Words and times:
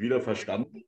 wieder 0.00 0.20
verstanden? 0.20 0.82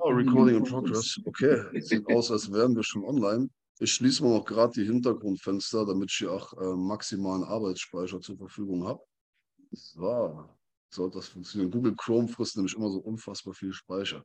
Oh, 0.00 0.10
recording 0.10 0.56
in 0.56 0.64
progress. 0.64 1.18
Okay, 1.24 1.62
sieht 1.80 2.06
aus, 2.08 2.30
als 2.30 2.52
wären 2.52 2.76
wir 2.76 2.82
schon 2.82 3.04
online. 3.04 3.48
Ich 3.80 3.94
schließe 3.94 4.22
mal 4.22 4.36
noch 4.36 4.44
gerade 4.44 4.72
die 4.74 4.84
Hintergrundfenster, 4.84 5.86
damit 5.86 6.10
ich 6.10 6.18
hier 6.18 6.32
auch 6.32 6.52
äh, 6.54 6.76
maximalen 6.76 7.44
Arbeitsspeicher 7.44 8.20
zur 8.20 8.36
Verfügung 8.36 8.86
habe. 8.86 9.00
So, 9.70 10.48
sollte 10.90 11.18
das 11.18 11.28
funktionieren. 11.28 11.70
Google 11.70 11.94
Chrome 11.96 12.28
frisst 12.28 12.56
nämlich 12.56 12.74
immer 12.74 12.90
so 12.90 12.98
unfassbar 12.98 13.54
viel 13.54 13.72
Speicher. 13.72 14.24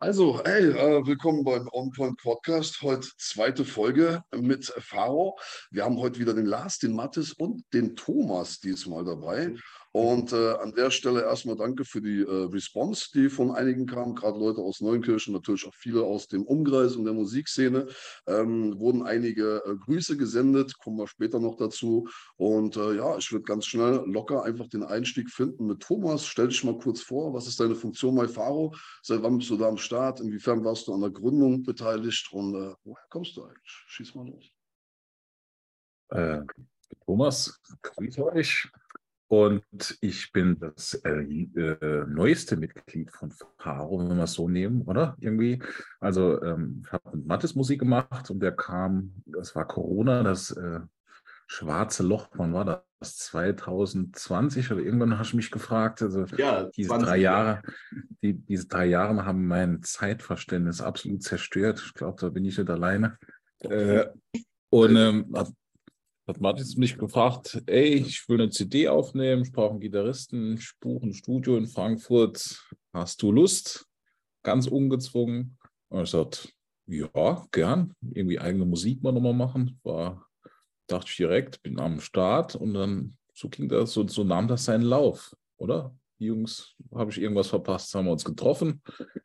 Also, 0.00 0.40
hey, 0.44 0.70
äh, 0.70 1.04
willkommen 1.04 1.42
beim 1.42 1.68
OnPoint 1.72 2.18
Podcast. 2.18 2.82
Heute 2.82 3.08
zweite 3.16 3.64
Folge 3.64 4.22
mit 4.32 4.64
Faro. 4.78 5.36
Wir 5.72 5.84
haben 5.84 5.98
heute 5.98 6.20
wieder 6.20 6.34
den 6.34 6.46
Lars, 6.46 6.78
den 6.78 6.92
Mathis 6.92 7.32
und 7.32 7.64
den 7.72 7.96
Thomas 7.96 8.60
diesmal 8.60 9.04
dabei. 9.04 9.56
Und 9.92 10.32
äh, 10.32 10.52
an 10.54 10.72
der 10.74 10.90
Stelle 10.90 11.22
erstmal 11.22 11.56
danke 11.56 11.84
für 11.84 12.02
die 12.02 12.20
äh, 12.20 12.44
Response, 12.52 13.08
die 13.14 13.30
von 13.30 13.50
einigen 13.50 13.86
kam, 13.86 14.14
gerade 14.14 14.38
Leute 14.38 14.60
aus 14.60 14.80
Neunkirchen, 14.80 15.32
natürlich 15.32 15.66
auch 15.66 15.74
viele 15.74 16.02
aus 16.02 16.28
dem 16.28 16.44
Umkreis 16.44 16.94
und 16.94 17.04
der 17.04 17.14
Musikszene. 17.14 17.86
Ähm, 18.26 18.78
wurden 18.78 19.02
einige 19.02 19.62
äh, 19.64 19.76
Grüße 19.76 20.16
gesendet, 20.16 20.78
kommen 20.78 20.98
wir 20.98 21.08
später 21.08 21.40
noch 21.40 21.56
dazu. 21.56 22.06
Und 22.36 22.76
äh, 22.76 22.96
ja, 22.96 23.16
ich 23.16 23.32
würde 23.32 23.44
ganz 23.44 23.66
schnell 23.66 24.02
locker 24.06 24.44
einfach 24.44 24.68
den 24.68 24.82
Einstieg 24.82 25.30
finden 25.30 25.66
mit 25.66 25.80
Thomas. 25.80 26.26
Stell 26.26 26.48
dich 26.48 26.62
mal 26.64 26.78
kurz 26.78 27.00
vor, 27.00 27.32
was 27.32 27.46
ist 27.46 27.58
deine 27.58 27.74
Funktion 27.74 28.14
bei 28.14 28.28
Faro? 28.28 28.74
Seit 29.02 29.22
wann 29.22 29.38
bist 29.38 29.50
du 29.50 29.56
da 29.56 29.68
am 29.68 29.78
Start? 29.78 30.20
Inwiefern 30.20 30.64
warst 30.64 30.86
du 30.86 30.94
an 30.94 31.00
der 31.00 31.10
Gründung 31.10 31.62
beteiligt? 31.62 32.28
Und 32.32 32.54
äh, 32.54 32.74
woher 32.84 33.04
kommst 33.08 33.36
du 33.36 33.44
eigentlich? 33.44 33.84
Schieß 33.86 34.14
mal 34.14 34.28
los. 34.28 34.50
Äh, 36.10 36.40
Thomas, 37.04 37.58
grüße 37.82 38.24
euch. 38.32 38.70
Und 39.28 39.98
ich 40.00 40.32
bin 40.32 40.58
das 40.58 40.94
äh, 41.04 41.20
äh, 41.20 42.04
neueste 42.06 42.56
Mitglied 42.56 43.10
von 43.10 43.30
Faro, 43.58 44.00
wenn 44.00 44.16
wir 44.16 44.24
es 44.24 44.32
so 44.32 44.48
nehmen, 44.48 44.82
oder? 44.82 45.16
Irgendwie. 45.20 45.62
Also 46.00 46.42
ähm, 46.42 46.82
ich 46.84 46.92
habe 46.92 47.16
mit 47.16 47.26
Mattes 47.26 47.54
Musik 47.54 47.80
gemacht 47.80 48.30
und 48.30 48.40
der 48.40 48.52
kam, 48.52 49.12
das 49.26 49.54
war 49.54 49.66
Corona, 49.66 50.22
das 50.22 50.50
äh, 50.52 50.80
schwarze 51.46 52.02
Loch, 52.02 52.28
wann 52.34 52.54
war 52.54 52.64
das? 52.64 52.82
2020 53.00 54.72
oder 54.72 54.80
irgendwann 54.80 55.18
hast 55.20 55.32
du 55.32 55.36
mich 55.36 55.52
gefragt. 55.52 56.02
Also 56.02 56.24
ja, 56.36 56.64
diese 56.64 56.88
20, 56.88 57.08
drei 57.08 57.16
Jahre, 57.18 57.62
die, 58.22 58.34
diese 58.34 58.66
drei 58.66 58.86
Jahre 58.86 59.24
haben 59.24 59.46
mein 59.46 59.82
Zeitverständnis 59.82 60.80
absolut 60.80 61.22
zerstört. 61.22 61.80
Ich 61.84 61.94
glaube, 61.94 62.20
da 62.20 62.28
bin 62.30 62.44
ich 62.44 62.58
nicht 62.58 62.68
alleine. 62.68 63.16
Äh, 63.60 64.06
und 64.70 64.96
ähm, 64.96 65.32
hat 66.28 66.40
Martin 66.42 66.66
mich 66.76 66.98
gefragt, 66.98 67.62
ey, 67.66 67.94
ich 67.94 68.28
will 68.28 68.40
eine 68.40 68.50
CD 68.50 68.86
aufnehmen, 68.86 69.42
ich 69.42 69.52
brauche 69.52 69.70
einen 69.70 69.80
Gitarristen, 69.80 70.58
ich 70.58 70.72
buche 70.78 71.06
ein 71.06 71.14
Studio 71.14 71.56
in 71.56 71.66
Frankfurt, 71.66 72.62
hast 72.92 73.22
du 73.22 73.32
Lust? 73.32 73.86
Ganz 74.42 74.66
ungezwungen. 74.66 75.58
Und 75.88 76.02
ich 76.02 76.10
sagte, 76.10 76.50
ja, 76.86 77.46
gern, 77.50 77.94
irgendwie 78.12 78.38
eigene 78.38 78.66
Musik 78.66 79.02
mal 79.02 79.12
nochmal 79.12 79.32
machen. 79.32 79.80
War, 79.82 80.26
dachte 80.86 81.06
ich 81.08 81.16
direkt, 81.16 81.62
bin 81.62 81.80
am 81.80 81.98
Start 82.00 82.54
und 82.54 82.74
dann 82.74 83.16
so 83.34 83.48
ging 83.48 83.68
das, 83.68 83.92
so, 83.92 84.06
so 84.06 84.22
nahm 84.22 84.48
das 84.48 84.66
seinen 84.66 84.82
Lauf, 84.82 85.34
oder? 85.56 85.94
Jungs, 86.18 86.74
habe 86.92 87.12
ich 87.12 87.20
irgendwas 87.20 87.46
verpasst, 87.46 87.94
haben 87.94 88.06
wir 88.06 88.12
uns 88.12 88.24
getroffen. 88.24 88.82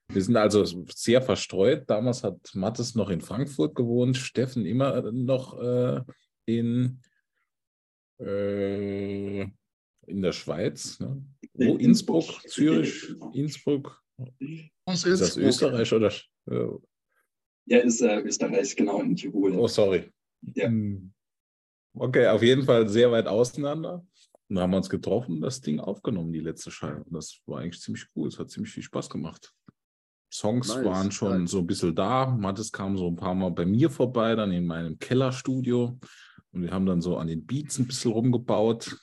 Wir 0.10 0.22
sind 0.22 0.38
also 0.38 0.64
sehr 0.94 1.23
verstreut. 1.23 1.90
Damals 1.90 2.23
hat 2.23 2.38
Mattes 2.54 2.94
noch 2.94 3.10
in 3.10 3.20
Frankfurt 3.20 3.73
gewohnt, 3.73 4.16
Steffen 4.16 4.66
immer 4.66 5.12
noch 5.12 5.60
äh, 5.60 6.02
in, 6.45 6.99
äh, 8.19 9.41
in 9.41 10.22
der 10.22 10.31
Schweiz. 10.31 10.99
Ne? 10.99 11.23
Wo? 11.53 11.77
Innsbruck, 11.77 12.25
Zürich, 12.47 13.16
Innsbruck. 13.33 14.02
Ist 14.39 15.05
das 15.05 15.38
Österreich 15.38 15.91
oder? 15.94 16.11
Ja, 17.66 17.80
ist 17.80 18.02
äh, 18.02 18.19
Österreich, 18.21 18.75
genau, 18.75 19.02
in 19.02 19.16
Tirol. 19.16 19.55
Oh, 19.55 19.67
sorry. 19.67 20.11
Ja. 20.55 20.67
Hm. 20.67 21.14
Okay, 21.95 22.27
auf 22.27 22.42
jeden 22.42 22.64
Fall 22.64 22.89
sehr 22.89 23.11
weit 23.11 23.27
auseinander. 23.27 24.05
Und 24.49 24.59
haben 24.59 24.71
wir 24.71 24.77
uns 24.77 24.89
getroffen, 24.89 25.42
das 25.42 25.61
Ding 25.61 25.80
aufgenommen, 25.80 26.33
die 26.33 26.39
letzte 26.39 26.70
Scheibe. 26.70 27.03
Und 27.03 27.14
das 27.14 27.39
war 27.45 27.61
eigentlich 27.61 27.82
ziemlich 27.82 28.05
cool. 28.15 28.27
Es 28.27 28.37
hat 28.37 28.49
ziemlich 28.49 28.73
viel 28.73 28.83
Spaß 28.83 29.09
gemacht. 29.09 29.53
Songs 30.32 30.67
nice, 30.67 30.86
waren 30.86 31.11
schon 31.11 31.42
nice. 31.42 31.52
so 31.52 31.59
ein 31.59 31.67
bisschen 31.67 31.95
da. 31.95 32.26
Mattes 32.26 32.71
kam 32.71 32.98
so 32.98 33.08
ein 33.08 33.15
paar 33.15 33.36
Mal 33.36 33.52
bei 33.52 33.65
mir 33.65 33.89
vorbei, 33.89 34.36
dann 34.36 34.52
in 34.52 34.65
meinem 34.65 34.98
Kellerstudio. 34.98 35.99
Und 36.53 36.61
wir 36.61 36.71
haben 36.71 36.86
dann 36.86 37.02
so 37.02 37.17
an 37.17 37.27
den 37.27 37.45
Beats 37.45 37.80
ein 37.80 37.87
bisschen 37.87 38.11
rumgebaut, 38.11 38.95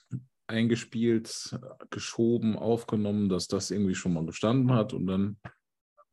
eingespielt, 0.46 1.58
geschoben, 1.90 2.56
aufgenommen, 2.56 3.28
dass 3.28 3.48
das 3.48 3.70
irgendwie 3.70 3.94
schon 3.94 4.12
mal 4.12 4.24
gestanden 4.24 4.72
hat. 4.72 4.92
Und 4.92 5.06
dann 5.06 5.36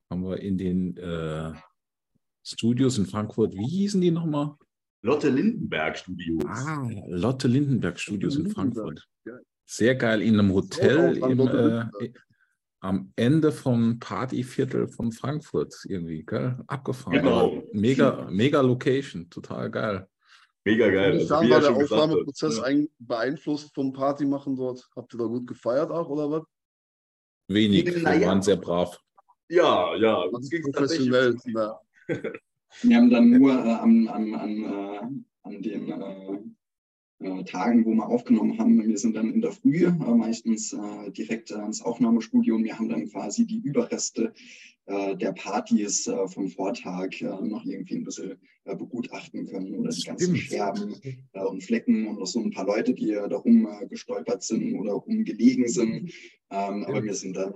haben 0.09 0.23
wir 0.23 0.39
in 0.39 0.57
den 0.57 0.97
äh, 0.97 1.53
Studios 2.43 2.97
in 2.97 3.05
Frankfurt, 3.05 3.53
wie 3.53 3.67
hießen 3.67 4.01
die 4.01 4.11
nochmal? 4.11 4.55
Lotte 5.03 5.29
Lindenberg 5.29 5.97
Studios. 5.97 6.43
Ah, 6.47 6.89
Lotte 7.07 7.47
Lindenberg 7.47 7.99
Studios 7.99 8.35
in 8.35 8.49
Frankfurt. 8.49 9.07
Sehr 9.65 9.95
geil, 9.95 10.21
in 10.21 10.39
einem 10.39 10.53
Hotel 10.53 11.17
im, 11.17 11.39
äh, 11.39 12.13
am 12.79 13.11
Ende 13.15 13.51
vom 13.51 13.99
Partyviertel 13.99 14.87
von 14.87 15.11
Frankfurt 15.11 15.75
irgendwie, 15.87 16.23
gell? 16.23 16.57
Abgefahren. 16.67 17.19
Genau. 17.19 17.63
Mega, 17.73 18.27
mega 18.31 18.61
Location, 18.61 19.29
total 19.29 19.69
geil. 19.69 20.07
Mega 20.67 20.89
geil. 20.89 21.13
Inwiefern 21.13 21.38
also, 21.38 21.51
war 21.51 21.61
der 21.61 21.75
Aufnahmeprozess 21.75 22.57
ja. 22.57 22.85
beeinflusst 23.00 23.73
vom 23.73 23.94
Partymachen 23.94 24.55
dort? 24.55 24.89
Habt 24.95 25.13
ihr 25.13 25.17
da 25.17 25.25
gut 25.25 25.47
gefeiert 25.47 25.91
auch 25.91 26.09
oder 26.09 26.29
was? 26.29 26.44
Wenig, 27.47 27.85
wir 27.85 28.03
waren 28.03 28.41
sehr 28.41 28.57
brav. 28.57 29.00
Ja, 29.50 29.95
ja, 29.95 30.16
uns 30.23 30.50
ging 30.50 30.61
professionell. 30.63 31.38
Ja. 31.45 31.79
wir 32.81 32.97
haben 32.97 33.09
dann 33.09 33.29
nur 33.29 33.53
äh, 33.53 33.72
am, 33.72 34.07
am, 34.09 34.33
am, 34.33 34.63
äh, 34.63 35.00
an 35.44 35.61
den 35.61 35.89
äh, 35.89 36.39
äh, 37.25 37.44
Tagen, 37.45 37.85
wo 37.85 37.94
wir 37.94 38.05
aufgenommen 38.05 38.59
haben. 38.59 38.85
Wir 38.85 38.97
sind 38.97 39.16
dann 39.16 39.34
in 39.34 39.39
der 39.39 39.53
Früh 39.53 39.85
äh, 39.85 39.91
meistens 39.91 40.73
äh, 40.73 41.11
direkt 41.11 41.51
ins 41.51 41.81
Aufnahmestudio 41.81 42.55
und 42.55 42.66
wir 42.66 42.78
haben 42.78 42.89
dann 42.89 43.09
quasi 43.09 43.47
die 43.47 43.59
Überreste 43.59 44.34
der 44.87 45.33
Partys 45.33 46.09
vom 46.27 46.47
Vortag 46.47 47.09
noch 47.21 47.65
irgendwie 47.65 47.95
ein 47.95 48.05
bisschen 48.05 48.37
begutachten 48.63 49.45
können 49.45 49.75
oder 49.75 49.89
die 49.89 50.03
ganzen 50.03 50.35
Scherben 50.37 50.95
und 51.33 51.63
Flecken 51.63 52.07
und 52.07 52.19
noch 52.19 52.25
so 52.25 52.39
ein 52.39 52.51
paar 52.51 52.65
Leute, 52.65 52.93
die 52.93 53.11
da 53.11 53.35
rumgestolpert 53.35 54.43
sind 54.43 54.75
oder 54.75 54.93
rumgelegen 54.93 55.67
sind. 55.67 56.13
Ähm, 56.49 56.85
aber 56.85 57.03
wir 57.03 57.13
sind 57.13 57.35
dann 57.35 57.53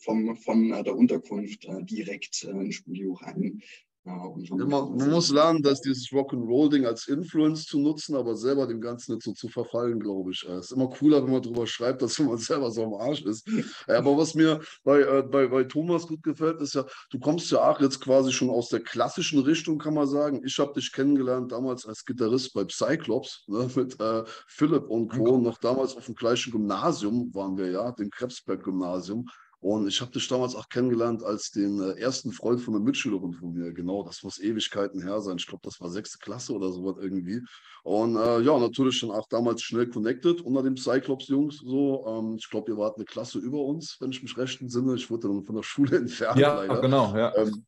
vom, 0.00 0.36
von 0.36 0.68
der 0.70 0.96
Unterkunft 0.96 1.68
direkt 1.88 2.42
ins 2.42 2.74
Studio 2.74 3.12
rein 3.12 3.62
man, 4.04 5.10
muss 5.10 5.30
lernen, 5.30 5.62
dass 5.62 5.80
dieses 5.80 6.08
Rock'n'Roll-Ding 6.10 6.86
als 6.86 7.06
Influence 7.06 7.66
zu 7.66 7.78
nutzen, 7.78 8.16
aber 8.16 8.34
selber 8.34 8.66
dem 8.66 8.80
Ganzen 8.80 9.14
nicht 9.14 9.24
so 9.24 9.32
zu 9.32 9.48
verfallen, 9.48 10.00
glaube 10.00 10.32
ich. 10.32 10.42
Es 10.44 10.66
ist 10.66 10.72
immer 10.72 10.88
cooler, 10.88 11.22
wenn 11.22 11.32
man 11.32 11.42
darüber 11.42 11.66
schreibt, 11.66 12.02
dass 12.02 12.18
man 12.18 12.36
selber 12.38 12.70
so 12.70 12.84
am 12.84 12.94
Arsch 12.94 13.22
ist. 13.22 13.48
aber 13.86 14.16
was 14.16 14.34
mir 14.34 14.60
bei, 14.82 15.00
äh, 15.00 15.22
bei, 15.22 15.46
bei 15.46 15.64
Thomas 15.64 16.06
gut 16.06 16.22
gefällt, 16.22 16.60
ist 16.60 16.74
ja, 16.74 16.84
du 17.10 17.18
kommst 17.20 17.50
ja 17.52 17.70
auch 17.70 17.80
jetzt 17.80 18.00
quasi 18.00 18.32
schon 18.32 18.50
aus 18.50 18.68
der 18.68 18.80
klassischen 18.80 19.40
Richtung, 19.40 19.78
kann 19.78 19.94
man 19.94 20.08
sagen. 20.08 20.42
Ich 20.44 20.58
habe 20.58 20.72
dich 20.72 20.92
kennengelernt 20.92 21.52
damals 21.52 21.86
als 21.86 22.04
Gitarrist 22.04 22.52
bei 22.54 22.66
Cyclops 22.68 23.44
ne, 23.46 23.70
mit 23.76 24.00
äh, 24.00 24.24
Philipp 24.48 24.88
und 24.88 25.08
Co. 25.08 25.38
Noch 25.38 25.58
damals 25.58 25.96
auf 25.96 26.06
dem 26.06 26.14
gleichen 26.16 26.50
Gymnasium 26.50 27.32
waren 27.34 27.56
wir 27.56 27.70
ja, 27.70 27.92
dem 27.92 28.10
Krebsberg-Gymnasium. 28.10 29.26
Und 29.62 29.86
ich 29.86 30.00
habe 30.00 30.10
dich 30.10 30.26
damals 30.26 30.56
auch 30.56 30.68
kennengelernt 30.68 31.22
als 31.22 31.52
den 31.52 31.80
äh, 31.80 31.92
ersten 31.92 32.32
Freund 32.32 32.60
von 32.60 32.74
einer 32.74 32.82
Mitschülerin 32.82 33.32
von 33.32 33.52
mir. 33.52 33.72
Genau, 33.72 34.02
das 34.02 34.24
muss 34.24 34.40
Ewigkeiten 34.40 35.00
her 35.00 35.20
sein. 35.20 35.36
Ich 35.36 35.46
glaube, 35.46 35.62
das 35.62 35.80
war 35.80 35.88
sechste 35.88 36.18
Klasse 36.18 36.52
oder 36.52 36.72
sowas 36.72 36.96
irgendwie. 37.00 37.40
Und 37.84 38.16
äh, 38.16 38.40
ja, 38.40 38.58
natürlich 38.58 38.98
schon 38.98 39.12
auch 39.12 39.28
damals 39.28 39.62
schnell 39.62 39.86
connected 39.88 40.40
unter 40.40 40.64
den 40.64 40.76
Cyclops-Jungs. 40.76 41.58
So, 41.58 42.04
ähm, 42.08 42.34
ich 42.40 42.50
glaube, 42.50 42.72
ihr 42.72 42.76
wart 42.76 42.96
eine 42.96 43.04
Klasse 43.04 43.38
über 43.38 43.60
uns, 43.60 43.98
wenn 44.00 44.10
ich 44.10 44.20
mich 44.20 44.36
recht 44.36 44.60
entsinne. 44.60 44.96
Ich 44.96 45.08
wurde 45.08 45.28
dann 45.28 45.44
von 45.44 45.54
der 45.54 45.62
Schule 45.62 45.96
entfernt. 45.96 46.40
Ja, 46.40 46.54
leider. 46.54 46.80
genau, 46.80 47.16
ja. 47.16 47.32
Ähm, 47.36 47.64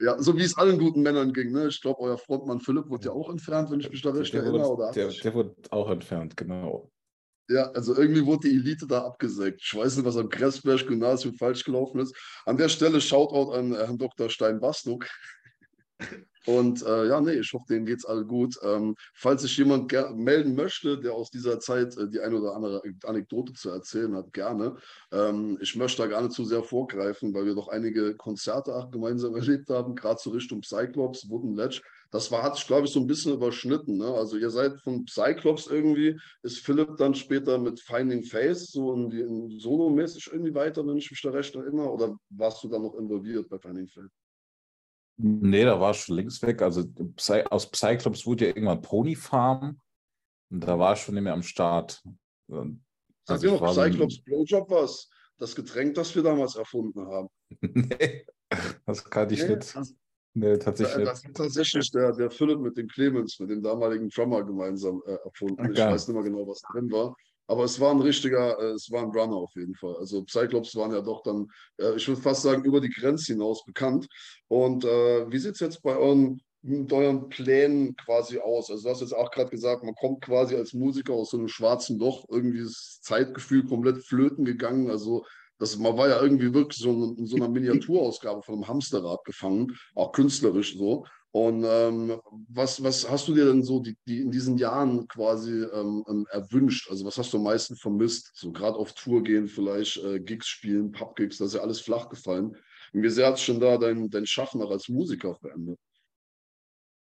ja, 0.00 0.18
so 0.18 0.34
wie 0.38 0.42
es 0.42 0.56
allen 0.56 0.78
guten 0.78 1.02
Männern 1.02 1.34
ging. 1.34 1.52
Ne? 1.52 1.68
Ich 1.68 1.82
glaube, 1.82 2.00
euer 2.00 2.16
Frontmann 2.16 2.60
Philipp 2.60 2.88
wurde 2.88 3.08
ja 3.08 3.12
auch 3.12 3.28
entfernt, 3.28 3.70
wenn 3.70 3.80
ich 3.80 3.90
mich 3.90 4.00
da 4.00 4.10
recht 4.10 4.32
der 4.32 4.42
erinnere. 4.42 4.70
Wurde, 4.70 4.90
der, 4.94 5.08
der 5.08 5.34
wurde 5.34 5.54
auch 5.68 5.90
entfernt, 5.90 6.34
genau. 6.34 6.90
Ja, 7.48 7.70
also 7.72 7.96
irgendwie 7.96 8.26
wurde 8.26 8.48
die 8.48 8.56
Elite 8.56 8.86
da 8.86 9.04
abgesägt. 9.04 9.60
Ich 9.62 9.74
weiß 9.74 9.96
nicht, 9.96 10.04
was 10.04 10.16
am 10.16 10.28
Kressberg-Gymnasium 10.28 11.34
falsch 11.34 11.64
gelaufen 11.64 12.00
ist. 12.00 12.14
An 12.44 12.56
der 12.56 12.68
Stelle 12.68 13.00
Shoutout 13.00 13.52
an 13.52 13.72
äh, 13.72 13.76
Herrn 13.76 13.98
Dr. 13.98 14.28
Stein-Bastuk. 14.28 15.06
Und 16.46 16.82
äh, 16.84 17.08
ja, 17.08 17.20
nee, 17.20 17.32
ich 17.32 17.52
hoffe, 17.52 17.64
denen 17.68 17.86
geht 17.86 17.98
es 17.98 18.04
alle 18.04 18.24
gut. 18.24 18.56
Ähm, 18.62 18.94
falls 19.14 19.42
sich 19.42 19.56
jemand 19.56 19.92
melden 20.14 20.54
möchte, 20.54 20.98
der 20.98 21.12
aus 21.12 21.30
dieser 21.30 21.58
Zeit 21.58 21.96
äh, 21.96 22.08
die 22.08 22.20
eine 22.20 22.38
oder 22.38 22.54
andere 22.54 22.82
Anekdote 23.04 23.52
zu 23.52 23.70
erzählen 23.70 24.14
hat, 24.14 24.32
gerne. 24.32 24.76
Ähm, 25.10 25.58
ich 25.60 25.74
möchte 25.74 26.02
da 26.02 26.08
gar 26.08 26.22
nicht 26.22 26.34
zu 26.34 26.44
sehr 26.44 26.62
vorgreifen, 26.62 27.34
weil 27.34 27.46
wir 27.46 27.54
doch 27.56 27.68
einige 27.68 28.16
Konzerte 28.16 28.74
auch 28.74 28.90
gemeinsam 28.90 29.34
erlebt 29.36 29.68
haben, 29.70 29.96
gerade 29.96 30.20
so 30.22 30.30
Richtung 30.30 30.62
Cyclops, 30.62 31.28
Wooden 31.28 31.56
Ledge. 31.56 31.80
Das 32.16 32.30
war, 32.30 32.42
hat 32.42 32.56
sich, 32.56 32.66
glaube 32.66 32.86
ich, 32.86 32.92
so 32.92 33.00
ein 33.00 33.06
bisschen 33.06 33.34
überschnitten. 33.34 33.98
Ne? 33.98 34.06
Also 34.06 34.38
ihr 34.38 34.48
seid 34.50 34.80
von 34.80 35.06
Cyclops 35.06 35.66
irgendwie, 35.66 36.18
ist 36.42 36.64
Philipp 36.64 36.96
dann 36.96 37.14
später 37.14 37.58
mit 37.58 37.78
Finding 37.78 38.22
Face 38.22 38.72
so 38.72 38.94
in, 38.94 39.10
in 39.10 39.58
solomäßig 39.58 40.28
irgendwie 40.32 40.54
weiter, 40.54 40.86
wenn 40.86 40.96
ich 40.96 41.10
mich 41.10 41.20
da 41.20 41.30
recht 41.30 41.54
erinnere, 41.54 41.90
oder 41.90 42.16
warst 42.30 42.64
du 42.64 42.68
da 42.68 42.78
noch 42.78 42.94
involviert 42.94 43.50
bei 43.50 43.58
Finding 43.58 43.86
Face? 43.88 44.10
Nee, 45.18 45.64
da 45.64 45.78
war 45.78 45.90
ich 45.90 45.98
schon 45.98 46.16
links 46.16 46.40
weg. 46.42 46.62
Also 46.62 46.84
aus 47.50 47.70
Cyclops 47.74 48.26
wurde 48.26 48.46
ja 48.46 48.48
irgendwann 48.48 48.80
Pony 48.80 49.14
Farm 49.14 49.78
und 50.50 50.60
da 50.60 50.78
war 50.78 50.94
ich 50.94 51.00
schon 51.00 51.14
nicht 51.14 51.24
mehr 51.24 51.34
am 51.34 51.42
Start. 51.42 52.02
Also 52.48 52.70
Sag 53.24 53.40
dir 53.40 53.52
noch 53.52 53.74
Cyclops 53.74 54.22
Blowjob 54.22 54.70
was? 54.70 55.10
Das 55.38 55.54
Getränk, 55.54 55.94
das 55.94 56.14
wir 56.14 56.22
damals 56.22 56.56
erfunden 56.56 57.06
haben. 57.06 57.28
nee, 57.60 58.26
das 58.86 59.04
kann 59.04 59.28
ich 59.30 59.42
nee, 59.42 59.56
nicht. 59.56 59.76
Das, 59.76 59.94
nee, 60.36 60.56
tatsächlich. 60.58 61.04
Das 61.04 61.24
ist 61.24 61.34
tatsächlich 61.34 61.90
der, 61.90 62.12
der 62.12 62.30
Philipp 62.30 62.60
mit 62.60 62.76
dem 62.76 62.88
Clemens, 62.88 63.38
mit 63.40 63.50
dem 63.50 63.62
damaligen 63.62 64.08
Drummer 64.08 64.44
gemeinsam 64.44 65.02
äh, 65.06 65.16
erfunden. 65.24 65.60
Okay. 65.60 65.72
Ich 65.72 65.78
weiß 65.78 66.08
nicht 66.08 66.14
mehr 66.14 66.24
genau, 66.24 66.46
was 66.46 66.62
drin 66.72 66.90
war. 66.90 67.16
Aber 67.48 67.64
es 67.64 67.78
war 67.78 67.92
ein 67.92 68.00
richtiger, 68.00 68.58
äh, 68.58 68.72
es 68.72 68.90
war 68.90 69.02
ein 69.02 69.10
Runner 69.10 69.36
auf 69.36 69.54
jeden 69.54 69.74
Fall. 69.74 69.96
Also 69.96 70.24
Cyclops 70.28 70.74
waren 70.76 70.92
ja 70.92 71.00
doch 71.00 71.22
dann, 71.22 71.48
äh, 71.78 71.94
ich 71.96 72.06
würde 72.08 72.20
fast 72.20 72.42
sagen, 72.42 72.64
über 72.64 72.80
die 72.80 72.90
Grenze 72.90 73.32
hinaus 73.32 73.64
bekannt. 73.64 74.08
Und 74.48 74.84
äh, 74.84 75.30
wie 75.30 75.38
sieht 75.38 75.54
es 75.54 75.60
jetzt 75.60 75.82
bei 75.82 75.96
euren, 75.96 76.40
mit 76.62 76.92
euren 76.92 77.28
Plänen 77.28 77.94
quasi 77.96 78.38
aus? 78.38 78.70
Also 78.70 78.84
du 78.84 78.90
hast 78.90 79.00
jetzt 79.00 79.14
auch 79.14 79.30
gerade 79.30 79.50
gesagt, 79.50 79.84
man 79.84 79.94
kommt 79.94 80.22
quasi 80.22 80.56
als 80.56 80.72
Musiker 80.72 81.12
aus 81.12 81.30
so 81.30 81.38
einem 81.38 81.48
schwarzen 81.48 81.98
Loch, 81.98 82.24
irgendwie 82.28 82.62
das 82.62 82.98
Zeitgefühl 83.02 83.64
komplett 83.64 84.04
flöten 84.04 84.44
gegangen. 84.44 84.90
Also 84.90 85.24
das, 85.58 85.76
man 85.78 85.96
war 85.96 86.08
ja 86.08 86.20
irgendwie 86.20 86.52
wirklich 86.52 86.78
so 86.78 87.14
in 87.16 87.26
so 87.26 87.36
einer 87.36 87.48
Miniaturausgabe 87.48 88.42
von 88.42 88.56
einem 88.56 88.68
Hamsterrad 88.68 89.24
gefangen, 89.24 89.76
auch 89.94 90.12
künstlerisch 90.12 90.76
so. 90.76 91.04
Und 91.32 91.64
ähm, 91.66 92.18
was, 92.48 92.82
was 92.82 93.08
hast 93.10 93.28
du 93.28 93.34
dir 93.34 93.44
denn 93.44 93.62
so 93.62 93.80
die, 93.80 93.96
die 94.06 94.22
in 94.22 94.30
diesen 94.30 94.56
Jahren 94.56 95.06
quasi 95.06 95.64
ähm, 95.64 96.02
ähm, 96.08 96.26
erwünscht? 96.30 96.90
Also 96.90 97.04
was 97.04 97.18
hast 97.18 97.32
du 97.32 97.36
am 97.36 97.42
meisten 97.42 97.76
vermisst? 97.76 98.30
So 98.34 98.52
gerade 98.52 98.78
auf 98.78 98.94
Tour 98.94 99.22
gehen, 99.22 99.46
vielleicht 99.46 99.98
äh, 99.98 100.18
Gigs 100.18 100.46
spielen, 100.46 100.92
Pubgigs, 100.92 101.36
das 101.36 101.48
ist 101.48 101.54
ja 101.54 101.60
alles 101.60 101.80
flach 101.80 102.08
gefallen. 102.08 102.56
Und 102.92 103.02
wie 103.02 103.10
sehr 103.10 103.26
hat 103.26 103.34
es 103.34 103.42
schon 103.42 103.60
da 103.60 103.76
dein, 103.76 104.08
dein 104.08 104.26
Schaffen 104.26 104.62
auch 104.62 104.70
als 104.70 104.88
Musiker 104.88 105.34
verändert? 105.34 105.78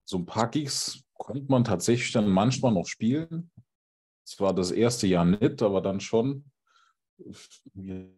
So 0.07 0.19
ein 0.19 0.27
paar 0.27 0.49
Gigs 0.49 1.03
konnte 1.15 1.45
man 1.49 1.65
tatsächlich 1.65 2.13
dann 2.13 2.29
manchmal 2.29 2.73
noch 2.73 2.87
spielen. 2.87 3.51
Es 4.27 4.41
war 4.41 4.55
das 4.55 4.71
erste 4.71 5.07
Jahr 5.07 5.27
nicht, 5.27 5.61
aber 5.61 5.83
dann 5.83 6.01
schon. 6.01 6.51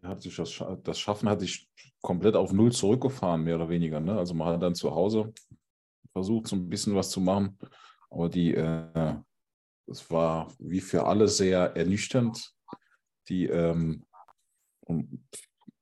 Hat 0.02 0.22
sich 0.22 0.36
das, 0.36 0.62
das 0.82 0.98
Schaffen 0.98 1.28
hat 1.28 1.40
sich 1.40 1.68
komplett 2.00 2.34
auf 2.34 2.52
Null 2.52 2.72
zurückgefahren, 2.72 3.44
mehr 3.44 3.56
oder 3.56 3.68
weniger. 3.68 4.00
Ne? 4.00 4.16
Also 4.16 4.34
man 4.34 4.48
hat 4.48 4.62
dann 4.62 4.74
zu 4.74 4.94
Hause 4.94 5.32
versucht, 6.12 6.48
so 6.48 6.56
ein 6.56 6.68
bisschen 6.68 6.94
was 6.94 7.10
zu 7.10 7.20
machen. 7.20 7.58
Aber 8.10 8.28
die, 8.28 8.54
äh, 8.54 9.16
das 9.86 10.10
war 10.10 10.52
wie 10.58 10.80
für 10.80 11.04
alle 11.04 11.28
sehr 11.28 11.76
ernüchternd. 11.76 12.54
Die, 13.28 13.46
ähm, 13.46 14.04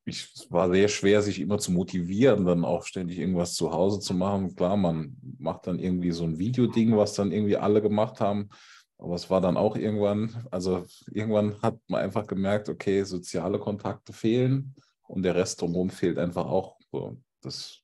ich, 0.05 0.33
es 0.35 0.51
war 0.51 0.71
sehr 0.71 0.89
schwer, 0.89 1.23
sich 1.23 1.41
immer 1.41 1.59
zu 1.59 1.73
motivieren, 1.73 2.45
dann 2.45 2.65
auch 2.65 2.85
ständig 2.85 3.19
irgendwas 3.19 3.55
zu 3.55 3.71
Hause 3.71 4.01
zu 4.01 4.15
machen. 4.15 4.55
Klar, 4.55 4.77
man 4.77 5.17
macht 5.39 5.67
dann 5.67 5.79
irgendwie 5.79 6.11
so 6.11 6.25
ein 6.25 6.39
Videoding, 6.39 6.97
was 6.97 7.15
dann 7.15 7.33
irgendwie 7.33 7.57
alle 7.57 7.81
gemacht 7.81 8.21
haben. 8.21 8.51
Aber 9.05 9.17
es 9.17 9.29
war 9.29 9.43
dann 9.43 9.59
auch 9.59 9.77
irgendwann, 9.77 10.47
also 10.51 10.87
irgendwann 11.11 11.61
hat 11.61 11.79
man 11.89 12.01
einfach 12.01 12.27
gemerkt, 12.27 12.71
okay, 12.71 13.03
soziale 13.03 13.59
Kontakte 13.59 14.15
fehlen 14.15 14.75
und 15.07 15.25
der 15.25 15.35
Rest 15.35 15.61
drumherum 15.61 15.91
fehlt 15.91 16.19
einfach 16.19 16.47
auch. 16.47 16.79
Das 17.43 17.83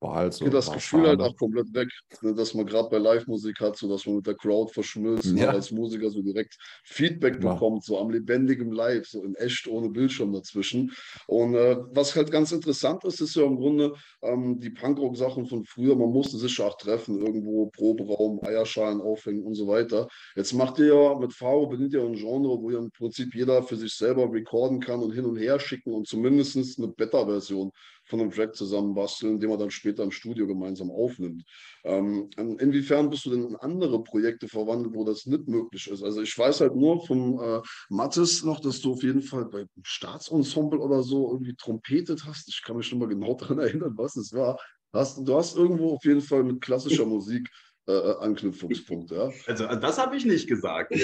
war 0.00 0.14
halt 0.16 0.34
so. 0.34 0.44
Geht 0.44 0.54
das 0.54 0.70
Gefühl 0.70 1.06
halt 1.06 1.20
auch 1.20 1.36
komplett 1.36 1.72
weg, 1.74 1.88
ne, 2.20 2.34
dass 2.34 2.54
man 2.54 2.66
gerade 2.66 2.88
bei 2.90 2.98
Live-Musik 2.98 3.60
hat, 3.60 3.76
so 3.76 3.88
dass 3.88 4.06
man 4.06 4.16
mit 4.16 4.26
der 4.26 4.34
Crowd 4.34 4.72
verschmilzt 4.72 5.32
ja. 5.36 5.50
als 5.50 5.70
Musiker 5.70 6.10
so 6.10 6.22
direkt 6.22 6.56
Feedback 6.84 7.42
ja. 7.42 7.52
bekommt, 7.52 7.84
so 7.84 7.98
am 7.98 8.10
lebendigen 8.10 8.72
Live, 8.72 9.06
so 9.06 9.24
in 9.24 9.34
echt 9.36 9.66
ohne 9.66 9.88
Bildschirm 9.88 10.32
dazwischen. 10.32 10.92
Und 11.26 11.54
äh, 11.54 11.76
was 11.92 12.14
halt 12.14 12.30
ganz 12.30 12.52
interessant 12.52 13.04
ist, 13.04 13.20
ist 13.20 13.36
ja 13.36 13.44
im 13.44 13.56
Grunde 13.56 13.94
ähm, 14.22 14.60
die 14.60 14.70
Punkrock-Sachen 14.70 15.46
von 15.46 15.64
früher. 15.64 15.96
Man 15.96 16.10
musste 16.10 16.36
sich 16.36 16.60
auch 16.60 16.76
treffen, 16.76 17.18
irgendwo 17.24 17.66
Proberaum, 17.66 18.40
Eierschalen 18.44 19.00
aufhängen 19.00 19.44
und 19.44 19.54
so 19.54 19.66
weiter. 19.66 20.08
Jetzt 20.34 20.52
macht 20.52 20.78
ihr 20.78 20.94
ja 20.94 21.18
mit 21.18 21.32
Faro, 21.32 21.66
bedient 21.66 21.94
ihr 21.94 22.02
ein 22.02 22.14
Genre, 22.14 22.60
wo 22.60 22.70
ja 22.70 22.78
im 22.78 22.90
Prinzip 22.90 23.34
jeder 23.34 23.62
für 23.62 23.76
sich 23.76 23.94
selber 23.94 24.30
recorden 24.30 24.80
kann 24.80 25.00
und 25.00 25.12
hin 25.12 25.24
und 25.24 25.36
her 25.36 25.58
schicken 25.58 25.92
und 25.92 26.06
zumindest 26.06 26.56
eine 26.78 26.88
Beta-Version 26.88 27.72
von 28.06 28.20
einem 28.20 28.30
Track 28.30 28.54
zusammenbasteln, 28.54 29.40
den 29.40 29.50
man 29.50 29.58
dann 29.58 29.70
später 29.70 30.02
im 30.04 30.12
Studio 30.12 30.46
gemeinsam 30.46 30.90
aufnimmt. 30.90 31.44
Ähm, 31.84 32.30
inwiefern 32.36 33.10
bist 33.10 33.26
du 33.26 33.30
denn 33.30 33.44
in 33.48 33.56
andere 33.56 34.02
Projekte 34.02 34.48
verwandelt, 34.48 34.94
wo 34.94 35.04
das 35.04 35.26
nicht 35.26 35.48
möglich 35.48 35.90
ist? 35.90 36.02
Also 36.02 36.22
ich 36.22 36.36
weiß 36.36 36.60
halt 36.60 36.76
nur 36.76 37.04
vom 37.04 37.40
äh, 37.40 37.60
Mattes 37.88 38.44
noch, 38.44 38.60
dass 38.60 38.80
du 38.80 38.92
auf 38.92 39.02
jeden 39.02 39.22
Fall 39.22 39.46
bei 39.46 39.66
Staatsensemble 39.82 40.78
oder 40.78 41.02
so 41.02 41.32
irgendwie 41.32 41.56
trompetet 41.56 42.24
hast. 42.24 42.48
Ich 42.48 42.62
kann 42.62 42.76
mich 42.76 42.90
nicht 42.90 43.00
mal 43.00 43.08
genau 43.08 43.34
daran 43.38 43.58
erinnern, 43.58 43.94
was 43.96 44.16
es 44.16 44.32
war. 44.32 44.58
Hast, 44.92 45.18
du 45.26 45.34
hast 45.36 45.56
irgendwo 45.56 45.94
auf 45.94 46.04
jeden 46.04 46.22
Fall 46.22 46.44
mit 46.44 46.60
klassischer 46.60 47.06
Musik 47.06 47.50
äh, 47.88 47.92
äh 47.92 48.16
Anknüpfungspunkte. 48.20 49.14
Ja? 49.16 49.30
Also 49.46 49.66
das 49.66 49.98
habe 49.98 50.16
ich 50.16 50.24
nicht 50.24 50.48
gesagt. 50.48 50.92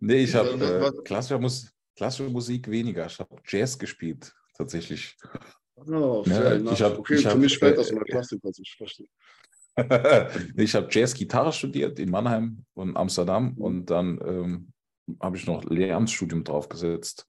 nee, 0.00 0.22
ich 0.22 0.34
habe 0.34 0.50
äh, 0.50 0.92
klassischer 1.02 1.38
Musik 1.38 1.72
klassische 1.96 2.30
Musik 2.30 2.70
weniger. 2.70 3.06
Ich 3.06 3.18
habe 3.18 3.36
Jazz 3.46 3.78
gespielt, 3.78 4.34
tatsächlich. 4.56 5.16
Oh, 5.74 6.22
ja, 6.26 6.56
ich 6.56 6.82
hab, 6.82 6.98
okay, 6.98 7.14
ich 7.14 7.26
für 7.26 7.36
mich 7.36 7.58
fällt 7.58 7.78
das 7.78 7.88
der 7.88 8.02
Klassik, 8.02 8.40
was 8.42 8.58
ich 8.58 8.74
verstehe. 8.76 9.08
ich 10.56 10.74
habe 10.74 10.88
Jazz-Gitarre 10.90 11.52
studiert 11.52 11.98
in 11.98 12.10
Mannheim 12.10 12.64
und 12.74 12.96
Amsterdam 12.96 13.54
mhm. 13.54 13.62
und 13.62 13.86
dann 13.86 14.20
ähm, 14.24 14.72
habe 15.20 15.36
ich 15.36 15.46
noch 15.46 15.64
Lehramtsstudium 15.64 16.44
draufgesetzt. 16.44 17.26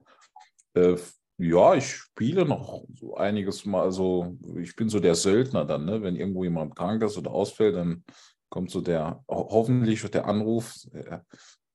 Äh, 0.74 0.96
ja, 1.38 1.74
ich 1.74 1.92
spiele 1.92 2.44
noch 2.44 2.84
so 2.94 3.16
einiges 3.16 3.64
mal. 3.64 3.82
Also 3.82 4.36
ich 4.56 4.76
bin 4.76 4.88
so 4.88 5.00
der 5.00 5.14
Söldner 5.14 5.64
dann, 5.64 5.84
ne? 5.84 6.02
wenn 6.02 6.16
irgendwo 6.16 6.44
jemand 6.44 6.76
krank 6.76 7.02
ist 7.02 7.18
oder 7.18 7.32
ausfällt, 7.32 7.74
dann 7.74 8.04
kommt 8.50 8.70
so 8.70 8.80
der, 8.80 9.24
hoffentlich 9.28 10.08
der 10.10 10.26
Anruf, 10.26 10.74
äh, 10.92 11.18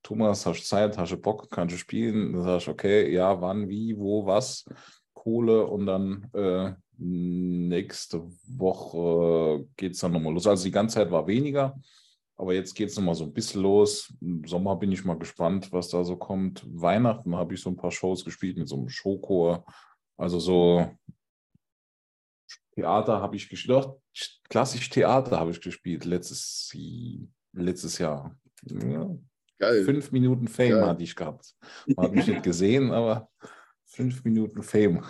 Thomas, 0.10 0.44
hast 0.48 0.62
du 0.62 0.66
Zeit, 0.66 0.98
hast 0.98 1.12
du 1.12 1.18
Bock, 1.18 1.52
kannst 1.52 1.76
du 1.76 1.78
spielen? 1.78 2.34
Dann 2.34 2.42
sagst 2.42 2.66
du, 2.66 2.72
okay, 2.72 3.14
ja, 3.14 3.40
wann, 3.42 3.70
wie, 3.70 3.96
wo, 3.96 4.26
was, 4.26 4.66
Kohle 5.14 5.68
und 5.68 5.86
dann 5.86 6.28
äh, 6.34 6.74
nächste 6.98 8.24
Woche 8.48 9.68
geht 9.78 9.94
es 9.94 10.00
dann 10.00 10.14
nochmal 10.14 10.34
los. 10.34 10.48
Also 10.48 10.64
die 10.64 10.72
ganze 10.72 10.96
Zeit 10.96 11.12
war 11.12 11.28
weniger, 11.28 11.80
aber 12.38 12.56
jetzt 12.56 12.74
geht 12.74 12.90
es 12.90 12.98
nochmal 12.98 13.14
so 13.14 13.26
ein 13.26 13.34
bisschen 13.34 13.62
los. 13.62 14.12
Im 14.20 14.44
Sommer 14.46 14.78
bin 14.78 14.92
ich 14.92 15.06
mal 15.06 15.20
gespannt, 15.20 15.72
was 15.72 15.90
da 15.90 16.04
so 16.04 16.18
kommt. 16.18 16.66
Weihnachten 16.68 17.36
habe 17.36 17.54
ich 17.54 17.62
so 17.62 17.70
ein 17.70 17.78
paar 17.78 17.92
Shows 17.92 18.26
gespielt 18.26 18.58
mit 18.58 18.68
so 18.68 18.78
einem 18.78 18.90
Showchor. 18.90 19.64
Also 20.18 20.40
so 20.40 20.90
Theater 22.74 23.22
habe 23.22 23.36
ich 23.36 23.48
gespielt, 23.48 23.86
klassisch 24.50 24.90
Theater 24.90 25.40
habe 25.40 25.52
ich 25.52 25.62
gespielt 25.62 26.04
letztes, 26.04 26.76
letztes 27.54 28.00
Jahr. 28.00 28.36
Ja, 28.66 29.08
Geil. 29.60 29.84
Fünf 29.84 30.12
Minuten 30.12 30.48
Fame 30.48 30.72
Geil. 30.72 30.88
hatte 30.88 31.04
ich 31.04 31.16
gehabt. 31.16 31.54
Man 31.86 32.08
hat 32.08 32.16
mich 32.16 32.28
nicht 32.28 32.44
gesehen, 32.44 32.92
aber 32.92 33.30
fünf 33.86 34.24
Minuten 34.24 34.64
Fame. 34.64 35.04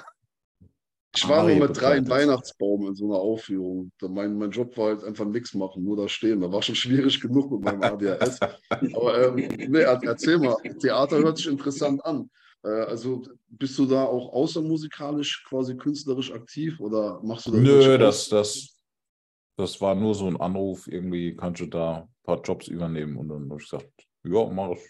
Ich 1.15 1.27
war 1.27 1.44
nur 1.44 1.56
mit 1.56 1.79
drei 1.79 1.98
im 1.98 2.10
Weihnachtsbaum 2.10 2.88
in 2.88 2.96
so 2.96 3.06
einer 3.06 3.20
Aufführung. 3.20 3.91
Mein, 4.01 4.38
mein 4.38 4.51
Job 4.51 4.77
war 4.77 4.88
halt 4.89 5.03
einfach 5.03 5.25
nichts 5.25 5.53
machen, 5.53 5.84
nur 5.84 5.98
da 5.98 6.08
stehen. 6.08 6.41
Da 6.41 6.51
war 6.51 6.62
schon 6.62 6.75
schwierig 6.75 7.20
genug 7.20 7.51
mit 7.51 7.62
meinem 7.62 7.82
ADHS. 7.82 8.39
Aber 8.94 9.27
ähm, 9.27 9.36
nee, 9.36 9.79
erzähl 9.79 10.38
mal, 10.38 10.56
Theater 10.79 11.18
hört 11.18 11.38
sich 11.38 11.48
interessant 11.48 12.03
an. 12.06 12.29
Äh, 12.63 12.70
also 12.70 13.24
bist 13.48 13.77
du 13.77 13.86
da 13.86 14.03
auch 14.03 14.34
außermusikalisch 14.34 15.46
quasi 15.48 15.75
künstlerisch 15.75 16.32
aktiv 16.32 16.79
oder 16.79 17.22
machst 17.24 17.48
du 17.48 17.51
da 17.51 17.58
Nö, 17.58 17.98
das, 17.98 18.29
das, 18.29 18.75
das 19.58 19.82
war 19.82 19.96
nur 19.96 20.13
so 20.13 20.27
ein 20.27 20.39
Anruf, 20.39 20.88
irgendwie 20.88 21.36
kannst 21.36 21.62
du 21.62 21.65
da 21.65 22.01
ein 22.01 22.10
paar 22.24 22.41
Jobs 22.41 22.68
übernehmen 22.68 23.18
und 23.18 23.29
dann 23.29 23.50
habe 23.50 23.62
ich 23.62 23.70
gesagt, 23.70 24.09
ja, 24.24 24.46
mach 24.50 24.72
ich. 24.72 24.82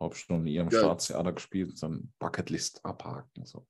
Habe 0.00 0.14
schon 0.14 0.40
in 0.40 0.46
ihrem 0.46 0.68
ja. 0.70 0.78
Staatstheater 0.78 1.32
gespielt, 1.32 1.82
dann 1.82 2.10
Bucketlist 2.18 2.84
abhaken. 2.84 3.44
So. 3.44 3.66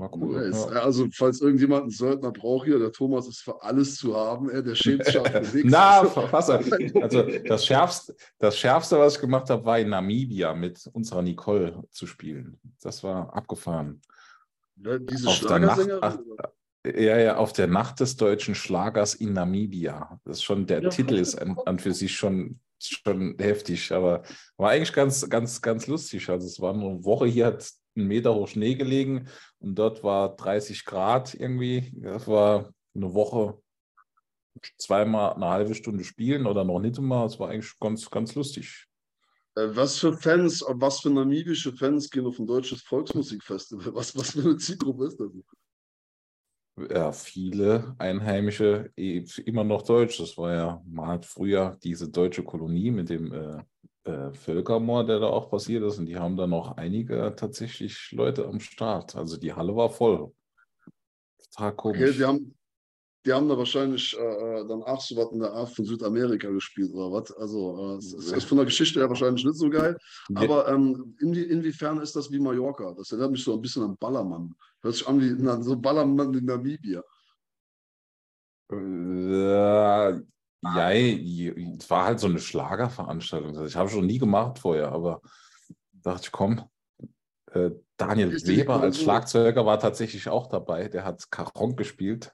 War 0.00 0.16
cool. 0.16 0.48
Nice. 0.48 0.66
Ja. 0.70 0.80
Also, 0.80 1.08
falls 1.12 1.42
irgendjemand 1.42 1.82
einen 1.82 1.90
Söldner 1.90 2.32
braucht 2.32 2.64
hier, 2.64 2.78
der 2.78 2.90
Thomas 2.90 3.28
ist 3.28 3.40
für 3.40 3.62
alles 3.62 3.96
zu 3.96 4.16
haben, 4.16 4.48
ey, 4.48 4.62
der 4.62 4.74
schämt 4.74 5.04
nichts. 5.54 5.62
Na, 5.64 6.04
Verfasser. 6.04 6.60
Also, 7.02 7.22
das 7.46 7.66
Schärfste, 7.66 8.16
das 8.38 8.56
Schärfste, 8.56 8.98
was 8.98 9.16
ich 9.16 9.20
gemacht 9.20 9.50
habe, 9.50 9.64
war 9.64 9.78
in 9.78 9.90
Namibia 9.90 10.54
mit 10.54 10.88
unserer 10.94 11.20
Nicole 11.20 11.82
zu 11.90 12.06
spielen. 12.06 12.58
Das 12.80 13.04
war 13.04 13.34
abgefahren. 13.34 14.00
Ja, 14.76 14.98
diese 14.98 15.28
auf 15.28 15.40
der 15.40 15.58
Nacht, 15.58 15.88
ach, 16.00 16.18
ja, 16.86 17.18
ja, 17.18 17.36
auf 17.36 17.52
der 17.52 17.66
Nacht 17.66 18.00
des 18.00 18.16
deutschen 18.16 18.54
Schlagers 18.54 19.14
in 19.14 19.34
Namibia. 19.34 20.18
Das 20.24 20.38
ist 20.38 20.44
schon, 20.44 20.66
der 20.66 20.82
ja, 20.82 20.88
Titel 20.88 21.16
ist 21.16 21.34
an, 21.34 21.58
an 21.66 21.78
für 21.78 21.92
sich 21.92 22.16
schon 22.16 22.58
schon 22.80 23.36
heftig, 23.38 23.92
aber 23.92 24.22
war 24.56 24.70
eigentlich 24.70 24.92
ganz, 24.92 25.28
ganz, 25.28 25.60
ganz 25.60 25.86
lustig. 25.86 26.28
Also 26.28 26.46
es 26.46 26.60
war 26.60 26.74
eine 26.74 27.04
Woche 27.04 27.26
hier, 27.26 27.46
hat 27.46 27.70
ein 27.96 28.06
Meter 28.06 28.34
hoch 28.34 28.48
Schnee 28.48 28.74
gelegen 28.74 29.28
und 29.58 29.74
dort 29.74 30.02
war 30.02 30.36
30 30.36 30.84
Grad 30.84 31.34
irgendwie. 31.34 31.92
Das 31.96 32.26
war 32.26 32.72
eine 32.94 33.14
Woche 33.14 33.60
zweimal 34.78 35.34
eine 35.34 35.48
halbe 35.48 35.74
Stunde 35.74 36.04
spielen 36.04 36.46
oder 36.46 36.64
noch 36.64 36.80
nicht 36.80 36.98
immer. 36.98 37.24
Es 37.24 37.38
war 37.38 37.50
eigentlich 37.50 37.78
ganz, 37.78 38.08
ganz 38.10 38.34
lustig. 38.34 38.86
Äh, 39.56 39.68
was 39.74 39.98
für 39.98 40.12
Fans, 40.16 40.64
was 40.68 41.00
für 41.00 41.10
namibische 41.10 41.72
Fans 41.72 42.10
gehen 42.10 42.26
auf 42.26 42.38
ein 42.38 42.46
deutsches 42.46 42.82
Volksmusikfestival? 42.82 43.94
Was, 43.94 44.16
was 44.16 44.32
für 44.32 44.40
eine 44.40 44.56
Zielgruppe 44.56 45.06
ist 45.06 45.20
das? 45.20 45.30
Ja, 46.88 47.12
viele 47.12 47.94
Einheimische, 47.98 48.90
eh, 48.96 49.24
immer 49.44 49.64
noch 49.64 49.82
Deutsch. 49.82 50.18
Das 50.18 50.38
war 50.38 50.54
ja 50.54 50.82
mal 50.86 51.20
früher 51.22 51.76
diese 51.82 52.08
deutsche 52.08 52.42
Kolonie 52.42 52.90
mit 52.90 53.10
dem 53.10 53.32
äh, 53.32 53.62
äh, 54.04 54.32
Völkermord, 54.32 55.08
der 55.08 55.20
da 55.20 55.26
auch 55.26 55.50
passiert 55.50 55.84
ist. 55.84 55.98
Und 55.98 56.06
die 56.06 56.16
haben 56.16 56.36
da 56.36 56.46
noch 56.46 56.76
einige 56.76 57.34
tatsächlich 57.36 58.12
Leute 58.12 58.46
am 58.46 58.60
Start. 58.60 59.16
Also 59.16 59.36
die 59.36 59.52
Halle 59.52 59.74
war 59.76 59.90
voll. 59.90 60.32
Total 61.44 61.74
komisch. 61.74 62.00
Okay, 62.00 62.12
die 62.12 62.24
haben, 62.24 62.54
die 63.26 63.32
haben 63.32 63.48
da 63.48 63.58
wahrscheinlich 63.58 64.16
äh, 64.18 64.60
äh 64.60 64.68
dann 64.68 64.82
auch 64.82 65.00
so 65.00 65.16
was 65.16 65.32
in 65.32 65.40
der 65.40 65.52
Art 65.52 65.70
von 65.70 65.84
Südamerika 65.84 66.48
gespielt 66.48 66.92
oder 66.94 67.12
was. 67.12 67.32
Also 67.32 67.94
äh, 67.94 67.96
es, 67.98 68.12
ist 68.12 68.44
von 68.44 68.58
der 68.58 68.64
Geschichte 68.64 69.00
her 69.00 69.08
wahrscheinlich 69.08 69.44
nicht 69.44 69.58
so 69.58 69.68
geil. 69.68 69.96
Aber 70.34 70.68
ähm, 70.68 71.14
in 71.20 71.34
inwiefern 71.34 72.00
ist 72.00 72.16
das 72.16 72.30
wie 72.30 72.38
Mallorca? 72.38 72.94
Das 72.96 73.10
erinnert 73.12 73.32
mich 73.32 73.44
so 73.44 73.54
ein 73.54 73.60
bisschen 73.60 73.82
an 73.82 73.96
Ballermann. 73.98 74.54
Hört 74.82 74.94
sich 74.94 75.06
an 75.06 75.20
wie 75.20 75.48
an 75.48 75.62
so 75.62 75.76
Ballermann 75.76 76.34
in 76.34 76.44
Namibia. 76.44 77.02
Äh, 78.72 80.10
ja, 80.62 80.90
es 80.92 81.90
war 81.90 82.04
halt 82.04 82.20
so 82.20 82.26
eine 82.26 82.38
Schlagerveranstaltung. 82.38 83.50
Also 83.50 83.64
ich 83.64 83.76
habe 83.76 83.88
schon 83.88 84.06
nie 84.06 84.18
gemacht 84.18 84.58
vorher, 84.58 84.92
aber 84.92 85.20
dachte 85.92 86.24
ich, 86.24 86.32
komm, 86.32 86.62
äh, 87.52 87.70
Daniel 87.96 88.32
Weber 88.46 88.80
als 88.80 89.00
Schlagzeuger 89.00 89.66
war 89.66 89.78
tatsächlich 89.78 90.28
auch 90.28 90.46
dabei. 90.46 90.88
Der 90.88 91.04
hat 91.04 91.30
Caron 91.30 91.76
gespielt. 91.76 92.32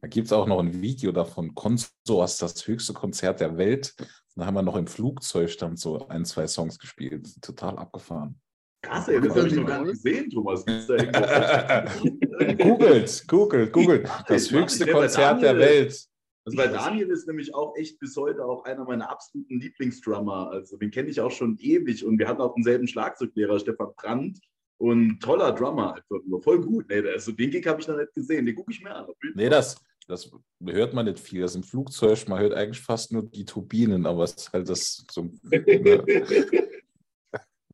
Da 0.00 0.08
gibt 0.08 0.26
es 0.26 0.32
auch 0.32 0.46
noch 0.46 0.60
ein 0.60 0.80
Video 0.80 1.10
davon. 1.10 1.54
Consors, 1.54 2.38
das 2.38 2.66
höchste 2.66 2.92
Konzert 2.92 3.40
der 3.40 3.56
Welt. 3.56 3.94
Da 4.36 4.46
haben 4.46 4.54
wir 4.54 4.62
noch 4.62 4.76
im 4.76 4.86
Flugzeug 4.86 5.56
dann 5.58 5.76
so 5.76 6.06
ein, 6.08 6.24
zwei 6.24 6.46
Songs 6.46 6.78
gespielt. 6.78 7.42
Total 7.42 7.76
abgefahren. 7.76 8.40
Krass, 8.82 9.08
ey, 9.08 9.20
das 9.20 9.36
habe 9.36 9.48
ich 9.48 9.54
noch 9.54 9.66
gar 9.66 9.82
nicht 9.82 10.02
gesehen, 10.02 10.30
Thomas. 10.30 10.64
googelt, 12.58 13.24
googelt, 13.26 13.72
googelt. 13.72 14.08
Das 14.28 14.50
höchste 14.50 14.86
Konzert 14.86 15.42
der 15.42 15.58
Welt. 15.58 16.08
Also 16.44 16.56
bei 16.56 16.68
Daniel 16.68 17.10
ist 17.10 17.26
nämlich 17.26 17.54
auch 17.54 17.76
echt 17.76 17.98
bis 17.98 18.16
heute 18.16 18.44
auch 18.44 18.64
einer 18.64 18.84
meiner 18.84 19.10
absoluten 19.10 19.60
Lieblingsdrummer. 19.60 20.50
Also 20.50 20.78
den 20.78 20.90
kenne 20.90 21.10
ich 21.10 21.20
auch 21.20 21.30
schon 21.30 21.58
ewig 21.58 22.06
und 22.06 22.18
wir 22.18 22.26
hatten 22.26 22.40
auch 22.40 22.54
denselben 22.54 22.86
Schlagzeuglehrer, 22.86 23.58
Stefan 23.58 23.92
Brandt. 23.96 24.38
Und 24.80 25.20
toller 25.20 25.52
Drummer 25.52 25.94
einfach 25.96 26.24
nur. 26.24 26.40
Voll 26.40 26.60
gut. 26.60 26.86
Nee, 26.88 27.00
also 27.00 27.32
den 27.32 27.50
Gig 27.50 27.66
habe 27.66 27.80
ich 27.80 27.88
noch 27.88 27.96
nicht 27.96 28.14
gesehen. 28.14 28.46
Den 28.46 28.54
gucke 28.54 28.70
ich 28.70 28.80
mir 28.80 28.94
an. 28.94 29.08
Nee, 29.34 29.48
das, 29.48 29.76
das 30.06 30.30
hört 30.64 30.94
man 30.94 31.06
nicht 31.06 31.18
viel. 31.18 31.40
Das 31.42 31.56
im 31.56 31.64
Flugzeug, 31.64 32.28
man 32.28 32.38
hört 32.38 32.54
eigentlich 32.54 32.80
fast 32.80 33.12
nur 33.12 33.24
die 33.24 33.44
Turbinen, 33.44 34.06
aber 34.06 34.22
es 34.22 34.34
ist 34.34 34.52
halt 34.52 34.68
das 34.68 35.04
so. 35.10 35.28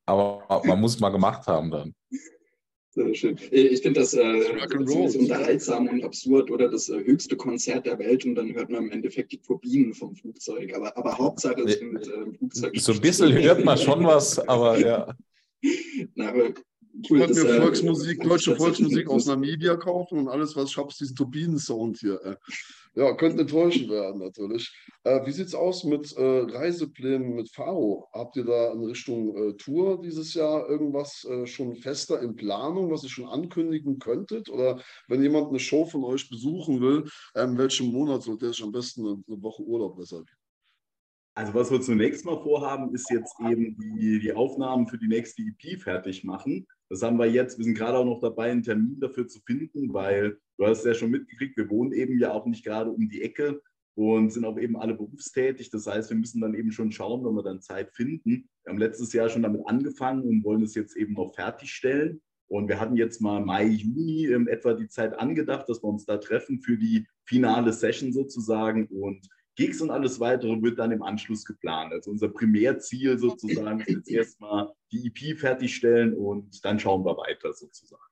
aber 0.06 0.62
man 0.64 0.80
muss 0.80 1.00
mal 1.00 1.10
gemacht 1.10 1.46
haben 1.46 1.70
dann. 1.70 1.94
Sehr 2.94 3.12
schön. 3.12 3.36
Ich 3.50 3.82
finde 3.82 4.00
das 4.00 4.14
äh, 4.14 4.20
unterhaltsam 5.18 5.88
und 5.88 6.04
absurd 6.04 6.48
oder 6.52 6.68
das 6.68 6.88
äh, 6.88 7.02
höchste 7.04 7.36
Konzert 7.36 7.86
der 7.86 7.98
Welt 7.98 8.24
und 8.24 8.36
dann 8.36 8.54
hört 8.54 8.70
man 8.70 8.84
im 8.84 8.92
Endeffekt 8.92 9.32
die 9.32 9.40
Turbinen 9.40 9.94
vom 9.94 10.14
Flugzeug. 10.14 10.72
Aber, 10.76 10.96
aber 10.96 11.18
Hauptsache 11.18 11.60
ist 11.62 11.82
mit 11.82 12.06
äh, 12.06 12.32
Flugzeug. 12.38 12.78
So 12.78 12.92
ein 12.92 13.00
bisschen 13.00 13.32
hört 13.32 13.64
man 13.64 13.78
schon 13.78 14.04
was, 14.04 14.38
aber 14.38 14.78
ja. 14.78 15.12
Na, 16.14 16.28
aber 16.28 16.54
ich 17.02 17.10
wollte 17.10 17.34
mir 17.34 17.60
Volksmusik, 17.60 18.22
deutsche 18.22 18.56
Volksmusik 18.56 19.08
aus 19.08 19.26
Namibia 19.26 19.76
kaufen 19.76 20.18
und 20.18 20.28
alles, 20.28 20.54
was 20.54 20.70
ich 20.70 20.76
habe, 20.76 20.88
ist 20.88 21.00
diesen 21.00 21.16
Turbinen-Sound 21.16 21.98
hier. 21.98 22.20
Äh. 22.24 22.36
Ja, 22.96 23.12
könnte 23.14 23.40
enttäuschend 23.40 23.90
werden 23.90 24.20
natürlich. 24.20 24.72
Äh, 25.02 25.26
wie 25.26 25.32
sieht 25.32 25.48
es 25.48 25.54
aus 25.54 25.82
mit 25.82 26.16
äh, 26.16 26.22
Reiseplänen 26.22 27.34
mit 27.34 27.50
Faro? 27.50 28.08
Habt 28.12 28.36
ihr 28.36 28.44
da 28.44 28.72
in 28.72 28.84
Richtung 28.84 29.36
äh, 29.36 29.52
Tour 29.54 30.00
dieses 30.00 30.34
Jahr 30.34 30.68
irgendwas 30.68 31.24
äh, 31.24 31.46
schon 31.46 31.74
fester 31.74 32.20
in 32.20 32.36
Planung, 32.36 32.92
was 32.92 33.02
ihr 33.02 33.08
schon 33.08 33.28
ankündigen 33.28 33.98
könntet? 33.98 34.48
Oder 34.48 34.80
wenn 35.08 35.22
jemand 35.22 35.48
eine 35.48 35.58
Show 35.58 35.86
von 35.86 36.04
euch 36.04 36.28
besuchen 36.28 36.80
will, 36.80 37.04
in 37.34 37.40
ähm, 37.40 37.58
welchem 37.58 37.86
Monat 37.88 38.22
sollte 38.22 38.46
er 38.46 38.52
sich 38.52 38.62
am 38.62 38.72
besten 38.72 39.04
eine, 39.04 39.24
eine 39.26 39.42
Woche 39.42 39.62
Urlaub 39.64 39.98
reservieren? 39.98 40.38
Also 41.36 41.52
was 41.52 41.70
wir 41.72 41.80
zunächst 41.80 42.24
mal 42.24 42.40
vorhaben, 42.40 42.94
ist 42.94 43.10
jetzt 43.10 43.34
eben 43.40 43.76
die, 43.76 44.20
die 44.20 44.32
Aufnahmen 44.32 44.86
für 44.86 44.98
die 44.98 45.08
nächste 45.08 45.42
EP 45.42 45.80
fertig 45.80 46.22
machen. 46.22 46.64
Das 46.90 47.02
haben 47.02 47.18
wir 47.18 47.26
jetzt, 47.26 47.58
wir 47.58 47.64
sind 47.64 47.76
gerade 47.76 47.98
auch 47.98 48.04
noch 48.04 48.20
dabei, 48.20 48.50
einen 48.50 48.62
Termin 48.62 49.00
dafür 49.00 49.26
zu 49.26 49.40
finden, 49.40 49.92
weil 49.92 50.38
du 50.58 50.66
hast 50.66 50.84
ja 50.84 50.94
schon 50.94 51.10
mitgekriegt, 51.10 51.56
wir 51.56 51.70
wohnen 51.70 51.92
eben 51.92 52.18
ja 52.18 52.32
auch 52.32 52.46
nicht 52.46 52.64
gerade 52.64 52.90
um 52.90 53.08
die 53.08 53.22
Ecke 53.22 53.60
und 53.96 54.30
sind 54.32 54.44
auch 54.44 54.58
eben 54.58 54.76
alle 54.76 54.94
berufstätig. 54.94 55.70
Das 55.70 55.86
heißt, 55.86 56.10
wir 56.10 56.16
müssen 56.16 56.40
dann 56.40 56.54
eben 56.54 56.72
schon 56.72 56.92
schauen, 56.92 57.24
wenn 57.24 57.34
wir 57.34 57.42
dann 57.42 57.60
Zeit 57.60 57.92
finden. 57.92 58.48
Wir 58.64 58.70
haben 58.70 58.78
letztes 58.78 59.12
Jahr 59.12 59.28
schon 59.28 59.42
damit 59.42 59.62
angefangen 59.66 60.22
und 60.22 60.44
wollen 60.44 60.62
es 60.62 60.74
jetzt 60.74 60.96
eben 60.96 61.14
noch 61.14 61.34
fertigstellen. 61.34 62.20
Und 62.48 62.68
wir 62.68 62.78
hatten 62.78 62.96
jetzt 62.96 63.20
mal 63.20 63.44
Mai, 63.44 63.66
Juni 63.66 64.26
in 64.26 64.46
etwa 64.48 64.74
die 64.74 64.88
Zeit 64.88 65.18
angedacht, 65.18 65.68
dass 65.68 65.82
wir 65.82 65.88
uns 65.88 66.04
da 66.04 66.18
treffen 66.18 66.60
für 66.60 66.76
die 66.76 67.06
finale 67.24 67.72
Session 67.72 68.12
sozusagen. 68.12 68.86
Und 68.86 69.26
Gigs 69.56 69.80
und 69.80 69.90
alles 69.90 70.18
weitere 70.18 70.60
wird 70.62 70.78
dann 70.78 70.90
im 70.90 71.02
Anschluss 71.02 71.44
geplant. 71.44 71.92
Also 71.92 72.10
unser 72.10 72.28
Primärziel 72.28 73.18
sozusagen 73.18 73.80
ist 73.80 73.88
jetzt 73.88 74.10
erstmal 74.10 74.72
die 74.90 75.06
EP 75.06 75.38
fertigstellen 75.38 76.14
und 76.14 76.64
dann 76.64 76.80
schauen 76.80 77.04
wir 77.04 77.16
weiter 77.16 77.52
sozusagen. 77.52 78.02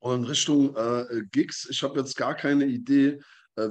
Und 0.00 0.20
in 0.20 0.24
Richtung 0.24 0.76
äh, 0.76 1.22
Gigs, 1.32 1.68
ich 1.70 1.82
habe 1.82 1.98
jetzt 1.98 2.16
gar 2.16 2.34
keine 2.34 2.66
Idee, 2.66 3.20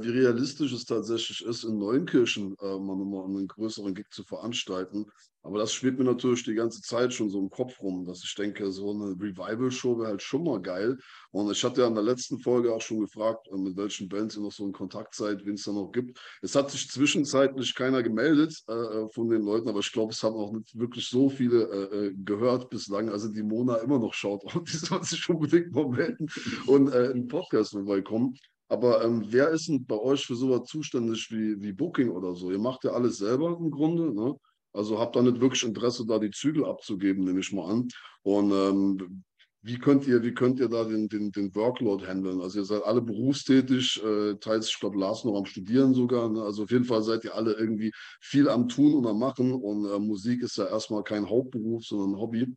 wie 0.01 0.10
realistisch 0.10 0.74
es 0.74 0.86
tatsächlich 0.86 1.44
ist, 1.46 1.63
in 1.63 1.77
Neunkirchen 1.77 2.56
äh, 2.60 2.79
mal 2.79 2.96
nochmal 2.96 3.25
einen 3.25 3.48
größeren 3.48 3.94
Gig 3.94 4.08
zu 4.12 4.24
veranstalten. 4.24 5.06
Aber 5.48 5.60
das 5.60 5.72
schwebt 5.74 5.98
mir 5.98 6.03
natürlich 6.03 6.44
die 6.44 6.56
ganze 6.56 6.82
Zeit 6.82 7.13
schon 7.13 7.29
so 7.29 7.39
im 7.39 7.50
Kopf 7.50 7.82
rum, 7.82 8.03
dass 8.03 8.22
ich 8.22 8.36
denke, 8.36 8.70
so 8.70 8.91
eine 8.91 9.12
Revival-Show 9.12 9.98
wäre 9.98 10.10
halt 10.10 10.22
schon 10.22 10.44
mal 10.44 10.62
geil. 10.62 10.98
Und 11.32 11.50
ich 11.50 11.63
hatte 11.63 11.82
ja 11.82 11.88
in 11.88 11.94
der 11.94 12.03
letzten 12.03 12.38
Folge 12.39 12.74
auch 12.74 12.82
schon 12.82 13.00
gefragt, 13.00 13.48
äh, 13.48 13.58
mit 13.58 13.77
welchen 13.77 14.10
Bands 14.10 14.36
ihr 14.36 14.41
noch 14.41 14.51
so 14.51 14.65
in 14.65 14.74
Kontakt 14.74 15.15
seid, 15.15 15.46
wen 15.46 15.53
es 15.53 15.63
da 15.63 15.72
noch 15.72 15.91
gibt. 15.94 16.20
Es 16.41 16.53
hat 16.53 16.70
sich 16.70 16.89
zwischenzeitlich 16.89 17.74
keiner 17.75 18.03
gemeldet 18.03 18.62
äh, 18.67 18.74
äh 18.74 19.10
von 19.10 19.29
den 19.29 19.44
Leuten, 19.44 19.70
aber 19.70 19.79
ich 19.79 19.91
glaube, 19.94 20.12
es 20.12 20.22
haben 20.22 20.36
auch 20.36 20.51
nicht 20.51 20.77
wirklich 20.77 21.08
so 21.08 21.29
viele 21.29 21.63
äh, 21.63 22.08
äh 22.08 22.13
gehört 22.25 22.70
bislang. 22.70 23.10
Also 23.10 23.29
die 23.29 23.44
Mona 23.44 23.75
immer 23.77 24.00
noch 24.00 24.13
schaut, 24.13 24.44
die 24.67 24.77
soll 24.77 25.01
sich 25.03 25.29
unbedingt 25.29 25.72
mal 25.72 25.88
melden 25.88 26.27
und 26.65 26.91
äh, 26.91 27.12
in 27.12 27.29
Podcast 27.29 27.72
vorbeikommen. 27.72 28.38
Aber 28.69 29.03
ähm, 29.03 29.25
wer 29.29 29.50
ist 29.50 29.67
denn 29.67 29.86
bei 29.86 29.97
euch 29.97 30.25
für 30.25 30.36
sowas 30.36 30.67
zuständig 30.67 31.31
wie, 31.31 31.62
wie 31.62 31.74
Booking 31.74 32.09
oder 32.09 32.36
so? 32.36 32.51
Ihr 32.51 32.59
macht 32.59 32.83
ja 32.83 32.91
alles 32.91 33.17
selber 33.17 33.57
im 33.57 33.71
Grunde. 33.71 34.13
Ne? 34.13 34.36
Also 34.74 35.00
habt 35.00 35.15
da 35.15 35.21
nicht 35.21 35.39
wirklich 35.39 35.63
Interesse, 35.63 36.05
da 36.05 36.19
die 36.19 36.31
Zügel 36.31 36.65
abzugeben, 36.65 37.24
nehme 37.24 37.39
ich 37.39 37.53
mal 37.53 37.71
an. 37.71 37.88
Und 38.24 38.51
ähm, 38.51 39.24
wie 39.62 39.79
könnt 39.79 40.05
ihr, 40.07 40.21
wie 40.24 40.33
könnt 40.33 40.59
ihr 40.59 40.69
da 40.69 40.83
den, 40.83 41.09
den, 41.09 41.31
den 41.31 41.53
Workload 41.55 42.05
handeln? 42.05 42.41
Also 42.41 42.59
ihr 42.59 42.65
seid 42.65 42.83
alle 42.83 43.01
berufstätig, 43.01 44.01
äh, 44.03 44.36
teils, 44.36 44.69
ich 44.69 44.79
glaube, 44.79 45.00
Lars 45.00 45.24
noch 45.24 45.38
am 45.38 45.45
Studieren 45.45 45.93
sogar. 45.93 46.29
Ne? 46.29 46.41
Also 46.41 46.63
auf 46.63 46.71
jeden 46.71 46.86
Fall 46.86 47.03
seid 47.03 47.24
ihr 47.24 47.36
alle 47.36 47.53
irgendwie 47.53 47.91
viel 48.21 48.50
am 48.50 48.67
Tun 48.69 48.93
und 48.93 49.07
am 49.07 49.19
Machen. 49.19 49.53
Und 49.53 49.86
äh, 49.86 50.00
Musik 50.00 50.43
ist 50.43 50.57
ja 50.57 50.67
erstmal 50.67 51.03
kein 51.03 51.29
Hauptberuf, 51.29 51.83
sondern 51.86 52.12
ein 52.12 52.19
Hobby. 52.19 52.47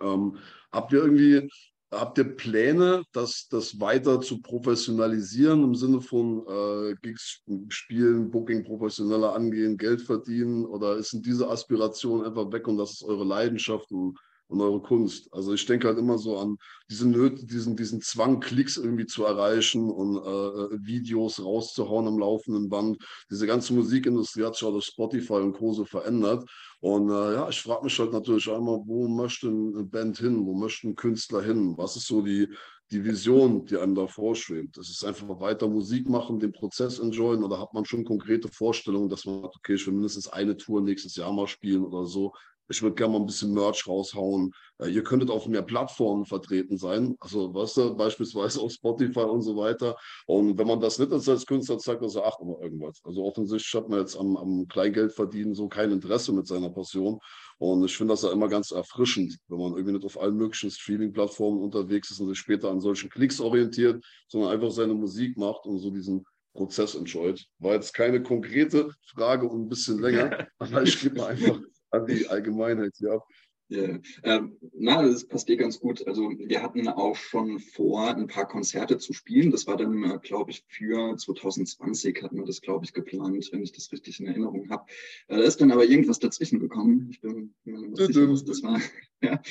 Ähm, 0.00 0.38
habt 0.72 0.92
ihr 0.92 1.00
irgendwie 1.00 1.48
Habt 1.92 2.18
ihr 2.18 2.36
Pläne, 2.36 3.04
das, 3.12 3.46
das 3.48 3.78
weiter 3.80 4.20
zu 4.20 4.40
professionalisieren 4.42 5.62
im 5.62 5.74
Sinne 5.74 6.00
von 6.00 6.44
äh, 6.48 6.94
Gigs 7.00 7.42
spielen, 7.68 8.30
Booking 8.30 8.64
professioneller 8.64 9.34
angehen, 9.34 9.76
Geld 9.76 10.02
verdienen? 10.02 10.66
Oder 10.66 11.00
sind 11.02 11.24
diese 11.24 11.48
Aspirationen 11.48 12.26
einfach 12.26 12.50
weg 12.50 12.66
und 12.66 12.76
das 12.76 12.92
ist 12.92 13.04
eure 13.04 13.24
Leidenschaft 13.24 13.90
und, 13.92 14.18
und 14.48 14.60
eure 14.60 14.80
Kunst? 14.80 15.32
Also 15.32 15.52
ich 15.52 15.66
denke 15.66 15.88
halt 15.88 15.98
immer 15.98 16.18
so 16.18 16.38
an 16.38 16.56
diese 16.88 17.08
Nöte, 17.08 17.44
diesen, 17.46 17.76
diesen 17.76 18.00
Zwang, 18.00 18.40
Klicks 18.40 18.76
irgendwie 18.76 19.06
zu 19.06 19.24
erreichen 19.24 19.90
und 19.90 20.16
äh, 20.16 20.78
Videos 20.86 21.42
rauszuhauen 21.42 22.06
am 22.06 22.18
laufenden 22.18 22.68
Band. 22.68 22.98
Diese 23.30 23.46
ganze 23.46 23.74
Musikindustrie 23.74 24.44
hat 24.44 24.54
sich 24.54 24.66
auch 24.66 24.72
durch 24.72 24.86
Spotify 24.86 25.34
und 25.34 25.56
so 25.74 25.84
verändert. 25.84 26.48
Und 26.80 27.10
äh, 27.10 27.34
ja, 27.34 27.48
ich 27.48 27.60
frage 27.60 27.84
mich 27.84 27.98
halt 27.98 28.12
natürlich 28.12 28.48
einmal, 28.50 28.80
wo 28.84 29.08
möchte 29.08 29.48
eine 29.48 29.84
Band 29.84 30.18
hin, 30.18 30.46
wo 30.46 30.54
möchte 30.54 30.88
ein 30.88 30.94
Künstler 30.94 31.42
hin? 31.42 31.74
Was 31.76 31.96
ist 31.96 32.06
so 32.06 32.22
die, 32.22 32.48
die 32.92 33.04
Vision, 33.04 33.66
die 33.66 33.76
einem 33.76 33.94
da 33.94 34.06
vorschwebt? 34.06 34.76
Das 34.76 34.88
ist 34.90 35.04
einfach 35.04 35.40
weiter 35.40 35.68
Musik 35.68 36.08
machen, 36.08 36.38
den 36.38 36.52
Prozess 36.52 36.98
enjoyen 36.98 37.42
oder 37.42 37.58
hat 37.58 37.74
man 37.74 37.84
schon 37.84 38.04
konkrete 38.04 38.48
Vorstellungen, 38.48 39.08
dass 39.08 39.24
man 39.24 39.42
sagt, 39.42 39.56
okay, 39.56 39.74
ich 39.74 39.86
will 39.86 39.94
mindestens 39.94 40.28
eine 40.28 40.56
Tour 40.56 40.80
nächstes 40.82 41.16
Jahr 41.16 41.32
mal 41.32 41.48
spielen 41.48 41.84
oder 41.84 42.04
so? 42.06 42.32
Ich 42.68 42.82
würde 42.82 42.94
gerne 42.94 43.12
mal 43.12 43.20
ein 43.20 43.26
bisschen 43.26 43.52
Merch 43.52 43.86
raushauen. 43.86 44.52
Äh, 44.78 44.88
ihr 44.88 45.02
könntet 45.02 45.30
auf 45.30 45.46
mehr 45.46 45.62
Plattformen 45.62 46.24
vertreten 46.24 46.76
sein. 46.76 47.16
Also, 47.20 47.54
weißt 47.54 47.76
du, 47.76 47.96
beispielsweise 47.96 48.60
auf 48.60 48.72
Spotify 48.72 49.20
und 49.20 49.42
so 49.42 49.56
weiter. 49.56 49.96
Und 50.26 50.58
wenn 50.58 50.66
man 50.66 50.80
das 50.80 50.98
nicht 50.98 51.12
als 51.12 51.46
Künstler 51.46 51.78
zeigt, 51.78 52.02
dann 52.02 52.08
sagt 52.08 52.40
man 52.40 52.60
irgendwas. 52.60 53.00
Also 53.04 53.24
offensichtlich 53.24 53.74
hat 53.74 53.88
man 53.88 54.00
jetzt 54.00 54.16
am, 54.16 54.36
am 54.36 54.66
Kleingeld 54.68 55.12
verdienen 55.12 55.54
so 55.54 55.68
kein 55.68 55.92
Interesse 55.92 56.32
mit 56.32 56.46
seiner 56.46 56.70
Passion. 56.70 57.18
Und 57.58 57.84
ich 57.84 57.96
finde 57.96 58.12
das 58.12 58.22
ja 58.22 58.32
immer 58.32 58.48
ganz 58.48 58.70
erfrischend, 58.70 59.38
wenn 59.48 59.58
man 59.58 59.72
irgendwie 59.72 59.92
nicht 59.92 60.04
auf 60.04 60.20
allen 60.20 60.36
möglichen 60.36 60.70
Streaming-Plattformen 60.70 61.62
unterwegs 61.62 62.10
ist 62.10 62.20
und 62.20 62.28
sich 62.28 62.38
später 62.38 62.70
an 62.70 62.80
solchen 62.80 63.08
Klicks 63.08 63.40
orientiert, 63.40 64.04
sondern 64.28 64.50
einfach 64.50 64.70
seine 64.70 64.94
Musik 64.94 65.36
macht 65.38 65.64
und 65.64 65.78
so 65.78 65.90
diesen 65.90 66.24
Prozess 66.56 66.94
enjoyt. 66.94 67.46
War 67.58 67.74
jetzt 67.74 67.94
keine 67.94 68.22
konkrete 68.22 68.90
Frage 69.14 69.48
und 69.48 69.62
ein 69.62 69.68
bisschen 69.68 70.00
länger, 70.00 70.46
aber 70.58 70.82
ich 70.82 71.00
gebe 71.00 71.16
mal 71.16 71.28
einfach 71.28 71.60
an 71.96 72.06
die 72.06 72.26
Allgemeinheit 72.28 72.94
hier 72.96 73.12
ab. 73.12 73.26
Ja, 73.68 73.98
ähm, 74.22 74.56
na, 74.74 75.02
das 75.02 75.26
passt 75.26 75.50
eh 75.50 75.56
ganz 75.56 75.80
gut. 75.80 76.06
Also 76.06 76.30
wir 76.38 76.62
hatten 76.62 76.86
auch 76.86 77.16
schon 77.16 77.58
vor, 77.58 78.14
ein 78.14 78.28
paar 78.28 78.46
Konzerte 78.46 78.98
zu 78.98 79.12
spielen. 79.12 79.50
Das 79.50 79.66
war 79.66 79.76
dann, 79.76 80.04
äh, 80.04 80.18
glaube 80.22 80.52
ich, 80.52 80.64
für 80.68 81.16
2020 81.16 82.22
hatten 82.22 82.36
wir 82.36 82.44
das, 82.44 82.60
glaube 82.60 82.84
ich, 82.84 82.92
geplant, 82.92 83.48
wenn 83.50 83.64
ich 83.64 83.72
das 83.72 83.90
richtig 83.90 84.20
in 84.20 84.26
Erinnerung 84.26 84.70
habe. 84.70 84.84
Äh, 85.26 85.38
da 85.38 85.42
ist 85.42 85.60
dann 85.60 85.72
aber 85.72 85.84
irgendwas 85.84 86.20
dazwischen 86.20 86.60
gekommen. 86.60 87.08
Ich 87.10 87.20
bin 87.20 87.54
mir 87.64 87.80
nicht 87.80 87.96
sicher, 87.96 88.30
was 88.30 88.44
das 88.44 88.62
war. 88.62 88.80
ja. 89.20 89.42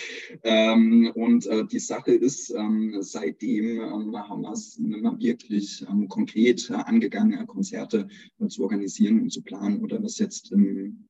ähm, 0.43 1.11
und 1.13 1.45
äh, 1.47 1.65
die 1.65 1.79
Sache 1.79 2.13
ist, 2.13 2.51
ähm, 2.51 2.95
seitdem 3.01 3.81
ähm, 3.81 4.17
haben 4.17 4.43
wir 4.43 4.51
es 4.51 4.79
wirklich 4.79 5.85
ähm, 5.89 6.07
konkret 6.07 6.69
äh, 6.69 6.75
angegangen, 6.75 7.45
Konzerte 7.47 8.07
äh, 8.39 8.47
zu 8.47 8.63
organisieren 8.63 9.19
und 9.23 9.29
zu 9.31 9.41
planen 9.41 9.83
oder 9.83 10.01
was 10.01 10.19
jetzt 10.19 10.53
im 10.53 11.09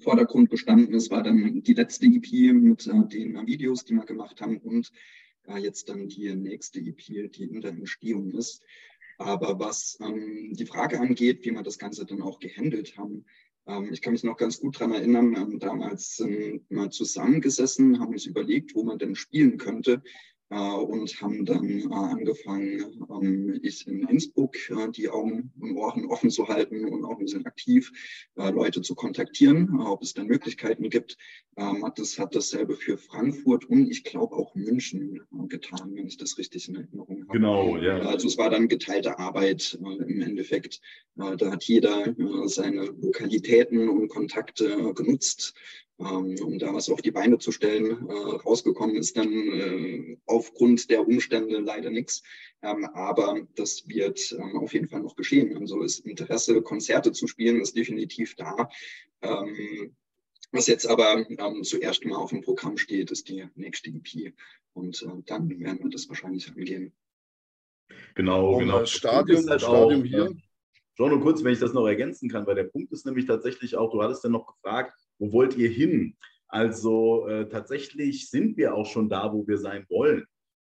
Vordergrund 0.00 0.50
gestanden 0.50 0.94
ist, 0.94 1.10
war 1.10 1.22
dann 1.22 1.62
die 1.62 1.74
letzte 1.74 2.06
EP 2.06 2.52
mit 2.54 2.86
äh, 2.86 3.08
den 3.08 3.46
Videos, 3.46 3.84
die 3.84 3.94
wir 3.94 4.04
gemacht 4.04 4.40
haben 4.40 4.58
und 4.58 4.92
äh, 5.46 5.58
jetzt 5.58 5.88
dann 5.88 6.08
die 6.08 6.34
nächste 6.34 6.80
EP, 6.80 7.32
die 7.32 7.44
in 7.44 7.60
der 7.60 7.72
Entstehung 7.72 8.30
ist. 8.32 8.62
Aber 9.18 9.58
was 9.58 9.98
ähm, 10.00 10.52
die 10.52 10.66
Frage 10.66 11.00
angeht, 11.00 11.44
wie 11.44 11.52
wir 11.52 11.62
das 11.62 11.78
Ganze 11.78 12.04
dann 12.04 12.22
auch 12.22 12.38
gehandelt 12.40 12.96
haben, 12.96 13.24
ähm, 13.66 13.92
ich 13.92 14.02
kann 14.02 14.12
mich 14.12 14.24
noch 14.24 14.36
ganz 14.36 14.58
gut 14.58 14.76
daran 14.76 14.94
erinnern, 14.94 15.34
ähm, 15.36 15.58
damals 15.58 16.16
sind 16.16 16.62
wir 16.68 16.90
zusammengesessen, 16.90 18.00
haben 18.00 18.12
uns 18.12 18.26
überlegt, 18.26 18.74
wo 18.74 18.82
man 18.82 18.98
denn 18.98 19.14
spielen 19.14 19.58
könnte 19.58 20.02
und 20.58 21.20
haben 21.20 21.44
dann 21.44 21.68
äh, 21.68 21.94
angefangen, 21.94 23.06
ähm, 23.10 23.60
ich 23.62 23.86
in 23.86 24.06
Innsbruck 24.06 24.56
äh, 24.70 24.90
die 24.90 25.08
Augen 25.08 25.52
und 25.60 25.76
Ohren 25.76 26.06
offen 26.06 26.30
zu 26.30 26.48
halten 26.48 26.84
und 26.84 27.04
auch 27.04 27.18
ein 27.18 27.24
bisschen 27.24 27.46
aktiv 27.46 27.92
Leute 28.34 28.82
zu 28.82 28.94
kontaktieren, 28.94 29.80
ob 29.80 30.02
es 30.02 30.14
dann 30.14 30.26
Möglichkeiten 30.26 30.90
gibt. 30.90 31.16
Ähm, 31.56 31.86
das 31.96 32.18
hat 32.18 32.34
dasselbe 32.34 32.76
für 32.76 32.98
Frankfurt 32.98 33.64
und 33.66 33.90
ich 33.90 34.04
glaube 34.04 34.36
auch 34.36 34.54
München 34.54 35.20
getan, 35.48 35.94
wenn 35.94 36.06
ich 36.06 36.16
das 36.16 36.38
richtig 36.38 36.68
in 36.68 36.76
Erinnerung 36.76 37.22
habe. 37.22 37.38
Genau, 37.38 37.76
ja. 37.76 37.98
Also 38.00 38.26
es 38.26 38.38
war 38.38 38.50
dann 38.50 38.68
geteilte 38.68 39.18
Arbeit 39.18 39.78
im 39.80 40.20
Endeffekt. 40.20 40.80
Da 41.14 41.36
hat 41.38 41.64
jeder 41.64 42.14
seine 42.46 42.86
Lokalitäten 42.86 43.88
und 43.88 44.08
Kontakte 44.08 44.92
genutzt 44.94 45.54
um 46.10 46.58
da 46.58 46.74
was 46.74 46.88
auf 46.88 47.02
die 47.02 47.10
Beine 47.10 47.38
zu 47.38 47.52
stellen. 47.52 48.08
Äh, 48.08 48.12
rausgekommen 48.12 48.96
ist 48.96 49.16
dann 49.16 49.32
äh, 49.32 50.18
aufgrund 50.26 50.90
der 50.90 51.06
Umstände 51.06 51.58
leider 51.58 51.90
nichts. 51.90 52.22
Ähm, 52.62 52.84
aber 52.94 53.40
das 53.56 53.88
wird 53.88 54.32
ähm, 54.32 54.58
auf 54.58 54.72
jeden 54.72 54.88
Fall 54.88 55.02
noch 55.02 55.16
geschehen. 55.16 55.56
Also 55.56 55.82
das 55.82 55.98
Interesse, 56.00 56.62
Konzerte 56.62 57.12
zu 57.12 57.26
spielen, 57.26 57.60
ist 57.60 57.76
definitiv 57.76 58.34
da. 58.36 58.68
was 60.50 60.66
jetzt 60.66 60.86
aber 60.86 61.24
zuerst 61.62 62.04
mal 62.04 62.16
auf 62.16 62.30
dem 62.30 62.42
Programm 62.42 62.76
steht, 62.76 63.10
ist 63.10 63.28
die 63.28 63.46
nächste 63.54 63.90
EP. 63.90 64.34
Und 64.74 65.02
äh, 65.02 65.22
dann 65.26 65.48
werden 65.48 65.82
wir 65.82 65.90
das 65.90 66.08
wahrscheinlich 66.08 66.48
angehen. 66.48 66.92
Genau, 68.14 68.58
genau. 68.58 68.80
Das 68.80 68.90
Stadion, 68.90 69.46
das 69.46 69.62
Stadion 69.62 70.04
hier. 70.04 70.34
Schon 70.94 71.10
nur 71.10 71.20
kurz, 71.20 71.42
wenn 71.42 71.54
ich 71.54 71.58
das 71.58 71.72
noch 71.72 71.86
ergänzen 71.86 72.28
kann, 72.28 72.46
weil 72.46 72.54
der 72.54 72.64
Punkt 72.64 72.92
ist 72.92 73.06
nämlich 73.06 73.26
tatsächlich 73.26 73.76
auch, 73.76 73.90
du 73.90 74.02
hattest 74.02 74.24
ja 74.24 74.30
noch 74.30 74.46
gefragt, 74.46 74.92
wo 75.22 75.32
wollt 75.32 75.56
ihr 75.56 75.70
hin? 75.70 76.16
Also 76.48 77.28
äh, 77.28 77.48
tatsächlich 77.48 78.28
sind 78.28 78.56
wir 78.56 78.74
auch 78.74 78.86
schon 78.86 79.08
da, 79.08 79.32
wo 79.32 79.46
wir 79.46 79.56
sein 79.56 79.86
wollen. 79.88 80.24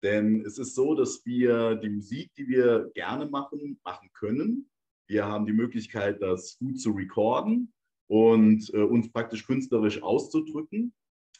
Denn 0.02 0.44
es 0.44 0.58
ist 0.58 0.74
so, 0.74 0.96
dass 0.96 1.24
wir 1.24 1.76
die 1.76 1.88
Musik, 1.88 2.32
die 2.36 2.48
wir 2.48 2.90
gerne 2.94 3.26
machen, 3.26 3.78
machen 3.84 4.10
können. 4.12 4.68
Wir 5.06 5.26
haben 5.26 5.46
die 5.46 5.52
Möglichkeit, 5.52 6.20
das 6.20 6.58
gut 6.58 6.80
zu 6.80 6.90
recorden 6.90 7.72
und 8.08 8.74
äh, 8.74 8.78
uns 8.78 9.12
praktisch 9.12 9.46
künstlerisch 9.46 10.02
auszudrücken. 10.02 10.92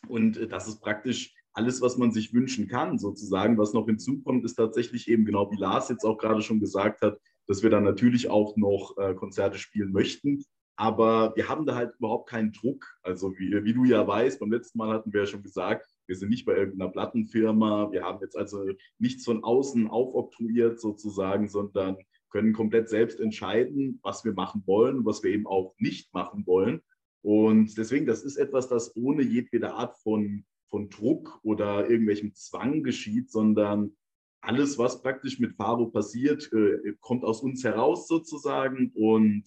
Und 0.07 0.37
äh, 0.37 0.47
das 0.47 0.69
ist 0.69 0.81
praktisch 0.81 1.35
alles, 1.53 1.81
was 1.81 1.97
man 1.97 2.13
sich 2.13 2.33
wünschen 2.33 2.69
kann, 2.69 2.97
sozusagen. 3.01 3.59
Was 3.59 3.73
noch 3.73 3.87
hinzukommt, 3.87 4.45
ist 4.45 4.55
tatsächlich 4.55 5.09
eben 5.09 5.25
genau 5.25 5.51
wie 5.51 5.59
Lars 5.59 5.89
jetzt 5.89 6.05
auch 6.05 6.17
gerade 6.17 6.43
schon 6.43 6.61
gesagt 6.61 7.03
hat, 7.03 7.19
dass 7.49 7.65
wir 7.65 7.71
dann 7.71 7.83
natürlich 7.83 8.31
auch 8.31 8.57
noch 8.57 8.97
äh, 8.99 9.15
Konzerte 9.15 9.59
spielen 9.59 9.91
möchten. 9.91 10.45
Aber 10.77 11.35
wir 11.37 11.49
haben 11.49 11.67
da 11.67 11.75
halt 11.75 11.95
überhaupt 11.99 12.29
keinen 12.29 12.53
Druck. 12.53 12.87
Also 13.03 13.33
wie, 13.39 13.65
wie 13.65 13.75
du 13.75 13.85
ja 13.85 14.07
weißt, 14.07 14.41
beim 14.41 14.53
letzten 14.53 14.79
Mal 14.79 14.95
hatten 14.95 15.13
wir 15.13 15.21
ja 15.21 15.27
schon 15.27 15.43
gesagt, 15.43 15.87
wir 16.07 16.17
sind 16.17 16.31
nicht 16.31 16.47
bei 16.47 16.57
irgendeiner 16.57 16.91
Plattenfirma. 16.91 17.93
Wir 17.93 18.03
haben 18.03 18.21
jetzt 18.23 18.37
also 18.37 18.65
nichts 18.99 19.25
von 19.25 19.45
außen 19.45 19.89
aufoktroyiert 19.89 20.81
sozusagen, 20.81 21.49
sondern 21.49 21.97
können 22.31 22.53
komplett 22.53 22.89
selbst 22.89 23.21
entscheiden, 23.21 24.01
was 24.03 24.25
wir 24.25 24.33
machen 24.33 24.63
wollen 24.67 24.99
und 24.99 25.05
was 25.05 25.23
wir 25.23 25.31
eben 25.31 25.47
auch 25.47 25.75
nicht 25.79 26.13
machen 26.15 26.47
wollen. 26.47 26.83
Und 27.23 27.77
deswegen, 27.77 28.07
das 28.07 28.23
ist 28.23 28.37
etwas, 28.37 28.69
das 28.69 28.97
ohne 28.97 29.23
jedwede 29.23 29.75
Art 29.75 29.99
von, 29.99 30.45
von 30.69 30.89
Druck 30.89 31.41
oder 31.43 31.91
irgendwelchem 31.91 32.35
Zwang 32.35 32.83
geschieht, 32.83 33.31
sondern 33.31 33.93
alles, 34.41 34.79
was 34.79 35.03
praktisch 35.03 35.39
mit 35.39 35.55
Faro 35.55 35.87
passiert, 35.87 36.51
äh, 36.53 36.95
kommt 37.01 37.25
aus 37.25 37.43
uns 37.43 37.63
heraus 37.63 38.09
sozusagen 38.09 38.91
und 38.95 39.45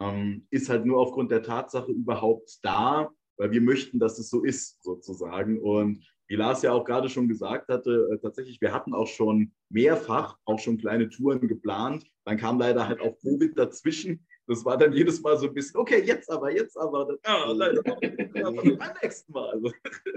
ähm, 0.00 0.46
ist 0.50 0.68
halt 0.68 0.84
nur 0.84 0.98
aufgrund 0.98 1.30
der 1.30 1.42
Tatsache 1.42 1.92
überhaupt 1.92 2.58
da, 2.62 3.10
weil 3.36 3.50
wir 3.50 3.60
möchten, 3.60 3.98
dass 3.98 4.18
es 4.18 4.30
so 4.30 4.44
ist, 4.44 4.82
sozusagen. 4.82 5.60
Und 5.60 6.04
wie 6.28 6.36
Lars 6.36 6.62
ja 6.62 6.72
auch 6.72 6.84
gerade 6.84 7.08
schon 7.08 7.28
gesagt 7.28 7.68
hatte, 7.68 8.08
äh, 8.12 8.18
tatsächlich, 8.18 8.60
wir 8.60 8.72
hatten 8.72 8.94
auch 8.94 9.06
schon 9.06 9.52
mehrfach 9.68 10.36
auch 10.44 10.58
schon 10.58 10.78
kleine 10.78 11.08
Touren 11.08 11.46
geplant. 11.46 12.04
Dann 12.24 12.38
kam 12.38 12.58
leider 12.58 12.88
halt 12.88 13.00
auch 13.00 13.18
Covid 13.20 13.58
dazwischen. 13.58 14.26
Das 14.46 14.64
war 14.64 14.76
dann 14.76 14.92
jedes 14.92 15.22
Mal 15.22 15.38
so 15.38 15.48
ein 15.48 15.54
bisschen, 15.54 15.80
okay, 15.80 16.02
jetzt 16.04 16.30
aber, 16.30 16.50
jetzt 16.50 16.76
aber. 16.76 17.06
Dann, 17.06 17.18
ah, 17.24 17.52
leider, 17.52 17.82
beim 17.82 18.94
nächsten 19.02 19.32
Mal. 19.32 19.60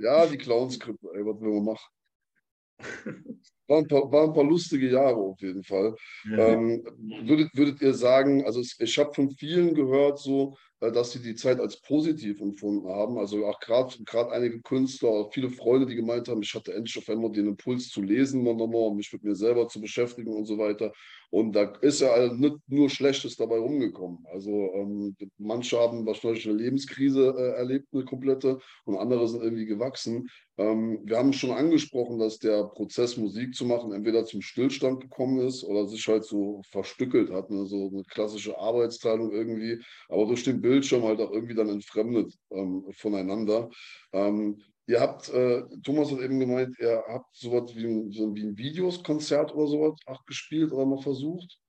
Ja, 0.02 0.26
die 0.26 0.38
Clownskrippe, 0.38 1.10
ey, 1.14 1.26
was 1.26 1.40
will 1.42 1.54
man 1.54 1.66
machen? 1.66 1.97
Waren 3.68 3.84
ein, 3.84 3.88
paar, 3.88 4.12
waren 4.12 4.30
ein 4.30 4.34
paar 4.34 4.44
lustige 4.46 4.90
Jahre 4.90 5.18
auf 5.18 5.42
jeden 5.42 5.64
Fall. 5.64 5.96
Ja. 6.30 6.50
Ähm, 6.50 6.84
würdet, 7.28 7.50
würdet 7.54 7.82
ihr 7.82 7.94
sagen, 7.94 8.46
also 8.46 8.62
ich 8.62 8.98
habe 8.98 9.14
von 9.14 9.30
vielen 9.32 9.76
gehört, 9.76 10.20
so, 10.20 10.56
dass 10.80 11.12
sie 11.12 11.22
die 11.22 11.36
Zeit 11.36 11.60
als 11.60 11.82
positiv 11.82 12.40
empfunden 12.40 12.88
haben. 12.88 13.18
Also 13.18 13.46
auch 13.46 13.60
gerade 13.60 14.32
einige 14.32 14.62
Künstler, 14.62 15.30
viele 15.32 15.50
Freunde, 15.50 15.88
die 15.88 15.96
gemeint 15.96 16.28
haben, 16.28 16.42
ich 16.42 16.54
hatte 16.54 16.74
endlich 16.74 16.98
auf 16.98 17.10
einmal 17.10 17.32
den 17.32 17.48
Impuls 17.48 17.90
zu 17.90 18.02
lesen, 18.02 18.44
nochmal, 18.44 18.94
mich 18.94 19.12
mit 19.12 19.24
mir 19.24 19.36
selber 19.36 19.68
zu 19.68 19.82
beschäftigen 19.82 20.34
und 20.34 20.46
so 20.46 20.58
weiter. 20.58 20.94
Und 21.30 21.54
da 21.54 21.74
ist 21.82 22.02
ja 22.02 22.34
nicht 22.34 22.58
nur 22.68 22.90
Schlechtes 22.90 23.36
dabei 23.36 23.58
rumgekommen. 23.58 24.26
Also 24.32 24.72
ähm, 24.76 25.16
manche 25.38 25.78
haben 25.78 26.06
wahrscheinlich 26.06 26.48
eine 26.48 26.58
Lebenskrise 26.58 27.36
äh, 27.38 27.58
erlebt, 27.58 27.88
eine 27.94 28.06
komplette, 28.06 28.60
und 28.86 28.98
andere 28.98 29.28
sind 29.28 29.44
irgendwie 29.44 29.66
gewachsen. 29.66 30.30
Ähm, 30.58 31.02
wir 31.04 31.18
haben 31.18 31.34
schon 31.34 31.52
angesprochen, 31.52 32.18
dass 32.18 32.40
der 32.40 32.64
Prozess, 32.64 33.18
Musik 33.18 33.54
zu 33.54 33.66
machen, 33.66 33.92
entweder 33.92 34.26
zum 34.26 34.42
Stillstand 34.42 35.02
gekommen 35.02 35.40
ist 35.46 35.64
oder 35.64 35.86
sich 35.86 36.08
halt 36.08 36.24
so 36.24 36.62
verstückelt 36.72 37.30
hat, 37.30 37.52
ne? 37.52 37.66
so 37.66 37.90
eine 37.94 38.04
klassische 38.04 38.58
Arbeitsteilung 38.58 39.32
irgendwie, 39.32 39.80
aber 40.10 40.26
durch 40.26 40.44
den 40.44 40.62
Bildschirm 40.68 41.04
halt 41.04 41.20
auch 41.20 41.32
irgendwie 41.32 41.56
dann 41.56 41.70
entfremdet 41.70 42.34
ähm, 42.52 42.86
voneinander. 42.92 43.70
Ähm, 44.12 44.62
Ihr 44.90 45.02
habt, 45.02 45.28
äh, 45.30 45.64
Thomas 45.84 46.10
hat 46.12 46.22
eben 46.22 46.40
gemeint, 46.40 46.80
ihr 46.80 47.04
habt 47.10 47.36
sowas 47.36 47.76
wie 47.76 47.86
ein, 47.86 48.12
so 48.12 48.34
wie 48.34 48.44
ein 48.44 48.58
Videoskonzert 48.58 49.54
oder 49.54 49.68
sowas 49.68 50.00
auch 50.06 50.26
gespielt 50.26 50.72
oder 50.72 50.86
mal 50.86 51.02
versucht. 51.02 51.60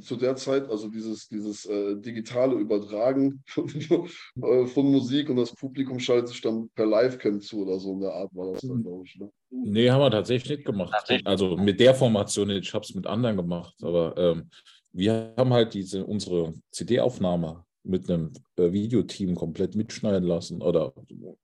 Zu 0.00 0.16
der 0.16 0.36
Zeit, 0.36 0.70
also 0.70 0.88
dieses, 0.88 1.28
dieses 1.28 1.66
äh, 1.66 1.96
digitale 1.96 2.54
Übertragen 2.54 3.42
von, 3.48 3.68
äh, 3.68 4.66
von, 4.66 4.92
Musik 4.92 5.28
und 5.28 5.36
das 5.36 5.54
Publikum 5.54 5.98
schaltet 5.98 6.28
sich 6.28 6.40
dann 6.40 6.70
per 6.70 6.86
Livecam 6.86 7.40
zu 7.40 7.62
oder 7.62 7.80
so 7.80 7.94
in 7.94 8.00
der 8.00 8.12
Art 8.12 8.30
war 8.32 8.52
das 8.52 8.62
dann, 8.62 8.82
glaube 8.84 9.04
ich. 9.04 9.18
Ne? 9.18 9.30
Nee, 9.50 9.90
haben 9.90 10.00
wir 10.00 10.10
tatsächlich 10.10 10.58
nicht 10.58 10.66
gemacht. 10.66 10.94
Also 11.24 11.56
mit 11.56 11.80
der 11.80 11.94
Formation 11.94 12.46
nicht, 12.46 12.68
ich 12.68 12.74
habe 12.74 12.84
es 12.84 12.94
mit 12.94 13.08
anderen 13.08 13.36
gemacht, 13.36 13.74
aber 13.82 14.16
ähm, 14.16 14.50
wir 14.92 15.34
haben 15.36 15.52
halt 15.52 15.74
diese 15.74 16.04
unsere 16.04 16.54
CD-Aufnahme 16.70 17.64
mit 17.84 18.08
einem 18.08 18.32
äh, 18.56 18.72
Videoteam 18.72 19.34
komplett 19.34 19.74
mitschneiden 19.74 20.24
lassen 20.24 20.62
oder 20.62 20.92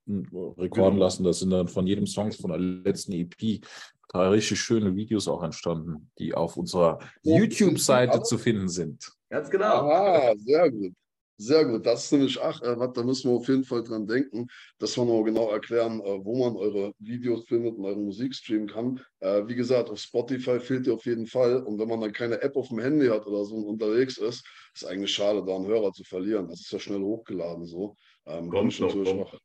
hm, 0.05 0.27
rekorden 0.57 0.95
genau. 0.95 1.05
lassen. 1.05 1.23
Das 1.23 1.39
sind 1.39 1.49
dann 1.49 1.67
von 1.67 1.85
jedem 1.85 2.07
Song 2.07 2.31
von 2.31 2.51
der 2.51 2.59
letzten 2.59 3.11
EP 3.11 3.61
drei 4.09 4.29
richtig 4.29 4.59
schöne 4.59 4.95
Videos 4.95 5.27
auch 5.27 5.43
entstanden, 5.43 6.09
die 6.17 6.33
auf 6.33 6.57
unserer 6.57 6.99
YouTube-Seite 7.23 8.23
zu 8.23 8.37
finden 8.37 8.69
sind. 8.69 9.11
Ganz 9.29 9.49
genau. 9.49 9.89
Ah, 9.89 10.33
sehr 10.37 10.71
gut. 10.71 10.93
Sehr 11.41 11.63
gut, 11.63 11.85
das 11.85 12.03
ist 12.03 12.11
nämlich, 12.11 12.37
ach, 12.41 12.59
da 12.59 13.03
müssen 13.03 13.31
wir 13.31 13.37
auf 13.37 13.47
jeden 13.47 13.63
Fall 13.63 13.81
dran 13.81 14.05
denken, 14.05 14.47
dass 14.77 14.97
wir 14.97 15.05
noch 15.05 15.23
genau 15.23 15.49
erklären, 15.49 16.01
äh, 16.01 16.25
wo 16.25 16.37
man 16.37 16.57
eure 16.57 16.91
Videos 16.99 17.45
findet 17.47 17.77
und 17.77 17.85
eure 17.85 17.97
Musik 17.97 18.35
streamen 18.35 18.67
kann. 18.67 18.99
Äh, 19.21 19.47
wie 19.47 19.55
gesagt, 19.55 19.89
auf 19.89 19.99
Spotify 19.99 20.59
fehlt 20.59 20.85
ihr 20.87 20.95
auf 20.95 21.05
jeden 21.05 21.27
Fall. 21.27 21.63
Und 21.63 21.79
wenn 21.79 21.87
man 21.87 22.01
dann 22.01 22.11
keine 22.11 22.41
App 22.41 22.57
auf 22.57 22.67
dem 22.67 22.79
Handy 22.79 23.07
hat 23.07 23.25
oder 23.25 23.45
so 23.45 23.55
und 23.55 23.63
unterwegs 23.67 24.17
ist, 24.17 24.45
ist 24.75 24.85
eigentlich 24.85 25.13
schade, 25.13 25.41
da 25.45 25.55
einen 25.55 25.65
Hörer 25.65 25.93
zu 25.93 26.03
verlieren. 26.03 26.49
Das 26.49 26.59
ist 26.59 26.73
ja 26.73 26.79
schnell 26.79 26.99
hochgeladen 26.99 27.65
so. 27.65 27.95
Ähm, 28.25 28.49
kommt 28.49 28.77
noch, 28.81 28.91
kommt. 28.91 29.39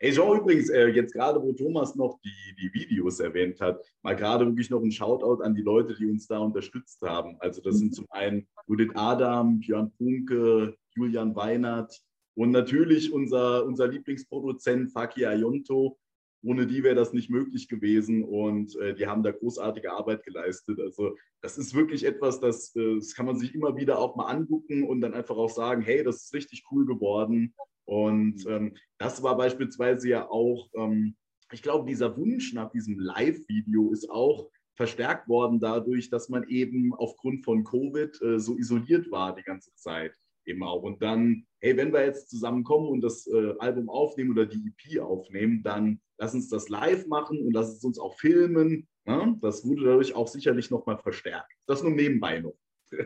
Ey, 0.00 0.12
Jean, 0.12 0.38
übrigens, 0.38 0.70
äh, 0.70 0.86
jetzt 0.86 1.12
gerade, 1.12 1.42
wo 1.42 1.52
Thomas 1.52 1.96
noch 1.96 2.20
die, 2.24 2.54
die 2.56 2.72
Videos 2.72 3.18
erwähnt 3.18 3.60
hat, 3.60 3.84
mal 4.02 4.14
gerade 4.14 4.46
wirklich 4.46 4.70
noch 4.70 4.80
ein 4.80 4.92
Shoutout 4.92 5.42
an 5.42 5.56
die 5.56 5.62
Leute, 5.62 5.94
die 5.94 6.06
uns 6.06 6.26
da 6.28 6.38
unterstützt 6.38 7.02
haben. 7.02 7.36
Also 7.40 7.60
das 7.60 7.78
sind 7.78 7.94
zum 7.94 8.06
einen 8.10 8.46
Judith 8.68 8.92
Adam, 8.94 9.58
Björn 9.58 9.90
Punke, 9.98 10.76
Julian 10.98 11.34
Weinert 11.36 12.02
und 12.34 12.50
natürlich 12.50 13.12
unser, 13.12 13.64
unser 13.64 13.88
Lieblingsproduzent 13.88 14.92
Faki 14.92 15.26
Ayonto, 15.26 15.98
ohne 16.44 16.66
die 16.66 16.84
wäre 16.84 16.94
das 16.94 17.12
nicht 17.12 17.30
möglich 17.30 17.68
gewesen 17.68 18.22
und 18.22 18.76
äh, 18.76 18.94
die 18.94 19.06
haben 19.06 19.22
da 19.22 19.32
großartige 19.32 19.92
Arbeit 19.92 20.22
geleistet. 20.22 20.78
Also 20.78 21.16
das 21.40 21.58
ist 21.58 21.74
wirklich 21.74 22.04
etwas, 22.04 22.38
das, 22.40 22.74
äh, 22.76 22.96
das 22.96 23.14
kann 23.14 23.26
man 23.26 23.36
sich 23.36 23.54
immer 23.54 23.76
wieder 23.76 23.98
auch 23.98 24.14
mal 24.14 24.26
angucken 24.26 24.84
und 24.84 25.00
dann 25.00 25.14
einfach 25.14 25.36
auch 25.36 25.50
sagen, 25.50 25.82
hey, 25.82 26.04
das 26.04 26.24
ist 26.24 26.34
richtig 26.34 26.64
cool 26.70 26.86
geworden. 26.86 27.54
Und 27.86 28.46
ähm, 28.46 28.76
das 28.98 29.22
war 29.22 29.36
beispielsweise 29.36 30.08
ja 30.08 30.30
auch, 30.30 30.68
ähm, 30.76 31.16
ich 31.50 31.62
glaube, 31.62 31.88
dieser 31.88 32.16
Wunsch 32.16 32.52
nach 32.52 32.70
diesem 32.70 33.00
Live-Video 33.00 33.90
ist 33.90 34.08
auch 34.10 34.48
verstärkt 34.76 35.28
worden 35.28 35.58
dadurch, 35.58 36.08
dass 36.08 36.28
man 36.28 36.46
eben 36.48 36.94
aufgrund 36.94 37.44
von 37.44 37.64
Covid 37.64 38.22
äh, 38.22 38.38
so 38.38 38.56
isoliert 38.56 39.10
war 39.10 39.34
die 39.34 39.42
ganze 39.42 39.74
Zeit 39.74 40.14
eben 40.48 40.62
auch. 40.62 40.82
Und 40.82 41.02
dann, 41.02 41.46
hey, 41.60 41.76
wenn 41.76 41.92
wir 41.92 42.04
jetzt 42.04 42.30
zusammenkommen 42.30 42.88
und 42.88 43.00
das 43.00 43.26
äh, 43.26 43.54
Album 43.58 43.88
aufnehmen 43.88 44.30
oder 44.30 44.46
die 44.46 44.72
EP 44.72 45.00
aufnehmen, 45.00 45.62
dann 45.62 46.00
lass 46.18 46.34
uns 46.34 46.48
das 46.48 46.68
live 46.68 47.06
machen 47.06 47.40
und 47.40 47.52
lass 47.52 47.68
es 47.68 47.84
uns 47.84 47.98
auch 47.98 48.14
filmen. 48.18 48.88
Ja? 49.06 49.36
Das 49.40 49.64
wurde 49.64 49.84
dadurch 49.84 50.14
auch 50.14 50.28
sicherlich 50.28 50.70
nochmal 50.70 50.98
verstärkt. 50.98 51.52
Das 51.66 51.82
nur 51.82 51.92
nebenbei 51.92 52.40
noch. 52.40 52.56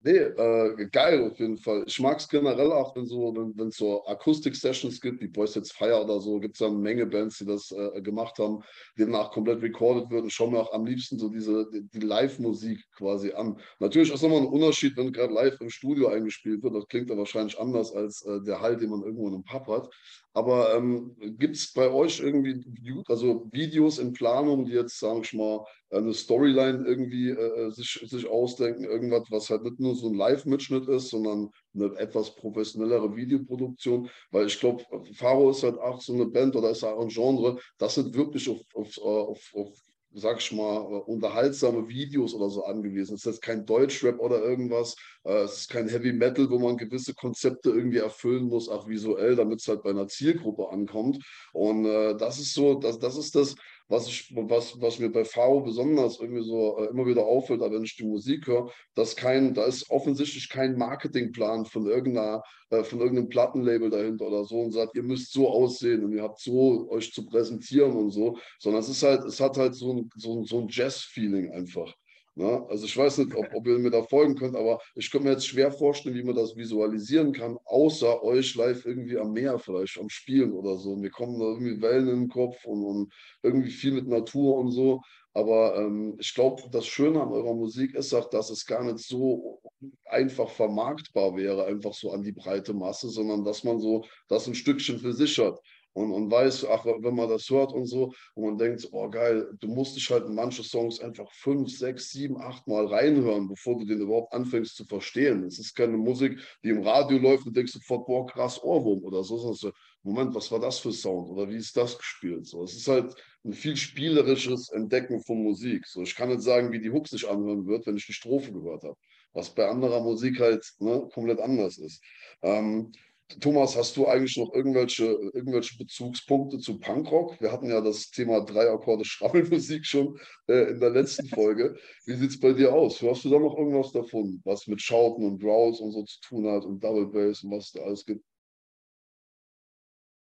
Nee, 0.00 0.12
äh, 0.16 0.86
geil 0.92 1.28
auf 1.28 1.40
jeden 1.40 1.56
Fall. 1.56 1.82
Ich 1.88 1.98
mag 1.98 2.18
es 2.18 2.28
generell 2.28 2.70
auch, 2.70 2.94
wenn 2.94 3.04
so, 3.04 3.34
wenn 3.34 3.66
es 3.66 3.76
so 3.76 4.06
Akustik-Sessions 4.06 5.00
gibt, 5.00 5.20
wie 5.20 5.26
Boys 5.26 5.56
Jetzt 5.56 5.72
Fire 5.72 6.04
oder 6.04 6.20
so, 6.20 6.38
gibt 6.38 6.54
es 6.54 6.60
ja 6.60 6.68
eine 6.68 6.78
Menge 6.78 7.04
Bands, 7.04 7.38
die 7.38 7.46
das 7.46 7.72
äh, 7.72 8.00
gemacht 8.00 8.38
haben, 8.38 8.62
die 8.96 9.02
danach 9.02 9.32
komplett 9.32 9.60
recorded 9.60 10.08
wird. 10.08 10.22
Und 10.22 10.30
schaue 10.32 10.52
mir 10.52 10.60
auch 10.60 10.72
am 10.72 10.86
liebsten 10.86 11.18
so 11.18 11.28
diese 11.28 11.68
die, 11.72 11.82
die 11.88 12.06
Live-Musik 12.06 12.80
quasi 12.96 13.32
an. 13.32 13.58
Natürlich 13.80 14.12
ist 14.12 14.22
nochmal 14.22 14.42
ein 14.42 14.46
Unterschied, 14.46 14.96
wenn 14.96 15.12
gerade 15.12 15.34
live 15.34 15.60
im 15.60 15.68
Studio 15.68 16.06
eingespielt 16.08 16.62
wird. 16.62 16.76
Das 16.76 16.86
klingt 16.86 17.10
dann 17.10 17.18
wahrscheinlich 17.18 17.58
anders 17.58 17.92
als 17.92 18.24
äh, 18.24 18.40
der 18.46 18.60
Hall, 18.60 18.76
den 18.76 18.90
man 18.90 19.02
irgendwo 19.02 19.26
in 19.26 19.34
einem 19.34 19.44
Pub 19.44 19.66
hat. 19.66 19.90
Aber 20.32 20.76
ähm, 20.76 21.16
gibt 21.38 21.56
es 21.56 21.72
bei 21.72 21.90
euch 21.90 22.20
irgendwie 22.20 22.62
also 23.08 23.48
Videos 23.50 23.98
in 23.98 24.12
Planung, 24.12 24.64
die 24.64 24.74
jetzt, 24.74 25.00
sage 25.00 25.22
ich 25.24 25.32
mal, 25.32 25.64
eine 25.90 26.12
Storyline 26.12 26.86
irgendwie 26.86 27.30
äh, 27.30 27.66
äh, 27.66 27.70
sich, 27.70 28.04
sich 28.06 28.28
ausdenken, 28.28 28.84
irgendwas, 28.84 29.24
was 29.30 29.50
halt 29.50 29.62
nicht 29.62 29.80
nur 29.80 29.94
so 29.94 30.08
ein 30.08 30.14
Live-Mitschnitt 30.14 30.88
ist, 30.88 31.08
sondern 31.08 31.50
eine 31.74 31.94
etwas 31.96 32.34
professionellere 32.34 33.16
Videoproduktion, 33.16 34.10
weil 34.30 34.46
ich 34.46 34.58
glaube, 34.60 34.84
Faro 35.14 35.50
ist 35.50 35.62
halt 35.62 35.78
auch 35.78 36.00
so 36.00 36.12
eine 36.12 36.26
Band 36.26 36.56
oder 36.56 36.70
ist 36.70 36.84
auch 36.84 37.00
ein 37.00 37.08
Genre, 37.08 37.58
das 37.78 37.94
sind 37.94 38.14
wirklich 38.14 38.48
auf, 38.50 38.60
auf, 38.74 38.98
auf, 38.98 39.54
auf 39.54 39.72
sag 40.14 40.40
ich 40.40 40.52
mal, 40.52 40.78
unterhaltsame 41.06 41.88
Videos 41.88 42.34
oder 42.34 42.48
so 42.50 42.64
angewiesen. 42.64 43.14
Es 43.14 43.20
ist 43.20 43.26
jetzt 43.26 43.42
kein 43.42 43.66
Deutschrap 43.66 44.18
oder 44.20 44.42
irgendwas. 44.42 44.96
Äh, 45.24 45.42
es 45.42 45.58
ist 45.58 45.70
kein 45.70 45.88
Heavy 45.88 46.12
Metal, 46.12 46.48
wo 46.50 46.58
man 46.58 46.76
gewisse 46.76 47.14
Konzepte 47.14 47.70
irgendwie 47.70 47.98
erfüllen 47.98 48.44
muss, 48.44 48.68
auch 48.68 48.88
visuell, 48.88 49.36
damit 49.36 49.60
es 49.60 49.68
halt 49.68 49.82
bei 49.82 49.90
einer 49.90 50.08
Zielgruppe 50.08 50.70
ankommt. 50.70 51.22
Und 51.52 51.84
äh, 51.84 52.16
das 52.16 52.38
ist 52.38 52.54
so, 52.54 52.74
das, 52.74 52.98
das 52.98 53.16
ist 53.16 53.34
das, 53.34 53.54
was, 53.88 54.06
ich, 54.06 54.32
was, 54.34 54.80
was 54.80 54.98
mir 54.98 55.10
bei 55.10 55.24
V 55.24 55.60
besonders 55.60 56.20
irgendwie 56.20 56.44
so 56.44 56.78
äh, 56.78 56.86
immer 56.90 57.06
wieder 57.06 57.24
auffällt, 57.26 57.60
wenn 57.60 57.84
ich 57.84 57.96
die 57.96 58.04
Musik 58.04 58.46
höre, 58.46 58.70
dass 58.94 59.16
kein, 59.16 59.54
da 59.54 59.64
ist 59.64 59.90
offensichtlich 59.90 60.48
kein 60.48 60.76
Marketingplan 60.76 61.64
von 61.64 61.86
irgendeiner, 61.86 62.42
äh, 62.70 62.84
von 62.84 63.00
irgendeinem 63.00 63.28
Plattenlabel 63.28 63.90
dahinter 63.90 64.26
oder 64.26 64.44
so 64.44 64.60
und 64.60 64.72
sagt, 64.72 64.94
ihr 64.94 65.02
müsst 65.02 65.32
so 65.32 65.48
aussehen 65.48 66.04
und 66.04 66.12
ihr 66.12 66.22
habt 66.22 66.40
so 66.40 66.88
euch 66.90 67.12
zu 67.12 67.24
präsentieren 67.26 67.96
und 67.96 68.10
so, 68.10 68.38
sondern 68.58 68.82
es 68.82 68.88
ist 68.88 69.02
halt, 69.02 69.24
es 69.24 69.40
hat 69.40 69.56
halt 69.56 69.74
so 69.74 69.94
ein, 69.94 70.10
so 70.16 70.38
ein, 70.38 70.44
so 70.44 70.60
ein 70.60 70.68
Jazz-Feeling 70.68 71.50
einfach. 71.52 71.94
Ne? 72.38 72.64
Also 72.68 72.84
ich 72.84 72.96
weiß 72.96 73.18
nicht, 73.18 73.34
ob, 73.34 73.52
ob, 73.52 73.66
ihr 73.66 73.80
mir 73.80 73.90
da 73.90 74.00
folgen 74.04 74.36
könnt, 74.36 74.54
aber 74.54 74.78
ich 74.94 75.10
könnte 75.10 75.26
mir 75.26 75.32
jetzt 75.32 75.48
schwer 75.48 75.72
vorstellen, 75.72 76.14
wie 76.14 76.22
man 76.22 76.36
das 76.36 76.54
visualisieren 76.54 77.32
kann, 77.32 77.58
außer 77.64 78.22
euch 78.22 78.54
live 78.54 78.86
irgendwie 78.86 79.18
am 79.18 79.32
Meer 79.32 79.58
vielleicht, 79.58 79.98
am 79.98 80.08
Spielen 80.08 80.52
oder 80.52 80.76
so. 80.76 80.94
Mir 80.94 81.10
kommen 81.10 81.40
da 81.40 81.46
irgendwie 81.46 81.82
Wellen 81.82 82.08
in 82.08 82.20
den 82.20 82.28
Kopf 82.28 82.64
und, 82.64 82.84
und 82.84 83.12
irgendwie 83.42 83.72
viel 83.72 83.90
mit 83.90 84.06
Natur 84.06 84.56
und 84.56 84.70
so. 84.70 85.00
Aber 85.34 85.78
ähm, 85.78 86.14
ich 86.20 86.32
glaube, 86.32 86.62
das 86.70 86.86
Schöne 86.86 87.20
an 87.20 87.32
eurer 87.32 87.54
Musik 87.54 87.96
ist 87.96 88.14
auch, 88.14 88.30
dass 88.30 88.50
es 88.50 88.66
gar 88.66 88.84
nicht 88.84 89.00
so 89.00 89.60
einfach 90.04 90.48
vermarktbar 90.48 91.36
wäre, 91.36 91.64
einfach 91.64 91.92
so 91.92 92.12
an 92.12 92.22
die 92.22 92.32
breite 92.32 92.72
Masse, 92.72 93.08
sondern 93.08 93.44
dass 93.44 93.64
man 93.64 93.80
so 93.80 94.04
das 94.28 94.46
ein 94.46 94.54
Stückchen 94.54 95.00
für 95.00 95.12
sich 95.12 95.36
hat 95.40 95.58
und, 95.98 96.12
und 96.12 96.30
weiß, 96.30 96.66
ach, 96.66 96.84
wenn 96.84 97.14
man 97.14 97.28
das 97.28 97.50
hört 97.50 97.72
und 97.72 97.86
so, 97.86 98.12
und 98.34 98.44
man 98.44 98.58
denkt, 98.58 98.88
oh 98.92 99.08
geil, 99.10 99.50
du 99.58 99.68
musst 99.68 99.96
dich 99.96 100.08
halt 100.10 100.28
manche 100.28 100.62
Songs 100.62 101.00
einfach 101.00 101.30
fünf, 101.32 101.76
sechs, 101.76 102.10
sieben, 102.10 102.40
acht 102.40 102.66
Mal 102.68 102.86
reinhören, 102.86 103.48
bevor 103.48 103.78
du 103.78 103.84
den 103.84 104.00
überhaupt 104.00 104.32
anfängst 104.32 104.76
zu 104.76 104.84
verstehen. 104.84 105.44
Es 105.44 105.58
ist 105.58 105.74
keine 105.74 105.96
Musik, 105.96 106.38
die 106.62 106.68
im 106.68 106.82
Radio 106.82 107.18
läuft 107.18 107.46
und 107.46 107.56
denkst 107.56 107.72
sofort, 107.72 108.06
boah, 108.06 108.26
krass 108.26 108.62
Ohrwurm 108.62 109.02
oder 109.02 109.24
so, 109.24 109.38
sondern 109.38 109.56
so, 109.56 109.72
Moment, 110.02 110.34
was 110.34 110.50
war 110.52 110.60
das 110.60 110.78
für 110.78 110.92
Sound 110.92 111.28
oder 111.28 111.48
wie 111.48 111.56
ist 111.56 111.76
das 111.76 111.98
gespielt? 111.98 112.46
So, 112.46 112.62
es 112.62 112.74
ist 112.74 112.86
halt 112.86 113.14
ein 113.44 113.52
viel 113.52 113.76
spielerisches 113.76 114.70
Entdecken 114.70 115.20
von 115.20 115.42
Musik. 115.42 115.86
So, 115.86 116.02
ich 116.02 116.14
kann 116.14 116.28
nicht 116.28 116.42
sagen, 116.42 116.70
wie 116.72 116.80
die 116.80 116.90
Hook 116.90 117.08
sich 117.08 117.28
anhören 117.28 117.66
wird, 117.66 117.86
wenn 117.86 117.96
ich 117.96 118.06
die 118.06 118.12
Strophe 118.12 118.52
gehört 118.52 118.84
habe, 118.84 118.96
was 119.32 119.54
bei 119.54 119.68
anderer 119.68 120.00
Musik 120.00 120.38
halt 120.38 120.64
ne, 120.78 121.08
komplett 121.12 121.40
anders 121.40 121.78
ist. 121.78 122.02
Ähm, 122.42 122.92
Thomas, 123.40 123.76
hast 123.76 123.96
du 123.96 124.06
eigentlich 124.06 124.38
noch 124.38 124.54
irgendwelche, 124.54 125.04
irgendwelche 125.04 125.76
Bezugspunkte 125.76 126.58
zu 126.58 126.78
Punkrock? 126.78 127.38
Wir 127.40 127.52
hatten 127.52 127.68
ja 127.68 127.82
das 127.82 128.10
Thema 128.10 128.40
drei 128.40 128.70
Akkorde 128.70 129.04
Schrammelmusik 129.04 129.84
schon 129.84 130.18
äh, 130.46 130.70
in 130.70 130.80
der 130.80 130.90
letzten 130.90 131.28
Folge. 131.28 131.76
Wie 132.06 132.14
sieht 132.14 132.30
es 132.30 132.40
bei 132.40 132.54
dir 132.54 132.72
aus? 132.72 133.02
Hörst 133.02 133.24
du 133.24 133.30
da 133.30 133.38
noch 133.38 133.56
irgendwas 133.56 133.92
davon, 133.92 134.40
was 134.44 134.66
mit 134.66 134.80
Schauten 134.80 135.24
und 135.24 135.40
Growls 135.40 135.78
und 135.80 135.92
so 135.92 136.04
zu 136.04 136.20
tun 136.22 136.48
hat 136.48 136.64
und 136.64 136.82
Double 136.82 137.06
Bass 137.06 137.44
und 137.44 137.50
was 137.50 137.66
es 137.66 137.72
da 137.72 137.82
alles 137.82 138.06
gibt? 138.06 138.24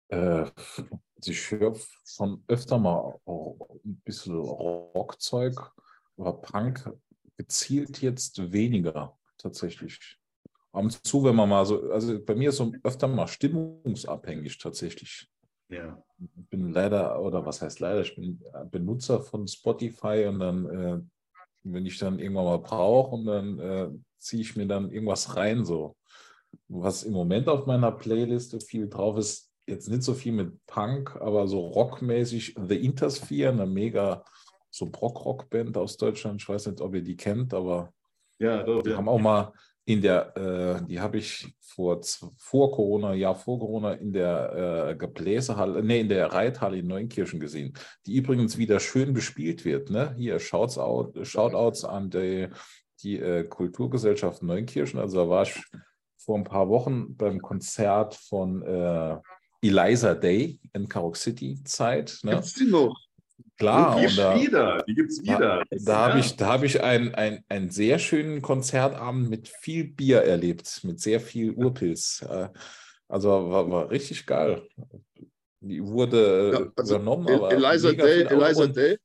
Äh, 0.10 0.46
ich 1.24 1.52
höre 1.52 1.76
schon 2.04 2.44
öfter 2.48 2.78
mal 2.78 3.18
ein 3.26 4.02
bisschen 4.04 4.36
Rockzeug, 4.36 5.72
aber 6.18 6.34
Punk 6.42 6.92
gezielt 7.38 8.02
jetzt 8.02 8.52
weniger 8.52 9.18
tatsächlich 9.38 10.19
ab 10.72 10.84
und 10.84 11.06
zu, 11.06 11.24
wenn 11.24 11.36
man 11.36 11.50
mal 11.50 11.66
so, 11.66 11.90
also 11.92 12.24
bei 12.24 12.36
mir 12.36 12.50
ist 12.50 12.58
so 12.58 12.72
öfter 12.84 13.08
mal 13.08 13.28
stimmungsabhängig 13.28 14.58
tatsächlich. 14.58 15.30
Ja. 15.70 16.02
Ich 16.18 16.50
bin 16.50 16.74
leider, 16.74 17.22
oder 17.22 17.46
was 17.46 17.62
heißt 17.62 17.80
leider, 17.80 18.02
ich 18.02 18.16
bin 18.16 18.44
Benutzer 18.72 19.22
von 19.22 19.48
Spotify 19.48 20.26
und 20.28 20.40
dann, 20.40 20.66
äh, 20.66 21.00
wenn 21.64 21.86
ich 21.86 21.98
dann 21.98 22.20
irgendwann 22.20 22.46
mal 22.46 22.60
brauche 22.60 23.16
und 23.16 23.26
dann 23.26 23.60
äh, 23.60 23.90
ziehe 24.18 24.42
ich 24.42 24.56
mir 24.56 24.68
dann 24.68 24.92
irgendwas 24.92 25.36
rein, 25.36 25.66
so. 25.66 25.96
Was 26.68 27.04
im 27.04 27.14
Moment 27.14 27.48
auf 27.48 27.68
meiner 27.68 27.92
Playliste 27.92 28.60
viel 28.60 28.90
drauf 28.90 29.18
ist, 29.18 29.52
jetzt 29.68 29.88
nicht 29.88 30.02
so 30.02 30.16
viel 30.16 30.32
mit 30.32 30.66
Punk, 30.66 31.16
aber 31.22 31.48
so 31.48 31.60
rockmäßig 31.60 32.56
The 32.68 32.84
Intersphere, 32.84 33.52
eine 33.52 33.68
mega 33.68 34.26
so 34.72 34.88
Brock-Rock-Band 34.88 35.78
aus 35.78 35.98
Deutschland. 35.98 36.42
Ich 36.42 36.50
weiß 36.50 36.68
nicht, 36.68 36.82
ob 36.82 36.96
ihr 36.96 37.04
die 37.04 37.16
kennt, 37.16 37.54
aber 37.54 37.94
ja, 38.40 38.64
doch, 38.64 38.82
die 38.82 38.92
ja. 38.92 38.98
haben 38.98 39.10
auch 39.10 39.20
mal 39.20 39.54
in 39.90 40.04
der, 40.04 40.38
äh, 40.38 40.86
die 40.86 41.00
habe 41.00 41.18
ich 41.18 41.52
vor, 41.62 42.00
vor 42.38 42.72
Corona, 42.72 43.16
Jahr 43.16 43.34
vor 43.34 43.58
Corona 43.58 43.94
in 43.94 44.14
der 44.14 44.90
äh, 44.92 44.96
Gebläsehalle, 44.96 45.82
nee, 45.82 46.02
in 46.02 46.10
der 46.10 46.32
Reithalle 46.32 46.78
in 46.78 46.86
Neunkirchen 46.86 47.40
gesehen, 47.40 47.74
die 48.06 48.14
übrigens 48.14 48.60
wieder 48.60 48.80
schön 48.80 49.14
bespielt 49.14 49.66
wird. 49.66 49.90
Ne? 49.90 50.14
Hier 50.16 50.38
Shouts 50.40 50.78
out, 50.78 51.18
Shoutouts 51.26 51.86
an 51.86 52.12
die, 52.12 52.50
die 53.02 53.18
äh, 53.18 53.46
Kulturgesellschaft 53.46 54.44
Neunkirchen. 54.44 55.00
Also 55.00 55.24
da 55.24 55.28
war 55.28 55.42
ich 55.42 55.60
vor 56.18 56.38
ein 56.38 56.44
paar 56.44 56.70
Wochen 56.70 57.16
beim 57.16 57.42
Konzert 57.42 58.14
von 58.14 58.62
äh, 58.62 59.18
Eliza 59.64 60.14
Day 60.14 60.60
in 60.74 60.88
Karok 60.88 61.18
City 61.18 61.64
Zeit. 61.64 62.20
Ne? 62.22 62.34
Gibt's 62.34 62.54
die 62.54 62.70
noch? 62.70 62.96
Klar, 63.60 63.96
die 63.96 64.02
gibt 64.06 64.18
es 64.18 64.42
wieder. 64.42 64.84
Die 64.88 64.96
gibt's 64.96 65.22
wieder. 65.22 65.64
Da, 65.70 65.78
da 65.82 66.08
habe 66.08 66.20
ich, 66.20 66.38
hab 66.40 66.64
ich 66.64 66.82
einen 66.82 67.44
ein 67.50 67.70
sehr 67.70 68.00
schönen 68.00 68.42
Konzertabend 68.42 69.30
mit 69.30 69.50
viel 69.50 69.84
Bier 69.84 70.22
erlebt, 70.22 70.82
mit 70.84 71.02
sehr 71.02 71.20
viel 71.20 71.52
Urpilz. 71.52 72.26
Äh, 72.28 72.48
also 73.10 73.30
war, 73.30 73.70
war 73.70 73.90
richtig 73.92 74.26
geil. 74.26 74.62
Die 75.60 75.86
wurde 75.86 76.52
ja, 76.54 76.72
also 76.78 76.96
übernommen. 76.96 77.28
Aber 77.28 77.52
Eliza 77.52 77.92
Day, 77.92 78.24
Eliza 78.24 78.68
Day. 78.68 78.98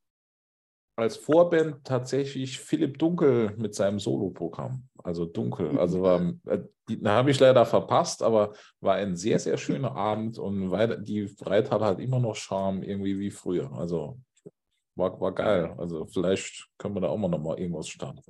Als 0.96 1.16
Vorband 1.16 1.84
tatsächlich 1.84 2.60
Philipp 2.60 3.00
Dunkel 3.00 3.52
mit 3.56 3.74
seinem 3.74 3.98
Soloprogramm. 3.98 4.88
Also 5.02 5.24
dunkel. 5.24 5.72
Mhm. 5.72 5.78
Also 5.78 6.02
war, 6.02 6.32
äh, 6.46 6.60
die 6.88 7.00
habe 7.04 7.32
ich 7.32 7.40
leider 7.40 7.66
verpasst, 7.66 8.22
aber 8.22 8.52
war 8.80 8.94
ein 8.94 9.16
sehr, 9.16 9.40
sehr 9.40 9.56
schöner 9.56 9.96
Abend 9.96 10.38
und 10.38 10.70
weiter, 10.70 10.96
die 10.96 11.24
Breite 11.24 11.70
hat 11.70 11.80
halt 11.80 11.98
immer 11.98 12.20
noch 12.20 12.36
Charme, 12.36 12.84
irgendwie 12.84 13.18
wie 13.18 13.32
früher. 13.32 13.72
Also 13.72 14.20
war, 14.96 15.20
war 15.20 15.32
geil. 15.32 15.74
Also 15.78 16.06
vielleicht 16.06 16.68
können 16.78 16.94
wir 16.94 17.00
da 17.00 17.08
auch 17.08 17.16
mal 17.16 17.28
noch 17.28 17.40
mal 17.40 17.58
irgendwas 17.58 17.88
starten. 17.88 18.20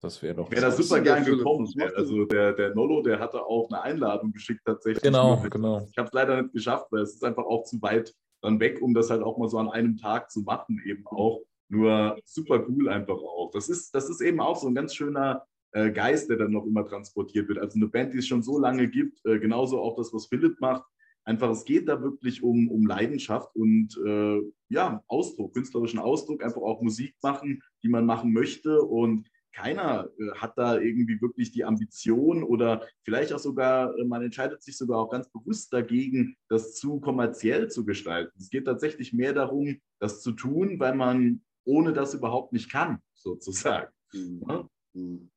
Das 0.00 0.22
wäre 0.22 0.34
doch. 0.36 0.50
Wäre 0.50 0.62
da 0.62 0.70
super 0.70 1.00
gern 1.00 1.24
gekommen. 1.24 1.68
Also 1.96 2.24
der, 2.24 2.52
der 2.52 2.74
Nollo, 2.74 3.02
der 3.02 3.18
hatte 3.18 3.44
auch 3.44 3.68
eine 3.70 3.82
Einladung 3.82 4.32
geschickt 4.32 4.62
tatsächlich. 4.64 5.02
Genau, 5.02 5.42
genau. 5.50 5.86
Ich 5.90 5.98
habe 5.98 6.06
es 6.06 6.12
leider 6.12 6.42
nicht 6.42 6.54
geschafft, 6.54 6.86
weil 6.90 7.02
es 7.02 7.14
ist 7.14 7.24
einfach 7.24 7.44
auch 7.44 7.64
zu 7.64 7.82
weit 7.82 8.14
dann 8.40 8.60
weg, 8.60 8.80
um 8.80 8.94
das 8.94 9.10
halt 9.10 9.22
auch 9.22 9.36
mal 9.38 9.48
so 9.48 9.58
an 9.58 9.68
einem 9.68 9.96
Tag 9.96 10.30
zu 10.30 10.42
machen, 10.42 10.80
eben 10.86 11.06
auch. 11.06 11.42
Nur 11.68 12.16
super 12.24 12.64
cool 12.68 12.88
einfach 12.88 13.16
auch. 13.16 13.50
Das 13.52 13.68
ist, 13.68 13.94
das 13.94 14.08
ist 14.08 14.20
eben 14.20 14.40
auch 14.40 14.56
so 14.56 14.68
ein 14.68 14.74
ganz 14.74 14.94
schöner 14.94 15.44
äh, 15.72 15.90
Geist, 15.90 16.30
der 16.30 16.38
dann 16.38 16.52
noch 16.52 16.64
immer 16.64 16.84
transportiert 16.84 17.48
wird. 17.48 17.58
Also 17.58 17.76
eine 17.76 17.88
Band, 17.88 18.14
die 18.14 18.18
es 18.18 18.26
schon 18.26 18.42
so 18.42 18.58
lange 18.58 18.88
gibt, 18.88 19.24
äh, 19.26 19.38
genauso 19.38 19.80
auch 19.80 19.96
das, 19.96 20.12
was 20.14 20.26
Philipp 20.26 20.58
macht. 20.60 20.84
Einfach, 21.28 21.50
es 21.50 21.66
geht 21.66 21.86
da 21.88 22.00
wirklich 22.00 22.42
um, 22.42 22.70
um 22.70 22.86
Leidenschaft 22.86 23.54
und 23.54 23.94
äh, 24.02 24.40
ja, 24.70 25.04
Ausdruck, 25.08 25.52
künstlerischen 25.52 25.98
Ausdruck, 25.98 26.42
einfach 26.42 26.62
auch 26.62 26.80
Musik 26.80 27.16
machen, 27.22 27.62
die 27.82 27.90
man 27.90 28.06
machen 28.06 28.32
möchte. 28.32 28.80
Und 28.80 29.28
keiner 29.52 30.08
äh, 30.18 30.30
hat 30.38 30.56
da 30.56 30.78
irgendwie 30.78 31.20
wirklich 31.20 31.52
die 31.52 31.66
Ambition 31.66 32.42
oder 32.42 32.82
vielleicht 33.04 33.34
auch 33.34 33.38
sogar, 33.40 33.94
äh, 33.98 34.04
man 34.04 34.22
entscheidet 34.22 34.62
sich 34.62 34.78
sogar 34.78 35.00
auch 35.00 35.10
ganz 35.10 35.28
bewusst 35.28 35.70
dagegen, 35.70 36.34
das 36.48 36.76
zu 36.76 36.98
kommerziell 36.98 37.68
zu 37.68 37.84
gestalten. 37.84 38.32
Es 38.38 38.48
geht 38.48 38.64
tatsächlich 38.64 39.12
mehr 39.12 39.34
darum, 39.34 39.82
das 40.00 40.22
zu 40.22 40.32
tun, 40.32 40.80
weil 40.80 40.94
man 40.94 41.42
ohne 41.66 41.92
das 41.92 42.14
überhaupt 42.14 42.54
nicht 42.54 42.72
kann, 42.72 43.02
sozusagen. 43.12 43.92
Mhm. 44.14 44.44
Ja? 44.48 44.68
Mhm. 44.94 45.30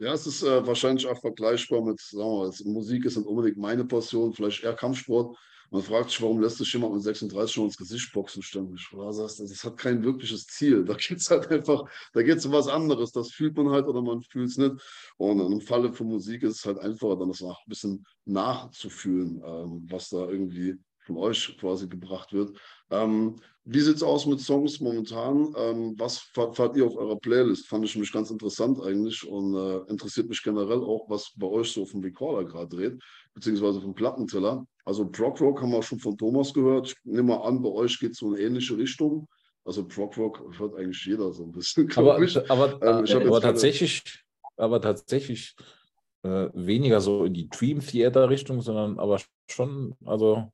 Ja, 0.00 0.12
es 0.12 0.26
ist 0.28 0.42
äh, 0.44 0.64
wahrscheinlich 0.64 1.06
auch 1.06 1.20
vergleichbar 1.20 1.82
mit, 1.82 2.00
sagen 2.00 2.24
wir 2.24 2.46
mal, 2.46 2.72
Musik 2.72 3.04
ist 3.04 3.16
nicht 3.16 3.26
unbedingt 3.26 3.56
meine 3.58 3.84
Passion, 3.84 4.32
vielleicht 4.32 4.62
eher 4.62 4.74
Kampfsport. 4.74 5.36
Man 5.70 5.82
fragt 5.82 6.10
sich, 6.10 6.22
warum 6.22 6.40
lässt 6.40 6.58
sich 6.58 6.72
jemand 6.72 6.94
mit 6.94 7.02
36 7.02 7.52
schon 7.54 7.64
ins 7.64 7.76
Gesicht 7.76 8.12
boxen 8.12 8.42
ständig? 8.42 8.88
Das 8.92 9.64
hat 9.64 9.76
kein 9.76 10.02
wirkliches 10.02 10.46
Ziel. 10.46 10.84
Da 10.84 10.94
geht 10.94 11.18
es 11.18 11.30
halt 11.30 11.50
einfach, 11.50 11.84
da 12.14 12.22
geht 12.22 12.38
es 12.38 12.46
um 12.46 12.52
was 12.52 12.68
anderes. 12.68 13.12
Das 13.12 13.32
fühlt 13.32 13.56
man 13.56 13.70
halt 13.70 13.86
oder 13.86 14.00
man 14.00 14.22
fühlt 14.22 14.48
es 14.48 14.56
nicht. 14.56 14.76
Und 15.18 15.40
im 15.40 15.60
Falle 15.60 15.92
von 15.92 16.06
Musik 16.06 16.42
ist 16.44 16.58
es 16.58 16.64
halt 16.64 16.78
einfacher, 16.78 17.16
dann 17.16 17.28
das 17.28 17.42
auch 17.42 17.58
ein 17.58 17.68
bisschen 17.68 18.06
nachzufühlen, 18.24 19.42
ähm, 19.44 19.86
was 19.90 20.08
da 20.10 20.28
irgendwie 20.28 20.76
von 21.04 21.16
euch 21.16 21.58
quasi 21.58 21.88
gebracht 21.88 22.32
wird. 22.32 22.56
Ähm, 22.90 23.36
wie 23.70 23.80
sieht 23.80 23.96
es 23.96 24.02
aus 24.02 24.24
mit 24.24 24.40
Songs 24.40 24.80
momentan? 24.80 25.52
Ähm, 25.58 25.94
was 25.98 26.20
fahrt 26.32 26.74
ihr 26.74 26.86
auf 26.86 26.96
eurer 26.96 27.18
Playlist? 27.18 27.68
Fand 27.68 27.84
ich 27.84 27.96
mich 27.96 28.10
ganz 28.10 28.30
interessant 28.30 28.80
eigentlich 28.80 29.28
und 29.28 29.54
äh, 29.54 29.90
interessiert 29.90 30.26
mich 30.26 30.42
generell 30.42 30.78
auch, 30.78 31.04
was 31.10 31.32
bei 31.36 31.46
euch 31.46 31.70
so 31.70 31.82
auf 31.82 31.90
dem 31.90 32.00
Recorder 32.00 32.48
gerade 32.48 32.74
dreht, 32.74 33.02
beziehungsweise 33.34 33.82
vom 33.82 33.94
Plattenteller. 33.94 34.64
Also 34.86 35.06
Prog 35.10 35.38
Rock 35.42 35.60
haben 35.60 35.72
wir 35.72 35.82
schon 35.82 35.98
von 35.98 36.16
Thomas 36.16 36.54
gehört. 36.54 36.88
Ich 36.88 36.96
nehme 37.04 37.34
mal 37.34 37.46
an, 37.46 37.60
bei 37.60 37.68
euch 37.68 37.98
geht 37.98 38.12
es 38.12 38.18
so 38.18 38.32
in 38.32 38.42
ähnliche 38.42 38.78
Richtung. 38.78 39.28
Also 39.66 39.86
Prog 39.86 40.16
Rock 40.16 40.42
hört 40.58 40.74
eigentlich 40.74 41.04
jeder 41.04 41.30
so 41.34 41.44
ein 41.44 41.52
bisschen. 41.52 41.92
Aber, 41.94 42.14
aber, 42.48 42.82
ähm, 42.82 43.26
aber 43.26 43.40
tatsächlich, 43.42 44.24
aber 44.56 44.80
tatsächlich 44.80 45.54
äh, 46.22 46.48
weniger 46.54 47.02
so 47.02 47.26
in 47.26 47.34
die 47.34 47.50
Dream 47.50 47.80
Theater 47.80 48.30
Richtung, 48.30 48.62
sondern 48.62 48.98
aber 48.98 49.20
schon, 49.50 49.94
also 50.06 50.50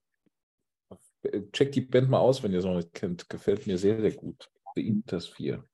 checkt 1.53 1.75
die 1.75 1.83
Band 1.83 2.11
mal 2.11 2.19
aus, 2.19 2.43
wenn 2.43 2.53
ihr 2.53 2.59
es 2.59 2.65
noch 2.65 2.77
nicht 2.77 2.95
kennt. 2.95 3.29
Gefällt 3.29 3.67
mir 3.67 3.79
sehr, 3.79 4.01
sehr 4.01 4.13
gut. 4.13 4.51
The 4.75 4.87
Intersphere. 4.87 5.65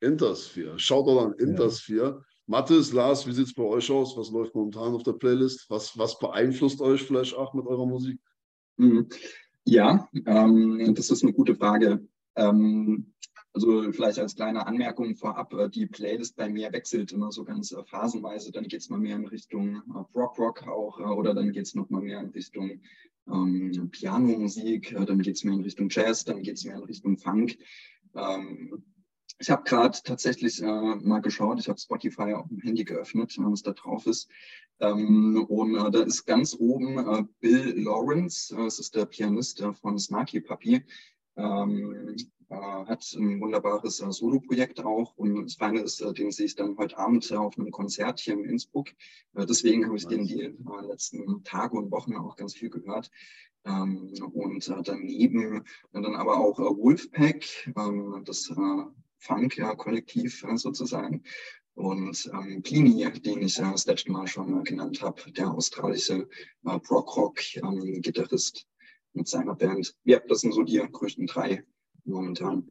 Intersphere. 0.00 0.78
Schaut 0.78 1.06
doch 1.06 1.24
an 1.24 1.34
Intersphere. 1.34 2.18
Ja. 2.18 2.24
Mathis, 2.46 2.92
Lars, 2.92 3.26
wie 3.26 3.32
sieht 3.32 3.46
es 3.46 3.54
bei 3.54 3.62
euch 3.62 3.90
aus? 3.90 4.16
Was 4.16 4.30
läuft 4.30 4.54
momentan 4.54 4.94
auf 4.94 5.02
der 5.02 5.14
Playlist? 5.14 5.68
Was, 5.70 5.96
was 5.96 6.18
beeinflusst 6.18 6.80
euch 6.80 7.02
vielleicht 7.02 7.34
auch 7.34 7.54
mit 7.54 7.66
eurer 7.66 7.86
Musik? 7.86 8.20
Mhm. 8.76 9.08
Ja, 9.64 10.08
ähm, 10.26 10.94
das 10.94 11.10
ist 11.10 11.22
eine 11.22 11.32
gute 11.32 11.54
Frage. 11.54 12.06
Ähm, 12.36 13.14
also 13.54 13.92
vielleicht 13.92 14.18
als 14.18 14.34
kleine 14.34 14.66
Anmerkung 14.66 15.14
vorab, 15.14 15.54
äh, 15.54 15.70
die 15.70 15.86
Playlist 15.86 16.36
bei 16.36 16.50
mir 16.50 16.72
wechselt 16.72 17.12
immer 17.12 17.30
so 17.30 17.44
ganz 17.44 17.72
äh, 17.72 17.82
phasenweise. 17.84 18.52
Dann 18.52 18.64
geht 18.64 18.80
es 18.80 18.90
mal 18.90 18.98
mehr 18.98 19.16
in 19.16 19.26
Richtung 19.26 19.76
äh, 19.76 20.18
Rock 20.18 20.38
Rock 20.38 20.66
auch 20.66 20.98
oder 20.98 21.34
dann 21.34 21.52
geht 21.52 21.66
es 21.66 21.74
noch 21.74 21.88
mal 21.88 22.02
mehr 22.02 22.20
in 22.20 22.30
Richtung 22.30 22.80
ähm, 23.28 23.90
Pianomusik, 23.90 24.92
äh, 24.92 25.04
dann 25.04 25.20
geht 25.20 25.36
es 25.36 25.44
mehr 25.44 25.54
in 25.54 25.62
Richtung 25.62 25.88
Jazz, 25.90 26.24
dann 26.24 26.42
geht 26.42 26.56
es 26.56 26.64
mehr 26.64 26.76
in 26.76 26.84
Richtung 26.84 27.16
Funk. 27.18 27.58
Ähm, 28.14 28.84
ich 29.38 29.50
habe 29.50 29.64
gerade 29.64 29.98
tatsächlich 30.04 30.62
äh, 30.62 30.66
mal 30.96 31.20
geschaut, 31.20 31.58
ich 31.58 31.68
habe 31.68 31.78
Spotify 31.78 32.34
auf 32.34 32.48
dem 32.48 32.60
Handy 32.60 32.84
geöffnet, 32.84 33.34
was 33.38 33.62
da 33.62 33.72
drauf 33.72 34.06
ist. 34.06 34.28
Ähm, 34.80 35.44
und 35.48 35.74
äh, 35.74 35.90
da 35.90 36.02
ist 36.02 36.24
ganz 36.24 36.56
oben 36.58 36.98
äh, 36.98 37.24
Bill 37.40 37.82
Lawrence, 37.82 38.54
das 38.54 38.78
ist 38.78 38.94
der 38.94 39.06
Pianist 39.06 39.62
von 39.80 39.98
Snarky 39.98 40.40
Puppy. 40.40 40.84
Ähm, 41.36 42.16
äh, 42.50 42.86
hat 42.86 43.04
ein 43.18 43.40
wunderbares 43.40 44.00
äh, 44.00 44.12
Solo-Projekt 44.12 44.84
auch. 44.84 45.16
Und 45.16 45.44
das 45.44 45.54
Feine 45.54 45.80
ist, 45.80 46.00
äh, 46.00 46.12
den 46.12 46.30
sehe 46.30 46.46
ich 46.46 46.54
dann 46.54 46.76
heute 46.76 46.98
Abend 46.98 47.30
auf 47.32 47.58
einem 47.58 47.70
Konzert 47.70 48.20
hier 48.20 48.34
in 48.34 48.44
Innsbruck. 48.44 48.90
deswegen 49.34 49.86
habe 49.86 49.96
ich 49.96 50.06
den 50.06 50.26
die 50.26 50.54
letzten 50.88 51.42
Tage 51.42 51.76
und 51.76 51.90
Wochen 51.90 52.16
auch 52.16 52.36
ganz 52.36 52.54
viel 52.54 52.70
gehört. 52.70 53.10
Ähm, 53.64 54.12
und 54.32 54.72
daneben 54.84 55.64
dann 55.92 56.14
aber 56.14 56.38
auch 56.38 56.58
Wolfpack, 56.58 57.72
ähm, 57.76 58.22
das 58.24 58.52
Funk-Kollektiv 59.18 60.44
sozusagen. 60.54 61.22
Und 61.74 62.30
ähm, 62.32 62.62
Plini, 62.62 63.10
den 63.20 63.42
ich 63.42 63.58
äh, 63.58 63.62
das 63.62 63.86
letzte 63.86 64.12
Mal 64.12 64.28
schon 64.28 64.60
äh, 64.60 64.62
genannt 64.62 65.02
habe, 65.02 65.32
der 65.32 65.50
australische 65.50 66.28
äh, 66.64 66.78
Prog-Rock-Gitarrist 66.78 68.58
ähm, 68.58 68.73
mit 69.14 69.28
seiner 69.28 69.54
Band. 69.54 69.94
Ja, 70.04 70.20
das 70.20 70.40
sind 70.40 70.52
so 70.52 70.62
die 70.62 70.78
größten 70.78 71.26
drei 71.26 71.64
momentan. 72.04 72.70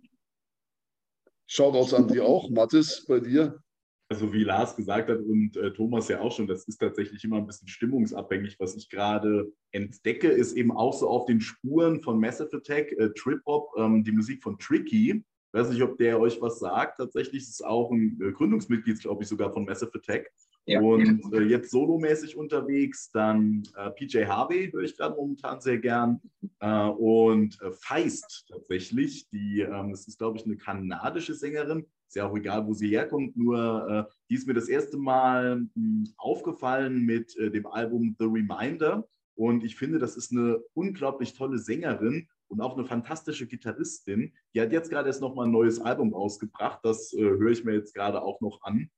Shoutouts 1.47 1.93
an 1.93 2.08
die 2.08 2.21
auch. 2.21 2.49
Mathis, 2.49 3.06
bei 3.08 3.19
dir? 3.19 3.63
Also 4.10 4.32
wie 4.32 4.43
Lars 4.43 4.75
gesagt 4.75 5.10
hat 5.10 5.19
und 5.19 5.58
äh, 5.58 5.73
Thomas 5.73 6.08
ja 6.08 6.19
auch 6.19 6.32
schon, 6.32 6.45
das 6.45 6.67
ist 6.67 6.77
tatsächlich 6.77 7.23
immer 7.23 7.38
ein 7.38 7.47
bisschen 7.47 7.67
stimmungsabhängig. 7.67 8.60
Was 8.60 8.75
ich 8.75 8.89
gerade 8.89 9.51
entdecke, 9.71 10.27
ist 10.27 10.53
eben 10.53 10.71
auch 10.71 10.93
so 10.93 11.10
auf 11.10 11.25
den 11.25 11.41
Spuren 11.41 12.01
von 12.01 12.19
Massive 12.19 12.58
Attack, 12.58 12.91
äh, 12.91 13.10
Trip 13.15 13.41
Hop, 13.45 13.71
ähm, 13.77 14.03
die 14.03 14.12
Musik 14.12 14.43
von 14.43 14.60
Tricky. 14.60 15.12
Ich 15.12 15.60
weiß 15.60 15.69
nicht, 15.69 15.82
ob 15.82 15.97
der 15.97 16.19
euch 16.19 16.39
was 16.41 16.60
sagt. 16.60 16.97
Tatsächlich 16.97 17.43
ist 17.43 17.49
es 17.49 17.62
auch 17.62 17.91
ein 17.91 18.19
äh, 18.21 18.32
Gründungsmitglied, 18.32 18.99
glaube 18.99 19.23
ich, 19.23 19.29
sogar 19.29 19.51
von 19.51 19.65
Massive 19.65 19.91
Attack. 19.95 20.32
Ja. 20.65 20.80
Und 20.80 21.34
äh, 21.34 21.41
jetzt 21.41 21.71
solomäßig 21.71 22.38
unterwegs, 22.38 23.12
dann 23.12 23.63
äh, 23.76 23.89
PJ 23.91 24.26
Harvey 24.26 24.71
höre 24.71 24.84
ich 24.84 24.95
gerade 24.95 25.15
momentan 25.15 25.60
sehr 25.60 25.78
gern. 25.78 26.21
Äh, 26.60 26.88
und 26.88 27.62
äh, 27.62 27.71
Feist 27.73 28.45
tatsächlich, 28.49 29.30
die, 29.30 29.62
ähm, 29.62 29.91
das 29.91 30.08
ist, 30.08 30.19
glaube 30.19 30.38
ich, 30.38 30.45
eine 30.45 30.56
kanadische 30.56 31.34
Sängerin. 31.34 31.86
Ist 32.08 32.15
ja 32.15 32.30
auch 32.30 32.38
egal, 32.38 32.65
wo 32.65 32.73
sie 32.73 32.88
herkommt, 32.88 33.36
nur 33.36 33.89
äh, 33.89 34.13
die 34.30 34.36
ist 34.36 34.47
mir 34.47 34.54
das 34.54 34.69
erste 34.69 34.97
Mal 34.97 35.58
mh, 35.58 35.69
hm, 35.76 36.13
aufgefallen 36.15 37.02
mit 37.02 37.36
äh, 37.38 37.52
dem 37.52 37.67
Album 37.67 38.15
The 38.17 38.26
Reminder. 38.26 39.06
Und 39.36 39.65
ich 39.65 39.76
finde, 39.76 39.99
das 39.99 40.15
ist 40.15 40.32
eine 40.32 40.62
unglaublich 40.73 41.34
tolle 41.34 41.58
Sängerin 41.58 42.30
und 42.47 42.62
auch 42.62 42.78
eine 42.78 42.86
fantastische 42.86 43.47
Gitarristin. 43.47 44.32
Die 44.54 44.62
hat 44.62 44.71
jetzt 44.71 44.91
gerade 44.91 45.08
erst 45.08 45.21
nochmal 45.21 45.47
ein 45.47 45.52
neues 45.52 45.80
Album 45.82 46.13
rausgebracht. 46.13 46.80
Das 46.84 47.12
höre 47.17 47.49
ich 47.49 47.65
mir 47.65 47.73
jetzt 47.73 47.95
gerade 47.95 48.21
auch 48.21 48.39
noch 48.41 48.62
an. 48.62 48.89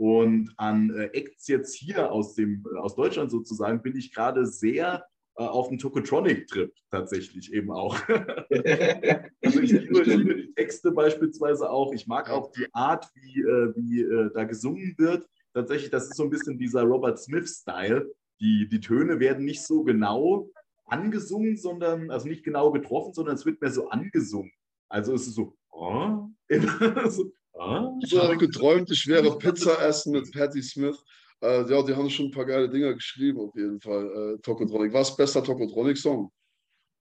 Und 0.00 0.54
an 0.56 0.88
äh, 0.96 1.10
Acts 1.12 1.46
jetzt 1.46 1.74
hier 1.74 2.10
aus, 2.10 2.34
dem, 2.34 2.64
aus 2.78 2.94
Deutschland 2.94 3.30
sozusagen 3.30 3.82
bin 3.82 3.94
ich 3.96 4.14
gerade 4.14 4.46
sehr 4.46 5.04
äh, 5.36 5.42
auf 5.42 5.68
dem 5.68 5.76
Tokotronic-Trip 5.76 6.72
tatsächlich 6.90 7.52
eben 7.52 7.70
auch. 7.70 7.94
also 8.08 9.60
ich 9.60 9.72
liebe, 9.72 10.02
liebe, 10.04 10.36
die 10.36 10.54
Texte 10.54 10.92
beispielsweise 10.92 11.68
auch. 11.68 11.92
Ich 11.92 12.06
mag 12.06 12.30
auch 12.30 12.50
die 12.50 12.66
Art, 12.72 13.10
wie, 13.14 13.40
äh, 13.42 13.74
wie 13.76 14.30
da 14.32 14.44
gesungen 14.44 14.94
wird. 14.96 15.28
Tatsächlich, 15.52 15.90
das 15.90 16.08
ist 16.08 16.16
so 16.16 16.22
ein 16.22 16.30
bisschen 16.30 16.56
dieser 16.56 16.84
Robert 16.84 17.18
Smith-Style. 17.18 18.10
Die, 18.40 18.70
die 18.70 18.80
Töne 18.80 19.20
werden 19.20 19.44
nicht 19.44 19.66
so 19.66 19.82
genau 19.82 20.48
angesungen, 20.86 21.58
sondern, 21.58 22.10
also 22.10 22.26
nicht 22.26 22.42
genau 22.42 22.72
getroffen, 22.72 23.12
sondern 23.12 23.34
es 23.34 23.44
wird 23.44 23.60
mehr 23.60 23.70
so 23.70 23.90
angesungen. 23.90 24.52
Also 24.88 25.12
es 25.12 25.26
ist 25.26 25.34
so, 25.34 25.58
oh, 25.70 26.26
so 27.10 27.32
Ah, 27.60 27.94
ich 28.02 28.16
habe 28.16 28.38
geträumt, 28.38 28.90
ich 28.90 29.06
wäre 29.06 29.36
Pizza 29.36 29.86
essen 29.86 30.12
mit 30.12 30.32
Patti 30.32 30.62
Smith. 30.62 30.96
Äh, 31.42 31.70
ja, 31.70 31.82
die 31.82 31.94
haben 31.94 32.08
schon 32.08 32.26
ein 32.26 32.30
paar 32.30 32.46
geile 32.46 32.70
Dinger 32.70 32.94
geschrieben, 32.94 33.38
auf 33.38 33.54
jeden 33.54 33.78
Fall. 33.78 34.06
Äh, 34.06 34.40
Tokotronic. 34.40 34.94
Was 34.94 35.14
bester 35.14 35.44
Tokotronic-Song? 35.44 36.32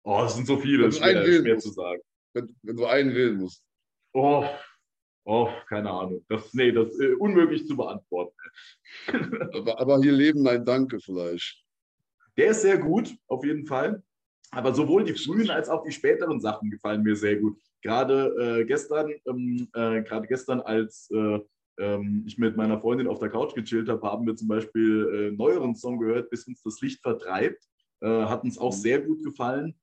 Oh, 0.03 0.23
es 0.27 0.35
sind 0.35 0.47
so 0.47 0.59
viele, 0.59 0.85
das 0.85 0.97
ist 0.97 1.03
schwer, 1.03 1.41
schwer 1.41 1.59
zu 1.59 1.71
sagen. 1.71 2.03
Wenn, 2.35 2.55
wenn, 2.63 2.77
du 2.77 2.85
einen 2.85 3.15
wählen 3.15 3.37
musst. 3.39 3.65
Oh, 4.13 4.45
oh 5.25 5.49
keine 5.67 5.91
Ahnung. 5.91 6.23
Das, 6.29 6.53
nee, 6.53 6.73
das 6.73 6.91
ist 6.91 7.01
äh, 7.01 7.15
unmöglich 7.15 7.67
zu 7.67 7.75
beantworten. 7.75 8.37
aber, 9.55 9.81
aber 9.81 9.99
hier 10.01 10.13
leben 10.13 10.43
nein 10.43 10.63
Danke 10.63 11.01
vielleicht. 11.01 11.65
Der 12.37 12.49
ist 12.49 12.61
sehr 12.61 12.77
gut, 12.77 13.17
auf 13.29 13.47
jeden 13.47 13.67
Fall. 13.67 14.03
Aber 14.51 14.75
sowohl 14.75 15.05
die 15.05 15.15
frühen 15.15 15.49
als 15.49 15.71
auch 15.71 15.85
die 15.85 15.93
späteren 15.93 16.39
Sachen 16.39 16.71
gefallen 16.71 17.03
mir 17.03 17.17
sehr 17.17 17.37
gut. 17.37 17.59
Gerade 17.85 18.61
äh, 18.61 18.65
gestern, 18.65 19.13
ähm, 19.27 19.69
äh, 19.75 20.03
gerade 20.03 20.27
gestern, 20.27 20.61
als 20.61 21.11
äh, 21.11 21.39
ähm, 21.79 22.25
ich 22.27 22.39
mit 22.39 22.57
meiner 22.57 22.81
Freundin 22.81 23.07
auf 23.07 23.19
der 23.19 23.29
Couch 23.29 23.55
gechillt 23.55 23.91
habe, 23.91 24.11
haben 24.11 24.27
wir 24.27 24.35
zum 24.35 24.49
Beispiel 24.49 25.31
äh, 25.33 25.37
neueren 25.37 25.75
Song 25.75 25.99
gehört, 25.99 26.31
bis 26.31 26.47
uns 26.47 26.63
das 26.63 26.81
Licht 26.81 27.03
vertreibt. 27.03 27.63
Äh, 28.01 28.09
hat 28.09 28.43
uns 28.43 28.57
auch 28.57 28.73
mhm. 28.73 28.81
sehr 28.81 29.01
gut 29.03 29.23
gefallen. 29.23 29.75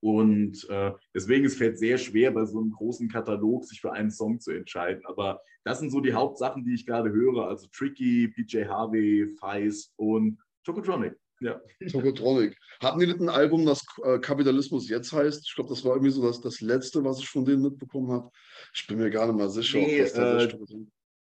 Und 0.00 0.68
äh, 0.68 0.92
deswegen 1.14 1.46
es 1.46 1.56
fällt 1.56 1.78
sehr 1.78 1.96
schwer, 1.96 2.30
bei 2.32 2.44
so 2.44 2.60
einem 2.60 2.70
großen 2.70 3.08
Katalog 3.08 3.64
sich 3.64 3.80
für 3.80 3.92
einen 3.92 4.10
Song 4.10 4.38
zu 4.38 4.52
entscheiden. 4.52 5.02
Aber 5.06 5.40
das 5.64 5.80
sind 5.80 5.90
so 5.90 6.00
die 6.00 6.12
Hauptsachen, 6.12 6.64
die 6.64 6.74
ich 6.74 6.86
gerade 6.86 7.10
höre. 7.10 7.48
Also 7.48 7.66
Tricky, 7.72 8.28
PJ 8.28 8.66
Harvey, 8.66 9.26
Feist 9.40 9.94
und 9.96 10.38
Chocotronic. 10.66 11.16
Ja. 11.40 11.60
Tokotronic. 11.90 12.56
Hatten 12.80 12.98
die 12.98 13.06
nicht 13.06 13.20
ein 13.20 13.28
Album, 13.28 13.64
das 13.64 13.84
äh, 14.04 14.18
Kapitalismus 14.18 14.88
jetzt 14.88 15.12
heißt? 15.12 15.46
Ich 15.46 15.54
glaube, 15.54 15.70
das 15.70 15.84
war 15.84 15.92
irgendwie 15.92 16.10
so 16.10 16.22
das, 16.22 16.40
das 16.40 16.60
letzte, 16.60 17.04
was 17.04 17.20
ich 17.20 17.28
von 17.28 17.44
denen 17.44 17.62
mitbekommen 17.62 18.10
habe. 18.10 18.30
Ich 18.74 18.86
bin 18.86 18.98
mir 18.98 19.10
gar 19.10 19.26
nicht 19.26 19.38
mal 19.38 19.48
sicher, 19.48 19.78
nee, 19.78 20.02
ob 20.02 20.12
das 20.14 20.52
äh, 20.52 20.58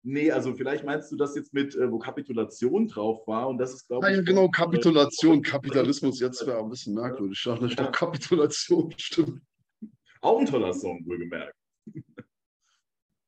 Nee, 0.07 0.29
also 0.29 0.53
vielleicht 0.53 0.83
meinst 0.83 1.11
du 1.11 1.15
das 1.15 1.35
jetzt 1.35 1.51
mit, 1.51 1.73
äh, 1.73 1.91
wo 1.91 1.97
Kapitulation 1.97 2.87
drauf 2.87 3.25
war 3.25 3.47
und 3.49 3.57
das 3.57 3.73
ist, 3.73 3.87
glaube 3.87 4.07
ich. 4.11 4.17
Ja, 4.17 4.21
genau, 4.21 4.47
Kapitulation. 4.49 5.41
Kapitalismus 5.41 6.19
jetzt 6.19 6.45
wäre 6.45 6.59
ein 6.59 6.69
bisschen 6.69 6.93
merkwürdig. 6.93 7.39
Ich 7.39 7.43
dachte, 7.43 7.65
Ja. 7.65 7.89
Kapitulation, 7.89 8.93
stimmt. 8.97 9.41
Auch 10.21 10.39
ein 10.39 10.45
toller 10.45 10.73
Song, 10.73 11.03
wohlgemerkt. 11.07 11.55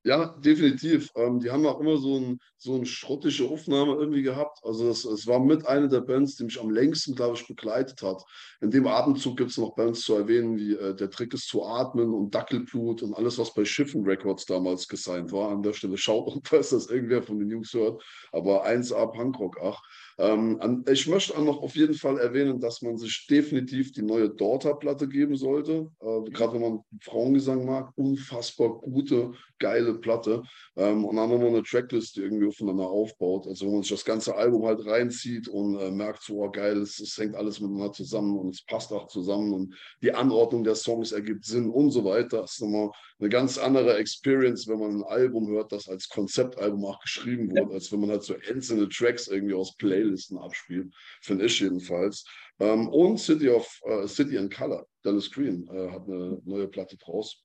Ja, 0.08 0.28
definitiv. 0.40 1.10
Ähm, 1.16 1.42
die 1.42 1.52
haben 1.52 1.66
auch 1.66 1.82
immer 1.82 1.98
so, 1.98 2.16
ein, 2.18 2.40
so 2.58 2.76
eine 2.76 2.86
schrottige 2.86 3.50
Aufnahme 3.50 3.96
irgendwie 3.96 4.22
gehabt. 4.22 4.60
Also 4.64 4.90
es, 4.90 5.04
es 5.04 5.28
war 5.28 5.40
mit 5.42 5.68
einer 5.68 5.90
der 5.90 6.00
Bands, 6.00 6.38
die 6.38 6.46
mich 6.46 6.62
am 6.62 6.70
längsten, 6.70 7.14
glaube 7.14 7.36
ich, 7.36 7.46
begleitet 7.46 8.02
hat. 8.02 8.24
In 8.62 8.72
dem 8.72 8.88
Atemzug 8.88 9.36
gibt 9.36 9.52
es 9.52 9.58
noch 9.58 9.76
Bands 9.76 10.02
zu 10.04 10.14
erwähnen, 10.16 10.56
wie 10.58 10.76
äh, 10.76 10.96
Der 10.96 11.10
Trick 11.10 11.34
ist 11.34 11.50
zu 11.50 11.66
atmen 11.66 12.14
und 12.14 12.34
Dackelblut 12.34 13.04
und 13.04 13.16
alles, 13.16 13.38
was 13.38 13.54
bei 13.54 13.66
Schiffen 13.66 14.06
Records 14.06 14.46
damals 14.46 14.88
gesigned 14.88 15.34
war. 15.34 15.52
An 15.52 15.62
der 15.62 15.74
Stelle 15.74 15.98
schaut 15.98 16.34
und 16.34 16.48
falls 16.48 16.70
das 16.70 16.88
irgendwer 16.88 17.22
von 17.22 17.38
den 17.40 17.50
Jungs 17.50 17.74
hört. 17.74 18.02
Aber 18.32 18.66
1A 18.66 19.08
Punkrock, 19.08 19.60
ach. 19.62 19.82
Ähm, 20.20 20.84
ich 20.90 21.08
möchte 21.08 21.38
auch 21.38 21.44
noch 21.44 21.62
auf 21.62 21.76
jeden 21.76 21.94
Fall 21.94 22.18
erwähnen, 22.18 22.60
dass 22.60 22.82
man 22.82 22.98
sich 22.98 23.28
definitiv 23.30 23.92
die 23.92 24.02
neue 24.02 24.30
Daughter-Platte 24.30 25.08
geben 25.08 25.36
sollte. 25.36 25.92
Äh, 26.00 26.30
Gerade 26.32 26.54
wenn 26.54 26.62
man 26.62 26.80
Frauengesang 27.02 27.66
mag, 27.66 27.92
unfassbar 27.96 28.70
gute, 28.80 29.34
geile 29.60 29.94
Platte. 29.96 30.44
Ähm, 30.76 31.06
und 31.06 31.16
dann 31.16 31.30
nochmal 31.30 31.50
eine 31.50 31.64
Tracklist, 31.64 32.16
die 32.16 32.22
irgendwie 32.22 32.48
aufeinander 32.48 32.88
aufbaut. 32.88 33.48
Also 33.48 33.66
wenn 33.66 33.74
man 33.74 33.84
sich 33.84 33.92
das 33.92 34.06
ganze 34.06 34.36
Album 34.36 34.66
halt 34.66 34.86
reinzieht 34.86 35.48
und 35.48 35.78
äh, 35.78 35.92
merkt, 35.92 36.24
so 36.24 36.44
oh, 36.44 36.50
geil, 36.50 36.78
es, 36.78 37.00
es 37.00 37.18
hängt 37.18 37.36
alles 37.36 37.60
miteinander 37.60 37.94
zusammen 37.94 38.38
und 38.38 38.56
es 38.56 38.64
passt 38.64 38.92
auch 38.92 39.08
zusammen 39.08 39.54
und 39.54 39.76
die 40.02 40.14
Anordnung 40.14 40.64
der 40.64 40.76
Songs 40.76 41.12
ergibt 41.12 41.46
Sinn 41.46 41.70
und 41.70 41.92
so 41.92 42.04
weiter. 42.04 42.42
Das 42.42 42.54
ist 42.54 42.62
nochmal 42.62 42.90
eine 43.20 43.30
ganz 43.30 43.58
andere 43.58 43.98
Experience, 43.98 44.68
wenn 44.68 44.80
man 44.80 44.98
ein 44.98 45.04
Album 45.04 45.48
hört, 45.50 45.72
das 45.72 45.88
als 45.88 46.10
Konzeptalbum 46.10 46.86
auch 46.86 47.00
geschrieben 47.00 47.52
wurde, 47.52 47.74
als 47.74 47.92
wenn 47.92 48.00
man 48.00 48.12
halt 48.12 48.24
so 48.24 48.36
einzelne 48.50 48.90
Tracks 48.90 49.28
irgendwie 49.28 49.54
aus 49.54 49.76
Playlisten 50.08 50.38
abspielt, 50.38 50.94
finde 51.22 51.46
ich 51.46 51.60
jedenfalls. 51.60 52.26
Ähm, 52.60 52.88
und 52.90 53.20
City 53.20 53.50
of 53.50 53.80
äh, 53.86 54.08
City 54.08 54.36
in 54.36 54.50
Color, 54.50 54.88
Dallas 55.04 55.30
Green 55.30 55.68
äh, 55.68 55.92
hat 55.92 56.08
eine 56.08 56.42
neue 56.46 56.68
Platte 56.68 56.98
draus. 56.98 57.44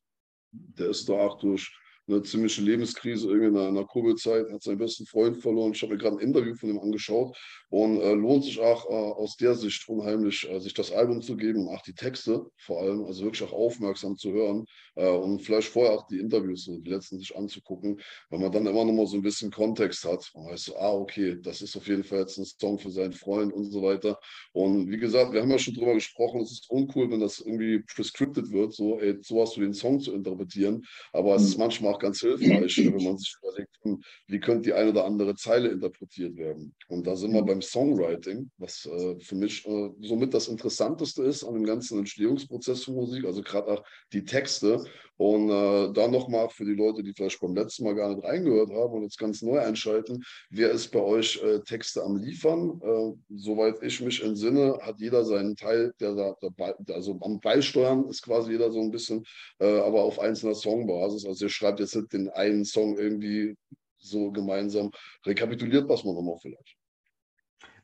Der 0.53 0.91
ist 0.91 1.09
da 1.09 1.15
auch 1.15 1.39
durch 1.39 1.75
eine 2.09 2.23
ziemliche 2.23 2.63
Lebenskrise, 2.63 3.29
irgendwie 3.29 3.49
in 3.49 3.55
der, 3.55 3.69
in 3.69 3.75
der 3.75 3.87
Covid-Zeit, 3.87 4.51
hat 4.51 4.63
seinen 4.63 4.79
besten 4.79 5.07
Freund 5.07 5.39
verloren. 5.39 5.73
Ich 5.73 5.83
habe 5.83 5.93
mir 5.93 5.99
gerade 5.99 6.17
ein 6.17 6.27
Interview 6.27 6.55
von 6.55 6.69
ihm 6.69 6.79
angeschaut 6.79 7.37
und 7.71 8.01
äh, 8.01 8.13
lohnt 8.13 8.45
sich 8.45 8.59
auch 8.61 8.89
äh, 8.91 8.93
aus 8.93 9.37
der 9.37 9.55
Sicht 9.55 9.89
unheimlich, 9.89 10.49
äh, 10.51 10.61
sich 10.61 10.75
das 10.75 10.91
Album 10.93 11.23
zu 11.23 11.37
geben 11.37 11.67
und 11.67 11.75
auch 11.75 11.83
die 11.83 11.95
Texte 11.95 12.45
vor 12.59 12.81
allem, 12.83 13.05
also 13.05 13.25
wirklich 13.25 13.49
auch 13.49 13.53
aufmerksam 13.53 14.17
zu 14.17 14.33
hören 14.33 14.67
äh, 14.97 15.09
und 15.09 15.41
vielleicht 15.41 15.69
vorher 15.69 15.93
auch 15.93 16.07
die 16.09 16.19
Interviews, 16.19 16.65
so 16.65 16.79
die 16.79 16.91
letzten 16.91 17.19
sich 17.19 17.37
anzugucken, 17.37 18.01
weil 18.31 18.41
man 18.41 18.51
dann 18.51 18.67
immer 18.67 18.85
noch 18.85 18.93
mal 18.93 19.07
so 19.07 19.17
ein 19.17 19.23
bisschen 19.23 19.51
Kontext 19.51 20.05
hat. 20.05 20.31
Man 20.35 20.47
weiß 20.47 20.65
so, 20.65 20.77
ah, 20.77 20.93
okay, 20.93 21.39
das 21.41 21.63
ist 21.63 21.77
auf 21.77 21.87
jeden 21.87 22.05
Fall 22.05 22.21
jetzt 22.21 22.39
ein 22.39 22.45
Song 22.45 22.79
für 22.79 22.91
seinen 22.91 23.13
Freund 23.13 23.53
und 23.53 23.71
so 23.71 23.83
weiter. 23.83 24.19
Und 24.53 24.91
wie 24.91 24.99
gesagt, 24.99 25.33
wir 25.33 25.43
haben 25.43 25.51
ja 25.51 25.59
schon 25.59 25.75
drüber 25.75 25.95
gesprochen, 25.95 26.41
es 26.41 26.53
ist 26.53 26.71
uncool, 26.71 27.11
wenn 27.11 27.21
das 27.21 27.39
irgendwie 27.39 27.81
prescripted 27.81 28.51
wird, 28.51 28.73
so, 28.73 28.99
ey, 29.01 29.19
so 29.23 29.41
hast 29.41 29.57
du 29.57 29.61
den 29.61 29.75
Song 29.75 30.01
zu 30.01 30.13
interpretieren. 30.13 30.83
Aber 31.13 31.37
es 31.37 31.43
ist 31.45 31.59
manchmal 31.59 31.92
auch 31.93 31.99
ganz 31.99 32.21
hilfreich, 32.21 32.79
wenn 32.79 33.05
man 33.05 33.19
sich 33.19 33.35
überlegt, 33.43 33.77
hm, 33.83 34.03
wie 34.27 34.41
könnte 34.41 34.71
die 34.71 34.73
eine 34.73 34.91
oder 34.91 35.05
andere 35.05 35.35
Zeile 35.35 35.71
interpretiert 35.71 36.37
werden. 36.37 36.75
Und 36.89 37.07
da 37.07 37.17
sind 37.17 37.33
wir 37.33 37.43
beim 37.43 37.63
Songwriting, 37.63 38.51
was 38.59 38.87
äh, 38.87 39.19
für 39.21 39.35
mich 39.35 39.67
äh, 39.67 39.91
somit 40.01 40.35
das 40.35 40.49
Interessanteste 40.49 41.23
ist 41.23 41.45
an 41.45 41.55
dem 41.55 41.65
ganzen 41.65 41.99
Entstehungsprozess 41.99 42.85
von 42.85 42.95
Musik, 42.95 43.25
also 43.25 43.43
gerade 43.43 43.69
auch 43.73 43.85
die 44.13 44.25
Texte. 44.25 44.85
Und 45.17 45.51
äh, 45.51 45.93
da 45.93 46.09
nochmal 46.09 46.49
für 46.49 46.65
die 46.65 46.75
Leute, 46.75 47.03
die 47.03 47.13
vielleicht 47.13 47.41
beim 47.41 47.55
letzten 47.55 47.85
Mal 47.85 47.95
gar 47.95 48.15
nicht 48.15 48.25
reingehört 48.25 48.71
haben 48.71 48.95
und 48.95 49.03
jetzt 49.03 49.19
ganz 49.19 49.43
neu 49.43 49.59
einschalten, 49.59 50.23
wer 50.51 50.71
ist 50.71 50.91
bei 50.91 51.01
euch 51.01 51.41
äh, 51.43 51.61
Texte 51.61 52.03
am 52.03 52.17
Liefern? 52.17 52.81
Äh, 52.83 53.13
soweit 53.37 53.83
ich 53.83 54.01
mich 54.01 54.23
entsinne, 54.23 54.79
hat 54.83 54.99
jeder 55.01 55.25
seinen 55.25 55.55
Teil, 55.55 55.93
der 56.01 56.15
da 56.15 56.37
dabei, 56.41 56.75
also 56.93 57.19
am 57.21 57.41
Beisteuern 57.41 58.09
ist 58.09 58.23
quasi 58.23 58.53
jeder 58.53 58.73
so 58.73 58.81
ein 58.81 58.91
bisschen, 58.91 59.25
äh, 59.61 59.79
aber 59.81 60.03
auf 60.03 60.19
einzelner 60.19 60.55
Songbasis. 60.55 61.27
Also 61.27 61.45
ihr 61.45 61.51
schreibt 61.51 61.81
jetzt 61.81 61.95
nicht 61.95 62.13
den 62.13 62.29
einen 62.31 62.65
Song 62.65 62.99
irgendwie 62.99 63.55
so 63.99 64.31
gemeinsam. 64.33 64.91
Rekapituliert 65.25 65.89
was 65.89 66.05
man 66.05 66.15
nochmal 66.15 66.39
vielleicht. 66.41 66.77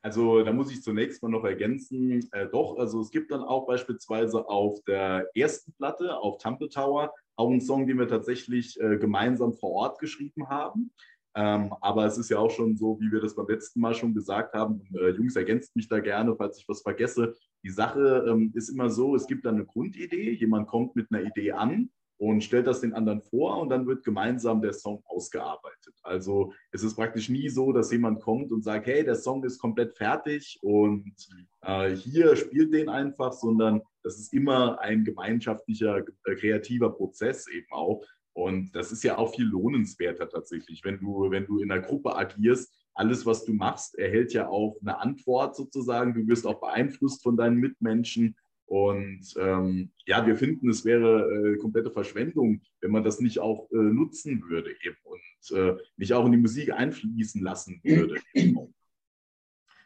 Also 0.02 0.42
da 0.42 0.52
muss 0.52 0.70
ich 0.70 0.82
zunächst 0.82 1.22
mal 1.22 1.28
noch 1.28 1.44
ergänzen, 1.44 2.28
äh, 2.32 2.46
doch, 2.50 2.78
also 2.78 3.00
es 3.00 3.10
gibt 3.10 3.30
dann 3.30 3.42
auch 3.42 3.66
beispielsweise 3.66 4.48
auf 4.48 4.80
der 4.84 5.28
ersten 5.34 5.72
Platte, 5.72 6.16
auf 6.16 6.38
Tumble 6.38 6.68
Tower, 6.68 7.12
auch 7.36 7.50
einen 7.50 7.60
Song, 7.60 7.86
den 7.86 7.98
wir 7.98 8.08
tatsächlich 8.08 8.80
äh, 8.80 8.96
gemeinsam 8.96 9.54
vor 9.54 9.70
Ort 9.70 9.98
geschrieben 9.98 10.48
haben. 10.48 10.92
Ähm, 11.34 11.72
aber 11.80 12.06
es 12.06 12.18
ist 12.18 12.30
ja 12.30 12.38
auch 12.38 12.50
schon 12.50 12.76
so, 12.76 12.98
wie 13.00 13.12
wir 13.12 13.20
das 13.20 13.34
beim 13.34 13.46
letzten 13.46 13.80
Mal 13.80 13.94
schon 13.94 14.14
gesagt 14.14 14.54
haben, 14.54 14.80
und, 14.80 14.98
äh, 14.98 15.10
Jungs, 15.10 15.36
ergänzt 15.36 15.76
mich 15.76 15.88
da 15.88 16.00
gerne, 16.00 16.34
falls 16.36 16.58
ich 16.58 16.68
was 16.68 16.82
vergesse. 16.82 17.34
Die 17.62 17.70
Sache 17.70 18.24
ähm, 18.28 18.52
ist 18.54 18.70
immer 18.70 18.90
so, 18.90 19.14
es 19.14 19.26
gibt 19.26 19.44
dann 19.44 19.56
eine 19.56 19.66
Grundidee, 19.66 20.32
jemand 20.32 20.66
kommt 20.68 20.96
mit 20.96 21.08
einer 21.10 21.22
Idee 21.22 21.52
an 21.52 21.90
und 22.18 22.42
stellt 22.42 22.66
das 22.66 22.80
den 22.80 22.92
anderen 22.92 23.22
vor 23.22 23.60
und 23.60 23.70
dann 23.70 23.86
wird 23.86 24.04
gemeinsam 24.04 24.60
der 24.60 24.72
Song 24.72 25.02
ausgearbeitet. 25.06 25.94
Also 26.02 26.52
es 26.72 26.82
ist 26.82 26.96
praktisch 26.96 27.28
nie 27.28 27.48
so, 27.48 27.72
dass 27.72 27.92
jemand 27.92 28.20
kommt 28.20 28.50
und 28.50 28.62
sagt, 28.62 28.86
hey, 28.86 29.04
der 29.04 29.14
Song 29.14 29.44
ist 29.44 29.58
komplett 29.58 29.96
fertig 29.96 30.58
und 30.62 31.14
äh, 31.62 31.90
hier 31.90 32.34
spielt 32.36 32.74
den 32.74 32.88
einfach, 32.88 33.32
sondern 33.32 33.82
das 34.02 34.18
ist 34.18 34.32
immer 34.32 34.80
ein 34.80 35.04
gemeinschaftlicher, 35.04 35.98
äh, 36.24 36.34
kreativer 36.34 36.90
Prozess 36.90 37.46
eben 37.48 37.70
auch. 37.70 38.04
Und 38.32 38.72
das 38.72 38.92
ist 38.92 39.02
ja 39.02 39.18
auch 39.18 39.34
viel 39.34 39.46
lohnenswerter 39.46 40.28
tatsächlich, 40.28 40.84
wenn 40.84 40.98
du, 40.98 41.30
wenn 41.30 41.46
du 41.46 41.58
in 41.58 41.70
einer 41.70 41.82
Gruppe 41.82 42.14
agierst. 42.16 42.72
Alles, 42.94 43.26
was 43.26 43.44
du 43.44 43.52
machst, 43.52 43.96
erhält 43.96 44.32
ja 44.32 44.48
auch 44.48 44.76
eine 44.80 44.98
Antwort 44.98 45.54
sozusagen. 45.56 46.14
Du 46.14 46.26
wirst 46.26 46.46
auch 46.46 46.60
beeinflusst 46.60 47.22
von 47.22 47.36
deinen 47.36 47.56
Mitmenschen. 47.56 48.36
Und 48.68 49.34
ähm, 49.40 49.90
ja, 50.04 50.26
wir 50.26 50.36
finden, 50.36 50.68
es 50.68 50.84
wäre 50.84 51.54
äh, 51.54 51.56
komplette 51.56 51.90
Verschwendung, 51.90 52.60
wenn 52.82 52.90
man 52.90 53.02
das 53.02 53.18
nicht 53.18 53.38
auch 53.38 53.66
äh, 53.72 53.76
nutzen 53.76 54.42
würde 54.46 54.70
eben 54.84 54.96
und 55.04 55.56
äh, 55.58 55.74
nicht 55.96 56.12
auch 56.12 56.26
in 56.26 56.32
die 56.32 56.38
Musik 56.38 56.72
einfließen 56.72 57.42
lassen 57.42 57.80
würde. 57.82 58.20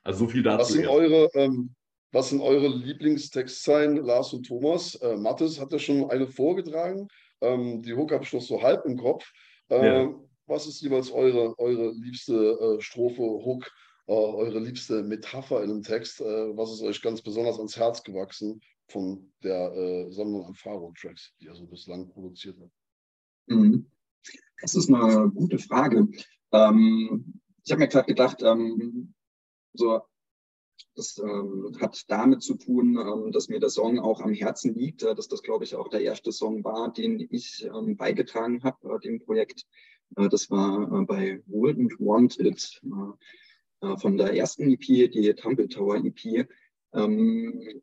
Also 0.04 0.24
so 0.24 0.30
viel 0.32 0.42
dazu. 0.42 0.62
Was 0.62 0.68
sind 0.70 0.82
erst. 0.82 0.92
eure, 0.92 1.30
ähm, 1.34 1.76
was 2.10 2.30
sind 2.30 2.40
eure 2.40 2.66
Lieblingstextzeilen, 2.66 3.98
Lars 3.98 4.32
und 4.32 4.44
Thomas? 4.44 4.96
Äh, 4.96 5.16
Mathis 5.16 5.60
hat 5.60 5.70
ja 5.70 5.78
schon 5.78 6.10
eine 6.10 6.26
vorgetragen. 6.26 7.06
Ähm, 7.40 7.82
die 7.82 7.94
Hook 7.94 8.10
habe 8.10 8.24
ich 8.24 8.32
noch 8.32 8.42
so 8.42 8.60
halb 8.60 8.84
im 8.84 8.96
Kopf. 8.96 9.30
Äh, 9.70 9.86
Ja. 9.86 10.14
Was 10.46 10.66
ist 10.66 10.80
jeweils 10.80 11.12
eure, 11.12 11.56
eure 11.60 11.92
liebste 11.92 12.34
äh, 12.34 12.80
Strophe, 12.80 13.22
Hook, 13.22 13.70
eure 14.12 14.58
liebste 14.58 15.02
Metapher 15.02 15.62
in 15.62 15.70
einem 15.70 15.82
Text? 15.82 16.20
Äh, 16.20 16.56
was 16.56 16.72
ist 16.72 16.82
euch 16.82 17.02
ganz 17.02 17.22
besonders 17.22 17.58
ans 17.58 17.76
Herz 17.76 18.02
gewachsen 18.02 18.60
von 18.88 19.32
der 19.42 19.72
äh, 19.72 20.12
Sammlung 20.12 20.44
an 20.46 20.54
Faro-Tracks, 20.54 21.34
die 21.40 21.46
ihr 21.46 21.54
so 21.54 21.66
bislang 21.66 22.08
produziert 22.08 22.56
habt? 22.60 22.72
Mhm. 23.46 23.86
Das 24.60 24.74
ist 24.74 24.92
eine 24.92 25.30
gute 25.30 25.58
Frage. 25.58 26.08
Ähm, 26.52 27.40
ich 27.64 27.72
habe 27.72 27.80
mir 27.80 27.88
gerade 27.88 28.06
gedacht, 28.06 28.42
ähm, 28.42 29.14
so, 29.72 30.02
das 30.94 31.18
ähm, 31.18 31.76
hat 31.80 32.04
damit 32.08 32.42
zu 32.42 32.54
tun, 32.54 32.98
ähm, 32.98 33.32
dass 33.32 33.48
mir 33.48 33.60
der 33.60 33.70
Song 33.70 33.98
auch 33.98 34.20
am 34.20 34.32
Herzen 34.32 34.74
liegt, 34.74 35.02
äh, 35.02 35.14
dass 35.14 35.28
das, 35.28 35.42
glaube 35.42 35.64
ich, 35.64 35.74
auch 35.74 35.88
der 35.88 36.02
erste 36.02 36.32
Song 36.32 36.62
war, 36.64 36.92
den 36.92 37.26
ich 37.30 37.64
ähm, 37.64 37.96
beigetragen 37.96 38.62
habe, 38.62 38.94
äh, 38.94 39.00
dem 39.00 39.20
Projekt. 39.20 39.64
Äh, 40.16 40.28
das 40.28 40.50
war 40.50 40.82
äh, 40.92 41.04
bei 41.04 41.42
World 41.46 41.78
and 41.78 41.92
Wanted 41.98 42.80
äh, 42.84 43.12
äh, 43.82 43.96
von 43.96 44.16
der 44.16 44.34
ersten 44.34 44.70
EP, 44.70 45.10
die 45.10 45.34
Tumble 45.34 45.68
Tower 45.68 45.96
EP. 45.96 46.48
Ähm, 46.94 47.82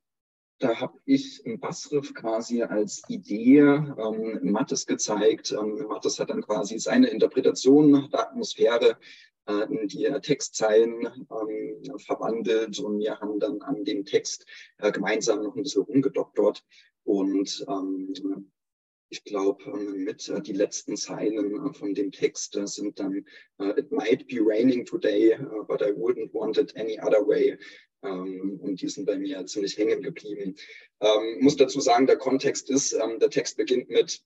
da 0.60 0.76
habe 0.80 1.00
ich 1.06 1.46
einen 1.46 1.60
Bassriff 1.60 2.14
quasi 2.14 2.64
als 2.64 3.04
Idee 3.08 3.60
ähm, 3.60 4.40
Mattes 4.52 4.86
gezeigt. 4.86 5.52
Ähm, 5.52 5.86
Mattes 5.88 6.20
hat 6.20 6.30
dann 6.30 6.42
quasi 6.42 6.80
seine 6.80 7.08
Interpretation 7.08 8.10
der 8.12 8.28
Atmosphäre 8.28 8.98
äh, 9.48 9.74
in 9.74 9.88
die 9.88 10.06
Textzeilen 10.22 11.08
ähm, 11.32 12.00
verwandelt 12.00 12.78
und 12.80 13.00
wir 13.00 13.20
haben 13.20 13.40
dann 13.40 13.62
an 13.62 13.86
dem 13.86 14.04
Text 14.06 14.46
äh, 14.78 14.92
gemeinsam 14.92 15.44
noch 15.44 15.56
ein 15.56 15.64
bisschen 15.64 15.84
rumgedoktert 15.84 16.64
und 17.04 17.66
ähm, 17.68 18.52
ich 19.10 19.24
glaube, 19.24 19.64
ähm, 19.66 20.04
mit 20.04 20.30
äh, 20.30 20.42
die 20.42 20.54
letzten 20.54 20.96
Zeilen 20.96 21.56
äh, 21.56 21.74
von 21.74 21.94
dem 21.94 22.12
Text 22.12 22.58
sind 22.66 23.00
dann 23.00 23.26
äh, 23.60 23.80
It 23.80 23.92
might 23.92 24.28
be 24.28 24.40
raining 24.40 24.86
today, 24.86 25.38
but 25.68 25.82
I 25.82 25.92
wouldn't 25.92 26.34
want 26.34 26.58
it 26.58 26.76
any 26.78 27.00
other 27.00 27.26
way. 27.28 27.58
Ähm, 28.04 28.60
und 28.62 28.82
die 28.82 28.88
sind 28.88 29.06
bei 29.06 29.18
mir 29.18 29.46
ziemlich 29.46 29.78
hängen 29.78 30.02
geblieben. 30.02 30.56
Ähm, 31.02 31.40
muss 31.42 31.58
dazu 31.58 31.80
sagen, 31.80 32.08
der 32.08 32.18
Kontext 32.18 32.70
ist, 32.70 32.94
der 32.94 33.30
Text 33.30 33.58
beginnt 33.58 33.90
mit 33.90 34.24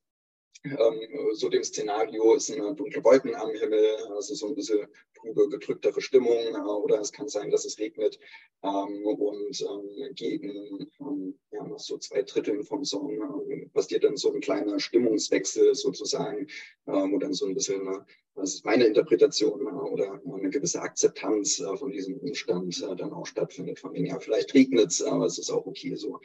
so 1.34 1.50
dem 1.50 1.64
Szenario 1.64 2.36
ist 2.36 2.52
eine 2.52 2.74
dunkle 2.74 3.04
Wolken 3.04 3.36
am 3.36 3.52
Himmel, 3.52 3.98
also 4.16 4.34
so 4.34 4.48
ein 4.48 4.56
bisschen 4.56 4.88
trübe, 5.16 5.50
gedrücktere 5.50 6.02
Stimmung 6.02 6.38
äh, 6.38 6.58
oder 6.58 7.00
es 7.00 7.12
kann 7.12 7.28
sein, 7.28 7.50
dass 7.52 7.66
es 7.66 7.80
regnet 7.80 8.20
ähm, 8.64 9.06
und 9.06 9.62
ähm, 9.62 10.14
gegen 10.16 10.88
ähm, 11.00 11.40
ja, 11.52 11.78
so 11.78 11.98
zwei 11.98 12.24
Drittel 12.24 12.64
vom 12.64 12.86
Song 12.86 13.70
passiert 13.74 14.04
dann 14.04 14.18
so 14.18 14.34
ein 14.34 14.42
kleiner 14.42 14.80
Stimmungswechsel 14.80 15.76
sozusagen, 15.76 16.48
ähm, 16.88 17.12
wo 17.12 17.18
dann 17.18 17.34
so 17.34 17.46
ein 17.46 17.54
bisschen, 17.54 17.86
äh, 17.88 18.33
das 18.36 18.56
ist 18.56 18.66
meine 18.66 18.86
Interpretation, 18.86 19.62
äh, 19.62 19.70
oder 19.70 20.22
eine 20.26 20.50
gewisse 20.50 20.82
Akzeptanz 20.82 21.60
äh, 21.60 21.78
von 21.78 21.92
diesem 21.92 22.18
Umstand 22.18 22.82
äh, 22.82 22.96
dann 22.96 23.14
auch 23.14 23.26
stattfindet. 23.26 23.80
Von 23.80 23.94
wegen, 23.94 24.08
ja, 24.08 24.20
vielleicht 24.20 24.54
regnet 24.54 24.92
es, 24.92 25.02
aber 25.02 25.26
es 25.26 25.38
ist 25.38 25.52
auch 25.52 25.66
okay 25.66 25.96
so. 25.96 26.20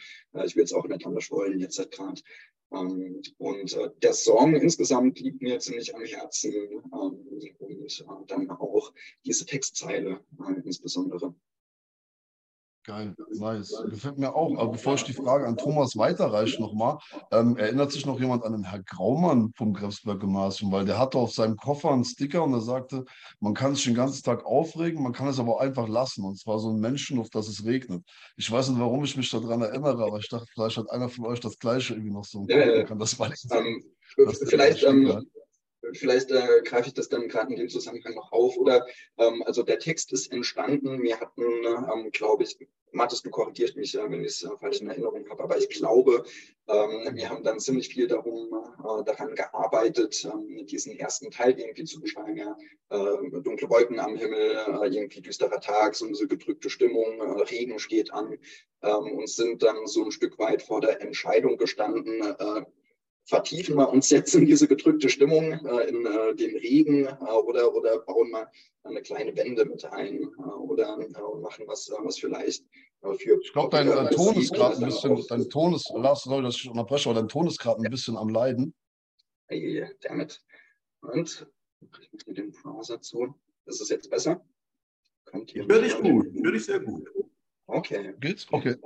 ich 0.45 0.57
will 0.57 0.65
es 0.65 0.73
auch 0.73 0.87
nicht 0.87 1.07
anders 1.07 1.31
wollen 1.31 1.61
jetzt 1.61 1.79
gerade. 1.91 2.21
Ähm, 2.73 3.23
und 3.39 3.73
äh, 3.75 3.91
der 4.03 4.13
Song 4.13 4.55
insgesamt 4.55 5.21
liegt 5.21 5.41
mir 5.41 5.59
ziemlich 5.59 5.95
am 5.95 6.05
Herzen 6.05 6.53
ähm, 6.53 6.83
und 7.59 8.01
äh, 8.01 8.05
dann 8.27 8.51
auch 8.51 8.93
diese 9.25 9.47
Textzeile 9.47 10.21
äh, 10.41 10.61
insbesondere. 10.65 11.35
Geil, 12.89 13.15
nice. 13.35 13.85
Gefällt 13.91 14.17
mir 14.17 14.35
auch. 14.35 14.57
Aber 14.57 14.73
bevor 14.73 14.95
ich 14.95 15.05
die 15.05 15.13
Frage 15.13 15.47
an 15.47 15.59
Thomas 15.59 15.95
weiterreiche 15.99 16.59
nochmal, 16.59 16.97
ähm, 17.31 17.59
erinnert 17.59 17.93
sich 17.93 18.07
noch 18.07 18.19
jemand 18.19 18.45
an 18.45 18.53
den 18.53 18.65
Herr 18.65 18.83
Graumann 18.83 19.53
vom 19.59 19.75
Grefsberg 19.75 20.21
Gymnasium, 20.21 20.73
weil 20.73 20.87
der 20.87 20.99
hatte 20.99 21.19
auf 21.19 21.33
seinem 21.33 21.59
Koffer 21.59 21.91
einen 21.91 22.07
Sticker 22.07 22.43
und 22.43 22.55
er 22.55 22.63
sagte, 22.63 23.05
man 23.41 23.53
kann 23.53 23.75
sich 23.75 23.85
den 23.85 23.95
ganzen 23.95 24.25
Tag 24.25 24.47
aufregen, 24.47 25.03
man 25.03 25.13
kann 25.13 25.29
es 25.29 25.39
aber 25.39 25.57
auch 25.57 25.61
einfach 25.61 25.87
lassen. 25.87 26.25
Und 26.25 26.39
zwar 26.39 26.59
so 26.61 26.71
ein 26.71 26.81
Menschen, 26.81 27.19
auf 27.19 27.29
das 27.29 27.49
es 27.49 27.67
regnet. 27.67 28.03
Ich 28.39 28.51
weiß 28.51 28.71
nicht, 28.71 28.81
warum 28.81 29.05
ich 29.05 29.19
mich 29.19 29.29
daran 29.29 29.61
erinnere, 29.61 30.03
aber 30.03 30.17
ich 30.17 30.31
dachte, 30.31 30.47
vielleicht 30.51 30.79
hat 30.79 30.89
einer 30.89 31.11
von 31.11 31.27
euch 31.27 31.41
das 31.41 31.59
Gleiche 31.59 31.93
irgendwie 31.93 32.15
noch 32.15 32.25
so. 32.25 32.47
Ja, 32.49 32.57
ja, 32.59 32.85
kann 32.85 32.99
das 32.99 33.19
mal 33.19 33.31
ähm, 33.51 33.85
vielleicht 34.49 34.83
ähm, 34.85 35.27
Vielleicht 35.93 36.31
äh, 36.31 36.63
greife 36.65 36.89
ich 36.89 36.95
das 36.95 37.09
dann 37.09 37.29
gerade 37.29 37.53
in 37.53 37.59
dem 37.59 37.69
Zusammenhang 37.69 38.15
noch 38.15 38.33
auf. 38.33 38.57
Oder 38.57 38.87
ähm, 39.17 39.43
also 39.47 39.63
der 39.63 39.79
Text 39.79 40.13
ist 40.13 40.33
entstanden. 40.33 41.03
Wir 41.03 41.21
hatten, 41.21 41.43
ähm, 41.43 42.11
glaube 42.11 42.45
ich, 42.45 42.57
Mathis, 42.93 43.23
du 43.23 43.31
korrigierst 43.31 43.77
mich, 43.77 43.95
äh, 43.95 44.11
wenn 44.11 44.21
ich 44.21 44.29
es 44.29 44.43
äh, 44.43 44.49
falsch 44.59 44.81
in 44.81 44.89
Erinnerung 44.89 45.29
habe, 45.29 45.43
aber 45.43 45.59
ich 45.59 45.69
glaube, 45.69 46.25
ähm, 46.69 47.15
wir 47.15 47.29
haben 47.29 47.43
dann 47.43 47.61
ziemlich 47.61 47.89
viel 47.89 48.07
darum, 48.07 48.49
äh, 48.79 49.05
daran 49.05 49.35
gearbeitet, 49.35 50.25
ähm, 50.25 50.67
diesen 50.67 50.99
ersten 50.99 51.31
Teil 51.31 51.59
irgendwie 51.59 51.85
zu 51.85 52.01
beschreiben. 52.01 52.37
Ja, 52.37 52.57
äh, 52.91 53.41
dunkle 53.41 53.69
Wolken 53.69 54.01
am 54.01 54.17
Himmel, 54.17 54.57
äh, 54.57 54.89
irgendwie 54.89 55.21
düsterer 55.21 55.61
Tag, 55.61 55.95
so 55.95 56.07
eine 56.07 56.17
gedrückte 56.17 56.71
Stimmung, 56.71 57.21
Regen 57.43 57.79
steht 57.79 58.13
an 58.13 58.39
ähm, 58.83 59.13
und 59.13 59.29
sind 59.29 59.63
dann 59.63 59.87
so 59.87 60.05
ein 60.05 60.11
Stück 60.11 60.39
weit 60.39 60.63
vor 60.63 60.81
der 60.81 61.01
Entscheidung 61.01 61.57
gestanden, 61.57 62.23
vertiefen 63.29 63.77
wir 63.77 63.91
uns 63.91 64.09
jetzt 64.09 64.35
in 64.35 64.47
diese 64.47 64.67
gedrückte 64.67 65.09
Stimmung, 65.11 65.53
äh, 65.53 65.89
in 65.89 66.07
äh, 66.07 66.35
den 66.35 66.57
Regen 66.57 67.05
äh, 67.05 67.13
oder, 67.13 67.75
oder 67.75 67.99
bauen 68.01 68.31
wir 68.31 68.51
eine 68.85 69.03
kleine 69.03 69.37
Wende 69.37 69.67
mit 69.67 69.85
ein 69.85 70.23
äh, 70.23 70.43
oder 70.43 70.99
äh, 70.99 71.41
machen 71.41 71.67
was, 71.67 71.89
äh, 71.89 71.95
was 71.99 72.19
vielleicht 72.19 72.65
für. 73.19 73.39
Ich 73.41 73.53
glaube, 73.53 73.77
dein 73.77 74.11
Ton 74.11 74.35
ist 74.37 74.53
gerade 74.53 74.79
ein 74.79 74.85
bisschen, 74.85 75.23
dein 75.29 75.49
Ton 75.51 75.75
ist, 75.75 75.93
Lars, 75.95 76.23
sorry, 76.23 76.43
dass 76.43 76.57
ich 76.57 76.71
unterbreche, 76.71 77.11
aber 77.11 77.21
dein 77.21 77.29
Ton 77.29 77.47
ist 77.47 77.59
gerade 77.59 77.83
ein 77.83 77.91
bisschen 77.91 78.17
am 78.17 78.31
Leiden. 78.31 78.75
Hey, 79.47 79.87
damit. 80.01 80.43
Und 81.03 81.47
ich 81.81 82.13
mache 82.13 82.35
den 82.35 82.51
Browser 82.51 83.01
zu. 83.01 83.35
Ist 83.67 83.83
es 83.83 83.91
jetzt 83.91 84.11
besser? 84.11 84.43
Kommt 85.27 85.51
hier. 85.51 85.69
Würde 85.69 85.87
ich 85.87 85.97
gut, 85.97 86.35
würde 86.35 86.57
ich 86.57 86.65
sehr 86.65 86.81
gut. 86.81 87.07
Okay. 87.67 88.15
Geht's? 88.19 88.47
Okay. 88.51 88.77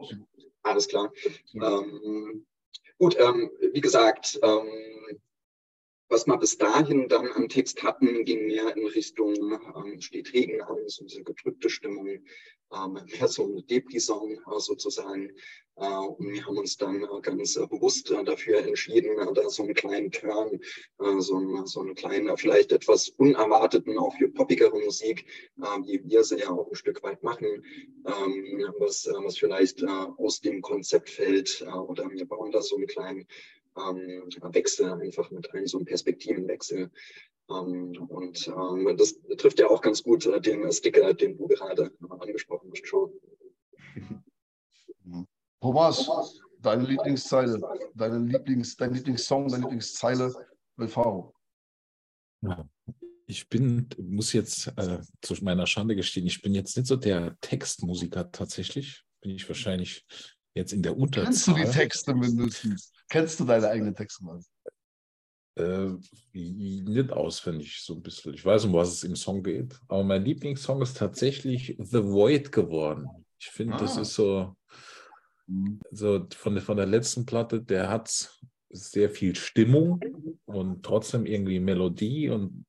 Alles 0.64 0.88
klar. 0.88 1.12
Ähm, 1.54 2.44
Gut, 2.98 3.16
ähm, 3.18 3.50
wie 3.72 3.80
gesagt, 3.80 4.38
ähm, 4.42 4.68
was 6.12 6.26
wir 6.26 6.36
bis 6.36 6.58
dahin 6.58 7.08
dann 7.08 7.26
am 7.32 7.48
Text 7.48 7.82
hatten, 7.82 8.26
ging 8.26 8.46
mehr 8.46 8.76
in 8.76 8.86
Richtung, 8.86 9.34
ähm, 9.74 9.98
steht 10.02 10.34
Regen 10.34 10.60
an, 10.60 10.76
so 10.86 11.06
eine 11.10 11.24
gedrückte 11.24 11.70
Stimmung, 11.70 12.06
ähm, 12.06 12.92
mehr 12.92 13.28
so 13.28 13.44
ein 13.44 13.66
Depri-Song 13.66 14.32
äh, 14.32 14.58
sozusagen. 14.58 15.30
Äh, 15.76 15.86
und 15.86 16.34
wir 16.34 16.44
haben 16.44 16.58
uns 16.58 16.76
dann 16.76 17.02
äh, 17.02 17.20
ganz 17.22 17.56
äh, 17.56 17.66
bewusst 17.66 18.10
äh, 18.10 18.22
dafür 18.24 18.58
entschieden, 18.58 19.18
äh, 19.18 19.32
da 19.32 19.48
so 19.48 19.62
einen 19.62 19.72
kleinen 19.72 20.10
Turn, 20.10 20.60
so, 21.18 21.38
ein, 21.38 21.66
so 21.66 21.80
einen 21.80 21.94
kleinen, 21.94 22.36
vielleicht 22.36 22.72
etwas 22.72 23.08
unerwarteten, 23.08 23.98
auch 23.98 24.14
für 24.16 24.28
poppigere 24.28 24.78
Musik, 24.80 25.24
wie 25.56 26.00
wir 26.04 26.24
sie 26.24 26.40
ja 26.40 26.50
auch 26.50 26.68
ein 26.68 26.74
Stück 26.74 27.02
weit 27.02 27.22
machen, 27.22 27.64
ähm, 28.06 28.66
was, 28.78 29.08
was 29.24 29.38
vielleicht 29.38 29.82
aus 30.18 30.40
dem 30.40 30.60
Konzept 30.60 31.08
fällt. 31.08 31.64
oder 31.88 32.10
wir 32.10 32.26
bauen 32.26 32.52
da 32.52 32.60
so 32.60 32.76
einen 32.76 32.86
kleinen 32.86 33.26
ähm, 33.76 34.28
Wechsel 34.54 34.92
einfach 34.92 35.30
mit 35.30 35.52
ein, 35.54 35.66
so 35.66 35.78
einen 35.78 35.86
Perspektivenwechsel. 35.86 36.90
Ähm, 37.50 38.06
und 38.08 38.48
ähm, 38.48 38.96
das 38.96 39.20
trifft 39.38 39.58
ja 39.58 39.68
auch 39.68 39.80
ganz 39.80 40.02
gut 40.02 40.26
äh, 40.26 40.40
den 40.40 40.70
Sticker, 40.72 41.12
den 41.14 41.36
du 41.36 41.48
gerade 41.48 41.90
angesprochen 42.08 42.70
hast, 42.72 42.86
schon. 42.86 43.12
Thomas, 45.60 46.10
deine 46.60 46.84
Lieblingszeile, 46.84 47.60
deine 47.94 48.18
Lieblings, 48.18 48.76
dein 48.76 48.94
Lieblingssong, 48.94 49.48
deine 49.48 49.62
Lieblingszeile 49.62 50.34
bei 50.76 50.88
Faro. 50.88 51.34
Ich 53.26 53.48
bin, 53.48 53.88
muss 53.98 54.32
jetzt 54.32 54.72
äh, 54.76 55.00
zu 55.20 55.34
meiner 55.42 55.66
Schande 55.66 55.94
gestehen, 55.94 56.26
ich 56.26 56.42
bin 56.42 56.54
jetzt 56.54 56.76
nicht 56.76 56.86
so 56.86 56.96
der 56.96 57.36
Textmusiker 57.40 58.30
tatsächlich. 58.30 59.04
Bin 59.20 59.30
ich 59.30 59.48
wahrscheinlich 59.48 60.04
jetzt 60.54 60.72
in 60.72 60.82
der 60.82 60.96
Unterzahl. 60.96 61.24
Kennst 61.24 61.46
du 61.46 61.54
die 61.54 61.64
Texte 61.64 62.14
mindestens? 62.14 62.92
Kennst 63.08 63.40
du 63.40 63.44
deine 63.44 63.68
eigenen 63.68 63.94
Texte 63.94 64.24
mal? 64.24 64.40
Äh, 65.54 65.90
nicht 66.32 67.12
auswendig, 67.12 67.82
so 67.82 67.94
ein 67.94 68.02
bisschen. 68.02 68.32
Ich 68.34 68.44
weiß, 68.44 68.64
um 68.64 68.72
was 68.72 68.92
es 68.92 69.04
im 69.04 69.16
Song 69.16 69.42
geht. 69.42 69.78
Aber 69.88 70.02
mein 70.02 70.24
Lieblingssong 70.24 70.80
ist 70.80 70.96
tatsächlich 70.96 71.76
The 71.78 72.04
Void 72.04 72.52
geworden. 72.52 73.06
Ich 73.38 73.50
finde, 73.50 73.74
ah. 73.74 73.78
das 73.78 73.96
ist 73.98 74.14
so, 74.14 74.56
mhm. 75.46 75.80
so 75.90 76.26
von, 76.34 76.54
der, 76.54 76.62
von 76.62 76.76
der 76.76 76.86
letzten 76.86 77.26
Platte, 77.26 77.60
der 77.60 77.90
hat 77.90 78.30
sehr 78.70 79.10
viel 79.10 79.36
Stimmung 79.36 80.00
und 80.46 80.82
trotzdem 80.82 81.26
irgendwie 81.26 81.60
Melodie 81.60 82.30
und, 82.30 82.64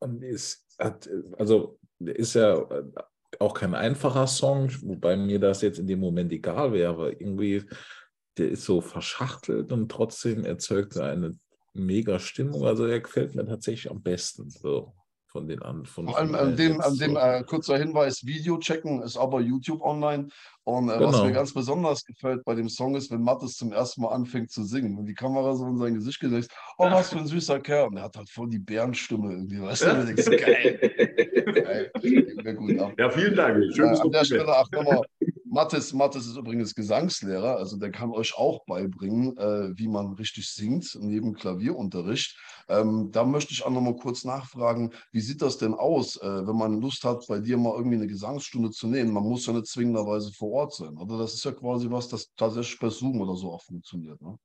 und 0.00 0.22
ist, 0.22 0.66
hat, 0.78 1.08
also 1.38 1.78
ist 1.98 2.34
ja 2.34 2.68
auch 3.40 3.54
kein 3.54 3.74
einfacher 3.74 4.26
Song, 4.26 4.70
wobei 4.82 5.16
mir 5.16 5.38
das 5.38 5.62
jetzt 5.62 5.78
in 5.78 5.86
dem 5.86 6.00
Moment 6.00 6.32
egal 6.32 6.72
wäre, 6.72 7.12
irgendwie 7.12 7.64
der 8.38 8.50
ist 8.50 8.64
so 8.64 8.80
verschachtelt 8.80 9.72
und 9.72 9.90
trotzdem 9.90 10.44
erzeugt 10.44 10.96
er 10.96 11.06
eine 11.06 11.32
mega 11.74 12.18
Stimmung. 12.18 12.66
Also 12.66 12.86
er 12.86 13.00
gefällt 13.00 13.34
mir 13.34 13.44
tatsächlich 13.46 13.90
am 13.90 14.02
besten. 14.02 14.48
So 14.48 14.94
von 15.32 15.48
den 15.48 15.62
an. 15.62 15.84
Von, 15.86 16.06
Vor 16.06 16.18
allem 16.18 16.34
an 16.34 16.56
dem, 16.56 16.80
an 16.80 16.96
dem 16.96 17.16
äh, 17.16 17.42
kurzer 17.42 17.78
Hinweis: 17.78 18.24
Video 18.24 18.58
checken 18.58 19.02
ist 19.02 19.16
aber 19.16 19.40
YouTube 19.40 19.80
online. 19.80 20.28
Und 20.64 20.90
äh, 20.90 20.98
genau. 20.98 21.08
was 21.08 21.22
mir 21.22 21.32
ganz 21.32 21.52
besonders 21.52 22.04
gefällt 22.04 22.44
bei 22.44 22.54
dem 22.54 22.68
Song 22.68 22.94
ist, 22.94 23.10
wenn 23.10 23.22
Mattes 23.22 23.56
zum 23.56 23.72
ersten 23.72 24.02
Mal 24.02 24.10
anfängt 24.10 24.52
zu 24.52 24.62
singen 24.62 24.96
und 24.96 25.06
die 25.06 25.14
Kamera 25.14 25.56
so 25.56 25.66
in 25.66 25.76
sein 25.76 25.94
Gesicht 25.94 26.20
gelegt, 26.20 26.52
oh, 26.78 26.84
was 26.84 27.10
für 27.10 27.18
ein 27.18 27.26
süßer 27.26 27.58
Kerl. 27.58 27.88
Und 27.88 27.96
er 27.96 28.04
hat 28.04 28.16
halt 28.16 28.30
voll 28.30 28.48
die 28.48 28.60
Bärenstimme 28.60 29.32
irgendwie, 29.32 29.60
weißt 29.60 29.82
du? 29.82 29.86
Ja. 29.86 30.04
Denkst, 30.04 30.26
geil. 30.26 31.90
geil. 32.02 32.54
Gut 32.56 32.98
Ja, 32.98 33.10
vielen 33.10 33.34
Dank. 33.34 33.74
Schönes 33.74 33.98
äh, 33.98 34.02
an 34.02 34.12
der 34.12 34.24
Stelle, 34.24 34.56
ach, 34.56 34.70
nochmal 34.70 35.02
Mathis, 35.52 35.92
Mathis 35.92 36.26
ist 36.26 36.38
übrigens 36.38 36.74
Gesangslehrer, 36.74 37.58
also 37.58 37.76
der 37.76 37.90
kann 37.90 38.10
euch 38.10 38.34
auch 38.38 38.64
beibringen, 38.64 39.36
äh, 39.36 39.76
wie 39.76 39.86
man 39.86 40.14
richtig 40.14 40.48
singt, 40.48 40.96
neben 40.98 41.34
Klavierunterricht. 41.34 42.38
Ähm, 42.68 43.10
da 43.12 43.22
möchte 43.26 43.52
ich 43.52 43.62
auch 43.62 43.70
noch 43.70 43.82
mal 43.82 43.94
kurz 43.94 44.24
nachfragen, 44.24 44.94
wie 45.12 45.20
sieht 45.20 45.42
das 45.42 45.58
denn 45.58 45.74
aus, 45.74 46.16
äh, 46.16 46.46
wenn 46.46 46.56
man 46.56 46.80
Lust 46.80 47.04
hat, 47.04 47.26
bei 47.28 47.38
dir 47.38 47.58
mal 47.58 47.74
irgendwie 47.76 47.96
eine 47.96 48.06
Gesangsstunde 48.06 48.70
zu 48.70 48.86
nehmen? 48.86 49.12
Man 49.12 49.24
muss 49.24 49.44
ja 49.44 49.52
nicht 49.52 49.66
zwingenderweise 49.66 50.32
vor 50.32 50.52
Ort 50.52 50.74
sein. 50.74 50.96
Oder 50.96 51.18
das 51.18 51.34
ist 51.34 51.44
ja 51.44 51.52
quasi 51.52 51.90
was, 51.90 52.08
das 52.08 52.32
tatsächlich 52.34 52.80
per 52.80 52.90
Zoom 52.90 53.20
oder 53.20 53.36
so 53.36 53.52
auch 53.52 53.62
funktioniert. 53.62 54.22
Ne? 54.22 54.38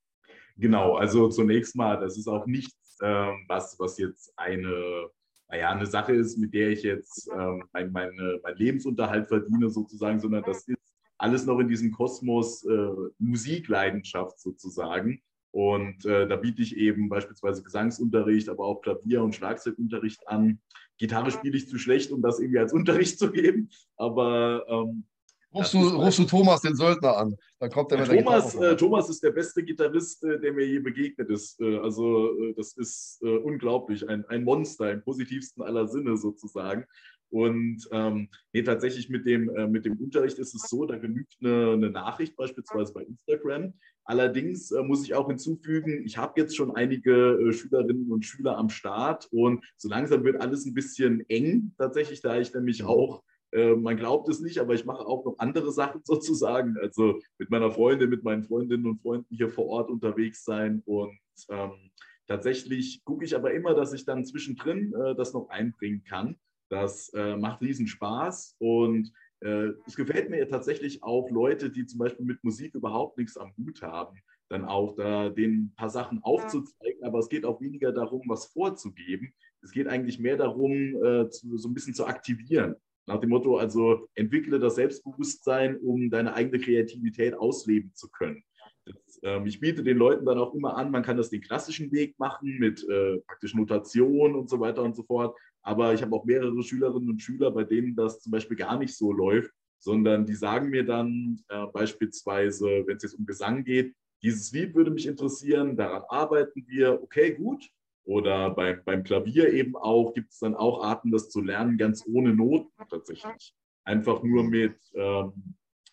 Genau, 0.58 0.98
also 0.98 1.30
zunächst 1.30 1.74
mal, 1.74 1.98
das 2.02 2.18
ist 2.18 2.28
auch 2.28 2.46
nichts, 2.46 2.98
äh, 3.00 3.32
was, 3.48 3.78
was 3.80 3.98
jetzt 3.98 4.34
eine 4.36 5.08
naja, 5.50 5.70
eine 5.70 5.86
Sache 5.86 6.14
ist, 6.14 6.38
mit 6.38 6.54
der 6.54 6.72
ich 6.72 6.84
jetzt 6.84 7.30
ähm, 7.34 7.64
mein, 7.72 7.90
meine, 7.94 8.42
mein 8.44 8.56
Lebensunterhalt 8.58 9.30
verdiene, 9.30 9.70
sozusagen, 9.70 10.20
sondern 10.20 10.44
das 10.44 10.68
ist 10.68 10.78
alles 11.18 11.46
noch 11.46 11.60
in 11.60 11.68
diesem 11.68 11.92
Kosmos 11.92 12.64
äh, 12.66 12.90
Musikleidenschaft 13.20 14.40
sozusagen. 14.40 15.22
Und 15.52 16.06
äh, 16.06 16.28
da 16.28 16.36
biete 16.36 16.62
ich 16.62 16.78
eben 16.78 17.10
beispielsweise 17.10 17.64
Gesangsunterricht, 17.64 18.50
aber 18.50 18.66
auch 18.66 18.82
Klavier- 18.82 19.24
und 19.24 19.34
Schlagzeugunterricht 19.34 20.28
an. 20.28 20.60
Gitarre 20.98 21.32
spiele 21.32 21.58
ich 21.58 21.68
zu 21.68 21.78
schlecht, 21.80 22.12
um 22.12 22.22
das 22.22 22.40
irgendwie 22.40 22.60
als 22.60 22.74
Unterricht 22.74 23.18
zu 23.18 23.32
geben. 23.32 23.70
Aber 23.96 24.66
ähm, 24.68 25.06
Rufst 25.54 25.74
du, 25.74 25.80
rufst 25.80 26.20
du 26.20 26.26
Thomas, 26.26 26.62
den 26.62 26.76
Söldner, 26.76 27.18
an? 27.18 27.36
Dann 27.60 27.72
kommt 27.72 27.92
er 27.92 28.00
mit 28.00 28.24
Thomas, 28.24 28.54
äh, 28.56 28.76
Thomas 28.76 29.10
ist 29.10 29.24
der 29.24 29.32
beste 29.32 29.64
Gitarrist, 29.64 30.24
äh, 30.24 30.40
der 30.40 30.52
mir 30.54 30.68
je 30.68 30.80
begegnet 30.80 31.30
ist. 31.30 31.60
Äh, 31.62 31.78
also, 31.78 32.38
äh, 32.38 32.54
das 32.54 32.76
ist 32.78 33.20
äh, 33.24 33.38
unglaublich. 33.38 34.08
Ein, 34.08 34.26
ein 34.26 34.44
Monster 34.44 34.92
im 34.92 35.02
positivsten 35.02 35.64
aller 35.64 35.88
Sinne 35.88 36.18
sozusagen. 36.18 36.86
Und 37.30 37.88
ähm, 37.92 38.30
nee, 38.54 38.64
tatsächlich 38.64 39.10
mit 39.10 39.26
dem, 39.26 39.50
äh, 39.50 39.68
mit 39.68 39.86
dem 39.86 39.98
Unterricht 39.98 40.40
ist 40.40 40.56
es 40.56 40.70
so, 40.70 40.86
da 40.86 40.98
genügt 40.98 41.36
eine, 41.42 41.74
eine 41.74 41.90
Nachricht 41.90 42.36
beispielsweise 42.36 42.94
bei 42.94 43.04
Instagram. 43.04 43.74
Allerdings 44.06 44.72
äh, 44.72 44.84
muss 44.84 45.04
ich 45.04 45.14
auch 45.14 45.28
hinzufügen, 45.28 46.06
ich 46.06 46.18
habe 46.18 46.40
jetzt 46.40 46.56
schon 46.56 46.76
einige 46.76 47.34
äh, 47.34 47.52
Schülerinnen 47.52 48.10
und 48.10 48.26
Schüler 48.26 48.58
am 48.58 48.70
Start 48.70 49.28
und 49.32 49.66
so 49.76 49.90
langsam 49.90 50.24
wird 50.24 50.40
alles 50.40 50.66
ein 50.66 50.74
bisschen 50.74 51.28
eng 51.30 51.74
tatsächlich, 51.78 52.22
da 52.22 52.40
ich 52.40 52.54
nämlich 52.54 52.84
mhm. 52.84 52.88
auch 52.88 53.24
äh, 53.52 53.76
man 53.76 53.98
glaubt 53.98 54.30
es 54.30 54.40
nicht, 54.40 54.60
aber 54.60 54.74
ich 54.74 54.86
mache 54.86 55.06
auch 55.06 55.26
noch 55.26 55.40
andere 55.40 55.72
Sachen 55.72 56.02
sozusagen. 56.06 56.78
Also 56.82 57.20
mit 57.38 57.50
meiner 57.50 57.72
Freundin, 57.72 58.10
mit 58.10 58.24
meinen 58.24 58.44
Freundinnen 58.44 58.86
und 58.86 59.02
Freunden 59.02 59.34
hier 59.36 59.50
vor 59.50 59.68
Ort 59.68 59.90
unterwegs 59.90 60.44
sein. 60.44 60.82
Und 60.86 61.20
ähm, 61.50 61.92
tatsächlich 62.28 63.04
gucke 63.04 63.26
ich 63.26 63.36
aber 63.36 63.54
immer, 63.54 63.74
dass 63.74 63.94
ich 63.94 64.06
dann 64.06 64.26
zwischendrin 64.26 64.94
äh, 64.94 65.16
das 65.16 65.34
noch 65.34 65.50
einbringen 65.50 66.04
kann. 66.04 66.38
Das 66.70 67.10
äh, 67.14 67.36
macht 67.38 67.62
riesen 67.62 67.88
Spaß 67.88 68.56
und 68.60 69.12
äh, 69.42 69.72
es 69.86 69.96
gefällt 69.96 70.30
mir 70.30 70.48
tatsächlich 70.48 71.04
auch 71.04 71.30
Leute, 71.30 71.70
die 71.70 71.86
zum 71.86 72.00
Beispiel 72.00 72.26
mit 72.26 72.44
Musik 72.44 72.76
überhaupt 72.76 73.18
nichts 73.18 73.38
am 73.38 73.54
Hut 73.58 73.82
haben, 73.82 74.20
dann 74.50 74.66
auch 74.66 74.96
da 74.96 75.30
den 75.30 75.52
ein 75.52 75.74
paar 75.76 75.90
Sachen 75.90 76.24
aufzuzeigen. 76.24 77.04
Aber 77.04 77.20
es 77.20 77.30
geht 77.30 77.46
auch 77.46 77.62
weniger 77.62 77.92
darum, 77.92 78.24
was 78.28 78.48
vorzugeben. 78.48 79.34
Es 79.62 79.72
geht 79.72 79.88
eigentlich 79.88 80.20
mehr 80.20 80.38
darum, 80.38 80.72
äh, 81.04 81.30
zu, 81.30 81.58
so 81.58 81.70
ein 81.70 81.74
bisschen 81.74 81.94
zu 81.94 82.06
aktivieren. 82.06 82.76
Nach 83.06 83.20
dem 83.20 83.30
Motto, 83.30 83.58
also 83.58 84.08
entwickle 84.16 84.60
das 84.60 84.76
Selbstbewusstsein, 84.76 85.78
um 85.78 86.10
deine 86.10 86.34
eigene 86.34 86.60
Kreativität 86.60 87.36
ausleben 87.36 87.94
zu 87.94 88.10
können. 88.10 88.44
Das, 88.86 89.20
ähm, 89.24 89.46
ich 89.46 89.60
biete 89.60 89.84
den 89.84 89.98
Leuten 89.98 90.26
dann 90.26 90.38
auch 90.38 90.54
immer 90.54 90.76
an, 90.76 90.92
man 90.92 91.04
kann 91.04 91.18
das 91.18 91.30
den 91.30 91.42
klassischen 91.42 91.92
Weg 91.92 92.18
machen 92.20 92.58
mit 92.60 92.88
äh, 92.90 93.18
praktisch 93.20 93.54
Notation 93.54 94.36
und 94.36 94.50
so 94.50 94.60
weiter 94.60 94.84
und 94.84 94.96
so 94.96 95.04
fort. 95.04 95.38
Aber 95.68 95.94
ich 95.94 96.02
habe 96.02 96.16
auch 96.16 96.24
mehrere 96.24 96.64
Schülerinnen 96.64 97.10
und 97.10 97.22
Schüler, 97.22 97.52
bei 97.52 97.66
denen 97.66 97.94
das 97.94 98.22
zum 98.22 98.32
Beispiel 98.32 98.56
gar 98.56 98.80
nicht 98.80 98.96
so 98.96 99.12
läuft, 99.12 99.52
sondern 99.80 100.26
die 100.26 100.34
sagen 100.34 100.70
mir 100.70 100.86
dann 100.86 101.42
äh, 101.50 101.66
beispielsweise, 101.74 102.86
wenn 102.88 102.96
es 102.96 103.04
jetzt 103.04 103.20
um 103.20 103.26
Gesang 103.26 103.66
geht, 103.66 103.94
dieses 104.24 104.50
Lied 104.54 104.76
würde 104.76 104.92
mich 104.92 105.08
interessieren, 105.08 105.76
daran 105.76 106.04
arbeiten 106.08 106.64
wir, 106.68 107.04
okay, 107.04 107.34
gut. 107.34 107.70
Oder 108.06 108.52
beim, 108.52 108.82
beim 108.86 109.04
Klavier 109.04 109.52
eben 109.52 109.76
auch, 109.76 110.14
gibt 110.14 110.32
es 110.32 110.40
dann 110.40 110.56
auch 110.56 110.82
Arten, 110.86 111.12
das 111.12 111.30
zu 111.30 111.42
lernen, 111.42 111.78
ganz 111.78 112.06
ohne 112.08 112.34
Noten 112.34 112.72
tatsächlich. 112.90 113.54
Einfach 113.84 114.24
nur 114.24 114.46
mit, 114.46 114.78
ähm, 114.94 115.34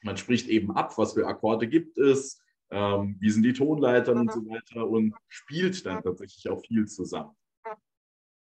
man 0.04 0.16
spricht 0.16 0.46
eben 0.46 0.70
ab, 0.70 0.96
was 0.96 1.14
für 1.14 1.26
Akkorde 1.26 1.66
gibt 1.66 1.98
es, 1.98 2.40
ähm, 2.70 3.16
wie 3.18 3.30
sind 3.30 3.42
die 3.42 3.52
Tonleitern 3.52 4.18
und 4.18 4.32
so 4.32 4.46
weiter 4.46 4.88
und 4.88 5.16
spielt 5.26 5.84
dann 5.84 6.00
tatsächlich 6.00 6.48
auch 6.48 6.64
viel 6.64 6.86
zusammen. 6.86 7.34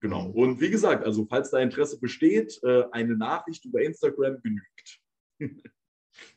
Genau. 0.01 0.29
Und 0.31 0.59
wie 0.59 0.71
gesagt, 0.71 1.05
also 1.05 1.25
falls 1.25 1.51
da 1.51 1.59
Interesse 1.59 1.99
besteht, 1.99 2.59
äh, 2.63 2.83
eine 2.91 3.15
Nachricht 3.15 3.65
über 3.65 3.81
Instagram 3.81 4.41
genügt. 4.41 4.99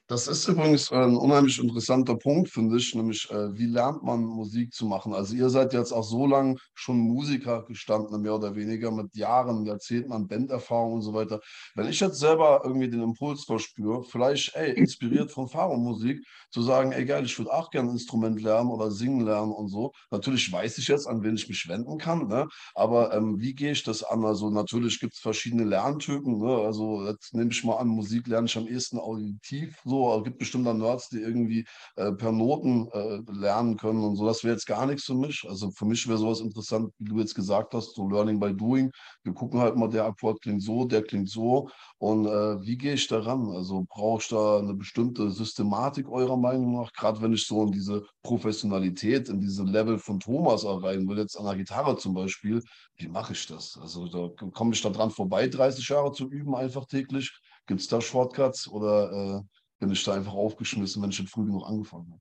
Das 0.07 0.29
ist 0.29 0.47
übrigens 0.49 0.93
ein 0.93 1.17
unheimlich 1.17 1.59
interessanter 1.59 2.17
Punkt, 2.17 2.51
finde 2.51 2.77
ich, 2.77 2.95
nämlich 2.95 3.27
äh, 3.31 3.57
wie 3.57 3.65
lernt 3.65 4.03
man 4.03 4.23
Musik 4.23 4.71
zu 4.75 4.85
machen? 4.85 5.15
Also 5.15 5.35
ihr 5.35 5.49
seid 5.49 5.73
jetzt 5.73 5.93
auch 5.93 6.03
so 6.05 6.27
lange 6.27 6.57
schon 6.75 6.99
Musiker 6.99 7.65
gestanden, 7.65 8.21
mehr 8.21 8.35
oder 8.35 8.55
weniger, 8.55 8.91
mit 8.91 9.17
Jahren, 9.17 9.65
Jahrzehnten 9.65 10.13
an 10.13 10.27
Banderfahrung 10.27 10.93
und 10.93 11.03
so 11.03 11.15
weiter. 11.15 11.41
Wenn 11.75 11.89
ich 11.89 12.01
jetzt 12.01 12.19
selber 12.19 12.61
irgendwie 12.65 12.91
den 12.91 13.01
Impuls 13.01 13.45
verspüre, 13.45 14.03
vielleicht, 14.05 14.55
ey, 14.55 14.73
inspiriert 14.73 15.31
von 15.31 15.49
Fahrermusik, 15.49 16.23
zu 16.51 16.61
sagen, 16.61 16.93
ey 16.93 17.07
geil, 17.07 17.25
ich 17.25 17.39
würde 17.39 17.53
auch 17.53 17.71
gerne 17.71 17.89
ein 17.89 17.95
Instrument 17.95 18.43
lernen 18.43 18.71
oder 18.71 18.91
singen 18.91 19.25
lernen 19.25 19.53
und 19.53 19.69
so. 19.69 19.93
Natürlich 20.11 20.53
weiß 20.53 20.77
ich 20.77 20.89
jetzt, 20.89 21.07
an 21.07 21.23
wen 21.23 21.35
ich 21.35 21.49
mich 21.49 21.67
wenden 21.67 21.97
kann, 21.97 22.29
ne? 22.29 22.47
aber 22.75 23.15
ähm, 23.15 23.41
wie 23.41 23.55
gehe 23.55 23.73
ich 23.73 23.83
das 23.85 24.03
an? 24.05 24.25
Also 24.25 24.51
natürlich 24.51 25.01
gibt 25.01 25.15
es 25.15 25.21
verschiedene 25.21 25.65
Lerntypen, 25.65 26.39
ne? 26.39 26.59
also 26.59 27.07
jetzt 27.07 27.35
nehme 27.35 27.51
ich 27.51 27.65
mal 27.65 27.79
an, 27.79 27.89
Musik 27.89 28.27
lerne 28.27 28.47
ich 28.47 28.57
am 28.59 28.69
ehesten 28.69 28.99
auditiv, 28.99 29.81
so 29.85 29.94
so. 29.95 30.19
Es 30.19 30.25
gibt 30.25 30.39
bestimmt 30.39 30.67
dann 30.67 30.79
Nerds, 30.79 31.09
die 31.09 31.21
irgendwie 31.21 31.65
äh, 31.97 32.13
per 32.13 32.33
Noten 32.33 32.89
äh, 32.93 33.21
lernen 33.33 33.77
können 33.77 34.03
und 34.03 34.17
so. 34.17 34.27
Das 34.27 34.43
wäre 34.45 34.55
jetzt 34.55 34.67
gar 34.67 34.87
nichts 34.87 35.05
für 35.05 35.15
mich. 35.15 35.45
Also 35.49 35.71
für 35.71 35.85
mich 35.85 36.07
wäre 36.09 36.19
sowas 36.19 36.41
interessant, 36.41 36.93
wie 36.99 37.11
du 37.11 37.19
jetzt 37.19 37.35
gesagt 37.35 37.75
hast, 37.75 37.95
so 37.95 38.09
Learning 38.09 38.41
by 38.41 38.53
Doing. 38.55 38.91
Wir 39.23 39.35
gucken 39.35 39.61
halt 39.61 39.77
mal, 39.77 39.89
der 39.89 40.05
Akkord 40.05 40.41
klingt 40.43 40.63
so, 40.63 40.85
der 40.85 41.03
klingt 41.03 41.31
so. 41.31 41.69
Und 41.99 42.27
äh, 42.27 42.61
wie 42.63 42.77
gehe 42.77 42.95
ich 42.95 43.07
daran? 43.07 43.51
Also 43.51 43.85
brauche 43.89 44.21
ich 44.21 44.29
da 44.29 44.59
eine 44.59 44.75
bestimmte 44.75 45.31
Systematik 45.31 46.09
eurer 46.09 46.37
Meinung 46.37 46.75
nach? 46.75 46.93
Gerade 46.93 47.21
wenn 47.23 47.33
ich 47.33 47.47
so 47.47 47.63
in 47.63 47.73
diese 47.73 48.05
Professionalität, 48.23 49.29
in 49.29 49.41
diese 49.41 49.65
Level 49.65 49.99
von 49.99 50.21
Thomas 50.21 50.65
erreichen 50.65 51.09
will, 51.09 51.19
jetzt 51.19 51.39
an 51.39 51.45
der 51.47 51.57
Gitarre 51.57 51.97
zum 51.97 52.15
Beispiel, 52.15 52.63
wie 52.97 53.09
mache 53.09 53.33
ich 53.33 53.47
das? 53.47 53.79
Also 53.81 54.07
da 54.07 54.29
komme 54.53 54.75
ich 54.75 54.83
da 54.83 54.91
dran 54.91 55.11
vorbei, 55.11 55.49
30 55.49 55.89
Jahre 55.89 56.13
zu 56.13 56.29
üben, 56.29 56.55
einfach 56.55 56.87
täglich. 56.87 57.33
Gibt 57.67 57.81
es 57.81 57.89
da 57.89 58.01
Shortcuts 58.01 58.69
oder 58.69 59.13
äh, 59.13 59.41
bin 59.79 59.91
ich 59.91 60.05
da 60.05 60.15
einfach 60.15 60.33
aufgeschmissen, 60.35 61.03
wenn 61.03 61.11
ich 61.11 61.17
schon 61.17 61.27
früh 61.27 61.45
genug 61.45 61.67
angefangen 61.67 62.11
habe. 62.11 62.21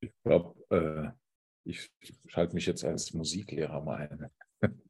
Ich 0.00 0.12
glaube, 0.24 0.54
äh, 0.70 1.10
ich 1.64 1.90
schalte 2.26 2.54
mich 2.54 2.66
jetzt 2.66 2.84
als 2.84 3.12
Musiklehrer 3.12 3.80
mal 3.82 4.08
ein. 4.08 4.30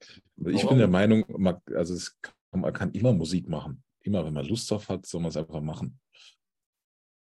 ich 0.47 0.67
bin 0.67 0.79
der 0.79 0.89
Meinung, 0.89 1.25
man, 1.29 1.61
also 1.75 1.95
es 1.95 2.19
kann, 2.21 2.35
man 2.53 2.73
kann 2.73 2.93
immer 2.93 3.13
Musik 3.13 3.49
machen. 3.49 3.83
Immer, 4.01 4.25
wenn 4.25 4.35
man 4.35 4.47
Lust 4.47 4.71
drauf 4.71 4.89
hat, 4.89 5.07
soll 5.07 5.21
man 5.21 5.29
es 5.29 5.37
einfach 5.37 5.61
machen. 5.61 6.01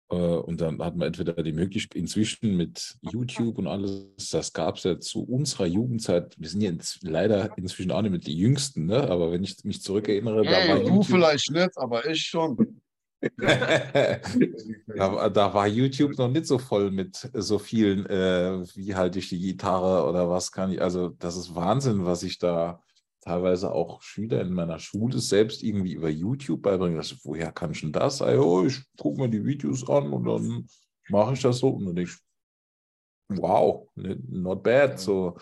Äh, 0.09 0.15
und 0.15 0.61
dann 0.61 0.81
hat 0.83 0.95
man 0.95 1.07
entweder 1.07 1.41
die 1.41 1.53
Möglichkeit, 1.53 1.95
inzwischen 1.99 2.55
mit 2.55 2.95
YouTube 3.01 3.57
und 3.57 3.67
alles, 3.67 4.29
das 4.31 4.53
gab 4.53 4.77
es 4.77 4.83
ja 4.83 4.99
zu 4.99 5.23
unserer 5.23 5.65
Jugendzeit, 5.65 6.35
wir 6.37 6.49
sind 6.49 6.61
jetzt 6.61 6.99
leider 7.03 7.57
inzwischen 7.57 7.91
auch 7.91 8.01
nicht 8.01 8.11
mit 8.11 8.27
die 8.27 8.37
Jüngsten, 8.37 8.85
ne? 8.85 9.09
aber 9.09 9.31
wenn 9.31 9.43
ich 9.43 9.63
mich 9.63 9.81
zurückerinnere, 9.81 10.43
da 10.43 10.67
war 10.67 10.79
Du 10.79 10.87
YouTube, 10.87 11.05
vielleicht 11.05 11.51
nicht, 11.51 11.77
aber 11.77 12.07
ich 12.07 12.21
schon. 12.21 12.81
da, 13.37 15.29
da, 15.29 15.53
war 15.53 15.67
YouTube 15.67 16.15
noch 16.17 16.29
nicht 16.29 16.45
so 16.45 16.59
voll 16.59 16.91
mit 16.91 17.27
so 17.33 17.57
vielen, 17.57 18.05
äh, 18.05 18.61
wie 18.75 18.93
halte 18.93 19.17
ich 19.17 19.29
die 19.29 19.39
Gitarre 19.39 20.07
oder 20.07 20.29
was 20.29 20.51
kann 20.51 20.71
ich, 20.71 20.79
also 20.79 21.09
das 21.09 21.35
ist 21.35 21.55
Wahnsinn, 21.55 22.05
was 22.05 22.21
ich 22.21 22.37
da 22.37 22.83
teilweise 23.25 23.71
auch 23.71 24.01
Schüler 24.01 24.41
in 24.41 24.53
meiner 24.53 24.79
Schule 24.79 25.19
selbst 25.19 25.63
irgendwie 25.63 25.93
über 25.93 26.09
YouTube 26.09 26.61
beibringen. 26.61 26.97
Also, 26.97 27.15
woher 27.23 27.51
kann 27.51 27.71
ich 27.71 27.81
denn 27.81 27.91
das? 27.91 28.21
Also, 28.21 28.65
ich 28.65 28.81
gucke 28.97 29.19
mir 29.19 29.29
die 29.29 29.43
Videos 29.43 29.87
an 29.89 30.13
und 30.13 30.25
dann 30.25 30.67
mache 31.09 31.33
ich 31.33 31.41
das 31.41 31.59
so. 31.59 31.69
Und 31.69 31.85
dann 31.85 31.95
denke 31.95 32.11
ich, 32.11 33.39
wow, 33.39 33.89
not 33.95 34.63
bad. 34.63 34.99
So 34.99 35.37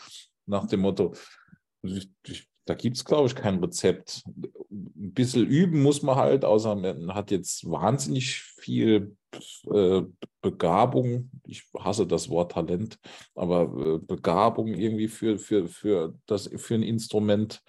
nach 0.45 0.65
dem 0.67 0.81
Motto, 0.81 1.13
ich, 1.83 2.09
ich, 2.25 2.49
da 2.65 2.73
gibt 2.73 2.95
es, 2.95 3.05
glaube 3.05 3.27
ich, 3.27 3.35
kein 3.35 3.59
Rezept. 3.59 4.23
Ein 4.71 5.13
bisschen 5.13 5.45
üben 5.45 5.83
muss 5.83 6.01
man 6.01 6.15
halt, 6.15 6.45
außer 6.45 6.75
man 6.75 7.13
hat 7.13 7.31
jetzt 7.31 7.69
wahnsinnig 7.69 8.41
viel 8.41 9.17
Begabung. 10.41 11.29
Ich 11.45 11.65
hasse 11.79 12.05
das 12.05 12.29
Wort 12.29 12.51
Talent, 12.51 12.99
aber 13.35 13.63
äh, 13.63 13.99
Begabung 13.99 14.67
irgendwie 14.67 15.07
für, 15.07 15.37
für, 15.37 15.67
für, 15.67 16.13
das, 16.25 16.49
für 16.55 16.75
ein 16.75 16.83
Instrument. 16.83 17.61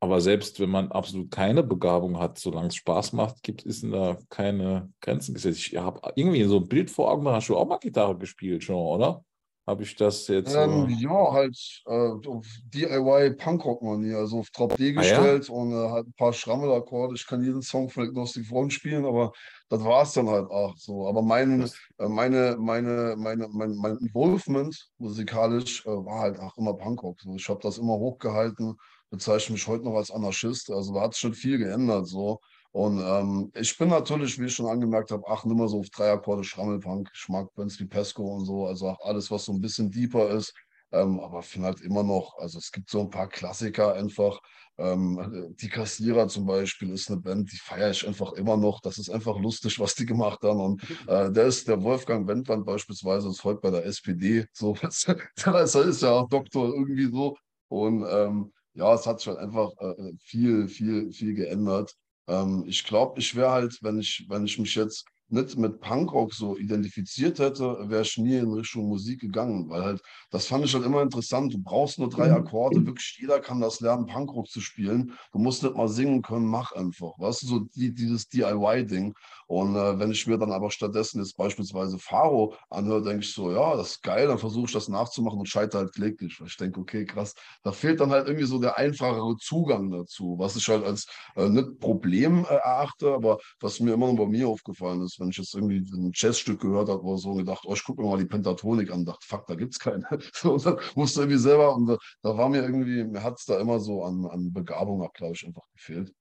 Aber 0.00 0.20
selbst 0.20 0.60
wenn 0.60 0.70
man 0.70 0.92
absolut 0.92 1.30
keine 1.30 1.62
Begabung 1.62 2.18
hat, 2.18 2.38
solange 2.38 2.68
es 2.68 2.76
Spaß 2.76 3.14
macht, 3.14 3.42
gibt 3.42 3.64
es 3.64 3.80
da 3.80 4.18
keine 4.28 4.92
Grenzen 5.00 5.34
gesetzt. 5.34 5.58
Ich 5.58 5.76
habe 5.76 6.00
irgendwie 6.16 6.44
so 6.44 6.58
ein 6.58 6.68
Bild 6.68 6.90
vor 6.90 7.10
Augen, 7.10 7.26
hast 7.28 7.48
du 7.48 7.56
auch 7.56 7.66
mal 7.66 7.78
Gitarre 7.78 8.16
gespielt 8.16 8.62
schon, 8.62 8.76
oder? 8.76 9.24
Habe 9.66 9.82
ich 9.82 9.96
das 9.96 10.28
jetzt? 10.28 10.54
Ähm, 10.54 10.88
so? 10.88 11.08
Ja, 11.08 11.32
halt 11.32 11.82
äh, 11.86 12.28
auf 12.28 12.46
DIY 12.72 13.34
Punkrock-Manier, 13.36 14.18
also 14.18 14.38
auf 14.38 14.50
Drop 14.50 14.76
D 14.76 14.92
gestellt 14.92 15.48
ah, 15.50 15.52
ja? 15.52 15.60
und 15.60 15.72
äh, 15.72 15.90
halt 15.90 16.06
ein 16.06 16.12
paar 16.12 16.32
Schrammelakkorde. 16.32 17.14
Ich 17.16 17.26
kann 17.26 17.42
jeden 17.42 17.62
Song 17.62 17.88
von 17.88 18.04
Agnostic 18.04 18.46
Front 18.46 18.74
spielen, 18.74 19.04
aber 19.04 19.32
das 19.68 19.82
war 19.82 20.02
es 20.02 20.12
dann 20.12 20.28
halt 20.28 20.50
auch 20.50 20.76
so. 20.76 21.08
Aber 21.08 21.22
mein, 21.22 21.62
äh, 21.98 22.08
meine, 22.08 22.56
meine, 22.58 23.16
meine, 23.18 23.48
mein, 23.48 23.74
mein 23.76 23.96
Involvement 23.98 24.90
musikalisch 24.98 25.84
äh, 25.86 25.90
war 25.90 26.20
halt 26.20 26.38
auch 26.38 26.56
immer 26.56 26.74
Punkrock. 26.74 27.20
So. 27.20 27.34
Ich 27.34 27.48
habe 27.48 27.60
das 27.62 27.78
immer 27.78 27.94
hochgehalten, 27.94 28.76
bezeichne 29.10 29.54
mich 29.54 29.66
heute 29.66 29.84
noch 29.84 29.96
als 29.96 30.10
Anarchist. 30.10 30.70
Also 30.70 30.94
da 30.94 31.02
hat 31.02 31.14
sich 31.14 31.20
schon 31.20 31.34
viel 31.34 31.58
geändert. 31.58 32.06
So. 32.06 32.40
Und 32.70 33.00
ähm, 33.00 33.50
ich 33.54 33.76
bin 33.78 33.88
natürlich, 33.88 34.38
wie 34.38 34.46
ich 34.46 34.54
schon 34.54 34.66
angemerkt 34.66 35.10
habe, 35.10 35.24
ach, 35.28 35.44
nimmer 35.44 35.66
so 35.66 35.80
auf 35.80 35.88
drei 35.90 36.12
Akkorde 36.12 36.44
Schrammelpunk. 36.44 37.08
Ich 37.14 37.28
mag 37.28 37.48
wie 37.56 37.86
Pesco 37.86 38.22
und 38.22 38.44
so, 38.44 38.66
also 38.66 38.88
auch 38.88 39.00
alles, 39.00 39.30
was 39.30 39.46
so 39.46 39.52
ein 39.52 39.60
bisschen 39.60 39.90
deeper 39.90 40.28
ist. 40.28 40.52
Ähm, 40.92 41.20
aber 41.20 41.42
finde 41.42 41.68
halt 41.68 41.80
immer 41.80 42.02
noch, 42.02 42.36
also 42.38 42.58
es 42.58 42.70
gibt 42.70 42.90
so 42.90 43.00
ein 43.00 43.10
paar 43.10 43.28
Klassiker 43.28 43.94
einfach. 43.94 44.40
Ähm, 44.78 45.54
die 45.60 45.68
Kassierer 45.68 46.28
zum 46.28 46.46
Beispiel 46.46 46.90
ist 46.90 47.10
eine 47.10 47.20
Band, 47.20 47.50
die 47.50 47.56
feiere 47.56 47.90
ich 47.90 48.06
einfach 48.06 48.32
immer 48.34 48.56
noch. 48.56 48.80
Das 48.80 48.98
ist 48.98 49.10
einfach 49.10 49.38
lustig, 49.38 49.80
was 49.80 49.94
die 49.94 50.06
gemacht 50.06 50.42
haben. 50.42 50.60
Und 50.60 50.82
äh, 51.08 51.32
der 51.32 51.46
ist 51.46 51.66
der 51.68 51.82
Wolfgang 51.82 52.28
Wendland 52.28 52.66
beispielsweise, 52.66 53.28
ist 53.28 53.44
heute 53.44 53.60
bei 53.60 53.70
der 53.70 53.86
SPD. 53.86 54.46
So, 54.52 54.74
das 54.82 55.74
ist 55.74 56.02
ja 56.02 56.10
auch 56.10 56.28
Doktor 56.28 56.74
irgendwie 56.74 57.10
so. 57.10 57.36
Und 57.68 58.06
ähm, 58.08 58.52
ja, 58.74 58.94
es 58.94 59.06
hat 59.06 59.20
sich 59.20 59.28
halt 59.28 59.38
einfach 59.38 59.70
äh, 59.80 60.12
viel, 60.18 60.68
viel, 60.68 61.10
viel 61.10 61.34
geändert. 61.34 61.94
Ähm, 62.28 62.64
ich 62.66 62.84
glaube, 62.84 63.18
ich 63.18 63.34
wäre 63.34 63.50
halt, 63.50 63.78
wenn 63.82 63.98
ich, 63.98 64.26
wenn 64.28 64.44
ich 64.44 64.58
mich 64.58 64.74
jetzt 64.74 65.06
nicht 65.28 65.56
mit 65.56 65.80
Punkrock 65.80 66.32
so 66.32 66.56
identifiziert 66.56 67.38
hätte, 67.38 67.76
wäre 67.88 68.02
ich 68.02 68.16
nie 68.16 68.36
in 68.36 68.52
Richtung 68.52 68.88
Musik 68.88 69.20
gegangen, 69.20 69.68
weil 69.68 69.82
halt, 69.82 70.02
das 70.30 70.46
fand 70.46 70.64
ich 70.64 70.74
halt 70.74 70.84
immer 70.84 71.02
interessant. 71.02 71.52
Du 71.52 71.58
brauchst 71.58 71.98
nur 71.98 72.08
drei 72.08 72.32
Akkorde, 72.32 72.84
wirklich 72.86 73.18
jeder 73.20 73.40
kann 73.40 73.60
das 73.60 73.80
lernen, 73.80 74.06
Punkrock 74.06 74.48
zu 74.48 74.60
spielen. 74.60 75.12
Du 75.32 75.38
musst 75.38 75.62
nicht 75.62 75.74
mal 75.74 75.88
singen 75.88 76.22
können, 76.22 76.46
mach 76.46 76.72
einfach. 76.72 77.18
Weißt 77.18 77.42
du, 77.42 77.46
so 77.46 77.58
die, 77.74 77.92
dieses 77.92 78.28
DIY-Ding. 78.28 79.14
Und 79.48 79.76
äh, 79.76 79.98
wenn 79.98 80.10
ich 80.10 80.26
mir 80.26 80.38
dann 80.38 80.52
aber 80.52 80.70
stattdessen 80.70 81.20
jetzt 81.20 81.36
beispielsweise 81.36 81.98
Faro 81.98 82.54
anhöre, 82.70 83.02
denke 83.02 83.24
ich 83.24 83.32
so, 83.32 83.52
ja, 83.52 83.76
das 83.76 83.92
ist 83.92 84.02
geil, 84.02 84.28
dann 84.28 84.38
versuche 84.38 84.66
ich 84.66 84.72
das 84.72 84.88
nachzumachen 84.88 85.38
und 85.38 85.48
scheitere 85.48 85.82
halt 85.82 85.94
kläglich. 85.94 86.40
Weil 86.40 86.48
ich 86.48 86.56
denke, 86.56 86.80
okay, 86.80 87.04
krass, 87.04 87.34
da 87.62 87.72
fehlt 87.72 88.00
dann 88.00 88.10
halt 88.10 88.26
irgendwie 88.26 88.46
so 88.46 88.58
der 88.58 88.76
einfachere 88.76 89.36
Zugang 89.38 89.90
dazu, 89.90 90.36
was 90.38 90.56
ich 90.56 90.68
halt 90.68 90.84
als 90.84 91.06
äh, 91.36 91.48
nicht 91.48 91.78
Problem 91.78 92.44
äh, 92.44 92.54
erachte, 92.54 93.12
aber 93.12 93.38
was 93.60 93.80
mir 93.80 93.94
immer 93.94 94.08
noch 94.08 94.16
bei 94.16 94.26
mir 94.26 94.48
aufgefallen 94.48 95.02
ist, 95.02 95.15
wenn 95.20 95.30
ich 95.30 95.36
jetzt 95.36 95.54
irgendwie 95.54 95.78
ein 95.78 96.12
Jazzstück 96.14 96.60
gehört 96.60 96.88
habe 96.88 97.02
oder 97.02 97.18
so 97.18 97.30
und 97.30 97.38
gedacht, 97.38 97.64
oh, 97.66 97.74
ich 97.74 97.84
gucke 97.84 98.02
mir 98.02 98.08
mal 98.08 98.18
die 98.18 98.26
Pentatonik 98.26 98.90
an, 98.92 99.04
dachte, 99.04 99.26
fuck, 99.26 99.46
da 99.46 99.54
gibt 99.54 99.74
es 99.74 99.78
keine. 99.78 100.06
und 100.44 100.66
dann 100.66 100.78
musste 100.94 101.20
irgendwie 101.20 101.38
selber, 101.38 101.74
und 101.74 101.86
da, 101.86 101.96
da 102.22 102.36
war 102.36 102.48
mir 102.48 102.62
irgendwie, 102.62 103.04
mir 103.04 103.22
hat 103.22 103.38
es 103.38 103.44
da 103.44 103.60
immer 103.60 103.80
so 103.80 104.04
an, 104.04 104.26
an 104.26 104.52
Begabung, 104.52 105.06
glaube 105.14 105.34
ich, 105.34 105.46
einfach 105.46 105.66
gefehlt. 105.74 106.12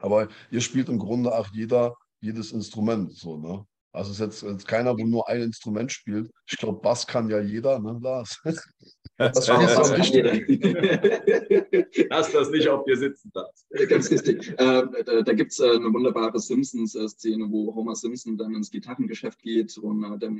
Aber 0.00 0.28
ihr 0.50 0.60
spielt 0.60 0.88
im 0.88 0.98
Grunde 0.98 1.34
auch 1.34 1.48
jeder 1.52 1.94
jedes 2.20 2.52
Instrument. 2.52 3.12
So, 3.14 3.36
ne? 3.38 3.66
Also 3.92 4.10
es 4.10 4.20
ist 4.20 4.42
jetzt, 4.42 4.42
jetzt 4.42 4.68
keiner, 4.68 4.96
wo 4.96 5.04
nur 5.04 5.28
ein 5.28 5.42
Instrument 5.42 5.90
spielt. 5.90 6.30
Ich 6.50 6.58
glaube, 6.58 6.80
Bass 6.80 7.06
kann 7.06 7.30
ja 7.30 7.40
jeder, 7.40 7.78
ne, 7.78 7.98
Lars? 8.00 8.40
Das 9.18 9.48
war 9.48 9.62
das 9.62 9.90
am 9.90 9.96
Lass 12.10 12.32
das 12.32 12.50
nicht 12.50 12.68
auf 12.68 12.84
dir 12.84 12.98
sitzen 12.98 13.30
darfst. 13.32 13.66
Ganz 13.88 14.10
richtig. 14.10 14.50
Äh, 14.58 14.82
da 15.04 15.22
da 15.22 15.32
gibt 15.32 15.52
es 15.52 15.58
äh, 15.58 15.70
eine 15.70 15.92
wunderbare 15.92 16.38
Simpsons-Szene, 16.38 17.46
wo 17.50 17.74
Homer 17.74 17.94
Simpson 17.94 18.36
dann 18.36 18.54
ins 18.54 18.70
Gitarrengeschäft 18.70 19.42
geht 19.42 19.78
und 19.78 20.04
äh, 20.04 20.18
der 20.18 20.30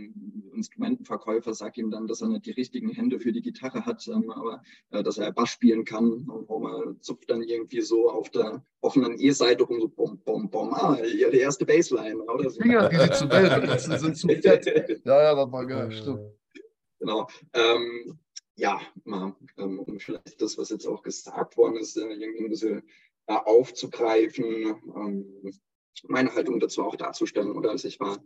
Instrumentenverkäufer 0.54 1.54
sagt 1.54 1.78
ihm 1.78 1.90
dann, 1.90 2.06
dass 2.06 2.20
er 2.20 2.28
nicht 2.28 2.44
die 2.44 2.50
richtigen 2.50 2.90
Hände 2.90 3.18
für 3.18 3.32
die 3.32 3.42
Gitarre 3.42 3.86
hat, 3.86 4.06
ähm, 4.08 4.30
aber 4.30 4.62
äh, 4.90 5.02
dass 5.02 5.16
er 5.16 5.32
Bass 5.32 5.48
spielen 5.48 5.84
kann. 5.84 6.28
Und 6.28 6.48
Homer 6.48 6.96
zupft 7.00 7.30
dann 7.30 7.42
irgendwie 7.42 7.80
so 7.80 8.10
auf 8.10 8.30
der 8.30 8.62
offenen 8.80 9.18
E-Seite 9.18 9.64
rum, 9.64 9.80
so 9.80 9.88
bom, 9.88 10.20
bom, 10.24 10.50
bom, 10.50 10.74
ah, 10.74 10.98
ja, 11.02 11.30
die 11.30 11.38
erste 11.38 11.64
Bassline. 11.64 12.22
Oder 12.22 12.50
so. 12.50 12.60
Finger, 12.60 12.90
die 12.90 13.10
zu 13.12 13.30
Welt 13.30 13.80
sind 13.80 14.16
zu 14.16 14.28
fett. 14.42 14.66
Ja, 15.04 15.22
ja, 15.22 15.34
das 15.34 15.52
war 15.52 15.66
geil, 15.66 15.92
stimmt. 15.92 16.20
Genau. 16.98 17.28
Ähm, 17.52 18.18
ja, 18.56 18.80
mal, 19.04 19.36
ähm, 19.58 19.78
um 19.78 20.00
vielleicht 20.00 20.40
das, 20.40 20.58
was 20.58 20.70
jetzt 20.70 20.86
auch 20.86 21.02
gesagt 21.02 21.56
worden 21.56 21.76
ist, 21.76 21.96
äh, 21.96 22.08
irgendwie 22.08 22.44
ein 22.44 22.50
bisschen 22.50 22.82
äh, 23.26 23.34
aufzugreifen, 23.34 24.44
ähm, 24.96 25.52
meine 26.08 26.34
Haltung 26.34 26.58
dazu 26.58 26.82
auch 26.82 26.96
darzustellen. 26.96 27.52
Oder 27.52 27.70
also 27.70 27.86
ich 27.86 28.00
war, 28.00 28.22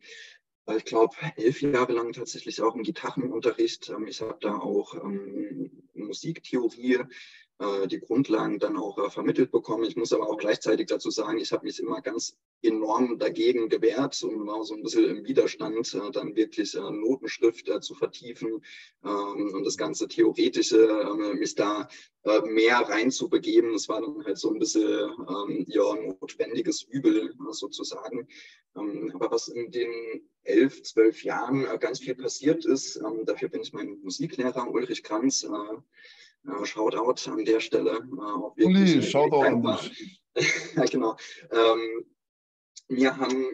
ich 0.76 0.84
glaube, 0.84 1.14
elf 1.36 1.60
Jahre 1.62 1.92
lang 1.92 2.12
tatsächlich 2.12 2.62
auch 2.62 2.76
im 2.76 2.82
Gitarrenunterricht. 2.82 3.88
Ähm, 3.90 4.06
ich 4.06 4.20
habe 4.20 4.38
da 4.40 4.56
auch 4.56 4.94
Musiktheorie 5.94 7.00
die 7.88 8.00
Grundlagen 8.00 8.58
dann 8.58 8.78
auch 8.78 8.96
äh, 8.98 9.10
vermittelt 9.10 9.50
bekommen. 9.50 9.84
Ich 9.84 9.96
muss 9.96 10.14
aber 10.14 10.28
auch 10.28 10.38
gleichzeitig 10.38 10.86
dazu 10.86 11.10
sagen, 11.10 11.38
ich 11.38 11.52
habe 11.52 11.66
mich 11.66 11.78
immer 11.78 12.00
ganz 12.00 12.36
enorm 12.62 13.18
dagegen 13.18 13.68
gewehrt 13.68 14.22
und 14.22 14.46
war 14.46 14.64
so 14.64 14.74
ein 14.74 14.82
bisschen 14.82 15.04
im 15.04 15.24
Widerstand, 15.26 15.92
äh, 15.94 16.10
dann 16.10 16.34
wirklich 16.36 16.74
Notenschrift 16.74 17.70
zu 17.82 17.94
vertiefen 17.94 18.62
ähm, 19.04 19.52
und 19.54 19.64
das 19.64 19.76
ganze 19.76 20.08
Theoretische, 20.08 20.78
ähm, 20.78 21.38
mich 21.38 21.54
da 21.54 21.88
mehr 22.44 22.76
reinzubegeben. 22.76 23.72
Das 23.72 23.88
war 23.88 24.00
dann 24.02 24.24
halt 24.24 24.36
so 24.36 24.50
ein 24.50 24.58
bisschen 24.58 25.10
ähm, 25.28 25.64
ja, 25.68 25.94
notwendiges 25.94 26.82
Übel 26.82 27.34
sozusagen. 27.50 28.28
Aber 28.74 29.30
was 29.30 29.48
in 29.48 29.70
den 29.70 29.90
elf, 30.42 30.82
zwölf 30.82 31.24
Jahren 31.24 31.66
ganz 31.80 31.98
viel 31.98 32.14
passiert 32.14 32.66
ist, 32.66 33.00
dafür 33.24 33.48
bin 33.48 33.62
ich 33.62 33.72
mein 33.72 33.98
Musiklehrer 34.02 34.70
Ulrich 34.70 35.02
Kranz 35.02 35.46
äh, 36.46 36.64
Shoutout 36.64 37.30
an 37.30 37.44
der 37.44 37.60
Stelle. 37.60 37.96
Äh, 37.98 38.64
Uli, 38.64 39.02
Shoutout 39.02 39.42
an 39.42 39.62
dich. 39.62 40.20
genau. 40.90 41.16
Ähm, 41.50 42.04
wir 42.88 43.16
haben 43.16 43.46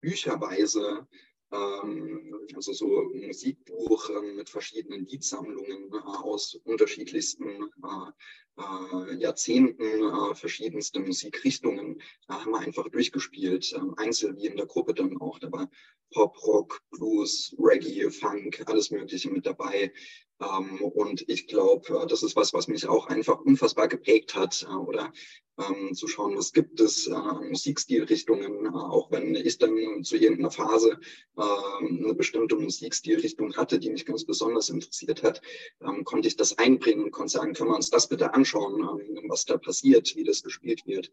bücherweise 0.00 1.06
ähm, 1.54 2.34
also 2.54 2.72
so 2.72 3.00
ein 3.00 3.26
Musikbuch 3.26 4.10
mit 4.36 4.50
verschiedenen 4.50 5.06
Liedsammlungen 5.06 5.92
äh, 5.92 5.96
aus 6.22 6.54
unterschiedlichsten 6.64 7.44
äh, 7.46 8.60
äh, 8.60 9.14
Jahrzehnten, 9.16 10.34
verschiedenste 10.34 11.00
Musikrichtungen 11.00 12.00
haben 12.28 12.52
wir 12.52 12.60
einfach 12.60 12.88
durchgespielt, 12.88 13.72
ähm, 13.76 13.94
einzeln 13.96 14.36
wie 14.36 14.46
in 14.46 14.56
der 14.56 14.66
Gruppe 14.66 14.94
dann 14.94 15.20
auch. 15.20 15.38
Da 15.38 15.50
war 15.50 15.70
Pop, 16.12 16.36
Rock, 16.46 16.80
Blues, 16.90 17.54
Reggae, 17.58 18.10
Funk, 18.10 18.62
alles 18.66 18.90
Mögliche 18.90 19.30
mit 19.30 19.46
dabei. 19.46 19.92
Und 20.38 21.24
ich 21.28 21.46
glaube, 21.46 22.06
das 22.08 22.22
ist 22.22 22.36
was, 22.36 22.52
was 22.52 22.68
mich 22.68 22.86
auch 22.86 23.06
einfach 23.06 23.40
unfassbar 23.40 23.88
geprägt 23.88 24.34
hat. 24.34 24.66
oder 24.86 25.12
ähm, 25.58 25.94
zu 25.94 26.08
schauen, 26.08 26.36
was 26.36 26.52
gibt 26.52 26.80
es 26.80 27.06
äh, 27.06 27.14
Musikstilrichtungen, 27.48 28.66
äh, 28.66 28.68
auch 28.70 29.10
wenn 29.10 29.34
ich 29.34 29.58
dann 29.58 30.02
zu 30.02 30.16
irgendeiner 30.16 30.50
Phase 30.50 30.98
äh, 31.36 31.42
eine 31.80 32.14
bestimmte 32.14 32.56
Musikstilrichtung 32.56 33.54
hatte, 33.56 33.78
die 33.78 33.90
mich 33.90 34.04
ganz 34.04 34.24
besonders 34.24 34.68
interessiert 34.68 35.22
hat, 35.22 35.40
ähm, 35.80 36.04
konnte 36.04 36.28
ich 36.28 36.36
das 36.36 36.58
einbringen 36.58 37.04
und 37.04 37.10
konnte 37.12 37.32
sagen, 37.32 37.54
können 37.54 37.70
wir 37.70 37.76
uns 37.76 37.90
das 37.90 38.08
bitte 38.08 38.34
anschauen, 38.34 38.80
ähm, 38.80 39.24
was 39.28 39.44
da 39.44 39.56
passiert, 39.56 40.16
wie 40.16 40.24
das 40.24 40.42
gespielt 40.42 40.86
wird. 40.86 41.12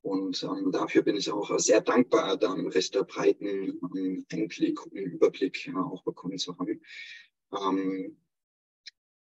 Und 0.00 0.42
ähm, 0.42 0.72
dafür 0.72 1.02
bin 1.02 1.16
ich 1.16 1.30
auch 1.30 1.56
sehr 1.58 1.80
dankbar, 1.80 2.36
da 2.36 2.52
einen 2.52 2.68
recht 2.68 2.98
breiten 3.06 3.78
ähm, 3.94 4.26
Einblick 4.32 4.84
und 4.86 4.92
Überblick 4.92 5.66
ja, 5.66 5.80
auch 5.80 6.02
bekommen 6.02 6.38
zu 6.38 6.56
haben. 6.58 6.80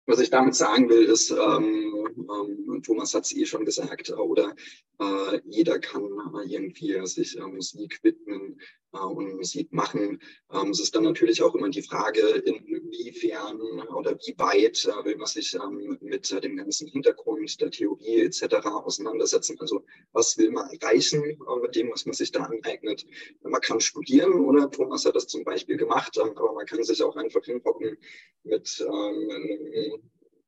Was 0.08 0.20
ich 0.20 0.30
damit 0.30 0.56
sagen 0.56 0.88
will, 0.90 1.06
ist, 1.06 1.32
ähm, 1.32 2.16
ähm, 2.18 2.84
Thomas 2.84 3.14
hat 3.16 3.26
es 3.26 3.36
eh 3.36 3.46
schon 3.46 3.66
gesagt, 3.66 4.12
oder 4.12 4.56
äh, 5.00 5.40
jeder 5.46 5.80
kann 5.80 6.04
äh, 6.04 6.48
irgendwie 6.48 7.06
sich 7.08 7.38
äh, 7.38 7.42
Musik 7.42 8.00
widmen 8.04 8.60
äh, 8.96 9.06
und 9.06 9.36
Musik 9.36 9.72
machen. 9.72 10.22
Ähm, 10.52 10.70
es 10.70 10.80
ist 10.80 10.96
dann 10.96 11.04
natürlich 11.04 11.42
auch 11.42 11.54
immer 11.56 11.70
die 11.70 11.82
Frage, 11.82 12.22
inwiefern 12.22 13.60
oder 13.96 14.18
wie 14.26 14.36
weit 14.38 14.86
äh, 14.86 15.06
will 15.06 15.18
man 15.18 15.28
sich 15.28 15.54
ähm, 15.56 15.98
mit 16.02 16.32
dem 16.44 16.58
ganzen 16.58 16.88
Hintergrund 16.88 17.60
der 17.62 17.72
Theorie 17.72 18.22
etc. 18.22 18.66
auseinandersetzen. 18.66 19.58
Also 19.60 19.84
was 20.14 20.38
will 20.38 20.52
man 20.52 20.70
erreichen 20.70 21.24
äh, 21.24 21.60
mit 21.62 21.76
dem, 21.76 21.92
was 21.92 22.06
man 22.06 22.14
sich 22.14 22.32
da 22.32 22.44
aneignet. 22.44 23.06
Man 23.44 23.62
kann 23.62 23.80
studieren, 23.80 24.34
oder 24.34 24.70
Thomas 24.72 25.06
hat 25.06 25.16
das 25.16 25.28
zum 25.28 25.44
Beispiel 25.44 25.78
gemacht, 25.78 26.18
ähm, 26.18 26.32
aber 26.36 26.54
man 26.54 26.66
kann 26.66 26.84
sich 26.84 27.04
auch 27.04 27.16
einfach 27.16 27.44
hinhocken 27.44 27.98
mit 28.44 28.86
einem 28.88 30.02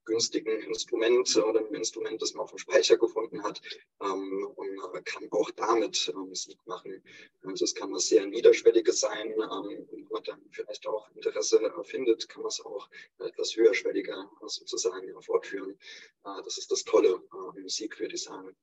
günstigen 0.07 0.59
Instrument 0.61 1.35
oder 1.37 1.59
einem 1.59 1.75
Instrument, 1.75 2.21
das 2.21 2.33
man 2.33 2.45
auf 2.45 2.51
dem 2.51 2.57
Speicher 2.57 2.97
gefunden 2.97 3.43
hat 3.43 3.61
ähm, 4.01 4.47
und 4.55 5.05
kann 5.05 5.27
auch 5.31 5.51
damit 5.51 6.07
äh, 6.07 6.17
Musik 6.17 6.57
machen. 6.65 7.03
Also 7.43 7.65
es 7.65 7.75
kann 7.75 7.93
was 7.93 8.07
sehr 8.07 8.25
Niederschwelliges 8.25 8.99
sein, 9.01 9.31
ähm, 9.31 9.87
wenn 9.91 10.07
man 10.09 10.23
dann 10.23 10.41
vielleicht 10.51 10.87
auch 10.87 11.09
Interesse 11.15 11.61
äh, 11.61 11.83
findet, 11.83 12.27
kann 12.29 12.41
man 12.41 12.49
es 12.49 12.65
auch 12.65 12.89
etwas 13.19 13.55
höherschwelliger 13.55 14.29
äh, 14.41 14.47
sozusagen 14.47 15.21
fortführen. 15.21 15.77
Äh, 16.25 16.41
das 16.43 16.57
ist 16.57 16.71
das 16.71 16.83
Tolle 16.83 17.21
an 17.29 17.61
Musik, 17.61 17.99
würde 17.99 18.15
ich 18.15 18.23
sagen. 18.23 18.55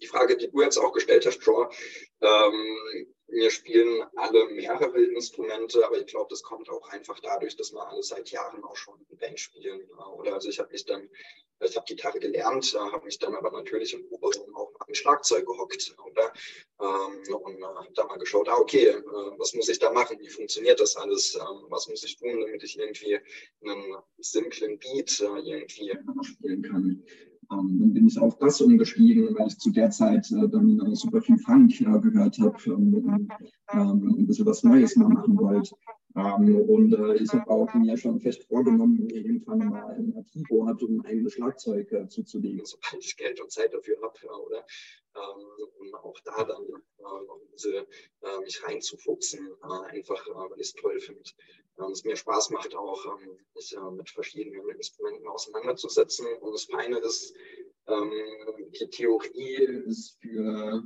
Die 0.00 0.06
Frage, 0.06 0.36
die 0.36 0.50
du 0.50 0.62
jetzt 0.62 0.78
auch 0.78 0.92
gestellt 0.92 1.26
hast, 1.26 1.38
Draw, 1.40 1.68
ähm, 2.22 3.06
wir 3.28 3.50
spielen 3.50 4.04
alle 4.16 4.46
mehrere 4.48 5.02
Instrumente, 5.02 5.86
aber 5.86 5.98
ich 5.98 6.06
glaube, 6.06 6.28
das 6.30 6.42
kommt 6.42 6.68
auch 6.68 6.88
einfach 6.88 7.18
dadurch, 7.20 7.56
dass 7.56 7.72
wir 7.72 7.86
alle 7.86 8.02
seit 8.02 8.30
Jahren 8.30 8.64
auch 8.64 8.76
schon 8.76 8.98
in 9.08 9.16
Band 9.18 9.38
spielen. 9.38 9.88
Oder 10.16 10.34
also 10.34 10.48
ich 10.48 10.58
habe 10.58 10.70
mich 10.72 10.84
dann, 10.84 11.08
ich 11.62 11.76
habe 11.76 11.86
Gitarre 11.86 12.18
gelernt, 12.18 12.74
habe 12.74 13.04
mich 13.04 13.18
dann 13.18 13.34
aber 13.34 13.50
natürlich 13.52 13.94
im 13.94 14.08
Proberaum 14.08 14.54
auch 14.56 14.72
mal 14.72 14.86
am 14.88 14.94
Schlagzeug 14.94 15.46
gehockt 15.46 15.94
oder 16.04 16.32
ähm, 16.80 17.34
und 17.34 17.58
äh, 17.58 17.62
habe 17.62 17.92
da 17.94 18.04
mal 18.06 18.18
geschaut, 18.18 18.48
ah, 18.48 18.58
okay, 18.58 18.86
äh, 18.86 19.02
was 19.38 19.54
muss 19.54 19.68
ich 19.68 19.78
da 19.78 19.92
machen? 19.92 20.18
Wie 20.18 20.28
funktioniert 20.28 20.80
das 20.80 20.96
alles? 20.96 21.34
Ähm, 21.34 21.66
was 21.68 21.88
muss 21.88 22.02
ich 22.02 22.16
tun, 22.16 22.40
damit 22.40 22.62
ich 22.64 22.78
irgendwie 22.78 23.20
einen 23.62 23.96
simplen 24.18 24.78
Beat 24.78 25.20
äh, 25.20 25.24
irgendwie 25.24 25.92
spielen 26.22 26.62
kann? 26.62 27.04
Ähm, 27.52 27.78
dann 27.80 27.92
bin 27.92 28.06
ich 28.06 28.18
auf 28.18 28.38
das 28.38 28.60
umgestiegen, 28.60 29.36
weil 29.36 29.48
ich 29.48 29.58
zu 29.58 29.70
der 29.70 29.90
Zeit 29.90 30.30
äh, 30.30 30.48
dann 30.48 30.78
äh, 30.80 30.94
super 30.94 31.20
viel 31.20 31.38
Funk 31.38 31.80
äh, 31.80 31.84
gehört 31.84 32.38
habe 32.38 32.56
ähm, 32.66 33.28
ähm, 33.72 34.16
ein 34.18 34.26
bisschen 34.26 34.46
was 34.46 34.62
Neues 34.62 34.94
mal 34.96 35.08
machen 35.08 35.36
wollte. 35.36 35.74
Ähm, 36.16 36.56
und 36.68 36.92
äh, 36.92 37.14
ich 37.16 37.32
habe 37.32 37.50
auch 37.50 37.72
mir 37.74 37.96
schon 37.96 38.20
fest 38.20 38.44
vorgenommen, 38.44 39.08
irgendwann 39.08 39.68
mal 39.68 39.94
ein 39.94 40.24
Keyboard 40.32 40.82
und 40.82 40.98
ein 40.98 41.06
eigenes 41.06 41.32
Schlagzeug 41.32 41.90
äh, 41.92 42.08
zuzulegen, 42.08 42.64
sobald 42.64 43.04
ich 43.04 43.16
Geld 43.16 43.40
und 43.40 43.50
Zeit 43.50 43.74
dafür 43.74 43.96
habe, 44.02 44.46
oder? 44.46 44.64
Ähm, 45.16 45.68
um 45.80 45.94
auch 45.96 46.20
da 46.20 46.44
dann 46.44 46.62
noch 46.98 47.40
ein 47.40 47.50
bisschen 47.50 47.84
mich 48.44 48.62
reinzufuchsen, 48.64 49.40
einfach 49.88 50.24
weil 50.50 50.60
ich 50.60 50.68
es 50.68 50.72
toll 50.74 51.00
finde 51.00 51.22
ähm, 51.80 51.92
es 51.92 52.04
mir 52.04 52.16
Spaß 52.16 52.50
macht, 52.50 52.74
auch 52.74 53.04
ähm, 53.06 53.38
mich 53.54 53.76
äh, 53.76 53.90
mit 53.90 54.10
verschiedenen 54.10 54.68
Instrumenten 54.70 55.26
auseinanderzusetzen. 55.26 56.26
Und 56.40 56.52
das 56.52 56.64
Feine 56.64 56.98
ist, 56.98 57.34
ähm, 57.86 58.12
die 58.78 58.88
Theorie 58.90 59.84
ist 59.86 60.18
für 60.20 60.82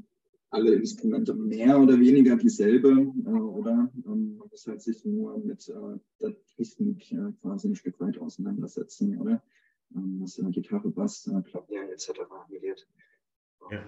alle 0.51 0.75
Instrumente 0.75 1.35
mehr 1.35 1.81
oder 1.81 1.99
weniger 1.99 2.37
dieselbe, 2.37 2.91
äh, 2.91 3.29
oder? 3.29 3.91
Ähm, 4.07 4.37
man 4.37 4.49
muss 4.49 4.67
halt 4.67 4.83
sich 4.83 5.05
nur 5.05 5.39
mit 5.39 5.69
äh, 5.69 5.99
der 6.21 6.37
Technik 6.57 7.11
äh, 7.13 7.33
quasi 7.43 7.69
ein 7.69 7.75
Stück 7.75 7.99
weit 8.01 8.19
auseinandersetzen, 8.19 9.21
oder? 9.21 9.43
Ähm, 9.95 10.21
was 10.23 10.39
äh, 10.39 10.51
Gitarre, 10.51 10.91
Bass, 10.91 11.27
äh, 11.27 11.43
Klavier 11.43 11.91
etc. 11.91 12.11
angeht. 12.31 12.87
Ja. 13.71 13.83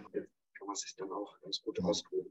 Kann 0.59 0.67
man 0.67 0.77
sich 0.77 0.97
dann 0.97 1.13
auch 1.13 1.39
ganz 1.41 1.63
gut 1.63 1.83
ausprobieren. 1.83 2.31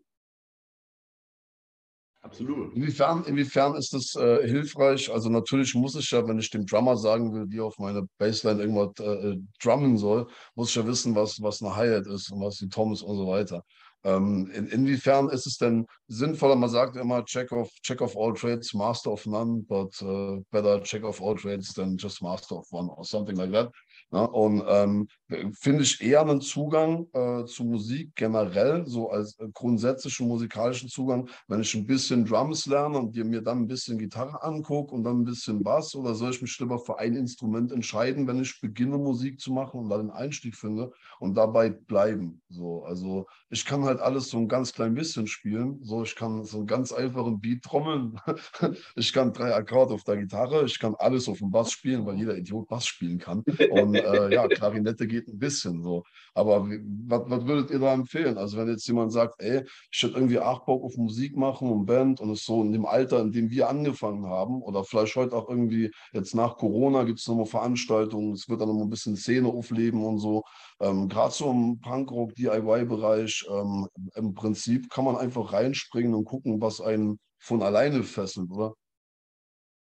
Absolut. 2.26 2.76
Inwiefern, 2.76 3.23
inwiefern 3.26 3.76
ist 3.76 3.93
das 3.93 4.15
äh, 4.15 4.47
hilfreich? 4.47 5.11
Also 5.11 5.30
natürlich 5.30 5.76
muss 5.76 5.95
ich 5.95 6.09
ja, 6.09 6.28
wenn 6.28 6.39
ich 6.39 6.49
dem 6.49 6.65
Drummer 6.65 6.97
sagen 6.97 7.32
will, 7.32 7.45
wie 7.49 7.61
auf 7.61 7.78
meine 7.78 8.07
Bassline 8.17 8.61
irgendwas 8.61 8.99
äh, 8.99 9.38
drummen 9.61 9.99
soll, 9.99 10.26
muss 10.55 10.69
ich 10.69 10.76
ja 10.76 10.88
wissen, 10.88 11.13
was, 11.13 11.39
was 11.39 11.61
eine 11.61 11.76
Hi-Hat 11.76 12.07
ist 12.07 12.32
und 12.32 12.41
was 12.41 12.55
die 12.55 12.67
Tom 12.67 12.93
ist 12.93 13.03
und 13.03 13.17
so 13.17 13.28
weiter. 13.28 13.63
Ähm, 14.03 14.49
in, 14.55 14.65
inwiefern 14.67 15.30
ist 15.30 15.45
es 15.45 15.57
denn 15.57 15.86
sinnvoller, 16.07 16.55
man 16.55 16.69
sagt 16.69 16.95
immer, 16.95 17.23
check 17.26 17.51
of, 17.51 17.69
check 17.84 18.01
of 18.01 18.17
all 18.17 18.34
trades, 18.34 18.73
master 18.73 19.11
of 19.11 19.23
none, 19.28 19.63
but 19.67 19.93
uh, 20.01 20.39
better 20.51 20.82
check 20.82 21.03
of 21.03 21.21
all 21.21 21.36
trades 21.36 21.73
than 21.76 21.95
just 21.95 22.23
master 22.23 22.55
of 22.55 22.65
one 22.71 22.89
or 22.89 23.05
something 23.05 23.36
like 23.36 23.51
that. 23.51 23.69
Ja, 24.11 24.25
und 24.25 24.63
ähm, 24.67 25.07
finde 25.53 25.81
ich 25.81 25.99
eher 26.01 26.21
einen 26.21 26.39
Zugang 26.39 27.07
äh, 27.11 27.45
zu 27.45 27.65
Musik 27.65 28.15
generell, 28.15 28.85
so 28.85 29.09
als 29.09 29.37
äh, 29.39 29.47
grundsätzlichen 29.51 30.27
musikalischen 30.27 30.89
Zugang, 30.89 31.27
wenn 31.47 31.61
ich 31.61 31.73
ein 31.73 31.87
bisschen 31.87 32.23
Drums 32.23 32.67
lerne 32.67 32.99
und 32.99 33.15
mir 33.15 33.41
dann 33.41 33.63
ein 33.63 33.67
bisschen 33.67 33.97
Gitarre 33.97 34.43
angucke 34.43 34.93
und 34.93 35.03
dann 35.03 35.21
ein 35.21 35.25
bisschen 35.25 35.63
Bass, 35.63 35.95
oder 35.95 36.13
soll 36.13 36.29
ich 36.31 36.41
mich 36.41 36.57
lieber 36.59 36.79
für 36.79 36.99
ein 36.99 37.15
Instrument 37.15 37.71
entscheiden, 37.71 38.27
wenn 38.27 38.39
ich 38.39 38.61
beginne 38.61 38.97
Musik 38.97 39.39
zu 39.39 39.51
machen 39.51 39.79
und 39.79 39.89
da 39.89 39.97
den 39.97 40.11
Einstieg 40.11 40.55
finde 40.55 40.91
und 41.19 41.35
dabei 41.35 41.69
bleiben. 41.69 42.41
So, 42.49 42.83
also 42.83 43.25
ich 43.49 43.65
kann 43.65 43.83
halt 43.83 43.99
alles 43.99 44.29
so 44.29 44.37
ein 44.37 44.47
ganz 44.47 44.71
klein 44.71 44.93
bisschen 44.93 45.27
spielen. 45.27 45.79
So, 45.83 46.03
ich 46.03 46.15
kann 46.15 46.45
so 46.45 46.59
einen 46.59 46.67
ganz 46.67 46.91
einfachen 46.91 47.41
Beat 47.41 47.63
trommeln. 47.63 48.19
ich 48.95 49.11
kann 49.11 49.33
drei 49.33 49.53
Akkorde 49.53 49.95
auf 49.95 50.03
der 50.03 50.17
Gitarre, 50.17 50.65
ich 50.65 50.79
kann 50.79 50.95
alles 50.99 51.27
auf 51.27 51.39
dem 51.39 51.51
Bass 51.51 51.71
spielen, 51.71 52.05
weil 52.05 52.15
jeder 52.15 52.37
Idiot 52.37 52.67
Bass 52.67 52.85
spielen 52.85 53.17
kann. 53.17 53.43
Und 53.71 54.04
äh, 54.13 54.33
ja, 54.33 54.47
Klarinette 54.47 55.07
geht 55.07 55.27
ein 55.27 55.37
bisschen 55.37 55.81
so. 55.81 56.03
Aber 56.33 56.67
was, 56.67 57.45
würdet 57.45 57.71
ihr 57.71 57.79
da 57.79 57.93
empfehlen? 57.93 58.37
Also 58.37 58.57
wenn 58.57 58.67
jetzt 58.67 58.87
jemand 58.87 59.11
sagt, 59.11 59.35
ey, 59.39 59.63
ich 59.91 60.03
hätte 60.03 60.15
irgendwie 60.15 60.39
auch 60.39 60.65
Bock 60.65 60.83
auf 60.83 60.95
Musik 60.97 61.35
machen 61.35 61.69
und 61.69 61.85
Band 61.85 62.19
und 62.19 62.29
es 62.29 62.43
so 62.43 62.61
in 62.61 62.71
dem 62.71 62.85
Alter, 62.85 63.21
in 63.21 63.31
dem 63.31 63.49
wir 63.49 63.69
angefangen 63.69 64.25
haben 64.25 64.61
oder 64.61 64.83
vielleicht 64.83 65.15
heute 65.15 65.35
auch 65.35 65.49
irgendwie 65.49 65.91
jetzt 66.13 66.35
nach 66.35 66.57
Corona 66.57 67.03
gibt 67.03 67.19
es 67.19 67.27
nochmal 67.27 67.45
Veranstaltungen, 67.45 68.33
es 68.33 68.49
wird 68.49 68.61
dann 68.61 68.69
nochmal 68.69 68.85
ein 68.85 68.89
bisschen 68.89 69.15
Szene 69.15 69.47
aufleben 69.47 70.03
und 70.03 70.19
so. 70.19 70.43
Ähm, 70.79 71.07
Gerade 71.07 71.33
so 71.33 71.51
im 71.51 71.79
Punkrock, 71.79 72.35
DIY-Bereich, 72.35 73.45
ähm, 73.49 73.87
im 74.15 74.33
Prinzip 74.33 74.89
kann 74.89 75.05
man 75.05 75.17
einfach 75.17 75.53
reinspringen 75.53 76.13
und 76.13 76.25
gucken, 76.25 76.61
was 76.61 76.81
einen 76.81 77.19
von 77.39 77.61
alleine 77.61 78.03
fesselt, 78.03 78.49
oder? 78.51 78.73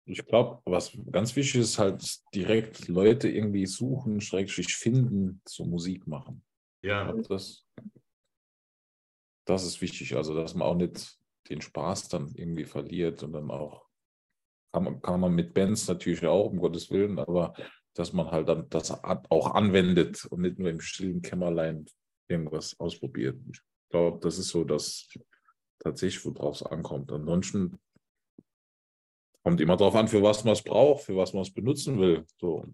Ich 0.08 0.24
glaube, 0.24 0.62
was 0.64 0.96
ganz 1.12 1.36
wichtig 1.36 1.60
ist, 1.60 1.78
halt 1.78 2.02
direkt 2.34 2.88
Leute 2.88 3.28
irgendwie 3.28 3.66
suchen, 3.66 4.20
schrägstrich 4.20 4.74
finden, 4.74 5.42
so 5.46 5.64
Musik 5.64 6.06
machen. 6.06 6.42
Ja. 6.82 7.12
Das, 7.12 7.66
das 9.46 9.64
ist 9.64 9.80
wichtig, 9.82 10.16
also 10.16 10.34
dass 10.34 10.54
man 10.54 10.66
auch 10.66 10.76
nicht 10.76 11.18
den 11.50 11.60
Spaß 11.60 12.08
dann 12.08 12.32
irgendwie 12.34 12.64
verliert 12.64 13.22
und 13.22 13.32
dann 13.32 13.50
auch, 13.50 13.86
kann 14.72 14.84
man, 14.84 15.02
kann 15.02 15.20
man 15.20 15.34
mit 15.34 15.52
Bands 15.52 15.88
natürlich 15.88 16.24
auch, 16.26 16.46
um 16.46 16.58
Gottes 16.58 16.90
Willen, 16.90 17.18
aber 17.18 17.54
dass 17.94 18.12
man 18.12 18.30
halt 18.30 18.48
dann 18.48 18.68
das 18.70 18.90
auch 19.02 19.54
anwendet 19.54 20.24
und 20.26 20.42
nicht 20.42 20.58
nur 20.58 20.70
im 20.70 20.80
stillen 20.80 21.20
Kämmerlein 21.20 21.84
irgendwas 22.28 22.78
ausprobiert. 22.78 23.38
Ich 23.52 23.60
glaube, 23.90 24.20
das 24.20 24.38
ist 24.38 24.48
so 24.48 24.64
das 24.64 25.08
tatsächlich, 25.80 26.24
worauf 26.24 26.56
es 26.56 26.62
ankommt. 26.62 27.10
Ansonsten 27.12 27.78
kommt 29.48 29.62
immer 29.62 29.78
darauf 29.78 29.94
an, 29.94 30.08
für 30.08 30.22
was 30.22 30.44
man 30.44 30.52
es 30.52 30.62
braucht, 30.62 31.04
für 31.04 31.16
was 31.16 31.32
man 31.32 31.40
es 31.40 31.50
benutzen 31.50 31.98
will. 31.98 32.26
So 32.36 32.66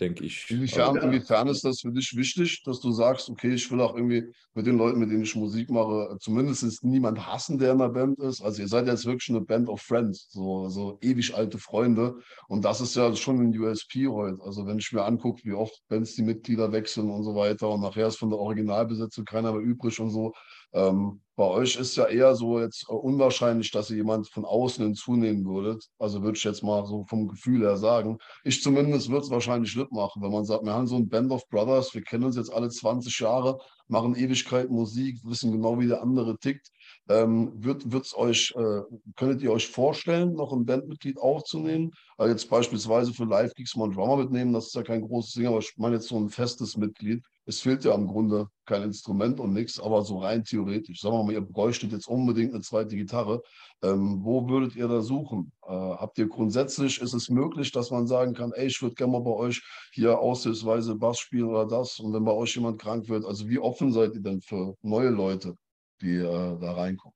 denke 0.00 0.24
ich. 0.24 0.50
Inwiefern, 0.50 0.96
also, 0.96 1.06
inwiefern 1.06 1.48
ist 1.48 1.64
das 1.64 1.80
für 1.80 1.90
dich 1.90 2.14
wichtig, 2.16 2.62
dass 2.64 2.80
du 2.80 2.92
sagst, 2.92 3.28
okay, 3.28 3.52
ich 3.52 3.70
will 3.70 3.80
auch 3.80 3.94
irgendwie 3.94 4.32
mit 4.54 4.66
den 4.66 4.78
Leuten, 4.78 4.98
mit 4.98 5.10
denen 5.10 5.22
ich 5.22 5.34
Musik 5.34 5.70
mache, 5.70 6.16
zumindest 6.20 6.84
niemand 6.84 7.26
hassen, 7.26 7.58
der 7.58 7.72
in 7.72 7.78
der 7.78 7.88
Band 7.88 8.18
ist. 8.20 8.40
Also 8.42 8.62
ihr 8.62 8.68
seid 8.68 8.86
jetzt 8.86 9.06
wirklich 9.06 9.28
eine 9.30 9.40
Band 9.40 9.68
of 9.68 9.80
Friends, 9.80 10.28
so, 10.30 10.68
so 10.68 10.98
ewig 11.00 11.34
alte 11.34 11.58
Freunde. 11.58 12.18
Und 12.48 12.64
das 12.64 12.80
ist 12.80 12.96
ja 12.96 13.14
schon 13.14 13.40
ein 13.40 13.58
USP 13.58 14.08
heute. 14.08 14.42
Also 14.42 14.66
wenn 14.66 14.78
ich 14.78 14.92
mir 14.92 15.04
angucke, 15.04 15.42
wie 15.44 15.52
oft 15.52 15.82
Bands 15.88 16.14
die 16.14 16.22
Mitglieder 16.22 16.72
wechseln 16.72 17.10
und 17.10 17.24
so 17.24 17.34
weiter 17.34 17.68
und 17.68 17.80
nachher 17.80 18.08
ist 18.08 18.18
von 18.18 18.30
der 18.30 18.38
Originalbesetzung 18.38 19.24
keiner 19.24 19.52
mehr 19.52 19.62
übrig 19.62 19.98
und 20.00 20.10
so, 20.10 20.32
ähm, 20.72 21.20
bei 21.38 21.44
euch 21.44 21.76
ist 21.76 21.94
ja 21.96 22.06
eher 22.06 22.34
so 22.34 22.58
jetzt 22.58 22.88
unwahrscheinlich, 22.88 23.70
dass 23.70 23.90
ihr 23.90 23.98
jemand 23.98 24.28
von 24.28 24.44
außen 24.44 24.84
hinzunehmen 24.84 25.44
würdet. 25.44 25.88
Also 25.96 26.20
würde 26.22 26.36
ich 26.36 26.42
jetzt 26.42 26.64
mal 26.64 26.84
so 26.84 27.04
vom 27.04 27.28
Gefühl 27.28 27.60
her 27.60 27.76
sagen. 27.76 28.18
Ich 28.42 28.60
zumindest 28.60 29.08
würde 29.08 29.24
es 29.24 29.30
wahrscheinlich 29.30 29.76
nicht 29.76 29.92
machen, 29.92 30.20
wenn 30.20 30.32
man 30.32 30.44
sagt, 30.44 30.64
wir 30.64 30.72
haben 30.72 30.88
so 30.88 30.96
ein 30.96 31.08
Band 31.08 31.30
of 31.30 31.48
Brothers, 31.48 31.94
wir 31.94 32.02
kennen 32.02 32.24
uns 32.24 32.34
jetzt 32.34 32.52
alle 32.52 32.68
20 32.68 33.20
Jahre, 33.20 33.60
machen 33.86 34.16
Ewigkeit 34.16 34.68
Musik, 34.68 35.20
wissen 35.22 35.52
genau, 35.52 35.78
wie 35.78 35.86
der 35.86 36.02
andere 36.02 36.36
tickt. 36.38 36.72
Ähm, 37.08 37.52
wird, 37.54 37.92
wird's 37.92 38.16
euch, 38.16 38.52
äh, 38.56 38.80
könntet 39.14 39.40
ihr 39.40 39.52
euch 39.52 39.68
vorstellen, 39.68 40.32
noch 40.32 40.52
ein 40.52 40.66
Bandmitglied 40.66 41.18
aufzunehmen? 41.18 41.92
Also 42.16 42.32
jetzt 42.32 42.50
beispielsweise 42.50 43.14
für 43.14 43.26
Live-Gigs 43.26 43.76
mal 43.76 43.84
einen 43.84 43.94
Drummer 43.94 44.16
mitnehmen, 44.16 44.52
das 44.52 44.66
ist 44.66 44.74
ja 44.74 44.82
kein 44.82 45.02
großes 45.02 45.34
Ding, 45.34 45.46
aber 45.46 45.60
ich 45.60 45.72
meine 45.76 45.94
jetzt 45.94 46.08
so 46.08 46.18
ein 46.18 46.30
festes 46.30 46.76
Mitglied. 46.76 47.22
Es 47.48 47.62
fehlt 47.62 47.82
ja 47.82 47.94
im 47.94 48.06
Grunde 48.06 48.50
kein 48.66 48.82
Instrument 48.82 49.40
und 49.40 49.54
nichts, 49.54 49.80
aber 49.80 50.02
so 50.02 50.18
rein 50.18 50.44
theoretisch. 50.44 51.00
Sagen 51.00 51.16
wir 51.16 51.24
mal, 51.24 51.32
ihr 51.32 51.40
bräuchtet 51.40 51.92
jetzt 51.92 52.06
unbedingt 52.06 52.52
eine 52.52 52.60
zweite 52.60 52.94
Gitarre. 52.94 53.42
Ähm, 53.82 54.18
wo 54.22 54.46
würdet 54.50 54.76
ihr 54.76 54.86
da 54.86 55.00
suchen? 55.00 55.50
Äh, 55.66 55.70
habt 55.72 56.18
ihr 56.18 56.28
grundsätzlich, 56.28 57.00
ist 57.00 57.14
es 57.14 57.30
möglich, 57.30 57.72
dass 57.72 57.90
man 57.90 58.06
sagen 58.06 58.34
kann, 58.34 58.52
ey, 58.52 58.66
ich 58.66 58.82
würde 58.82 58.96
gerne 58.96 59.12
mal 59.12 59.22
bei 59.22 59.30
euch 59.30 59.62
hier 59.94 60.18
aushilfsweise 60.18 60.96
Bass 60.96 61.20
spielen 61.20 61.48
oder 61.48 61.66
das? 61.66 61.98
Und 61.98 62.12
wenn 62.12 62.24
bei 62.24 62.32
euch 62.32 62.54
jemand 62.54 62.82
krank 62.82 63.08
wird, 63.08 63.24
also 63.24 63.48
wie 63.48 63.58
offen 63.58 63.94
seid 63.94 64.14
ihr 64.14 64.20
denn 64.20 64.42
für 64.42 64.74
neue 64.82 65.08
Leute, 65.08 65.56
die 66.02 66.16
äh, 66.16 66.58
da 66.60 66.72
reinkommen? 66.74 67.14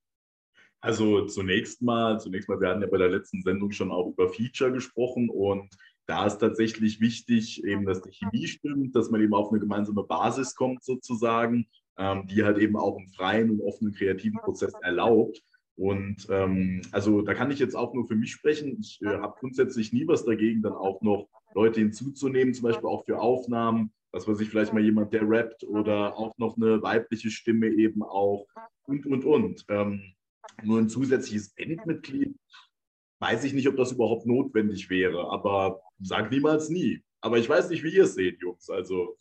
Also 0.81 1.27
zunächst 1.27 1.83
mal, 1.83 2.19
zunächst 2.19 2.49
mal, 2.49 2.59
wir 2.59 2.71
hatten 2.71 2.81
ja 2.81 2.89
bei 2.89 2.97
der 2.97 3.11
letzten 3.11 3.43
Sendung 3.43 3.71
schon 3.71 3.93
auch 3.93 4.09
über 4.09 4.31
Feature 4.31 4.73
gesprochen 4.73 5.29
und 5.29 5.69
da 6.07 6.27
ist 6.27 6.39
tatsächlich 6.39 7.01
wichtig, 7.01 7.65
eben, 7.65 7.85
dass 7.85 8.03
die 8.03 8.13
Chemie 8.13 8.47
stimmt, 8.47 8.97
dass 8.97 9.11
man 9.11 9.21
eben 9.21 9.35
auf 9.35 9.51
eine 9.51 9.61
gemeinsame 9.61 10.03
Basis 10.03 10.55
kommt, 10.55 10.83
sozusagen, 10.83 11.67
ähm, 11.97 12.27
die 12.27 12.45
halt 12.45 12.59
eben 12.59 12.77
auch 12.77 12.97
einen 12.97 13.09
freien 13.09 13.51
und 13.51 13.61
offenen 13.61 13.93
kreativen 13.93 14.41
Prozess 14.41 14.73
erlaubt. 14.83 15.43
Und 15.77 16.27
ähm, 16.31 16.83
also 16.91 17.23
da 17.23 17.35
kann 17.35 17.51
ich 17.51 17.59
jetzt 17.59 17.75
auch 17.75 17.95
nur 17.95 18.07
für 18.07 18.15
mich 18.15 18.33
sprechen. 18.33 18.79
Ich 18.81 19.01
äh, 19.03 19.07
habe 19.07 19.39
grundsätzlich 19.39 19.93
nie 19.93 20.07
was 20.07 20.25
dagegen, 20.25 20.63
dann 20.63 20.75
auch 20.75 21.01
noch 21.03 21.29
Leute 21.55 21.81
hinzuzunehmen, 21.81 22.55
zum 22.55 22.65
Beispiel 22.65 22.89
auch 22.89 23.05
für 23.05 23.19
Aufnahmen, 23.19 23.93
was 24.11 24.29
weiß 24.29 24.41
ich, 24.41 24.51
vielleicht 24.51 24.73
mal 24.73 24.85
jemand, 24.85 25.13
der 25.13 25.29
rappt 25.29 25.65
oder 25.65 26.17
auch 26.17 26.37
noch 26.37 26.57
eine 26.57 26.83
weibliche 26.83 27.31
Stimme 27.31 27.69
eben 27.69 28.03
auch 28.03 28.47
und, 28.85 29.07
und, 29.07 29.25
und. 29.25 29.65
Ähm, 29.69 30.15
nur 30.63 30.79
ein 30.79 30.89
zusätzliches 30.89 31.55
Bandmitglied 31.55 32.35
weiß 33.21 33.45
ich 33.45 33.53
nicht, 33.53 33.69
ob 33.69 33.77
das 33.77 33.93
überhaupt 33.93 34.27
notwendig 34.27 34.91
wäre, 34.91 35.31
aber 35.31 35.81
sag 36.03 36.31
niemals 36.31 36.69
nie. 36.69 37.03
Aber 37.21 37.39
ich 37.39 37.49
weiß 37.49 37.71
nicht, 37.71 37.85
wie 37.85 37.95
ihr 37.95 38.05
es 38.05 38.15
seht, 38.15 38.41
Jungs. 38.41 38.69
Also. 38.69 39.17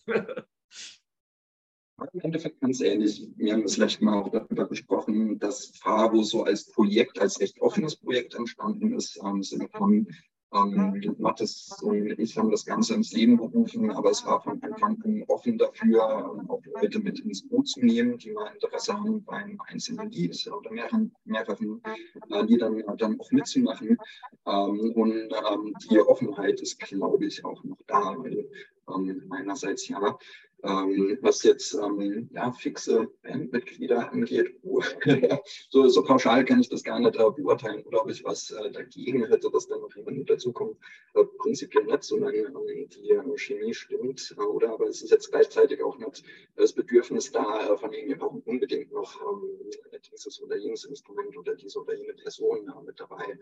Im 2.13 2.19
Endeffekt 2.21 2.59
ganz 2.59 2.81
ähnlich. 2.81 3.29
Wir 3.35 3.53
haben 3.53 3.61
das 3.61 3.77
letzte 3.77 4.03
Mal 4.03 4.19
auch 4.19 4.31
darüber 4.31 4.67
gesprochen, 4.67 5.37
dass 5.37 5.67
Fabo 5.77 6.23
so 6.23 6.43
als 6.43 6.65
Projekt, 6.71 7.19
als 7.19 7.39
recht 7.39 7.61
offenes 7.61 7.95
Projekt 7.95 8.33
entstanden 8.33 8.93
ist, 8.93 9.17
im 9.17 9.43
Sinne 9.43 9.69
von 9.69 10.07
ähm, 10.53 11.15
Mattes 11.17 11.77
und 11.81 12.19
ich 12.19 12.37
haben 12.37 12.51
das 12.51 12.65
Ganze 12.65 12.93
ins 12.93 13.13
Leben 13.13 13.37
gerufen, 13.37 13.91
aber 13.91 14.11
es 14.11 14.25
war 14.25 14.41
von 14.41 14.61
Anfang 14.63 15.01
an 15.03 15.23
offen 15.27 15.57
dafür, 15.57 16.45
auch 16.47 16.61
Leute 16.81 16.99
mit 16.99 17.19
ins 17.19 17.47
Boot 17.47 17.67
zu 17.67 17.79
nehmen, 17.79 18.17
die 18.17 18.31
mal 18.31 18.51
Interesse 18.53 18.93
haben, 18.93 19.23
beim 19.23 19.59
einzelnen 19.67 20.09
Lied 20.11 20.51
oder 20.51 20.71
mehreren, 20.71 21.13
mehreren 21.25 21.81
äh, 22.29 22.41
Liedern 22.43 22.83
dann 22.97 23.19
auch 23.19 23.31
mitzumachen. 23.31 23.97
Ähm, 24.45 24.91
und 24.95 25.29
ähm, 25.31 25.73
die 25.89 25.99
Offenheit 25.99 26.59
ist, 26.61 26.79
glaube 26.79 27.25
ich, 27.25 27.45
auch 27.45 27.63
noch 27.63 27.81
da, 27.87 28.15
weil 28.17 28.49
ähm, 28.89 29.23
meinerseits 29.27 29.87
ja 29.87 30.17
ähm, 30.63 31.17
was 31.21 31.43
jetzt 31.43 31.73
ähm, 31.73 32.29
ja, 32.33 32.51
fixe 32.51 33.07
Bandmitglieder 33.23 34.11
angeht, 34.11 34.55
so, 35.69 35.87
so 35.87 36.03
pauschal 36.03 36.45
kann 36.45 36.59
ich 36.59 36.69
das 36.69 36.83
gar 36.83 36.99
nicht 36.99 37.15
äh, 37.15 37.31
beurteilen, 37.31 37.83
ob 37.91 38.09
ich 38.09 38.23
was 38.23 38.51
äh, 38.51 38.71
dagegen 38.71 39.25
hätte, 39.25 39.49
dass 39.51 39.67
dann 39.67 39.81
noch 39.81 39.95
jemand 39.95 40.29
dazukommt. 40.29 40.77
Äh, 41.15 41.23
prinzipiell 41.39 41.85
nicht, 41.85 42.03
solange 42.03 42.37
ähm, 42.37 42.89
die 42.89 43.09
äh, 43.09 43.37
Chemie 43.37 43.73
stimmt, 43.73 44.35
äh, 44.37 44.41
oder? 44.41 44.73
Aber 44.73 44.87
es 44.87 45.01
ist 45.01 45.11
jetzt 45.11 45.31
gleichzeitig 45.31 45.83
auch 45.83 45.97
nicht 45.97 46.23
das 46.55 46.73
Bedürfnis 46.73 47.31
da, 47.31 47.73
äh, 47.73 47.77
von 47.77 47.91
ihm 47.93 48.09
wir 48.09 48.17
brauchen 48.17 48.41
unbedingt 48.45 48.91
noch 48.91 49.19
ähm, 49.21 49.69
dieses 50.11 50.41
oder 50.41 50.57
jenes 50.57 50.85
Instrument 50.85 51.35
oder 51.37 51.55
diese 51.55 51.79
oder 51.79 51.95
jene 51.95 52.13
Person 52.13 52.71
mit 52.85 52.99
dabei. 52.99 53.37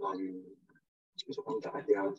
Ähm, 0.00 0.44
so 1.14 1.42
von 1.42 1.60
daher 1.60 2.14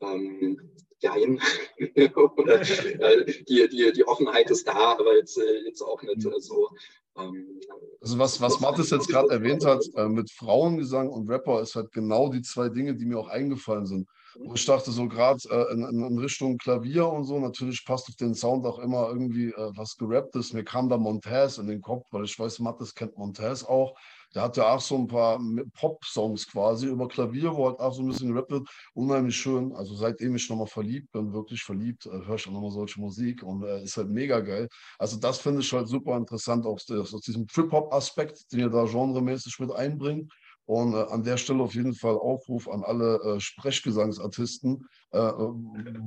ähm, 0.00 0.60
jein. 1.00 1.40
die, 1.78 3.68
die, 3.68 3.92
die 3.92 4.06
Offenheit 4.06 4.50
ist 4.50 4.66
da, 4.66 4.96
aber 4.98 5.16
jetzt, 5.16 5.38
jetzt 5.64 5.82
auch 5.82 6.02
nicht 6.02 6.22
so. 6.40 6.68
Ähm, 7.16 7.60
also 8.00 8.18
was, 8.18 8.40
was 8.40 8.60
Mathis 8.60 8.90
jetzt 8.90 9.08
gerade 9.08 9.30
erwähnt 9.30 9.64
hat, 9.64 9.84
äh, 9.94 10.08
mit 10.08 10.30
Frauengesang 10.30 11.08
und 11.08 11.28
Rapper, 11.28 11.60
ist 11.62 11.74
halt 11.74 11.92
genau 11.92 12.28
die 12.28 12.42
zwei 12.42 12.68
Dinge, 12.68 12.94
die 12.94 13.06
mir 13.06 13.18
auch 13.18 13.28
eingefallen 13.28 13.86
sind. 13.86 14.08
Und 14.38 14.56
ich 14.56 14.64
dachte 14.66 14.92
so 14.92 15.08
gerade 15.08 15.40
äh, 15.50 15.72
in, 15.72 15.82
in, 15.82 16.18
Richtung 16.18 16.58
Klavier 16.58 17.08
und 17.08 17.24
so, 17.24 17.40
natürlich 17.40 17.84
passt 17.84 18.08
auf 18.08 18.16
den 18.16 18.34
Sound 18.34 18.64
auch 18.66 18.78
immer 18.78 19.08
irgendwie 19.08 19.48
äh, 19.48 19.72
was 19.74 19.96
gerapptes. 19.96 20.52
Mir 20.52 20.64
kam 20.64 20.88
da 20.88 20.96
Montez 20.96 21.58
in 21.58 21.66
den 21.66 21.80
Kopf, 21.80 22.06
weil 22.12 22.24
ich 22.24 22.38
weiß, 22.38 22.60
Mattes 22.60 22.94
kennt 22.94 23.16
Montez 23.18 23.64
auch. 23.64 23.98
Der 24.34 24.42
hat 24.42 24.56
ja 24.56 24.74
auch 24.74 24.80
so 24.80 24.96
ein 24.96 25.06
paar 25.08 25.40
Pop-Songs 25.74 26.46
quasi 26.48 26.86
über 26.86 27.08
Klavier, 27.08 27.54
wo 27.54 27.66
halt 27.66 27.80
auch 27.80 27.94
so 27.94 28.02
ein 28.02 28.08
bisschen 28.08 28.32
gerappt 28.32 28.50
wird. 28.50 28.68
Unheimlich 28.94 29.36
schön. 29.36 29.72
Also 29.74 29.94
seitdem 29.94 30.36
ich 30.36 30.48
nochmal 30.50 30.66
verliebt 30.66 31.10
bin, 31.12 31.32
wirklich 31.32 31.62
verliebt, 31.62 32.06
äh, 32.06 32.10
höre 32.26 32.34
ich 32.34 32.46
auch 32.46 32.52
nochmal 32.52 32.70
solche 32.70 33.00
Musik 33.00 33.42
und 33.42 33.62
äh, 33.64 33.82
ist 33.82 33.96
halt 33.96 34.10
mega 34.10 34.40
geil. 34.40 34.68
Also 34.98 35.18
das 35.18 35.38
finde 35.38 35.60
ich 35.60 35.72
halt 35.72 35.88
super 35.88 36.16
interessant 36.16 36.66
aus, 36.66 36.90
aus 36.90 37.20
diesem 37.22 37.46
Trip-Hop-Aspekt, 37.46 38.52
den 38.52 38.60
ihr 38.60 38.70
da 38.70 38.84
genremäßig 38.84 39.58
mit 39.60 39.72
einbringt. 39.72 40.32
Und 40.68 40.92
äh, 40.92 40.98
an 40.98 41.22
der 41.22 41.38
Stelle 41.38 41.62
auf 41.62 41.74
jeden 41.74 41.94
Fall 41.94 42.14
Aufruf 42.14 42.68
an 42.68 42.84
alle 42.84 43.18
äh, 43.22 43.40
Sprechgesangsartisten, 43.40 44.86
äh, 45.12 45.18
äh 45.18 45.32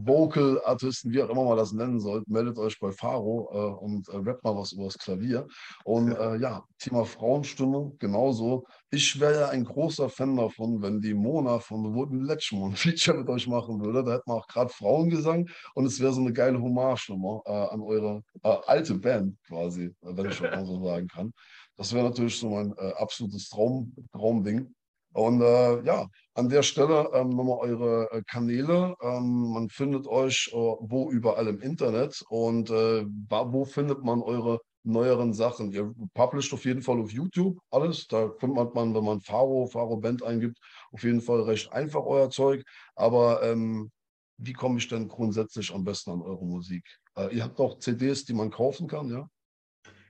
Vocal-Artisten, 0.04 1.12
wie 1.12 1.24
auch 1.24 1.30
immer 1.30 1.46
man 1.46 1.58
das 1.58 1.72
nennen 1.72 2.00
sollt, 2.00 2.28
meldet 2.28 2.60
euch 2.60 2.80
bei 2.80 2.92
Faro 2.92 3.50
äh, 3.52 3.84
und 3.84 4.08
äh, 4.10 4.18
rappt 4.18 4.44
mal 4.44 4.56
was 4.56 4.74
über 4.74 4.84
das 4.84 5.00
Klavier. 5.00 5.48
Und 5.84 6.12
äh, 6.12 6.36
ja, 6.38 6.64
Thema 6.78 7.06
Frauenstimme 7.06 7.94
genauso. 7.98 8.68
Ich 8.92 9.20
wäre 9.20 9.40
ja 9.40 9.50
ein 9.50 9.64
großer 9.64 10.10
Fan 10.10 10.38
davon, 10.38 10.80
wenn 10.84 11.02
die 11.02 11.16
Mona 11.16 11.58
von 11.58 11.84
The 11.84 11.96
Wooden 11.96 12.24
Legend 12.24 12.64
ein 12.64 12.76
Feature 12.76 13.18
mit 13.18 13.30
euch 13.30 13.48
machen 13.48 13.84
würde. 13.84 14.04
Da 14.04 14.12
hätten 14.12 14.30
wir 14.30 14.36
auch 14.36 14.48
gerade 14.48 14.70
Frauengesang 14.70 15.50
und 15.74 15.86
es 15.88 16.00
wäre 16.00 16.14
so 16.14 16.22
eine 16.22 16.34
geile 16.34 16.62
Hommage-Nummer 16.62 17.42
an 17.72 17.82
eure 17.82 18.22
alte 18.44 18.94
Band 18.96 19.38
quasi, 19.48 19.92
wenn 20.02 20.28
ich 20.28 20.36
schon 20.36 20.52
mal 20.52 20.66
so 20.66 20.84
sagen 20.84 21.08
kann. 21.08 21.34
Das 21.78 21.94
wäre 21.94 22.06
natürlich 22.06 22.38
so 22.38 22.50
mein 22.50 22.74
äh, 22.78 22.94
absolutes 22.94 23.50
Traum, 23.50 23.94
Traumding. 24.12 24.74
Und 25.14 25.42
äh, 25.42 25.84
ja, 25.84 26.08
an 26.36 26.48
der 26.48 26.64
Stelle 26.64 27.10
ähm, 27.14 27.30
nochmal 27.30 27.60
eure 27.60 28.10
äh, 28.12 28.22
Kanäle. 28.24 28.96
Ähm, 29.02 29.52
man 29.52 29.70
findet 29.70 30.08
euch 30.08 30.50
äh, 30.54 30.56
wo 30.56 31.12
überall 31.12 31.48
im 31.48 31.60
Internet 31.60 32.24
und 32.30 32.70
äh, 32.70 33.06
wo 33.06 33.66
findet 33.66 34.04
man 34.04 34.22
eure 34.22 34.60
neueren 34.84 35.34
Sachen? 35.34 35.72
Ihr 35.72 35.94
publisht 36.14 36.54
auf 36.54 36.64
jeden 36.66 36.82
Fall 36.82 37.00
auf 37.00 37.12
YouTube 37.12 37.60
alles. 37.72 38.08
Da 38.08 38.32
findet 38.40 38.74
man, 38.74 38.96
wenn 38.96 39.04
man 39.04 39.22
Faro, 39.22 39.68
Faro 39.68 39.98
Band 39.98 40.24
eingibt, 40.24 40.58
auf 40.92 41.04
jeden 41.04 41.22
Fall 41.22 41.42
recht 41.42 41.72
einfach 41.74 42.06
euer 42.06 42.30
Zeug. 42.30 42.64
Aber 42.96 43.44
ähm, 43.44 43.92
wie 44.38 44.54
komme 44.54 44.78
ich 44.78 44.88
denn 44.88 45.08
grundsätzlich 45.08 45.74
am 45.74 45.84
besten 45.84 46.12
an 46.12 46.22
eure 46.22 46.46
Musik? 46.46 46.84
Äh, 47.16 47.36
ihr 47.36 47.44
habt 47.44 47.60
auch 47.60 47.80
CDs, 47.80 48.24
die 48.24 48.34
man 48.34 48.50
kaufen 48.50 48.88
kann, 48.88 49.10
ja? 49.10 49.28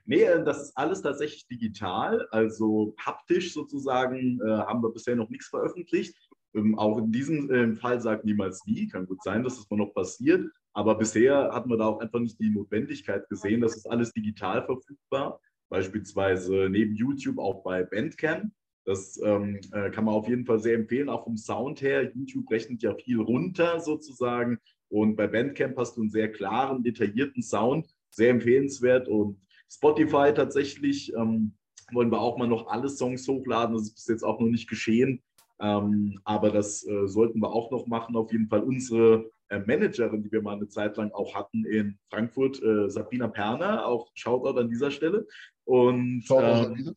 Nee, 0.04 0.22
äh, 0.22 0.44
das 0.44 0.62
ist 0.62 0.76
alles 0.76 1.02
tatsächlich 1.02 1.46
digital, 1.46 2.26
also 2.30 2.94
haptisch 2.98 3.52
sozusagen 3.52 4.40
äh, 4.40 4.48
haben 4.48 4.82
wir 4.82 4.90
bisher 4.90 5.16
noch 5.16 5.30
nichts 5.30 5.48
veröffentlicht. 5.48 6.14
Ähm, 6.54 6.78
auch 6.78 6.98
in 6.98 7.12
diesem 7.12 7.50
äh, 7.50 7.76
Fall 7.76 8.00
sagt 8.00 8.24
niemals 8.24 8.64
nie, 8.66 8.88
kann 8.88 9.06
gut 9.06 9.22
sein, 9.22 9.42
dass 9.42 9.56
das 9.56 9.70
mal 9.70 9.76
noch 9.76 9.94
passiert, 9.94 10.50
aber 10.74 10.96
bisher 10.96 11.50
hatten 11.52 11.70
wir 11.70 11.76
da 11.76 11.86
auch 11.86 12.00
einfach 12.00 12.20
nicht 12.20 12.38
die 12.40 12.50
Notwendigkeit 12.50 13.28
gesehen, 13.28 13.60
das 13.60 13.76
ist 13.76 13.86
alles 13.86 14.12
digital 14.12 14.64
verfügbar, 14.64 15.40
beispielsweise 15.68 16.68
neben 16.68 16.94
YouTube 16.94 17.38
auch 17.38 17.62
bei 17.62 17.84
Bandcamp. 17.84 18.52
Das 18.84 19.18
ähm, 19.22 19.60
äh, 19.70 19.90
kann 19.90 20.04
man 20.04 20.14
auf 20.14 20.28
jeden 20.28 20.44
Fall 20.44 20.58
sehr 20.58 20.74
empfehlen, 20.74 21.08
auch 21.08 21.22
vom 21.22 21.36
Sound 21.36 21.80
her. 21.82 22.10
YouTube 22.14 22.50
rechnet 22.50 22.82
ja 22.82 22.94
viel 22.96 23.20
runter 23.20 23.78
sozusagen 23.78 24.58
und 24.88 25.16
bei 25.16 25.28
Bandcamp 25.28 25.78
hast 25.78 25.96
du 25.96 26.02
einen 26.02 26.10
sehr 26.10 26.30
klaren, 26.30 26.82
detaillierten 26.82 27.42
Sound, 27.42 27.86
sehr 28.10 28.30
empfehlenswert 28.30 29.08
und 29.08 29.40
Spotify 29.72 30.32
tatsächlich 30.34 31.12
ähm, 31.14 31.54
wollen 31.92 32.10
wir 32.10 32.20
auch 32.20 32.36
mal 32.38 32.48
noch 32.48 32.68
alle 32.68 32.88
Songs 32.88 33.26
hochladen. 33.26 33.74
Das 33.74 33.84
ist 33.84 33.94
bis 33.94 34.06
jetzt 34.08 34.24
auch 34.24 34.40
noch 34.40 34.48
nicht 34.48 34.68
geschehen. 34.68 35.22
Ähm, 35.60 36.20
aber 36.24 36.50
das 36.50 36.86
äh, 36.86 37.06
sollten 37.06 37.40
wir 37.40 37.52
auch 37.52 37.70
noch 37.70 37.86
machen. 37.86 38.16
Auf 38.16 38.32
jeden 38.32 38.48
Fall 38.48 38.62
unsere 38.62 39.30
äh, 39.48 39.60
Managerin, 39.60 40.22
die 40.22 40.32
wir 40.32 40.42
mal 40.42 40.56
eine 40.56 40.68
Zeit 40.68 40.96
lang 40.96 41.12
auch 41.12 41.34
hatten 41.34 41.64
in 41.64 41.98
Frankfurt, 42.10 42.62
äh, 42.62 42.90
Sabrina 42.90 43.28
Perner, 43.28 43.86
auch 43.86 44.10
Shoutout 44.14 44.58
an 44.58 44.68
dieser 44.68 44.90
Stelle. 44.90 45.26
Und 45.64 46.24
ähm, 46.30 46.94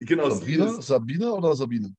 genau, 0.00 0.30
Sabrina, 0.30 0.80
Sabine 0.80 1.32
oder 1.32 1.54
Sabine? 1.54 1.94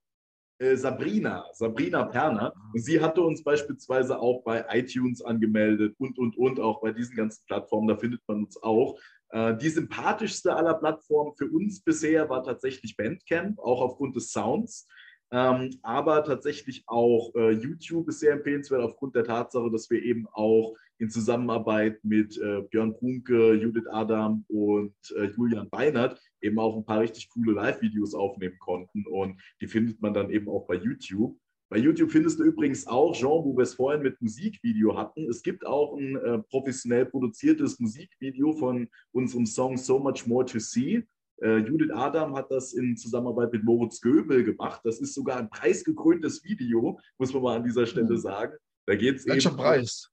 Äh, 0.59 0.75
Sabrina, 0.75 1.45
Sabrina 1.53 2.03
Perner. 2.05 2.53
Und 2.73 2.79
sie 2.79 3.01
hatte 3.01 3.21
uns 3.21 3.43
beispielsweise 3.43 4.19
auch 4.19 4.43
bei 4.43 4.63
iTunes 4.69 5.21
angemeldet 5.21 5.95
und, 5.97 6.17
und, 6.19 6.37
und, 6.37 6.59
auch 6.59 6.81
bei 6.81 6.91
diesen 6.91 7.15
ganzen 7.15 7.43
Plattformen, 7.47 7.87
da 7.87 7.97
findet 7.97 8.21
man 8.27 8.43
uns 8.43 8.61
auch. 8.61 8.99
Äh, 9.33 9.57
die 9.57 9.69
sympathischste 9.69 10.55
aller 10.55 10.75
Plattformen 10.75 11.33
für 11.35 11.49
uns 11.49 11.81
bisher 11.81 12.29
war 12.29 12.43
tatsächlich 12.43 12.95
Bandcamp, 12.95 13.59
auch 13.59 13.81
aufgrund 13.81 14.15
des 14.15 14.31
Sounds. 14.31 14.87
Ähm, 15.31 15.79
aber 15.81 16.23
tatsächlich 16.23 16.83
auch 16.85 17.33
äh, 17.35 17.51
YouTube 17.51 18.07
ist 18.09 18.19
sehr 18.19 18.33
empfehlenswert 18.33 18.83
aufgrund 18.83 19.15
der 19.15 19.23
Tatsache, 19.23 19.71
dass 19.71 19.89
wir 19.89 20.03
eben 20.03 20.27
auch 20.33 20.75
in 20.99 21.09
Zusammenarbeit 21.09 22.03
mit 22.03 22.37
äh, 22.37 22.61
Björn 22.69 22.93
Brunke, 22.93 23.55
Judith 23.55 23.87
Adam 23.89 24.45
und 24.47 24.93
Julian 25.35 25.67
Weinert 25.71 26.21
eben 26.39 26.59
auch 26.59 26.77
ein 26.77 26.85
paar 26.85 26.99
richtig 26.99 27.29
coole 27.29 27.53
Live-Videos 27.53 28.13
aufnehmen 28.13 28.59
konnten. 28.59 29.03
Und 29.07 29.41
die 29.59 29.67
findet 29.67 29.99
man 29.99 30.13
dann 30.13 30.29
eben 30.29 30.47
auch 30.47 30.67
bei 30.67 30.75
YouTube. 30.75 31.35
Bei 31.73 31.79
YouTube 31.79 32.11
findest 32.11 32.37
du 32.37 32.43
übrigens 32.43 32.85
auch, 32.85 33.15
Jean, 33.15 33.43
wo 33.43 33.57
wir 33.57 33.63
es 33.63 33.73
vorhin 33.73 34.03
mit 34.03 34.21
Musikvideo 34.21 34.95
hatten, 34.95 35.27
es 35.27 35.41
gibt 35.41 35.65
auch 35.65 35.97
ein 35.97 36.15
äh, 36.17 36.37
professionell 36.37 37.07
produziertes 37.07 37.79
Musikvideo 37.79 38.53
von 38.53 38.87
unserem 39.11 39.47
Song 39.47 39.75
So 39.75 39.97
Much 39.97 40.27
More 40.27 40.45
to 40.45 40.59
See. 40.59 41.03
Äh, 41.41 41.57
Judith 41.61 41.89
Adam 41.91 42.35
hat 42.35 42.51
das 42.51 42.73
in 42.73 42.95
Zusammenarbeit 42.95 43.51
mit 43.53 43.63
Moritz 43.63 43.99
Göbel 44.01 44.43
gemacht. 44.43 44.81
Das 44.83 44.99
ist 44.99 45.15
sogar 45.15 45.37
ein 45.37 45.49
preisgekröntes 45.49 46.43
Video, 46.43 46.99
muss 47.17 47.33
man 47.33 47.41
mal 47.41 47.57
an 47.57 47.63
dieser 47.63 47.87
Stelle 47.87 48.07
hm. 48.07 48.17
sagen. 48.17 48.55
Da 48.85 48.93
geht's 48.93 49.25
Welcher 49.25 49.49
eben, 49.49 49.57
Preis? 49.57 50.11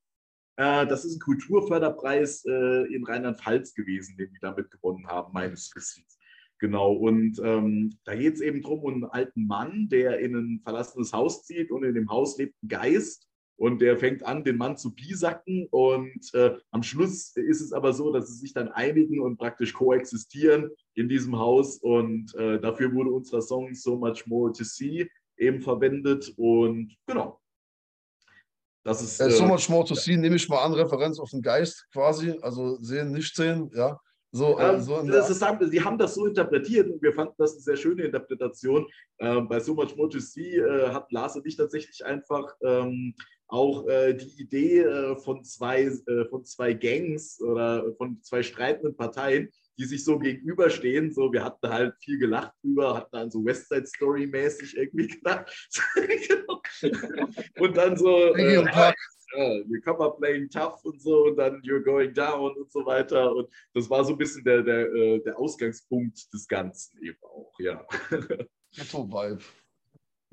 Äh, 0.57 0.87
das 0.87 1.05
ist 1.05 1.17
ein 1.17 1.21
Kulturförderpreis 1.21 2.43
äh, 2.47 2.95
in 2.95 3.05
Rheinland-Pfalz 3.05 3.75
gewesen, 3.75 4.17
den 4.17 4.31
die 4.31 4.39
damit 4.41 4.71
gewonnen 4.71 5.07
haben, 5.09 5.31
meines 5.35 5.71
Wissens. 5.77 6.17
Genau, 6.61 6.93
und 6.93 7.41
ähm, 7.43 7.91
da 8.05 8.15
geht 8.15 8.35
es 8.35 8.43
eben 8.43 8.61
darum, 8.61 8.81
um 8.81 8.93
einen 8.93 9.05
alten 9.05 9.47
Mann, 9.47 9.89
der 9.89 10.21
in 10.21 10.37
ein 10.37 10.61
verlassenes 10.63 11.15
Haus 11.15 11.43
zieht 11.45 11.71
und 11.71 11.85
in 11.85 11.95
dem 11.95 12.11
Haus 12.11 12.37
lebt 12.37 12.63
ein 12.63 12.69
Geist 12.69 13.27
und 13.57 13.81
der 13.81 13.97
fängt 13.97 14.27
an, 14.27 14.45
den 14.45 14.59
Mann 14.59 14.77
zu 14.77 14.95
bisacken 14.95 15.69
und 15.71 16.35
äh, 16.35 16.59
am 16.71 16.83
Schluss 16.83 17.35
ist 17.35 17.63
es 17.63 17.73
aber 17.73 17.95
so, 17.95 18.13
dass 18.13 18.29
sie 18.29 18.39
sich 18.39 18.53
dann 18.53 18.69
einigen 18.69 19.21
und 19.21 19.39
praktisch 19.39 19.73
koexistieren 19.73 20.69
in 20.95 21.09
diesem 21.09 21.39
Haus 21.39 21.79
und 21.79 22.35
äh, 22.35 22.61
dafür 22.61 22.93
wurde 22.93 23.11
unser 23.11 23.41
Song 23.41 23.75
So 23.75 23.97
Much 23.97 24.27
More 24.27 24.53
to 24.53 24.63
See 24.63 25.09
eben 25.39 25.63
verwendet 25.63 26.31
und 26.37 26.95
genau. 27.07 27.41
Das 28.85 29.01
ist, 29.01 29.19
äh, 29.19 29.31
so 29.31 29.47
Much 29.47 29.71
More 29.71 29.87
to 29.87 29.95
See 29.95 30.19
nehme 30.19 30.37
ich 30.37 30.47
mal 30.47 30.63
an, 30.63 30.75
Referenz 30.75 31.19
auf 31.19 31.31
den 31.31 31.41
Geist 31.41 31.87
quasi, 31.91 32.39
also 32.43 32.77
sehen, 32.83 33.13
nicht 33.13 33.35
sehen, 33.35 33.71
ja. 33.75 33.99
So, 34.33 34.59
äh, 34.59 34.75
ähm, 34.75 34.81
so 34.81 35.03
das 35.03 35.29
ist, 35.29 35.45
sie 35.71 35.83
haben 35.83 35.99
das 35.99 36.15
so 36.15 36.27
interpretiert 36.27 36.89
und 36.89 37.03
wir 37.03 37.13
fanden 37.13 37.35
das 37.39 37.53
eine 37.53 37.61
sehr 37.61 37.77
schöne 37.77 38.05
Interpretation. 38.05 38.87
Ähm, 39.19 39.49
bei 39.49 39.59
So 39.59 39.75
Much 39.75 39.97
More 39.97 40.09
to 40.09 40.21
See 40.21 40.57
äh, 40.57 40.91
hat 40.91 41.11
Lars 41.11 41.37
und 41.37 41.47
ich 41.47 41.57
tatsächlich 41.57 42.05
einfach 42.05 42.55
ähm, 42.63 43.15
auch 43.49 43.89
äh, 43.89 44.15
die 44.15 44.41
Idee 44.41 44.81
äh, 44.81 45.17
von, 45.17 45.43
zwei, 45.45 45.83
äh, 45.83 46.25
von 46.29 46.45
zwei 46.45 46.73
Gangs 46.75 47.41
oder 47.41 47.93
von 47.97 48.23
zwei 48.23 48.45
streitenden 48.45 48.97
Parteien, 48.97 49.51
die 49.77 49.85
sich 49.85 50.05
so 50.05 50.19
gegenüberstehen. 50.19 51.13
So, 51.13 51.33
wir 51.33 51.43
hatten 51.43 51.69
halt 51.69 51.95
viel 51.99 52.19
gelacht 52.19 52.53
drüber, 52.63 52.97
hatten 52.97 53.11
dann 53.13 53.31
so 53.31 53.45
West 53.45 53.69
Side 53.69 53.87
Story 53.87 54.27
mäßig 54.27 54.77
irgendwie 54.77 55.09
gedacht. 55.09 55.53
und 57.59 57.77
dann 57.77 57.97
so. 57.97 58.35
Äh, 58.37 58.95
ja, 59.37 59.55
your 59.69 59.81
come 59.83 60.17
playing 60.19 60.49
tough 60.49 60.85
und 60.85 61.01
so 61.01 61.25
und 61.25 61.37
dann 61.37 61.61
you're 61.63 61.83
going 61.83 62.13
down 62.13 62.57
und 62.57 62.71
so 62.71 62.85
weiter. 62.85 63.35
Und 63.35 63.49
das 63.75 63.89
war 63.89 64.05
so 64.05 64.13
ein 64.13 64.19
bisschen 64.19 64.45
der, 64.45 64.63
der, 64.63 64.93
äh, 64.93 65.21
der 65.21 65.39
Ausgangspunkt 65.39 66.33
des 66.33 66.47
Ganzen 66.49 67.03
eben 67.03 67.19
auch, 67.23 67.53
ja. 67.59 67.85
Ghetto-Vibe. 68.73 69.43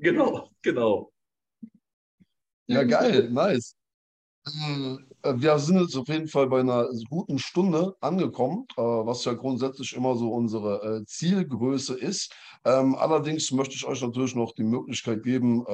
Genau, 0.00 0.50
genau. 0.62 1.12
Ja, 2.68 2.84
geil, 2.84 3.30
nice. 3.30 3.76
Äh, 4.46 5.34
wir 5.34 5.58
sind 5.58 5.80
jetzt 5.80 5.96
auf 5.96 6.08
jeden 6.08 6.28
Fall 6.28 6.48
bei 6.48 6.60
einer 6.60 6.88
guten 7.08 7.38
Stunde 7.38 7.96
angekommen, 8.00 8.66
äh, 8.76 8.82
was 8.82 9.24
ja 9.24 9.34
grundsätzlich 9.34 9.94
immer 9.94 10.14
so 10.16 10.32
unsere 10.32 11.04
Zielgröße 11.06 11.98
ist. 11.98 12.32
Ähm, 12.64 12.94
allerdings 12.94 13.50
möchte 13.52 13.74
ich 13.74 13.84
euch 13.86 14.02
natürlich 14.02 14.34
noch 14.34 14.52
die 14.52 14.64
Möglichkeit 14.64 15.22
geben, 15.22 15.64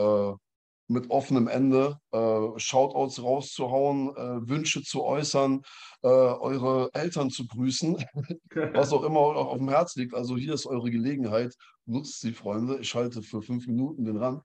mit 0.89 1.11
offenem 1.11 1.49
Ende 1.49 1.99
äh, 2.12 2.59
Shoutouts 2.59 3.22
rauszuhauen, 3.22 4.11
äh, 4.16 4.49
Wünsche 4.49 4.82
zu 4.82 5.03
äußern, 5.03 5.62
äh, 6.03 6.09
eure 6.09 6.91
Eltern 6.93 7.30
zu 7.30 7.47
grüßen, 7.47 7.97
was 8.72 8.93
auch 8.93 9.05
immer 9.05 9.20
auch 9.20 9.49
auf 9.49 9.59
dem 9.59 9.70
Herz 9.70 9.97
liegt. 9.97 10.14
Also 10.14 10.37
hier 10.37 10.55
ist 10.55 10.66
eure 10.66 10.91
Gelegenheit. 10.91 11.55
Nutzt 11.87 12.20
sie, 12.20 12.32
Freunde. 12.32 12.78
Ich 12.80 12.95
halte 12.95 13.22
für 13.22 13.43
fünf 13.43 13.66
Minuten 13.66 14.05
den 14.05 14.16
Rand. 14.16 14.43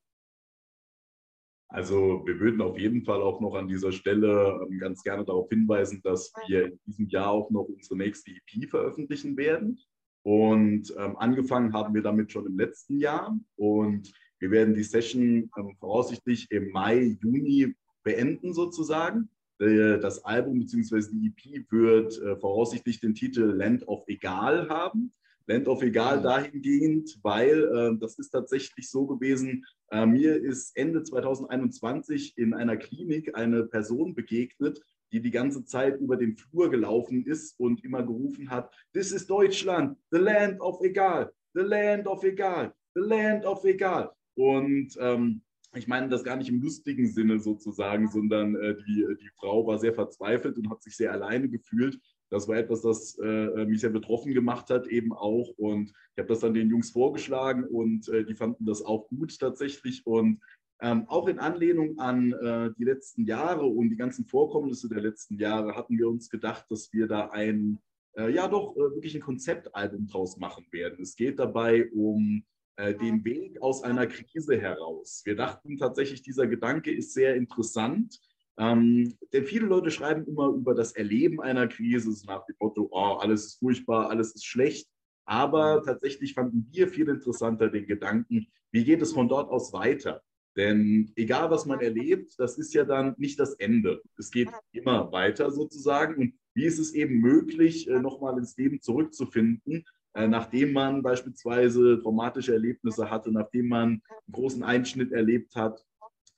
Also 1.72 2.24
wir 2.26 2.40
würden 2.40 2.62
auf 2.62 2.80
jeden 2.80 3.04
Fall 3.04 3.22
auch 3.22 3.40
noch 3.42 3.54
an 3.54 3.68
dieser 3.68 3.92
Stelle 3.92 4.60
ähm, 4.68 4.80
ganz 4.80 5.04
gerne 5.04 5.24
darauf 5.24 5.50
hinweisen, 5.50 6.02
dass 6.04 6.34
wir 6.48 6.66
in 6.68 6.80
diesem 6.88 7.08
Jahr 7.10 7.30
auch 7.30 7.52
noch 7.52 7.66
unsere 7.66 7.96
nächste 7.96 8.32
EP 8.32 8.70
veröffentlichen 8.70 9.38
werden. 9.38 9.80
Und 10.24 10.94
ähm, 10.98 11.16
angefangen 11.18 11.74
haben 11.74 11.94
wir 11.94 12.02
damit 12.02 12.32
schon 12.32 12.48
im 12.48 12.58
letzten 12.58 12.98
Jahr. 12.98 13.38
Und 13.56 14.12
wir 14.40 14.52
werden 14.52 14.74
die 14.74 14.84
Session 14.84 15.50
ähm, 15.58 15.76
voraussichtlich 15.80 16.50
im 16.52 16.72
Mai, 16.72 17.18
Juni 17.22 17.76
beenden 18.04 18.54
sozusagen. 18.54 19.30
Äh, 19.60 20.00
das 20.00 20.24
Album 20.24 20.60
bzw. 20.60 21.02
die 21.12 21.28
EP 21.28 21.72
wird 21.72 22.22
äh, 22.22 22.36
voraussichtlich 22.38 23.00
den 23.00 23.14
Titel 23.14 23.44
Land 23.44 23.88
of 23.88 24.04
Egal 24.08 24.70
haben. 24.70 25.12
Land 25.50 25.68
of 25.68 25.82
Egal 25.82 26.22
dahingehend, 26.22 27.20
weil 27.24 27.64
äh, 27.64 27.98
das 28.00 28.20
ist 28.20 28.30
tatsächlich 28.30 28.90
so 28.90 29.08
gewesen, 29.08 29.66
äh, 29.90 30.06
mir 30.06 30.36
ist 30.36 30.78
Ende 30.78 31.02
2021 31.02 32.38
in 32.38 32.54
einer 32.54 32.78
Klinik 32.78 33.36
eine 33.36 33.64
Person 33.64 34.14
begegnet, 34.14 34.80
die 35.12 35.22
die 35.22 35.32
ganze 35.32 35.66
Zeit 35.66 36.00
über 36.00 36.18
den 36.18 36.38
Flur 36.38 36.70
gelaufen 36.70 37.26
ist 37.26 37.60
und 37.60 37.84
immer 37.84 38.04
gerufen 38.04 38.52
hat, 38.52 38.72
This 38.94 39.12
is 39.12 39.26
Deutschland, 39.26 39.98
the 40.12 40.20
land 40.20 40.62
of 40.62 40.80
Egal, 40.84 41.32
the 41.56 41.62
land 41.62 42.08
of 42.08 42.24
Egal, 42.24 42.72
the 42.94 43.02
land 43.02 43.44
of 43.44 43.66
Egal. 43.66 44.12
Und 44.40 44.98
ähm, 45.02 45.42
ich 45.76 45.90
meine 45.90 46.08
das 46.08 46.24
gar 46.24 46.38
nicht 46.38 46.48
im 46.48 46.62
lustigen 46.62 47.08
Sinne 47.08 47.40
sozusagen, 47.40 48.08
sondern 48.08 48.56
äh, 48.56 48.74
die, 48.88 49.06
die 49.20 49.30
Frau 49.36 49.68
war 49.68 49.78
sehr 49.80 49.94
verzweifelt 49.94 50.58
und 50.58 50.70
hat 50.70 50.82
sich 50.82 50.96
sehr 50.96 51.12
alleine 51.12 51.50
gefühlt. 51.50 52.00
Das 52.30 52.48
war 52.48 52.56
etwas, 52.56 52.82
das 52.82 53.20
äh, 53.22 53.66
mich 53.66 53.82
sehr 53.82 53.90
betroffen 53.90 54.34
gemacht 54.34 54.70
hat, 54.70 54.88
eben 54.88 55.12
auch. 55.12 55.50
Und 55.58 55.90
ich 55.90 56.20
habe 56.20 56.30
das 56.30 56.40
dann 56.40 56.54
den 56.54 56.70
Jungs 56.70 56.92
vorgeschlagen 56.92 57.66
und 57.66 58.08
äh, 58.08 58.24
die 58.24 58.34
fanden 58.34 58.66
das 58.66 58.82
auch 58.82 59.10
gut 59.10 59.38
tatsächlich. 59.38 60.06
Und 60.08 60.40
ähm, 60.80 61.04
auch 61.10 61.28
in 61.28 61.40
Anlehnung 61.40 62.00
an 62.00 62.32
äh, 62.32 62.72
die 62.78 62.86
letzten 62.86 63.26
Jahre 63.26 63.66
und 63.66 63.90
die 63.90 63.98
ganzen 63.98 64.24
Vorkommnisse 64.24 64.88
der 64.88 65.02
letzten 65.02 65.38
Jahre 65.38 65.76
hatten 65.76 65.98
wir 65.98 66.08
uns 66.08 66.30
gedacht, 66.30 66.66
dass 66.70 66.94
wir 66.94 67.08
da 67.08 67.28
ein, 67.32 67.78
äh, 68.16 68.32
ja 68.32 68.48
doch, 68.48 68.78
äh, 68.78 68.96
wirklich 68.96 69.16
ein 69.16 69.22
Konzeptalbum 69.22 70.08
draus 70.08 70.38
machen 70.38 70.66
werden. 70.72 71.02
Es 71.02 71.18
geht 71.18 71.40
dabei 71.40 71.92
um 71.92 72.46
äh, 72.80 72.96
den 72.96 73.26
Weg 73.26 73.62
aus 73.62 73.84
einer 73.84 74.08
Krise 74.08 74.58
heraus. 74.58 75.22
Wir 75.26 75.36
dachten 75.36 75.78
tatsächlich, 75.78 76.22
dieser 76.22 76.48
Gedanke 76.48 76.92
ist 76.92 77.14
sehr 77.14 77.36
interessant. 77.36 78.22
Ähm, 78.58 79.18
denn 79.34 79.46
viele 79.46 79.66
Leute 79.66 79.92
schreiben 79.92 80.26
immer 80.26 80.48
über 80.48 80.74
das 80.74 80.94
Erleben 80.94 81.42
einer 81.42 81.68
Krise, 81.68 82.12
so 82.14 82.26
nach 82.26 82.46
dem 82.46 82.56
Motto, 82.58 82.88
oh, 82.90 83.18
alles 83.20 83.46
ist 83.46 83.60
furchtbar, 83.60 84.10
alles 84.10 84.34
ist 84.34 84.46
schlecht. 84.46 84.88
Aber 85.26 85.84
tatsächlich 85.86 86.34
fanden 86.34 86.68
wir 86.72 86.88
viel 86.88 87.10
interessanter 87.10 87.70
den 87.70 87.86
Gedanken, 87.86 88.48
wie 88.72 88.86
geht 88.86 89.02
es 89.02 89.12
von 89.12 89.28
dort 89.28 89.50
aus 89.50 89.74
weiter? 89.74 90.24
Denn 90.56 91.12
egal, 91.18 91.52
was 91.52 91.66
man 91.66 91.82
erlebt, 91.82 92.34
das 92.38 92.58
ist 92.58 92.74
ja 92.74 92.86
dann 92.86 93.14
nicht 93.18 93.40
das 93.40 93.56
Ende. 93.56 94.02
Es 94.18 94.32
geht 94.32 94.50
immer 94.72 95.12
weiter 95.12 95.52
sozusagen. 95.52 96.16
Und 96.16 96.34
wie 96.54 96.66
ist 96.66 96.80
es 96.80 96.94
eben 96.94 97.20
möglich, 97.20 97.90
äh, 97.90 98.00
nochmal 98.00 98.38
ins 98.38 98.56
Leben 98.56 98.80
zurückzufinden, 98.80 99.86
nachdem 100.16 100.74
man 100.74 101.02
beispielsweise 101.04 102.00
traumatische 102.02 102.54
Erlebnisse 102.54 103.10
hatte, 103.10 103.32
nachdem 103.32 103.68
man 103.68 103.90
einen 103.90 104.02
großen 104.32 104.64
Einschnitt 104.64 105.12
erlebt 105.12 105.56
hat, 105.56 105.86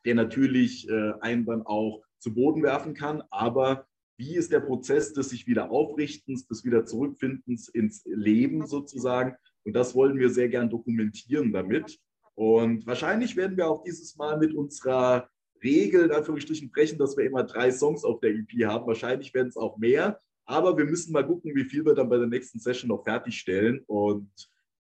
der 0.05 0.15
natürlich 0.15 0.89
äh, 0.89 1.13
einen 1.21 1.45
dann 1.45 1.65
auch 1.65 2.01
zu 2.19 2.33
Boden 2.33 2.63
werfen 2.63 2.93
kann. 2.93 3.23
Aber 3.29 3.87
wie 4.17 4.35
ist 4.35 4.51
der 4.51 4.59
Prozess 4.59 5.13
des 5.13 5.29
sich 5.29 5.47
wieder 5.47 5.71
Aufrichtens, 5.71 6.47
des 6.47 6.63
wieder 6.65 6.85
Zurückfindens 6.85 7.69
ins 7.69 8.03
Leben 8.05 8.67
sozusagen? 8.67 9.35
Und 9.63 9.73
das 9.73 9.95
wollen 9.95 10.17
wir 10.17 10.29
sehr 10.29 10.49
gern 10.49 10.69
dokumentieren 10.69 11.51
damit. 11.51 11.99
Und 12.35 12.85
wahrscheinlich 12.85 13.35
werden 13.35 13.57
wir 13.57 13.67
auch 13.67 13.83
dieses 13.83 14.15
Mal 14.15 14.37
mit 14.37 14.53
unserer 14.53 15.29
Regel 15.63 16.05
in 16.05 16.11
Anführungsstrichen 16.11 16.71
brechen, 16.71 16.97
dass 16.97 17.15
wir 17.17 17.25
immer 17.25 17.43
drei 17.43 17.71
Songs 17.71 18.03
auf 18.03 18.19
der 18.19 18.31
EP 18.31 18.65
haben. 18.65 18.87
Wahrscheinlich 18.87 19.33
werden 19.33 19.49
es 19.49 19.57
auch 19.57 19.77
mehr. 19.77 20.19
Aber 20.51 20.77
wir 20.77 20.85
müssen 20.85 21.13
mal 21.13 21.25
gucken, 21.25 21.55
wie 21.55 21.63
viel 21.63 21.85
wir 21.85 21.95
dann 21.95 22.09
bei 22.09 22.17
der 22.17 22.27
nächsten 22.27 22.59
Session 22.59 22.89
noch 22.89 23.03
fertigstellen. 23.03 23.83
Und 23.87 24.29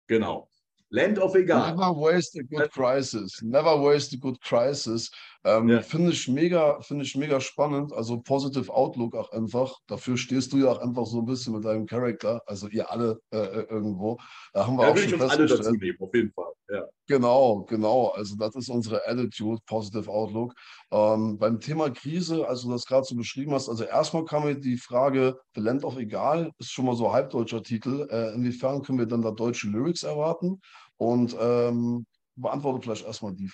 genau. 0.07 0.49
Land 0.89 1.19
of 1.19 1.35
Egal. 1.35 1.75
Never 1.75 1.93
waste 1.93 2.39
a 2.39 2.43
good 2.43 2.71
crisis. 2.71 3.41
Never 3.41 3.75
waste 3.83 4.15
a 4.15 4.19
good 4.19 4.39
crisis. 4.39 5.11
Ähm, 5.47 5.69
ja. 5.69 5.81
Finde 5.81 6.11
ich, 6.11 6.27
mega, 6.27 6.81
find 6.81 7.01
ich 7.01 7.15
mega 7.15 7.39
spannend. 7.39 7.93
Also 7.93 8.19
Positive 8.19 8.73
Outlook 8.73 9.15
auch 9.15 9.31
einfach. 9.31 9.79
Dafür 9.87 10.17
stehst 10.17 10.51
du 10.51 10.57
ja 10.57 10.71
auch 10.71 10.79
einfach 10.79 11.05
so 11.05 11.19
ein 11.19 11.25
bisschen 11.25 11.53
mit 11.53 11.63
deinem 11.63 11.85
Charakter. 11.85 12.41
Also 12.45 12.67
ihr 12.67 12.91
alle 12.91 13.21
äh, 13.31 13.37
äh 13.37 13.65
irgendwo. 13.69 14.17
Da 14.51 14.67
haben 14.67 14.75
wir 14.75 14.83
ja, 14.83 14.91
auch 14.91 14.97
schon 14.97 15.21
uns 15.21 15.31
alle 15.31 15.45
dazu 15.45 15.71
nehmen, 15.71 15.97
auf 16.01 16.13
jeden 16.13 16.31
Fall. 16.33 16.51
Ja. 16.69 16.83
Genau, 17.07 17.63
genau. 17.63 18.07
Also 18.07 18.35
das 18.35 18.55
ist 18.55 18.69
unsere 18.69 19.07
Attitude, 19.07 19.61
Positive 19.65 20.11
Outlook. 20.11 20.53
Ähm, 20.91 21.37
beim 21.37 21.61
Thema 21.61 21.91
Krise, 21.91 22.45
als 22.45 22.63
du 22.63 22.71
das 22.71 22.85
gerade 22.85 23.05
so 23.05 23.15
beschrieben 23.15 23.53
hast, 23.53 23.69
also 23.69 23.85
erstmal 23.85 24.25
kam 24.25 24.43
mir 24.43 24.55
die 24.55 24.77
Frage, 24.77 25.39
The 25.55 25.61
Land 25.61 25.85
of 25.85 25.97
Egal 25.97 26.51
ist 26.59 26.71
schon 26.71 26.85
mal 26.85 26.95
so 26.95 27.13
halbdeutscher 27.13 27.63
Titel. 27.63 28.05
Äh, 28.11 28.33
inwiefern 28.33 28.81
können 28.81 28.99
wir 28.99 29.05
dann 29.05 29.21
da 29.21 29.31
deutsche 29.31 29.69
Lyrics 29.69 30.03
erwarten? 30.03 30.59
Und 30.97 31.37
ähm, 31.39 32.05
beantworte 32.35 32.81
vielleicht 32.81 33.05
erstmal 33.05 33.33
die 33.33 33.49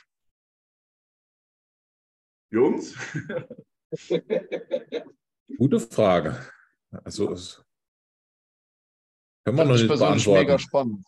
Jungs? 2.53 2.95
Gute 5.57 5.79
Frage. 5.79 6.39
Also 7.03 7.31
es 7.31 7.63
können 9.43 9.57
wir 9.57 9.65
noch 9.65 9.73
nicht 9.73 9.87
beantworten. 9.87 10.39
mega 10.39 10.59
spannend. 10.59 11.05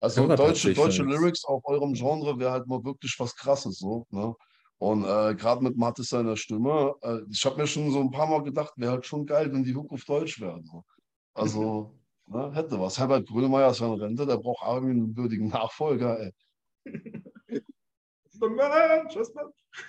Also 0.00 0.26
deutsche, 0.34 0.74
deutsche 0.74 1.02
Lyrics 1.02 1.44
auf 1.44 1.62
eurem 1.64 1.92
Genre 1.92 2.38
wäre 2.38 2.50
halt 2.50 2.66
mal 2.66 2.82
wirklich 2.84 3.14
was 3.18 3.36
Krasses 3.36 3.78
so. 3.78 4.06
Ne? 4.10 4.34
Und 4.78 5.04
äh, 5.04 5.34
gerade 5.34 5.62
mit 5.62 5.76
Mathis 5.76 6.08
seiner 6.08 6.36
Stimme, 6.36 6.94
äh, 7.02 7.20
ich 7.30 7.44
habe 7.44 7.56
mir 7.56 7.66
schon 7.66 7.90
so 7.90 8.00
ein 8.00 8.10
paar 8.10 8.26
Mal 8.26 8.42
gedacht, 8.42 8.72
wäre 8.76 8.92
halt 8.92 9.06
schon 9.06 9.26
geil, 9.26 9.52
wenn 9.52 9.62
die 9.62 9.74
Hook 9.74 9.92
auf 9.92 10.04
Deutsch 10.04 10.40
wäre. 10.40 10.60
So. 10.64 10.84
Also 11.34 11.94
ne, 12.26 12.52
hätte 12.54 12.80
was. 12.80 12.98
Herbert 12.98 13.28
Grönemeyer 13.28 13.70
ist 13.70 13.80
ja 13.80 13.86
in 13.86 14.00
Rente, 14.00 14.26
der 14.26 14.38
braucht 14.38 14.66
irgendwie 14.66 14.92
einen 14.92 15.16
würdigen 15.16 15.48
Nachfolger. 15.48 16.18
Ey. 16.18 16.32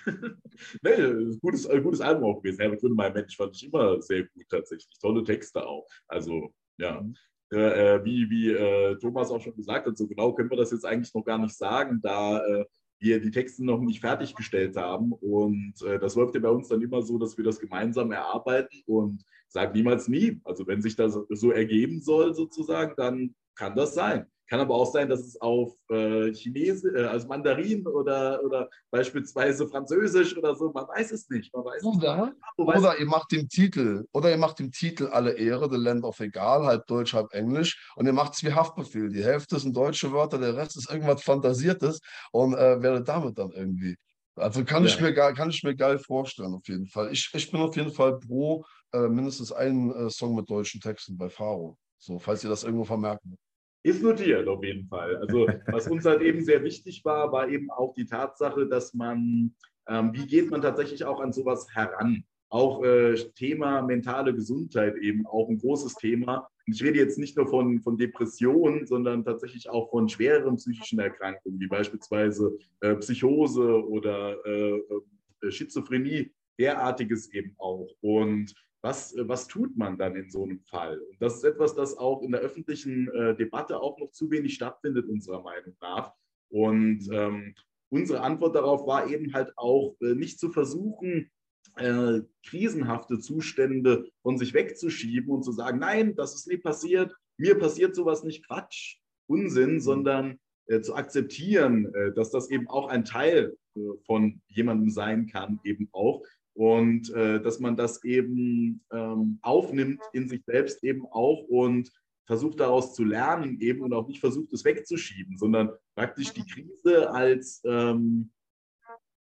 nee, 0.82 1.36
gutes, 1.40 1.66
äh, 1.66 1.80
gutes 1.80 2.00
Album 2.00 2.24
auch 2.24 2.42
gewesen. 2.42 2.60
Herbert 2.60 2.80
Grönemeyer, 2.80 3.12
Mensch, 3.12 3.36
fand 3.36 3.56
ich 3.56 3.66
immer 3.66 4.00
sehr 4.00 4.24
gut 4.24 4.48
tatsächlich. 4.48 4.98
Tolle 5.00 5.24
Texte 5.24 5.66
auch. 5.66 5.86
Also, 6.08 6.52
ja. 6.78 7.00
Mhm. 7.00 7.14
Äh, 7.50 8.02
wie 8.02 8.30
wie 8.30 8.50
äh, 8.50 8.96
Thomas 8.96 9.30
auch 9.30 9.40
schon 9.40 9.54
gesagt 9.54 9.86
hat, 9.86 9.98
so 9.98 10.08
genau 10.08 10.32
können 10.32 10.48
wir 10.48 10.56
das 10.56 10.70
jetzt 10.70 10.86
eigentlich 10.86 11.12
noch 11.12 11.22
gar 11.22 11.36
nicht 11.36 11.54
sagen, 11.54 12.00
da 12.02 12.42
äh, 12.46 12.64
wir 13.02 13.20
die 13.20 13.30
Texte 13.30 13.64
noch 13.64 13.80
nicht 13.80 14.00
fertiggestellt 14.00 14.76
haben. 14.76 15.12
Und 15.12 15.74
äh, 15.82 15.98
das 15.98 16.14
läuft 16.14 16.34
ja 16.34 16.40
bei 16.40 16.48
uns 16.48 16.68
dann 16.68 16.80
immer 16.80 17.02
so, 17.02 17.18
dass 17.18 17.36
wir 17.36 17.44
das 17.44 17.58
gemeinsam 17.58 18.12
erarbeiten 18.12 18.82
und 18.86 19.22
sagen 19.48 19.72
niemals 19.74 20.08
nie. 20.08 20.40
Also 20.44 20.66
wenn 20.66 20.80
sich 20.80 20.96
das 20.96 21.18
so 21.28 21.50
ergeben 21.50 22.00
soll 22.00 22.34
sozusagen, 22.34 22.94
dann 22.96 23.34
kann 23.54 23.74
das 23.74 23.94
sein. 23.94 24.26
Kann 24.52 24.60
aber 24.60 24.74
auch 24.74 24.92
sein, 24.92 25.08
dass 25.08 25.20
es 25.20 25.40
auf 25.40 25.72
äh, 25.88 26.30
Chinesisch, 26.34 26.92
äh, 26.94 27.04
also 27.06 27.26
Mandarin 27.26 27.86
oder, 27.86 28.44
oder 28.44 28.68
beispielsweise 28.90 29.66
Französisch 29.66 30.36
oder 30.36 30.54
so, 30.54 30.70
man 30.74 30.86
weiß 30.88 31.10
es 31.12 31.26
nicht. 31.30 31.54
Man 31.54 31.64
weiß 31.64 31.82
oder, 31.82 32.26
nicht. 32.26 32.36
oder 32.58 32.98
ihr 33.00 33.06
macht 33.06 33.32
dem 33.32 33.48
Titel, 33.48 34.04
oder 34.12 34.30
ihr 34.30 34.36
macht 34.36 34.58
dem 34.58 34.70
Titel 34.70 35.06
alle 35.06 35.32
Ehre, 35.38 35.70
The 35.70 35.78
Land 35.78 36.04
of 36.04 36.20
Egal, 36.20 36.66
halb 36.66 36.86
Deutsch, 36.86 37.14
halb 37.14 37.32
Englisch, 37.32 37.94
und 37.96 38.04
ihr 38.04 38.12
macht 38.12 38.34
es 38.34 38.44
wie 38.44 38.52
Haftbefehl. 38.52 39.08
Die 39.08 39.24
Hälfte 39.24 39.58
sind 39.58 39.74
deutsche 39.74 40.12
Wörter, 40.12 40.36
der 40.36 40.54
Rest 40.54 40.76
ist 40.76 40.90
irgendwas 40.90 41.22
Fantasiertes 41.22 42.00
und 42.30 42.52
äh, 42.52 42.82
werdet 42.82 43.08
damit 43.08 43.38
dann 43.38 43.52
irgendwie. 43.52 43.96
Also 44.36 44.66
kann, 44.66 44.82
ja. 44.82 44.90
ich 44.90 45.00
mir, 45.00 45.14
kann 45.14 45.48
ich 45.48 45.62
mir 45.62 45.74
geil 45.74 45.98
vorstellen, 45.98 46.52
auf 46.52 46.68
jeden 46.68 46.88
Fall. 46.88 47.10
Ich, 47.10 47.30
ich 47.32 47.50
bin 47.50 47.62
auf 47.62 47.74
jeden 47.74 47.92
Fall 47.92 48.18
pro 48.18 48.66
äh, 48.92 49.08
mindestens 49.08 49.50
einen 49.50 49.92
äh, 49.92 50.10
Song 50.10 50.34
mit 50.34 50.50
deutschen 50.50 50.82
Texten 50.82 51.16
bei 51.16 51.30
Faro. 51.30 51.78
So, 51.96 52.18
falls 52.18 52.44
ihr 52.44 52.50
das 52.50 52.64
irgendwo 52.64 52.84
vermerken. 52.84 53.38
Ist 53.84 54.02
notiert 54.02 54.46
auf 54.46 54.62
jeden 54.62 54.86
Fall. 54.86 55.16
Also 55.16 55.48
was 55.66 55.88
uns 55.88 56.04
halt 56.04 56.22
eben 56.22 56.44
sehr 56.44 56.62
wichtig 56.62 57.04
war, 57.04 57.32
war 57.32 57.48
eben 57.48 57.70
auch 57.70 57.94
die 57.94 58.06
Tatsache, 58.06 58.66
dass 58.66 58.94
man, 58.94 59.54
ähm, 59.88 60.12
wie 60.12 60.26
geht 60.26 60.50
man 60.50 60.62
tatsächlich 60.62 61.04
auch 61.04 61.20
an 61.20 61.32
sowas 61.32 61.66
heran? 61.74 62.24
Auch 62.48 62.84
äh, 62.84 63.14
Thema 63.34 63.82
mentale 63.82 64.34
Gesundheit 64.34 64.96
eben 64.96 65.26
auch 65.26 65.48
ein 65.48 65.58
großes 65.58 65.94
Thema. 65.94 66.48
Und 66.66 66.74
ich 66.74 66.82
rede 66.84 66.98
jetzt 66.98 67.18
nicht 67.18 67.36
nur 67.36 67.48
von, 67.48 67.80
von 67.80 67.96
Depressionen, 67.96 68.86
sondern 68.86 69.24
tatsächlich 69.24 69.68
auch 69.68 69.90
von 69.90 70.08
schwereren 70.08 70.56
psychischen 70.56 71.00
Erkrankungen, 71.00 71.58
wie 71.58 71.66
beispielsweise 71.66 72.56
äh, 72.80 72.94
Psychose 72.96 73.88
oder 73.88 74.36
äh, 74.46 74.76
äh 74.76 75.50
Schizophrenie, 75.50 76.30
derartiges 76.56 77.32
eben 77.32 77.56
auch. 77.58 77.88
Und 78.00 78.54
was, 78.82 79.14
äh, 79.14 79.26
was 79.26 79.48
tut 79.48 79.76
man 79.76 79.96
dann 79.96 80.16
in 80.16 80.30
so 80.30 80.44
einem 80.44 80.60
Fall? 80.60 80.98
Und 80.98 81.22
das 81.22 81.36
ist 81.36 81.44
etwas, 81.44 81.74
das 81.74 81.96
auch 81.96 82.22
in 82.22 82.32
der 82.32 82.40
öffentlichen 82.40 83.08
äh, 83.08 83.34
Debatte 83.34 83.80
auch 83.80 83.98
noch 83.98 84.10
zu 84.10 84.30
wenig 84.30 84.54
stattfindet, 84.54 85.08
unserer 85.08 85.42
Meinung 85.42 85.76
nach. 85.80 86.12
Und 86.50 87.08
ähm, 87.10 87.54
unsere 87.88 88.20
Antwort 88.20 88.54
darauf 88.54 88.86
war 88.86 89.08
eben 89.08 89.32
halt 89.32 89.52
auch, 89.56 89.96
äh, 90.00 90.14
nicht 90.14 90.38
zu 90.38 90.50
versuchen, 90.50 91.30
äh, 91.76 92.20
krisenhafte 92.44 93.18
Zustände 93.18 94.10
von 94.22 94.36
sich 94.36 94.52
wegzuschieben 94.52 95.30
und 95.30 95.42
zu 95.42 95.52
sagen, 95.52 95.78
nein, 95.78 96.14
das 96.16 96.34
ist 96.34 96.48
nie 96.48 96.58
passiert, 96.58 97.14
mir 97.38 97.58
passiert 97.58 97.94
sowas 97.94 98.24
nicht, 98.24 98.46
Quatsch, 98.46 98.98
Unsinn, 99.26 99.80
sondern 99.80 100.38
äh, 100.66 100.80
zu 100.80 100.94
akzeptieren, 100.94 101.94
äh, 101.94 102.12
dass 102.12 102.30
das 102.30 102.50
eben 102.50 102.68
auch 102.68 102.88
ein 102.88 103.04
Teil 103.04 103.56
von 104.04 104.42
jemandem 104.48 104.90
sein 104.90 105.26
kann, 105.26 105.60
eben 105.64 105.88
auch. 105.92 106.22
Und 106.54 107.10
äh, 107.14 107.40
dass 107.40 107.60
man 107.60 107.76
das 107.76 108.04
eben 108.04 108.84
ähm, 108.92 109.38
aufnimmt 109.42 110.02
in 110.12 110.28
sich 110.28 110.44
selbst 110.44 110.84
eben 110.84 111.06
auch 111.06 111.44
und 111.48 111.90
versucht 112.26 112.60
daraus 112.60 112.94
zu 112.94 113.04
lernen 113.04 113.58
eben 113.60 113.80
und 113.80 113.92
auch 113.92 114.06
nicht 114.06 114.20
versucht, 114.20 114.52
es 114.52 114.64
wegzuschieben, 114.64 115.36
sondern 115.38 115.70
praktisch 115.94 116.32
die 116.32 116.46
Krise 116.46 117.10
als 117.10 117.62
ähm, 117.64 118.30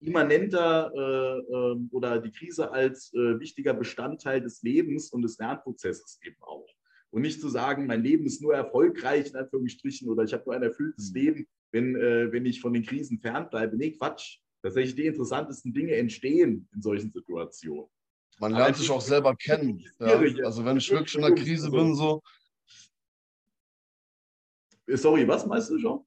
immanenter 0.03 0.93
äh, 0.95 1.39
äh, 1.53 1.77
oder 1.91 2.19
die 2.19 2.33
Krise 2.33 2.71
als 2.71 3.13
äh, 3.15 3.39
wichtiger 3.41 3.75
Bestandteil 3.75 4.41
des 4.41 4.63
Lebens 4.63 5.11
und 5.13 5.23
des 5.23 5.39
Lernprozesses 5.39 6.19
eben 6.25 6.37
auch. 6.41 6.67
Und 7.11 7.23
nicht 7.23 7.41
zu 7.41 7.49
sagen, 7.49 7.87
mein 7.87 8.03
Leben 8.03 8.27
ist 8.27 8.43
nur 8.43 8.55
erfolgreich, 8.55 9.29
in 9.31 9.37
Anführungsstrichen, 9.37 10.09
oder 10.09 10.25
ich 10.25 10.33
habe 10.33 10.45
nur 10.47 10.55
ein 10.55 10.63
erfülltes 10.63 11.11
mhm. 11.11 11.21
Leben, 11.21 11.47
wenn, 11.71 11.97
äh, 11.97 12.33
wenn 12.33 12.47
ich 12.47 12.61
von 12.61 12.73
den 12.73 12.85
Krisen 12.85 13.19
fernbleibe. 13.19 13.77
Nee, 13.77 13.93
Quatsch. 13.93 14.39
Tatsächlich 14.63 14.95
die 14.95 15.07
interessantesten 15.07 15.73
Dinge 15.73 15.97
entstehen 15.97 16.69
in 16.73 16.81
solchen 16.81 17.11
Situationen. 17.13 17.87
Man 18.39 18.53
lernt 18.53 18.77
sich 18.77 18.91
auch 18.91 19.01
selber 19.01 19.35
kennen. 19.37 19.85
Ja. 19.99 20.19
Also 20.45 20.65
wenn 20.65 20.77
ich 20.77 20.91
wirklich 20.91 21.15
in 21.17 21.25
einer 21.25 21.35
Krise 21.35 21.71
bin, 21.71 21.95
so. 21.95 22.23
Sorry, 24.87 25.27
was 25.27 25.47
meinst 25.47 25.71
du 25.71 25.79
schon? 25.79 26.05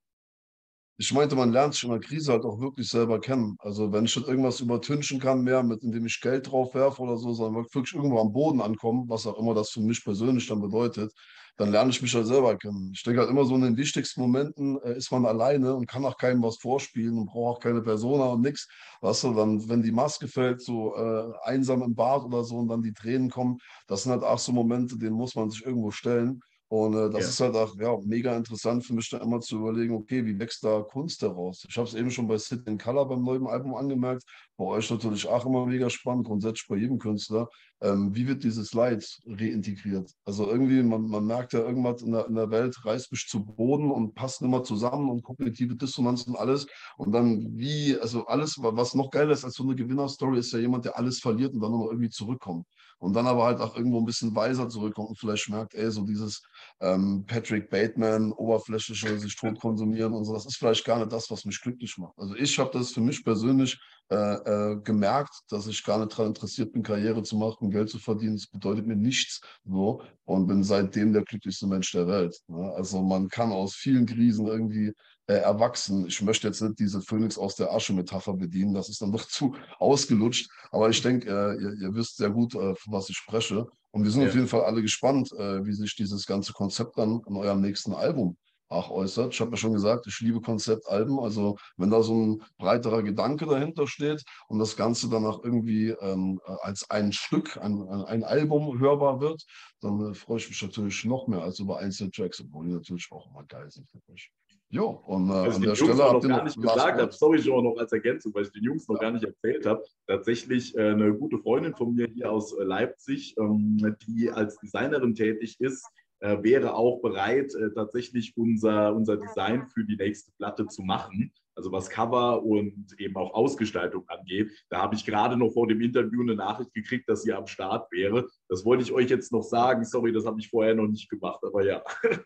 Ich 0.97 1.11
meinte, 1.11 1.35
man 1.35 1.51
lernt 1.51 1.73
sich 1.73 1.83
in 1.83 1.89
der 1.89 1.99
Krise 1.99 2.31
halt 2.31 2.45
auch 2.45 2.59
wirklich 2.61 2.87
selber 2.87 3.19
kennen. 3.19 3.57
Also 3.59 3.91
wenn 3.91 4.05
ich 4.05 4.15
jetzt 4.15 4.29
irgendwas 4.29 4.61
übertünchen 4.61 5.19
kann, 5.19 5.43
mehr, 5.43 5.61
mit 5.61 5.83
indem 5.83 6.05
ich 6.05 6.21
Geld 6.21 6.49
drauf 6.49 6.73
werfe 6.73 7.01
oder 7.01 7.17
so, 7.17 7.33
sondern 7.33 7.65
wirklich 7.65 7.93
irgendwo 7.93 8.19
am 8.19 8.31
Boden 8.31 8.61
ankommen, 8.61 9.09
was 9.09 9.27
auch 9.27 9.37
immer 9.37 9.53
das 9.53 9.71
für 9.71 9.81
mich 9.81 10.03
persönlich 10.03 10.47
dann 10.47 10.61
bedeutet, 10.61 11.13
dann 11.57 11.71
lerne 11.71 11.89
ich 11.89 12.01
mich 12.01 12.13
halt 12.13 12.27
selber 12.27 12.57
kennen. 12.57 12.91
Ich 12.93 13.03
denke 13.03 13.21
halt 13.21 13.29
immer 13.29 13.45
so 13.45 13.55
in 13.55 13.61
den 13.61 13.77
wichtigsten 13.77 14.21
Momenten 14.21 14.79
äh, 14.81 14.97
ist 14.97 15.11
man 15.11 15.25
alleine 15.25 15.75
und 15.75 15.87
kann 15.87 16.05
auch 16.05 16.17
keinem 16.17 16.43
was 16.43 16.57
vorspielen 16.57 17.17
und 17.17 17.27
braucht 17.27 17.57
auch 17.57 17.59
keine 17.59 17.81
Persona 17.81 18.25
und 18.25 18.41
nichts. 18.41 18.67
Weißt 19.01 19.23
du, 19.23 19.33
dann, 19.33 19.67
wenn 19.69 19.81
die 19.81 19.91
Maske 19.91 20.27
fällt, 20.27 20.61
so 20.61 20.95
äh, 20.95 21.31
einsam 21.43 21.81
im 21.81 21.95
Bad 21.95 22.23
oder 22.23 22.43
so 22.43 22.57
und 22.57 22.67
dann 22.67 22.81
die 22.81 22.93
Tränen 22.93 23.29
kommen, 23.29 23.57
das 23.87 24.03
sind 24.03 24.11
halt 24.11 24.23
auch 24.23 24.39
so 24.39 24.51
Momente, 24.51 24.97
denen 24.97 25.15
muss 25.15 25.35
man 25.35 25.49
sich 25.49 25.65
irgendwo 25.65 25.91
stellen. 25.91 26.41
Und 26.67 26.95
äh, 26.95 27.09
das 27.11 27.21
ja. 27.21 27.29
ist 27.29 27.39
halt 27.41 27.55
auch 27.55 27.75
ja, 27.77 27.95
mega 28.03 28.35
interessant 28.35 28.83
für 28.83 28.93
mich, 28.93 29.09
da 29.09 29.19
immer 29.19 29.39
zu 29.39 29.57
überlegen, 29.57 29.93
okay, 29.93 30.25
wie 30.25 30.39
wächst 30.39 30.63
da 30.63 30.81
Kunst 30.81 31.21
heraus? 31.21 31.63
Ich 31.69 31.77
habe 31.77 31.87
es 31.87 31.93
eben 31.93 32.09
schon 32.09 32.27
bei 32.27 32.37
Sit 32.37 32.67
in 32.67 32.79
Color 32.79 33.07
beim 33.07 33.23
neuen 33.23 33.45
Album 33.45 33.75
angemerkt, 33.75 34.23
bei 34.57 34.65
euch 34.65 34.89
natürlich 34.89 35.27
auch 35.27 35.45
immer 35.45 35.65
mega 35.67 35.89
spannend, 35.91 36.25
grundsätzlich 36.25 36.67
bei 36.67 36.77
jedem 36.77 36.97
Künstler. 36.97 37.49
Ähm, 37.81 38.15
wie 38.15 38.27
wird 38.27 38.43
dieses 38.43 38.73
Leid 38.73 39.05
reintegriert? 39.27 40.11
Also 40.23 40.49
irgendwie, 40.49 40.81
man, 40.81 41.07
man 41.07 41.25
merkt 41.25 41.53
ja, 41.53 41.59
irgendwas 41.59 42.01
in 42.01 42.13
der, 42.13 42.25
in 42.25 42.33
der 42.33 42.49
Welt 42.49 42.75
reißt 42.83 43.11
mich 43.11 43.27
zu 43.27 43.45
Boden 43.45 43.91
und 43.91 44.15
passt 44.15 44.41
immer 44.41 44.63
zusammen 44.63 45.09
und 45.09 45.21
kognitive 45.21 45.75
Dissonanz 45.75 46.23
und 46.23 46.35
alles. 46.35 46.65
Und 46.97 47.11
dann 47.11 47.57
wie, 47.59 47.95
also 47.99 48.25
alles, 48.25 48.57
was 48.59 48.95
noch 48.95 49.11
geiler 49.11 49.33
ist 49.33 49.45
als 49.45 49.53
so 49.53 49.63
eine 49.63 49.75
Gewinnerstory, 49.75 50.39
ist 50.39 50.51
ja 50.51 50.59
jemand, 50.59 50.85
der 50.85 50.97
alles 50.97 51.19
verliert 51.19 51.53
und 51.53 51.61
dann 51.61 51.71
nochmal 51.71 51.89
irgendwie 51.89 52.09
zurückkommt 52.09 52.65
und 52.99 53.13
dann 53.13 53.27
aber 53.27 53.45
halt 53.45 53.59
auch 53.59 53.75
irgendwo 53.75 53.99
ein 53.99 54.05
bisschen 54.05 54.35
weiser 54.35 54.69
zurückkommt 54.69 55.09
und 55.09 55.19
vielleicht 55.19 55.49
merkt, 55.49 55.73
ey, 55.75 55.91
so 55.91 56.05
dieses 56.05 56.41
ähm, 56.79 57.25
Patrick 57.27 57.69
Bateman, 57.69 58.31
oberflächliche 58.31 59.19
sich 59.19 59.35
tot 59.35 59.59
konsumieren 59.59 60.13
und 60.13 60.25
so, 60.25 60.33
das 60.33 60.45
ist 60.45 60.57
vielleicht 60.57 60.85
gar 60.85 60.99
nicht 60.99 61.11
das, 61.11 61.29
was 61.29 61.45
mich 61.45 61.61
glücklich 61.61 61.97
macht. 61.97 62.17
Also 62.17 62.35
ich 62.35 62.57
habe 62.59 62.71
das 62.73 62.91
für 62.91 63.01
mich 63.01 63.23
persönlich 63.23 63.79
äh, 64.11 64.15
äh, 64.15 64.81
gemerkt, 64.83 65.33
dass 65.49 65.65
ich 65.67 65.83
gar 65.83 65.97
nicht 65.97 66.11
daran 66.11 66.27
interessiert 66.27 66.73
bin, 66.73 66.83
Karriere 66.83 67.23
zu 67.23 67.37
machen, 67.37 67.71
Geld 67.71 67.89
zu 67.89 67.97
verdienen. 67.97 68.35
Das 68.35 68.47
bedeutet 68.47 68.85
mir 68.85 68.95
nichts 68.95 69.41
so 69.63 70.03
und 70.25 70.45
bin 70.45 70.63
seitdem 70.63 71.11
der 71.11 71.23
glücklichste 71.23 71.65
Mensch 71.65 71.91
der 71.91 72.07
Welt. 72.07 72.39
Ne? 72.47 72.71
Also 72.75 73.01
man 73.01 73.27
kann 73.29 73.51
aus 73.51 73.73
vielen 73.73 74.05
Krisen 74.05 74.45
irgendwie 74.45 74.93
äh, 75.27 75.35
erwachsen. 75.35 76.07
Ich 76.07 76.21
möchte 76.21 76.47
jetzt 76.47 76.61
nicht 76.61 76.79
diese 76.79 77.01
Phönix 77.01 77.37
aus 77.37 77.55
der 77.55 77.73
Asche-Metapher 77.73 78.33
bedienen, 78.33 78.73
das 78.73 78.89
ist 78.89 79.01
dann 79.01 79.11
doch 79.11 79.25
zu 79.27 79.55
ausgelutscht. 79.79 80.49
Aber 80.71 80.89
ich 80.89 81.01
denke, 81.01 81.29
äh, 81.29 81.61
ihr, 81.61 81.73
ihr, 81.81 81.95
wisst 81.95 82.17
sehr 82.17 82.29
gut, 82.29 82.55
äh, 82.55 82.75
von 82.75 82.93
was 82.93 83.09
ich 83.09 83.17
spreche. 83.17 83.65
Und 83.91 84.03
wir 84.03 84.11
sind 84.11 84.21
ja. 84.21 84.27
auf 84.27 84.35
jeden 84.35 84.47
Fall 84.47 84.61
alle 84.61 84.81
gespannt, 84.81 85.31
äh, 85.33 85.65
wie 85.65 85.73
sich 85.73 85.95
dieses 85.95 86.25
ganze 86.25 86.53
Konzept 86.53 86.97
dann 86.97 87.21
in 87.27 87.35
eurem 87.37 87.61
nächsten 87.61 87.93
Album 87.93 88.37
auch 88.67 88.89
äußert. 88.89 89.33
Ich 89.33 89.41
habe 89.41 89.51
ja 89.51 89.57
schon 89.57 89.73
gesagt, 89.73 90.07
ich 90.07 90.19
liebe 90.19 90.41
Konzeptalben. 90.41 91.19
Also 91.19 91.57
wenn 91.77 91.89
da 91.89 92.01
so 92.01 92.13
ein 92.15 92.43
breiterer 92.57 93.03
Gedanke 93.03 93.45
dahinter 93.45 93.87
steht 93.87 94.23
und 94.47 94.59
das 94.59 94.75
Ganze 94.75 95.09
dann 95.09 95.25
auch 95.25 95.43
irgendwie 95.43 95.89
ähm, 95.89 96.39
als 96.61 96.89
ein 96.89 97.11
Stück, 97.11 97.57
ein, 97.57 97.81
ein 98.05 98.23
Album 98.23 98.79
hörbar 98.79 99.21
wird, 99.21 99.45
dann 99.81 100.11
äh, 100.11 100.13
freue 100.13 100.37
ich 100.37 100.49
mich 100.49 100.61
natürlich 100.61 101.05
noch 101.05 101.27
mehr 101.27 101.43
als 101.43 101.59
über 101.59 101.79
einzelne 101.79 102.11
Tracks, 102.11 102.41
obwohl 102.41 102.67
die 102.67 102.73
natürlich 102.73 103.07
auch 103.11 103.29
immer 103.29 103.43
geil 103.45 103.69
sind 103.69 103.87
für 103.89 103.99
mich. 104.07 104.31
Jo, 104.75 105.01
und 105.05 105.29
äh, 105.29 105.33
also 105.33 105.55
an 105.55 105.61
der 105.61 105.75
Stelle 105.75 105.95
noch 105.95 106.21
gar 106.21 106.43
nicht 106.43 106.61
gesagt 106.61 107.01
habe, 107.01 107.11
sorry 107.11 107.41
schon 107.41 107.63
noch 107.63 107.77
als 107.77 107.93
Ergänzung, 107.93 108.33
weil 108.33 108.43
ich 108.43 108.51
den 108.51 108.63
Jungs 108.63 108.87
noch 108.87 108.95
ja. 108.95 109.03
gar 109.03 109.11
nicht 109.11 109.23
erzählt 109.23 109.65
habe. 109.65 109.83
Tatsächlich 110.05 110.75
äh, 110.75 110.89
eine 110.89 111.13
gute 111.13 111.37
Freundin 111.39 111.73
von 111.75 111.95
mir 111.95 112.07
hier 112.07 112.31
aus 112.31 112.53
äh, 112.53 112.63
Leipzig, 112.63 113.35
ähm, 113.39 113.95
die 114.05 114.29
als 114.29 114.57
Designerin 114.57 115.15
tätig 115.15 115.59
ist, 115.59 115.85
äh, 116.19 116.37
wäre 116.43 116.75
auch 116.75 117.01
bereit, 117.01 117.53
äh, 117.55 117.71
tatsächlich 117.73 118.35
unser, 118.35 118.93
unser 118.93 119.17
Design 119.17 119.65
für 119.67 119.85
die 119.85 119.95
nächste 119.95 120.31
Platte 120.37 120.67
zu 120.67 120.81
machen. 120.81 121.31
Also 121.55 121.71
was 121.71 121.89
Cover 121.89 122.43
und 122.43 122.99
eben 122.99 123.15
auch 123.15 123.33
Ausgestaltung 123.33 124.03
angeht. 124.07 124.51
Da 124.69 124.81
habe 124.81 124.95
ich 124.95 125.05
gerade 125.05 125.37
noch 125.37 125.51
vor 125.51 125.67
dem 125.67 125.81
Interview 125.81 126.21
eine 126.21 126.35
Nachricht 126.35 126.73
gekriegt, 126.73 127.09
dass 127.09 127.23
sie 127.23 127.33
am 127.33 127.47
Start 127.47 127.91
wäre. 127.91 128.27
Das 128.49 128.65
wollte 128.65 128.83
ich 128.83 128.91
euch 128.91 129.09
jetzt 129.09 129.31
noch 129.31 129.43
sagen. 129.43 129.85
Sorry, 129.85 130.11
das 130.11 130.25
habe 130.25 130.39
ich 130.39 130.49
vorher 130.49 130.75
noch 130.75 130.87
nicht 130.87 131.09
gemacht, 131.09 131.39
aber 131.43 131.65
ja. 131.65 131.83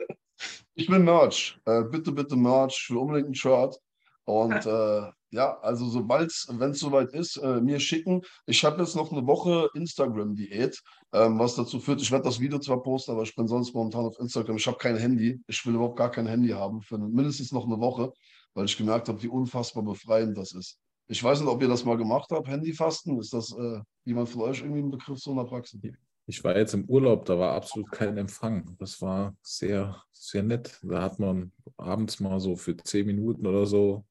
Ich 0.76 0.88
bin 0.88 1.04
Merch. 1.04 1.60
Äh, 1.66 1.84
bitte, 1.84 2.14
bitte 2.14 2.38
Merch. 2.38 2.88
Will 2.90 2.98
unbedingt 2.98 3.26
einen 3.26 3.36
Shirt. 3.36 3.78
Und 4.24 4.54
äh, 4.66 5.12
ja, 5.32 5.60
also 5.60 5.88
sobald, 5.90 6.32
wenn 6.50 6.72
es 6.72 6.80
soweit 6.80 7.14
ist, 7.14 7.38
äh, 7.38 7.62
mir 7.62 7.80
schicken. 7.80 8.22
Ich 8.46 8.64
habe 8.64 8.82
jetzt 8.82 8.96
noch 8.96 9.12
eine 9.12 9.28
Woche 9.28 9.70
Instagram-Diät, 9.76 10.82
ähm, 11.14 11.38
was 11.38 11.56
dazu 11.56 11.80
führt, 11.80 12.02
ich 12.02 12.12
werde 12.12 12.26
das 12.26 12.40
Video 12.40 12.60
zwar 12.60 12.82
posten, 12.82 13.12
aber 13.12 13.24
ich 13.24 13.36
bin 13.36 13.48
sonst 13.48 13.74
momentan 13.74 14.06
auf 14.06 14.20
Instagram. 14.20 14.58
Ich 14.58 14.68
habe 14.68 14.78
kein 14.78 14.98
Handy. 14.98 15.42
Ich 15.48 15.66
will 15.66 15.76
überhaupt 15.76 15.98
gar 15.98 16.10
kein 16.10 16.26
Handy 16.26 16.50
haben 16.50 16.82
für 16.82 16.98
mindestens 16.98 17.52
noch 17.52 17.66
eine 17.66 17.80
Woche, 17.80 18.12
weil 18.54 18.66
ich 18.66 18.78
gemerkt 18.78 19.08
habe, 19.10 19.22
wie 19.22 19.28
unfassbar 19.28 19.84
befreiend 19.84 20.38
das 20.38 20.54
ist. 20.54 20.80
Ich 21.08 21.24
weiß 21.24 21.39
nicht, 21.39 21.50
ob 21.50 21.62
ihr 21.62 21.68
das 21.68 21.86
mal 21.86 21.97
gemacht 21.97 22.30
habt, 22.32 22.47
Handyfasten. 22.47 23.20
Ist 23.20 23.34
das 23.34 23.52
äh, 23.58 23.82
jemand 24.06 24.30
von 24.30 24.43
euch 24.43 24.62
irgendwie 24.62 24.82
ein 24.82 24.91
Begriff 24.91 25.20
so 25.20 25.32
in 25.32 25.38
der 25.38 25.45
Praxis? 25.45 25.82
Ich 26.28 26.43
war 26.43 26.56
jetzt 26.56 26.76
im 26.76 26.86
Urlaub, 26.86 27.26
da 27.26 27.39
war 27.39 27.56
absolut 27.56 27.91
kein 27.91 28.18
Empfang. 28.18 28.76
Das 28.78 29.02
war 29.02 29.36
sehr, 29.41 30.04
sehr 30.12 30.43
nett. 30.43 30.80
Da 30.84 31.02
hat 31.02 31.18
man 31.18 31.52
abends 31.78 32.20
mal 32.20 32.39
so 32.39 32.56
für 32.56 32.78
zehn 32.78 33.08
Minuten 33.08 33.47
oder 33.47 33.66
so 33.66 34.06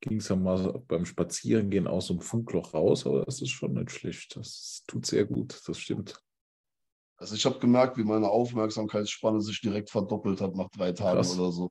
ging 0.00 0.18
es 0.18 0.28
ja 0.28 0.36
mal 0.36 0.82
beim 0.86 1.04
Spazierengehen 1.04 1.86
aus 1.86 2.06
so 2.06 2.14
einem 2.14 2.20
Funkloch 2.20 2.74
raus, 2.74 3.06
aber 3.06 3.24
das 3.24 3.42
ist 3.42 3.50
schon 3.50 3.74
nicht 3.74 3.90
schlecht. 3.90 4.36
Das 4.36 4.84
tut 4.86 5.06
sehr 5.06 5.24
gut, 5.24 5.60
das 5.66 5.78
stimmt. 5.78 6.20
Also 7.16 7.34
ich 7.34 7.44
habe 7.44 7.58
gemerkt, 7.58 7.96
wie 7.98 8.04
meine 8.04 8.28
Aufmerksamkeitsspanne 8.28 9.40
sich 9.40 9.60
direkt 9.60 9.90
verdoppelt 9.90 10.40
hat 10.40 10.54
nach 10.54 10.68
drei 10.70 10.92
Tagen 10.92 11.16
Krass. 11.16 11.36
oder 11.36 11.50
so. 11.50 11.70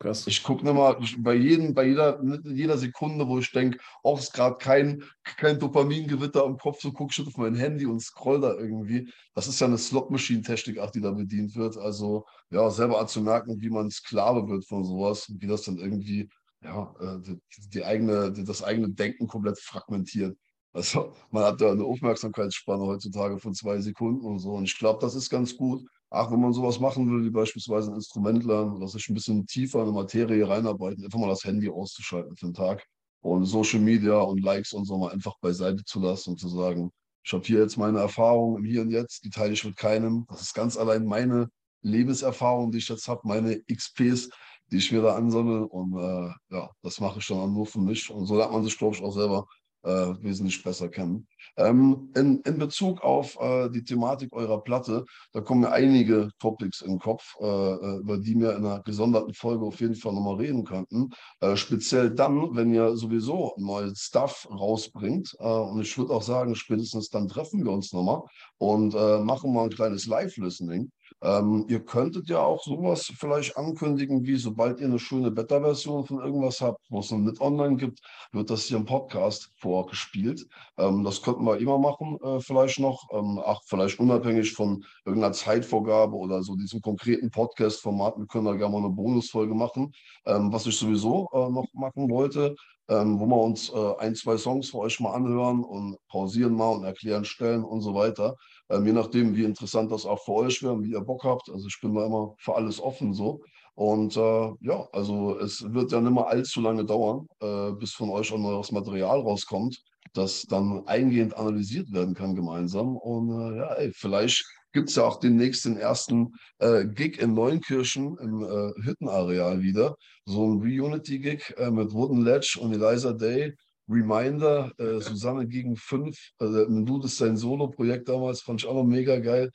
Krass. 0.00 0.28
Ich 0.28 0.44
gucke 0.44 0.64
mal 0.72 0.96
bei, 1.18 1.34
jedem, 1.34 1.74
bei 1.74 1.86
jeder, 1.86 2.22
jeder 2.44 2.78
Sekunde, 2.78 3.26
wo 3.26 3.40
ich 3.40 3.50
denke, 3.50 3.78
auch 4.04 4.20
ist 4.20 4.32
gerade 4.32 4.56
kein, 4.56 5.02
kein 5.24 5.58
Dopamingewitter 5.58 6.44
im 6.44 6.56
Kopf, 6.56 6.80
so 6.80 6.92
gucke 6.92 7.12
ich 7.12 7.26
auf 7.26 7.36
mein 7.36 7.56
Handy 7.56 7.84
und 7.84 8.00
scroll 8.00 8.40
da 8.40 8.54
irgendwie. 8.54 9.12
Das 9.34 9.48
ist 9.48 9.60
ja 9.60 9.66
eine 9.66 9.76
Slot-Machine-Technik, 9.76 10.80
die 10.94 11.00
da 11.00 11.10
bedient 11.10 11.56
wird. 11.56 11.76
Also 11.76 12.26
ja, 12.50 12.70
selber 12.70 13.00
anzumerken, 13.00 13.60
wie 13.60 13.70
man 13.70 13.90
Sklave 13.90 14.48
wird 14.48 14.66
von 14.66 14.84
sowas 14.84 15.28
und 15.28 15.42
wie 15.42 15.48
das 15.48 15.62
dann 15.62 15.78
irgendwie 15.78 16.28
ja, 16.62 16.94
äh, 17.00 17.20
die, 17.20 17.40
die, 17.70 17.84
eigene, 17.84 18.32
das 18.32 18.62
eigene 18.62 18.90
Denken 18.90 19.26
komplett 19.26 19.58
fragmentiert. 19.58 20.36
Also 20.72 21.12
man 21.30 21.44
hat 21.44 21.60
ja 21.60 21.72
eine 21.72 21.84
Aufmerksamkeitsspanne 21.84 22.84
heutzutage 22.84 23.38
von 23.38 23.52
zwei 23.54 23.80
Sekunden 23.80 24.24
und 24.24 24.38
so. 24.38 24.52
Und 24.52 24.64
ich 24.64 24.78
glaube, 24.78 25.00
das 25.00 25.16
ist 25.16 25.30
ganz 25.30 25.56
gut. 25.56 25.82
Ach, 26.10 26.30
wenn 26.30 26.40
man 26.40 26.52
sowas 26.52 26.80
machen 26.80 27.10
will, 27.10 27.24
wie 27.24 27.30
beispielsweise 27.30 27.90
ein 27.90 27.96
Instrument 27.96 28.44
lernen 28.44 28.72
oder 28.72 28.88
sich 28.88 29.08
ein 29.08 29.14
bisschen 29.14 29.46
tiefer 29.46 29.80
in 29.80 29.88
eine 29.88 29.92
Materie 29.92 30.48
reinarbeiten, 30.48 31.04
einfach 31.04 31.18
mal 31.18 31.28
das 31.28 31.44
Handy 31.44 31.68
auszuschalten 31.68 32.34
für 32.36 32.46
den 32.46 32.54
Tag 32.54 32.86
und 33.20 33.44
Social 33.44 33.80
Media 33.80 34.18
und 34.18 34.42
Likes 34.42 34.72
und 34.72 34.84
so 34.86 34.98
mal 34.98 35.12
einfach 35.12 35.34
beiseite 35.40 35.84
zu 35.84 36.00
lassen 36.00 36.30
und 36.30 36.40
zu 36.40 36.48
sagen, 36.48 36.90
ich 37.24 37.32
habe 37.32 37.44
hier 37.44 37.60
jetzt 37.60 37.76
meine 37.76 37.98
Erfahrung 37.98 38.56
im 38.56 38.64
Hier 38.64 38.80
und 38.82 38.90
Jetzt, 38.90 39.24
die 39.24 39.30
teile 39.30 39.52
ich 39.52 39.64
mit 39.64 39.76
keinem. 39.76 40.24
Das 40.30 40.40
ist 40.40 40.54
ganz 40.54 40.78
allein 40.78 41.04
meine 41.04 41.50
Lebenserfahrung, 41.82 42.70
die 42.72 42.78
ich 42.78 42.88
jetzt 42.88 43.06
habe, 43.06 43.20
meine 43.24 43.60
XPs, 43.70 44.30
die 44.70 44.78
ich 44.78 44.90
mir 44.92 45.02
da 45.02 45.14
ansammle. 45.14 45.66
Und 45.68 45.92
äh, 45.98 46.32
ja, 46.54 46.70
das 46.82 47.00
mache 47.00 47.18
ich 47.18 47.26
dann 47.26 47.52
nur 47.52 47.66
für 47.66 47.80
mich. 47.80 48.10
Und 48.10 48.24
so 48.26 48.36
lernt 48.36 48.52
man 48.52 48.64
sich, 48.64 48.78
glaube 48.78 48.96
ich, 48.96 49.02
auch 49.02 49.12
selber 49.12 49.46
äh, 49.82 50.14
wesentlich 50.22 50.62
besser 50.62 50.88
kennen. 50.88 51.26
Ähm, 51.56 52.10
in, 52.14 52.40
in 52.40 52.58
Bezug 52.58 53.02
auf 53.02 53.36
äh, 53.40 53.68
die 53.70 53.84
Thematik 53.84 54.32
eurer 54.32 54.62
Platte, 54.62 55.04
da 55.32 55.40
kommen 55.40 55.62
mir 55.62 55.72
einige 55.72 56.30
Topics 56.38 56.80
in 56.80 56.92
den 56.92 56.98
Kopf, 56.98 57.34
äh, 57.40 57.44
äh, 57.44 57.98
über 57.98 58.18
die 58.18 58.38
wir 58.38 58.56
in 58.56 58.64
einer 58.64 58.82
gesonderten 58.82 59.34
Folge 59.34 59.64
auf 59.64 59.80
jeden 59.80 59.94
Fall 59.94 60.12
nochmal 60.12 60.36
reden 60.36 60.64
könnten. 60.64 61.10
Äh, 61.40 61.56
speziell 61.56 62.10
dann, 62.10 62.54
wenn 62.54 62.72
ihr 62.72 62.96
sowieso 62.96 63.54
neues 63.56 64.00
Stuff 64.00 64.48
rausbringt. 64.50 65.34
Äh, 65.38 65.44
und 65.44 65.80
ich 65.80 65.96
würde 65.96 66.14
auch 66.14 66.22
sagen, 66.22 66.54
spätestens 66.54 67.08
dann 67.08 67.28
treffen 67.28 67.64
wir 67.64 67.72
uns 67.72 67.92
nochmal 67.92 68.22
und 68.58 68.94
machen 69.24 69.52
mal 69.52 69.64
ein 69.64 69.70
kleines 69.70 70.06
Live-Listening. 70.06 70.90
Ähm, 71.22 71.64
ihr 71.68 71.84
könntet 71.84 72.28
ja 72.28 72.40
auch 72.40 72.62
sowas 72.62 73.12
vielleicht 73.18 73.56
ankündigen, 73.56 74.24
wie 74.24 74.36
sobald 74.36 74.80
ihr 74.80 74.86
eine 74.86 74.98
schöne 74.98 75.30
Beta-Version 75.30 76.06
von 76.06 76.20
irgendwas 76.20 76.60
habt, 76.60 76.80
wo 76.90 77.00
es 77.00 77.10
noch 77.10 77.18
mit 77.18 77.40
online 77.40 77.76
gibt, 77.76 78.00
wird 78.32 78.50
das 78.50 78.64
hier 78.64 78.76
im 78.76 78.84
Podcast 78.84 79.50
vorgespielt. 79.56 80.46
Ähm, 80.76 81.02
das 81.02 81.22
könnten 81.22 81.44
wir 81.44 81.58
immer 81.58 81.78
machen, 81.78 82.18
äh, 82.22 82.40
vielleicht 82.40 82.78
noch. 82.78 83.08
Ähm, 83.12 83.40
ach, 83.44 83.60
vielleicht 83.66 83.98
unabhängig 83.98 84.52
von 84.52 84.84
irgendeiner 85.04 85.32
Zeitvorgabe 85.32 86.14
oder 86.16 86.42
so 86.42 86.54
diesem 86.54 86.80
konkreten 86.80 87.30
Podcast-Format. 87.30 88.16
Wir 88.18 88.26
können 88.26 88.44
da 88.44 88.54
gerne 88.54 88.72
mal 88.72 88.84
eine 88.84 88.94
Bonusfolge 88.94 89.54
machen. 89.54 89.92
Ähm, 90.24 90.52
was 90.52 90.66
ich 90.66 90.76
sowieso 90.76 91.28
äh, 91.32 91.50
noch 91.50 91.66
machen 91.72 92.08
wollte, 92.10 92.54
ähm, 92.88 93.18
wo 93.20 93.26
wir 93.26 93.36
uns 93.36 93.70
äh, 93.70 93.94
ein, 93.98 94.14
zwei 94.14 94.36
Songs 94.36 94.70
für 94.70 94.78
euch 94.78 95.00
mal 95.00 95.12
anhören 95.12 95.62
und 95.62 95.96
pausieren 96.08 96.54
mal 96.54 96.70
und 96.70 96.84
erklären 96.84 97.24
Stellen 97.24 97.64
und 97.64 97.80
so 97.80 97.94
weiter. 97.94 98.36
Ähm, 98.70 98.86
je 98.86 98.92
nachdem, 98.92 99.36
wie 99.36 99.44
interessant 99.44 99.90
das 99.92 100.06
auch 100.06 100.22
für 100.24 100.32
euch 100.32 100.62
wäre 100.62 100.72
und 100.74 100.84
wie 100.84 100.92
ihr 100.92 101.00
Bock 101.00 101.24
habt. 101.24 101.50
Also 101.50 101.66
ich 101.68 101.78
bin 101.80 101.94
da 101.94 102.06
immer 102.06 102.34
für 102.38 102.54
alles 102.54 102.80
offen 102.80 103.12
so. 103.14 103.40
Und 103.74 104.16
äh, 104.16 104.50
ja, 104.60 104.88
also 104.92 105.38
es 105.38 105.62
wird 105.72 105.92
ja 105.92 106.00
nicht 106.00 106.12
mehr 106.12 106.26
allzu 106.26 106.60
lange 106.60 106.84
dauern, 106.84 107.28
äh, 107.40 107.72
bis 107.72 107.92
von 107.92 108.10
euch 108.10 108.32
auch 108.32 108.38
neues 108.38 108.72
Material 108.72 109.20
rauskommt, 109.20 109.80
das 110.14 110.42
dann 110.42 110.82
eingehend 110.86 111.36
analysiert 111.36 111.92
werden 111.92 112.14
kann 112.14 112.34
gemeinsam. 112.34 112.96
Und 112.96 113.30
äh, 113.30 113.58
ja, 113.58 113.74
ey, 113.74 113.92
vielleicht 113.94 114.44
gibt 114.72 114.90
es 114.90 114.96
ja 114.96 115.04
auch 115.04 115.20
demnächst 115.20 115.64
den 115.64 115.76
ersten 115.76 116.34
äh, 116.58 116.86
Gig 116.86 117.20
in 117.20 117.34
Neunkirchen 117.34 118.18
im 118.18 118.42
äh, 118.42 118.72
Hüttenareal 118.84 119.62
wieder. 119.62 119.96
So 120.24 120.44
ein 120.44 120.60
Reunity-Gig 120.60 121.54
äh, 121.56 121.70
mit 121.70 121.92
Wooden 121.92 122.22
Ledge 122.22 122.58
und 122.60 122.72
Eliza 122.72 123.12
Day. 123.12 123.54
Reminder, 123.88 124.72
äh, 124.78 125.00
Susanne 125.00 125.46
gegen 125.46 125.76
fünf. 125.76 126.30
Also, 126.38 126.66
du, 126.66 126.98
das 126.98 127.12
ist 127.12 127.18
sein 127.18 127.36
Solo-Projekt 127.36 128.08
damals, 128.08 128.42
fand 128.42 128.60
ich 128.60 128.68
auch 128.68 128.74
noch 128.74 128.84
mega 128.84 129.18
geil. 129.18 129.50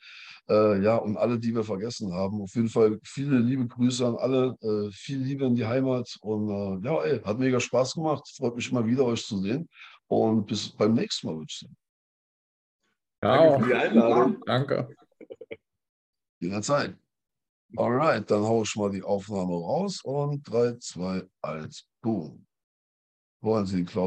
Äh, 0.48 0.82
ja, 0.82 0.96
und 0.96 1.16
alle, 1.16 1.38
die 1.38 1.54
wir 1.54 1.64
vergessen 1.64 2.12
haben. 2.12 2.42
Auf 2.42 2.54
jeden 2.54 2.68
Fall 2.68 2.98
viele 3.04 3.38
liebe 3.38 3.66
Grüße 3.66 4.06
an 4.06 4.16
alle, 4.16 4.56
äh, 4.60 4.90
viel 4.92 5.18
Liebe 5.18 5.46
in 5.46 5.54
die 5.54 5.66
Heimat. 5.66 6.16
Und 6.20 6.50
äh, 6.50 6.86
ja, 6.86 7.02
ey, 7.02 7.20
hat 7.20 7.38
mega 7.38 7.60
Spaß 7.60 7.94
gemacht. 7.94 8.28
Freut 8.36 8.56
mich 8.56 8.70
immer 8.70 8.86
wieder, 8.86 9.04
euch 9.04 9.24
zu 9.24 9.38
sehen. 9.40 9.68
Und 10.08 10.46
bis 10.46 10.68
beim 10.70 10.94
nächsten 10.94 11.28
Mal, 11.28 11.36
würde 11.36 11.46
ich 11.48 11.58
sagen. 11.58 11.76
Ja, 13.22 13.38
Danke 13.38 13.60
für 13.64 13.70
die 13.70 13.74
Einladung. 13.74 14.42
danke. 14.44 14.88
Jederzeit. 16.40 16.96
Alright, 17.76 18.30
dann 18.30 18.42
haue 18.42 18.62
ich 18.64 18.76
mal 18.76 18.90
die 18.90 19.02
Aufnahme 19.02 19.54
raus 19.54 20.00
und 20.04 20.42
3, 20.44 20.76
2, 20.78 21.22
1, 21.42 21.88
boom. 22.02 22.46
Wollen 23.40 23.66
Sie 23.66 23.78
die 23.78 23.84
Cloud 23.84 24.02